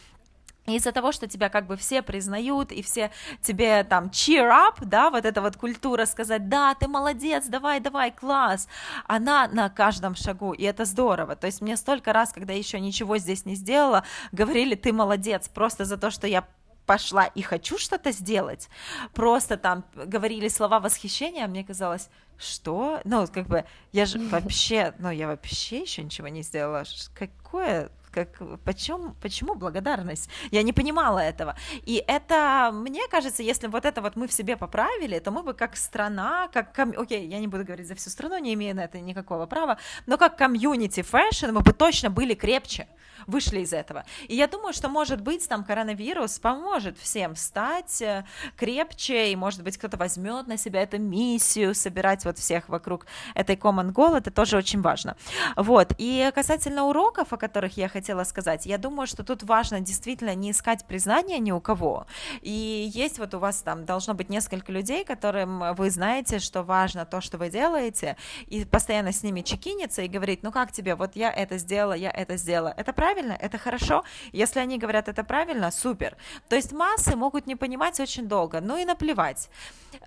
из-за 0.66 0.92
того, 0.94 1.12
что 1.12 1.28
тебя 1.28 1.50
как 1.50 1.68
бы 1.68 1.76
все 1.76 2.02
признают, 2.02 2.72
и 2.72 2.82
все 2.82 3.12
тебе 3.42 3.84
там 3.84 4.06
cheer 4.06 4.50
up, 4.50 4.86
да, 4.86 5.10
вот 5.10 5.26
эта 5.26 5.42
вот 5.42 5.58
культура 5.58 6.06
сказать, 6.06 6.48
да, 6.48 6.74
ты 6.76 6.88
молодец, 6.88 7.46
давай, 7.48 7.80
давай, 7.80 8.12
класс, 8.12 8.68
она 9.06 9.48
на 9.48 9.70
каждом 9.70 10.16
шагу, 10.16 10.54
и 10.54 10.64
это 10.64 10.86
здорово. 10.86 11.36
То 11.36 11.48
есть 11.48 11.62
мне 11.62 11.76
столько 11.76 12.14
раз, 12.14 12.32
когда 12.32 12.54
еще 12.54 12.80
ничего 12.80 13.18
здесь 13.18 13.46
не 13.46 13.56
сделала, 13.56 14.06
говорили, 14.32 14.76
ты 14.76 14.94
молодец, 14.94 15.50
просто 15.50 15.84
за 15.86 15.98
то, 15.98 16.12
что 16.12 16.28
я 16.28 16.48
пошла 16.86 17.26
и 17.26 17.42
хочу 17.42 17.78
что-то 17.78 18.12
сделать, 18.12 18.70
просто 19.14 19.58
там 19.58 19.84
говорили 19.96 20.48
слова 20.48 20.80
восхищения, 20.80 21.46
а 21.46 21.48
мне 21.48 21.64
казалось, 21.64 22.10
что? 22.38 23.02
Ну, 23.04 23.28
как 23.28 23.48
бы, 23.48 23.66
я 23.92 24.06
же 24.06 24.20
вообще, 24.20 24.94
ну, 25.00 25.10
я 25.10 25.28
вообще 25.28 25.82
еще 25.82 26.04
ничего 26.04 26.28
не 26.28 26.42
сделала. 26.42 26.84
Какое 27.14 27.90
как, 28.14 28.42
почему, 28.64 29.16
почему 29.22 29.56
благодарность? 29.56 30.30
Я 30.52 30.64
не 30.64 30.74
понимала 30.74 31.20
этого. 31.20 31.56
И 31.86 32.04
это, 32.08 32.72
мне 32.74 33.08
кажется, 33.10 33.44
если 33.44 33.68
вот 33.68 33.86
это 33.86 34.02
вот 34.02 34.16
мы 34.16 34.28
в 34.28 34.34
себе 34.34 34.56
поправили, 34.56 35.20
то 35.20 35.32
мы 35.32 35.44
бы 35.44 35.54
как 35.54 35.76
страна, 35.76 36.48
как, 36.54 36.76
ком... 36.76 36.94
окей, 36.98 37.28
я 37.28 37.40
не 37.40 37.48
буду 37.48 37.66
говорить 37.66 37.88
за 37.88 37.96
всю 37.96 38.10
страну, 38.10 38.38
не 38.38 38.54
имею 38.54 38.76
на 38.76 38.86
это 38.86 39.00
никакого 39.00 39.46
права, 39.46 39.78
но 40.06 40.18
как 40.18 40.38
комьюнити 40.38 41.02
fashion 41.02 41.52
мы 41.52 41.62
бы 41.62 41.74
точно 41.74 42.10
были 42.10 42.34
крепче 42.34 42.88
вышли 43.28 43.60
из 43.60 43.74
этого. 43.74 44.04
И 44.28 44.36
я 44.36 44.48
думаю, 44.48 44.74
что, 44.74 44.90
может 44.90 45.22
быть, 45.22 45.48
там 45.48 45.64
коронавирус 45.64 46.40
поможет 46.40 46.98
всем 46.98 47.36
стать 47.36 48.02
э, 48.02 48.26
крепче, 48.58 49.32
и, 49.32 49.36
может 49.36 49.64
быть, 49.64 49.78
кто-то 49.78 49.98
возьмет 49.98 50.48
на 50.48 50.58
себя 50.58 50.82
эту 50.82 51.00
миссию, 51.00 51.76
собирать 51.76 52.26
вот 52.26 52.38
всех 52.38 52.70
вокруг 52.70 53.06
этой 53.36 53.56
common 53.56 53.94
goal, 53.94 54.18
это 54.18 54.32
тоже 54.32 54.58
очень 54.58 54.82
важно. 54.82 55.16
Вот, 55.56 55.94
и 55.98 56.32
касательно 56.34 56.86
уроков, 56.86 57.34
о 57.34 57.38
которых 57.38 57.78
я 57.78 57.88
хотела 57.88 58.03
сказать, 58.24 58.66
я 58.66 58.78
думаю, 58.78 59.08
что 59.08 59.24
тут 59.24 59.44
важно 59.44 59.80
действительно 59.80 60.36
не 60.36 60.52
искать 60.52 60.86
признания 60.86 61.40
ни 61.40 61.52
у 61.52 61.62
кого, 61.62 62.06
и 62.42 62.92
есть 62.94 63.20
вот 63.20 63.34
у 63.34 63.40
вас 63.40 63.62
там 63.62 63.86
должно 63.86 64.14
быть 64.14 64.30
несколько 64.30 64.72
людей, 64.72 65.06
которым 65.06 65.76
вы 65.76 65.90
знаете, 65.90 66.40
что 66.40 66.64
важно 66.64 67.06
то, 67.06 67.22
что 67.22 67.38
вы 67.38 67.50
делаете, 67.50 68.18
и 68.48 68.66
постоянно 68.66 69.12
с 69.12 69.24
ними 69.24 69.42
чекиниться 69.42 70.02
и 70.02 70.08
говорить, 70.08 70.44
ну 70.44 70.52
как 70.52 70.72
тебе, 70.72 70.96
вот 70.96 71.16
я 71.16 71.32
это 71.32 71.58
сделала, 71.58 71.94
я 71.94 72.12
это 72.12 72.38
сделала, 72.38 72.74
это 72.76 72.94
правильно, 72.94 73.34
это 73.40 73.58
хорошо. 73.58 74.04
Если 74.32 74.60
они 74.60 74.78
говорят 74.78 75.08
это 75.08 75.24
правильно, 75.24 75.72
супер. 75.72 76.18
То 76.50 76.56
есть 76.56 76.72
массы 76.72 77.16
могут 77.16 77.48
не 77.48 77.56
понимать 77.56 78.00
очень 78.00 78.28
долго, 78.28 78.62
ну 78.62 78.78
и 78.78 78.86
наплевать. 78.86 79.50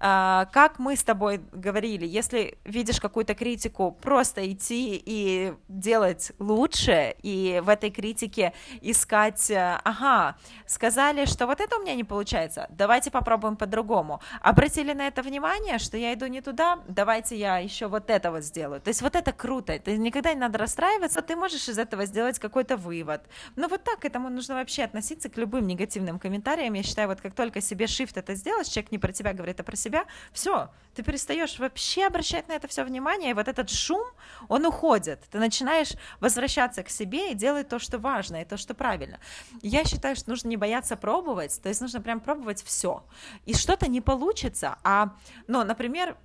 А, 0.01 0.47
как 0.53 0.79
мы 0.79 0.97
с 0.97 1.03
тобой 1.03 1.41
говорили, 1.53 2.07
если 2.07 2.59
видишь 2.65 3.01
какую-то 3.01 3.35
критику, 3.35 3.97
просто 4.03 4.51
идти 4.51 5.03
и 5.05 5.55
делать 5.69 6.33
лучше, 6.39 7.15
и 7.23 7.61
в 7.65 7.69
этой 7.69 7.86
критике 7.91 8.53
искать, 8.81 9.51
э, 9.51 9.81
ага, 9.85 10.37
сказали, 10.67 11.25
что 11.27 11.47
вот 11.47 11.61
это 11.61 11.77
у 11.77 11.83
меня 11.83 11.95
не 11.95 12.05
получается, 12.05 12.67
давайте 12.71 13.11
попробуем 13.11 13.57
по-другому. 13.57 14.21
Обратили 14.41 14.93
на 14.93 15.07
это 15.07 15.23
внимание, 15.23 15.79
что 15.79 15.97
я 15.97 16.15
иду 16.15 16.27
не 16.27 16.41
туда, 16.41 16.81
давайте 16.89 17.37
я 17.37 17.59
еще 17.59 17.87
вот 17.87 18.11
это 18.11 18.31
вот 18.31 18.43
сделаю. 18.43 18.81
То 18.81 18.89
есть 18.89 19.03
вот 19.03 19.17
это 19.17 19.33
круто, 19.33 19.73
это 19.73 19.97
никогда 19.97 20.33
не 20.35 20.41
надо 20.41 20.59
расстраиваться, 20.59 21.23
ты 21.23 21.37
можешь 21.37 21.69
из 21.69 21.79
этого 21.79 22.07
сделать 22.07 22.39
какой-то 22.39 22.77
вывод. 22.77 23.23
Но 23.57 23.69
вот 23.69 23.85
так 23.85 24.01
к 24.01 24.05
этому 24.05 24.29
нужно 24.29 24.55
вообще 24.55 24.85
относиться 24.85 25.29
к 25.29 25.37
любым 25.37 25.67
негативным 25.67 26.19
комментариям. 26.19 26.75
Я 26.75 26.83
считаю, 26.83 27.09
вот 27.09 27.21
как 27.21 27.35
только 27.35 27.61
себе 27.61 27.87
shift 27.87 28.13
это 28.15 28.35
сделаешь, 28.35 28.69
человек 28.69 28.93
не 28.93 28.99
про 28.99 29.13
тебя 29.13 29.33
говорит, 29.33 29.61
а 29.61 29.63
про 29.63 29.77
себя, 29.77 30.05
все, 30.33 30.71
ты 30.95 31.03
перестаешь 31.03 31.59
вообще 31.59 32.07
обращать 32.07 32.49
на 32.49 32.53
это 32.53 32.69
все 32.69 32.85
внимание, 32.85 33.31
и 33.31 33.35
вот 33.35 33.49
этот 33.49 33.71
шум, 33.71 34.05
он 34.49 34.65
уходит. 34.65 35.21
Ты 35.31 35.39
начинаешь 35.39 35.93
возвращаться 36.21 36.83
к 36.83 36.89
себе 36.89 37.33
и 37.33 37.35
делать 37.35 37.69
то, 37.69 37.76
что 37.79 37.99
важно, 37.99 38.43
и 38.43 38.45
то, 38.45 38.57
что 38.57 38.75
правильно. 38.75 39.19
Я 39.63 39.85
считаю, 39.85 40.17
что 40.17 40.31
нужно 40.31 40.49
не 40.49 40.57
бояться 40.57 40.97
пробовать, 40.97 41.61
то 41.63 41.69
есть 41.69 41.81
нужно 41.81 42.01
прям 42.01 42.21
пробовать 42.21 42.63
все. 42.63 43.05
И 43.45 43.55
что-то 43.55 43.89
не 43.89 44.01
получится, 44.01 44.79
а, 44.85 45.15
ну, 45.47 45.65
например, 45.65 46.17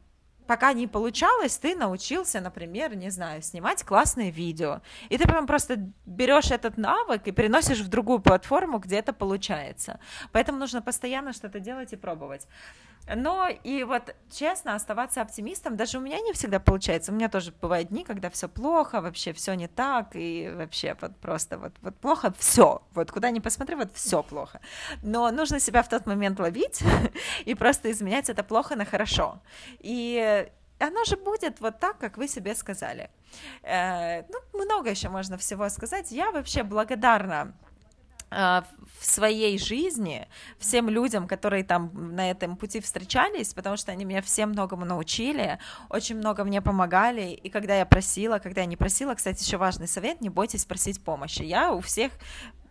пока 0.52 0.74
не 0.74 0.88
получалось, 0.88 1.58
ты 1.58 1.76
научился, 1.76 2.42
например, 2.42 2.96
не 2.96 3.10
знаю, 3.10 3.42
снимать 3.42 3.84
классные 3.84 4.32
видео. 4.32 4.82
И 5.10 5.18
ты 5.18 5.24
прям 5.24 5.48
просто 5.48 5.78
берешь 6.06 6.52
этот 6.52 6.78
навык 6.78 7.28
и 7.28 7.32
переносишь 7.32 7.80
в 7.80 7.88
другую 7.88 8.20
платформу, 8.20 8.80
где 8.80 8.98
это 8.98 9.14
получается. 9.14 10.00
Поэтому 10.34 10.58
нужно 10.58 10.82
постоянно 10.82 11.32
что-то 11.32 11.60
делать 11.60 11.94
и 11.94 11.96
пробовать. 11.96 12.48
Но 13.08 13.48
и 13.48 13.84
вот 13.84 14.16
честно 14.30 14.76
оставаться 14.76 15.22
оптимистом, 15.22 15.76
даже 15.76 15.98
у 15.98 16.02
меня 16.02 16.20
не 16.20 16.34
всегда 16.34 16.60
получается. 16.60 17.12
У 17.12 17.16
меня 17.16 17.30
тоже 17.30 17.54
бывают 17.62 17.90
дни, 17.90 18.04
когда 18.04 18.30
все 18.30 18.48
плохо, 18.48 19.02
вообще 19.02 19.34
все 19.34 19.54
не 19.54 19.68
так, 19.68 20.12
и 20.14 20.52
вообще 20.56 20.96
вот 21.02 21.16
просто 21.18 21.58
вот, 21.58 21.74
вот 21.82 21.96
плохо 21.98 22.34
все. 22.38 22.82
Вот 22.94 23.12
куда 23.12 23.32
ни 23.32 23.40
посмотри, 23.40 23.76
вот 23.76 23.94
все 23.94 24.24
плохо. 24.24 24.62
Но 25.02 25.30
нужно 25.32 25.60
себя 25.60 25.84
в 25.84 25.90
тот 25.90 26.06
момент 26.06 26.40
ловить 26.40 26.82
и 27.46 27.56
просто 27.56 27.92
изменять 27.92 28.30
это 28.30 28.44
плохо 28.44 28.76
на 28.76 28.86
хорошо. 28.86 29.42
И 29.80 30.48
оно 30.80 31.04
же 31.04 31.18
будет 31.18 31.60
вот 31.60 31.80
так, 31.80 31.98
как 31.98 32.18
вы 32.18 32.28
себе 32.28 32.56
сказали. 32.56 33.10
Э, 33.64 34.24
ну, 34.30 34.40
много 34.54 34.90
еще 34.90 35.10
можно 35.10 35.38
всего 35.38 35.70
сказать. 35.70 36.12
Я 36.12 36.32
вообще 36.32 36.64
благодарна 36.64 37.54
в 38.32 39.06
своей 39.06 39.60
жизни 39.60 40.28
всем 40.58 40.90
людям, 40.90 41.28
которые 41.28 41.64
там 41.64 42.16
на 42.16 42.32
этом 42.32 42.56
пути 42.56 42.80
встречались, 42.80 43.54
потому 43.54 43.76
что 43.76 43.92
они 43.92 44.06
меня 44.06 44.22
всем 44.22 44.50
многому 44.50 44.86
научили, 44.86 45.60
очень 45.90 46.18
много 46.18 46.44
мне 46.44 46.62
помогали, 46.62 47.32
и 47.32 47.50
когда 47.50 47.76
я 47.76 47.86
просила, 47.86 48.40
когда 48.40 48.62
я 48.62 48.68
не 48.68 48.78
просила, 48.78 49.14
кстати, 49.16 49.44
еще 49.44 49.58
важный 49.58 49.88
совет, 49.88 50.22
не 50.22 50.30
бойтесь 50.30 50.66
просить 50.66 51.04
помощи. 51.04 51.42
Я 51.42 51.74
у 51.74 51.82
всех 51.82 52.12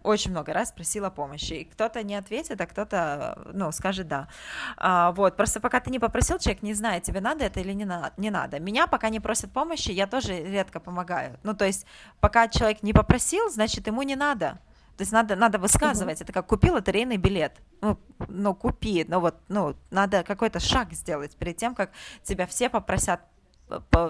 очень 0.02 0.30
много 0.30 0.52
раз 0.52 0.72
просила 0.72 1.10
помощи. 1.10 1.52
И 1.52 1.64
кто-то 1.64 2.02
не 2.02 2.14
ответит, 2.14 2.60
а 2.60 2.66
кто-то, 2.66 3.42
ну, 3.52 3.70
скажет 3.72 4.08
да. 4.08 4.28
А, 4.76 5.12
вот, 5.12 5.36
просто 5.36 5.60
пока 5.60 5.80
ты 5.80 5.90
не 5.90 5.98
попросил, 5.98 6.38
человек 6.38 6.62
не 6.62 6.74
знает, 6.74 7.02
тебе 7.02 7.20
надо 7.20 7.44
это 7.44 7.60
или 7.60 7.72
не, 7.72 7.84
на, 7.84 8.12
не 8.16 8.30
надо. 8.30 8.60
Меня 8.60 8.86
пока 8.86 9.10
не 9.10 9.20
просят 9.20 9.52
помощи, 9.52 9.90
я 9.90 10.06
тоже 10.06 10.42
редко 10.42 10.80
помогаю. 10.80 11.38
Ну, 11.42 11.54
то 11.54 11.66
есть, 11.66 11.86
пока 12.20 12.48
человек 12.48 12.82
не 12.82 12.92
попросил, 12.92 13.50
значит, 13.50 13.86
ему 13.86 14.02
не 14.02 14.16
надо. 14.16 14.58
То 15.00 15.02
есть 15.02 15.12
надо, 15.12 15.34
надо 15.34 15.58
высказывать. 15.58 16.20
Это 16.20 16.30
как 16.30 16.46
купил 16.46 16.74
лотерейный 16.74 17.16
билет. 17.16 17.56
Ну, 17.80 17.98
ну, 18.28 18.54
купи. 18.54 19.06
Ну, 19.08 19.20
вот, 19.20 19.36
ну, 19.48 19.74
надо 19.90 20.22
какой-то 20.24 20.60
шаг 20.60 20.92
сделать 20.92 21.34
перед 21.36 21.56
тем, 21.56 21.74
как 21.74 21.92
тебя 22.22 22.46
все 22.46 22.68
попросят 22.68 23.22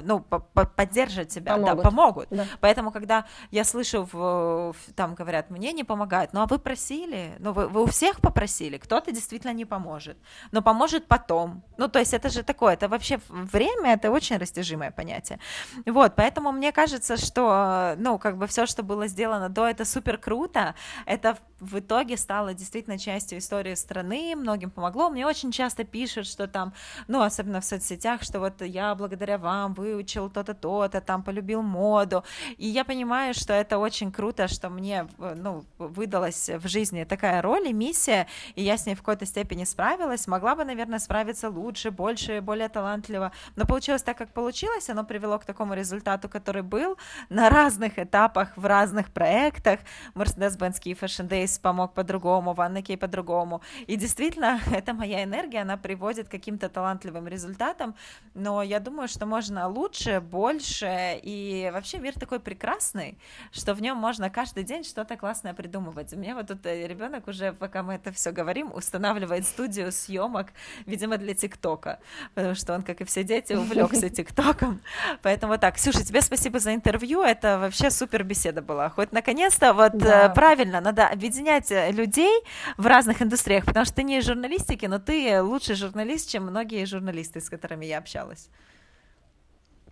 ну, 0.02 0.20
поддержат 0.20 1.28
тебя, 1.28 1.54
помогут. 1.54 1.76
Да, 1.76 1.90
помогут. 1.90 2.28
Да. 2.30 2.44
Поэтому, 2.60 2.90
когда 2.90 3.24
я 3.50 3.64
слышу, 3.64 4.08
в, 4.10 4.74
там 4.94 5.14
говорят, 5.14 5.50
мне 5.50 5.72
не 5.72 5.84
помогают, 5.84 6.32
ну 6.32 6.40
а 6.40 6.46
вы 6.46 6.58
просили, 6.58 7.34
ну 7.38 7.52
вы, 7.52 7.68
вы 7.68 7.82
у 7.82 7.86
всех 7.86 8.20
попросили, 8.20 8.78
кто-то 8.78 9.12
действительно 9.12 9.52
не 9.52 9.64
поможет, 9.64 10.16
но 10.52 10.62
поможет 10.62 11.06
потом. 11.06 11.62
Ну, 11.76 11.88
то 11.88 11.98
есть 11.98 12.14
это 12.14 12.28
же 12.30 12.42
такое, 12.42 12.74
это 12.74 12.88
вообще 12.88 13.20
время, 13.28 13.94
это 13.94 14.10
очень 14.10 14.38
растяжимое 14.38 14.90
понятие. 14.90 15.38
Вот, 15.86 16.14
поэтому 16.16 16.52
мне 16.52 16.72
кажется, 16.72 17.16
что, 17.16 17.94
ну, 17.98 18.18
как 18.18 18.36
бы 18.36 18.46
все, 18.46 18.66
что 18.66 18.82
было 18.82 19.06
сделано 19.06 19.48
до, 19.48 19.66
это 19.66 19.84
супер 19.84 20.18
круто, 20.18 20.74
это 21.06 21.36
в 21.60 21.78
итоге 21.78 22.16
стало 22.16 22.54
действительно 22.54 22.98
частью 22.98 23.38
истории 23.38 23.74
страны, 23.74 24.34
многим 24.34 24.70
помогло. 24.70 25.10
Мне 25.10 25.26
очень 25.26 25.52
часто 25.52 25.84
пишут, 25.84 26.26
что 26.26 26.46
там, 26.46 26.72
ну, 27.08 27.20
особенно 27.20 27.60
в 27.60 27.64
соцсетях, 27.64 28.22
что 28.22 28.40
вот 28.40 28.62
я 28.62 28.94
благодаря 28.94 29.36
вам 29.36 29.49
выучил 29.74 30.30
то-то, 30.30 30.54
то-то, 30.54 31.00
там 31.00 31.22
полюбил 31.22 31.62
моду. 31.62 32.24
И 32.56 32.66
я 32.66 32.84
понимаю, 32.84 33.34
что 33.34 33.52
это 33.52 33.78
очень 33.78 34.12
круто, 34.12 34.48
что 34.48 34.70
мне, 34.70 35.06
ну, 35.18 35.64
выдалась 35.78 36.48
в 36.48 36.68
жизни 36.68 37.04
такая 37.04 37.42
роль 37.42 37.68
и 37.68 37.72
миссия, 37.72 38.26
и 38.54 38.62
я 38.62 38.76
с 38.76 38.86
ней 38.86 38.94
в 38.94 38.98
какой-то 38.98 39.26
степени 39.26 39.64
справилась. 39.64 40.26
Могла 40.26 40.54
бы, 40.54 40.64
наверное, 40.64 40.98
справиться 40.98 41.50
лучше, 41.50 41.90
больше, 41.90 42.40
более 42.40 42.68
талантливо. 42.68 43.32
Но 43.56 43.66
получилось 43.66 44.02
так, 44.02 44.16
как 44.18 44.32
получилось, 44.32 44.88
оно 44.88 45.04
привело 45.04 45.38
к 45.38 45.44
такому 45.44 45.74
результату, 45.74 46.28
который 46.28 46.62
был 46.62 46.96
на 47.28 47.50
разных 47.50 47.98
этапах, 47.98 48.56
в 48.56 48.64
разных 48.66 49.10
проектах. 49.10 49.80
Mercedes-Benz 50.14 50.80
и 50.84 50.94
Fashion 50.94 51.28
Days 51.28 51.60
помог 51.60 51.94
по-другому, 51.94 52.54
Ванна 52.54 52.82
Кей 52.82 52.96
по-другому. 52.96 53.62
И 53.86 53.96
действительно, 53.96 54.60
это 54.72 54.94
моя 54.94 55.24
энергия, 55.24 55.62
она 55.62 55.76
приводит 55.76 56.28
к 56.28 56.30
каким-то 56.30 56.68
талантливым 56.68 57.28
результатам, 57.28 57.94
но 58.34 58.62
я 58.62 58.80
думаю, 58.80 59.08
что 59.08 59.26
можно 59.26 59.39
лучше, 59.48 60.20
больше, 60.20 61.18
и 61.22 61.70
вообще 61.72 61.98
мир 61.98 62.18
такой 62.18 62.40
прекрасный, 62.40 63.18
что 63.52 63.74
в 63.74 63.82
нем 63.82 63.96
можно 63.96 64.30
каждый 64.30 64.64
день 64.64 64.84
что-то 64.84 65.16
классное 65.16 65.54
придумывать. 65.54 66.12
У 66.12 66.16
меня 66.16 66.34
вот 66.34 66.48
тут 66.48 66.66
э, 66.66 66.86
ребенок 66.86 67.28
уже, 67.28 67.52
пока 67.52 67.82
мы 67.82 67.94
это 67.94 68.12
все 68.12 68.32
говорим, 68.32 68.72
устанавливает 68.74 69.46
студию 69.46 69.92
съемок, 69.92 70.48
видимо, 70.86 71.16
для 71.16 71.34
ТикТока, 71.34 71.98
потому 72.34 72.54
что 72.54 72.74
он, 72.74 72.82
как 72.82 73.00
и 73.00 73.04
все 73.04 73.24
дети, 73.24 73.54
увлекся 73.54 74.08
ТикТоком. 74.10 74.80
Поэтому 75.22 75.58
так, 75.58 75.76
Ксюша, 75.76 76.04
тебе 76.04 76.20
спасибо 76.22 76.58
за 76.58 76.74
интервью, 76.74 77.22
это 77.22 77.58
вообще 77.58 77.90
супер 77.90 78.24
беседа 78.24 78.62
была. 78.62 78.90
Хоть 78.90 79.12
наконец-то 79.12 79.72
вот 79.72 79.96
да. 79.96 80.26
Э, 80.26 80.34
правильно, 80.34 80.80
надо 80.80 81.06
объединять 81.06 81.70
э, 81.70 81.90
людей 81.92 82.42
в 82.76 82.86
разных 82.86 83.22
индустриях, 83.22 83.64
потому 83.64 83.84
что 83.84 83.94
ты 83.96 84.02
не 84.02 84.18
из 84.18 84.26
журналистики, 84.26 84.86
но 84.86 84.98
ты 84.98 85.40
лучший 85.42 85.74
журналист, 85.74 86.28
чем 86.28 86.44
многие 86.44 86.84
журналисты, 86.84 87.40
с 87.40 87.48
которыми 87.48 87.86
я 87.86 87.98
общалась. 87.98 88.48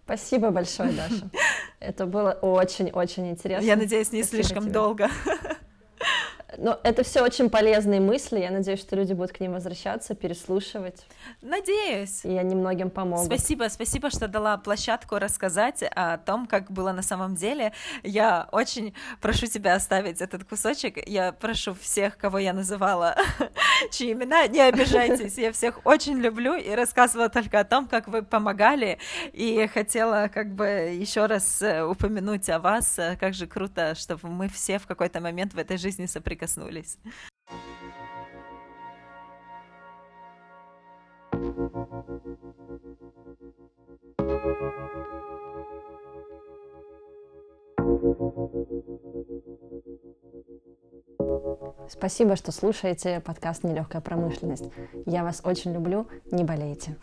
Спасибо 0.09 0.51
большое, 0.51 0.91
Даша. 0.93 1.29
Это 1.81 2.07
было 2.07 2.33
очень-очень 2.33 3.29
интересно. 3.29 3.67
Я 3.67 3.77
надеюсь, 3.77 4.11
не 4.11 4.23
Спасибо 4.23 4.43
слишком 4.43 4.65
тебе. 4.65 4.73
долго. 4.73 5.11
Но 6.57 6.81
это 6.83 7.03
все 7.03 7.23
очень 7.23 7.51
полезные 7.51 8.01
мысли. 8.01 8.39
Я 8.39 8.51
надеюсь, 8.51 8.81
что 8.81 8.97
люди 8.97 9.13
будут 9.13 9.33
к 9.33 9.41
ним 9.41 9.53
возвращаться, 9.53 10.15
переслушивать. 10.15 11.05
Надеюсь. 11.43 12.25
И 12.25 12.31
они 12.37 12.55
многим 12.55 12.89
помогут. 12.89 13.27
Спасибо, 13.27 13.67
спасибо, 13.69 14.11
что 14.11 14.29
дала 14.29 14.57
площадку 14.57 15.19
рассказать 15.19 15.83
о 15.83 16.17
том, 16.17 16.47
как 16.47 16.71
было 16.71 16.93
на 16.93 17.03
самом 17.03 17.35
деле. 17.35 17.73
Я 18.03 18.49
очень 18.51 18.95
прошу 19.21 19.47
тебя 19.47 19.75
оставить 19.75 20.23
этот 20.23 20.45
кусочек. 20.45 21.07
Я 21.07 21.33
прошу 21.33 21.75
всех, 21.75 22.17
кого 22.17 22.39
я 22.39 22.55
называла, 22.55 23.15
чьи 23.91 24.13
имена, 24.13 24.47
не 24.47 24.61
обижайтесь. 24.61 25.37
Я 25.37 25.53
всех 25.53 25.85
очень 25.85 26.19
люблю 26.19 26.55
и 26.55 26.71
рассказывала 26.71 27.29
только 27.29 27.61
о 27.61 27.65
том, 27.65 27.87
как 27.87 28.09
вы 28.09 28.23
помогали. 28.23 28.99
И 29.33 29.69
хотела 29.73 30.31
как 30.33 30.55
бы 30.55 30.67
еще 30.67 31.27
раз 31.27 31.61
э, 31.61 31.85
упомянуть 31.85 32.49
о 32.49 32.59
вас. 32.59 32.99
Как 33.21 33.35
же 33.35 33.47
круто, 33.47 33.95
что 33.95 34.19
мы 34.23 34.49
все 34.49 34.79
в 34.79 34.87
какой-то 34.87 35.21
момент 35.21 35.53
в 35.53 35.59
этой 35.59 35.77
жизни 35.77 36.07
соприкасались 36.07 36.38
соприкоснулись. 36.39 36.99
Спасибо, 51.89 52.37
что 52.37 52.53
слушаете 52.53 53.21
подкаст 53.21 53.65
«Нелегкая 53.65 54.03
промышленность». 54.03 54.71
Я 55.07 55.25
вас 55.25 55.41
очень 55.45 55.73
люблю, 55.73 56.07
не 56.31 56.45
болейте. 56.45 56.97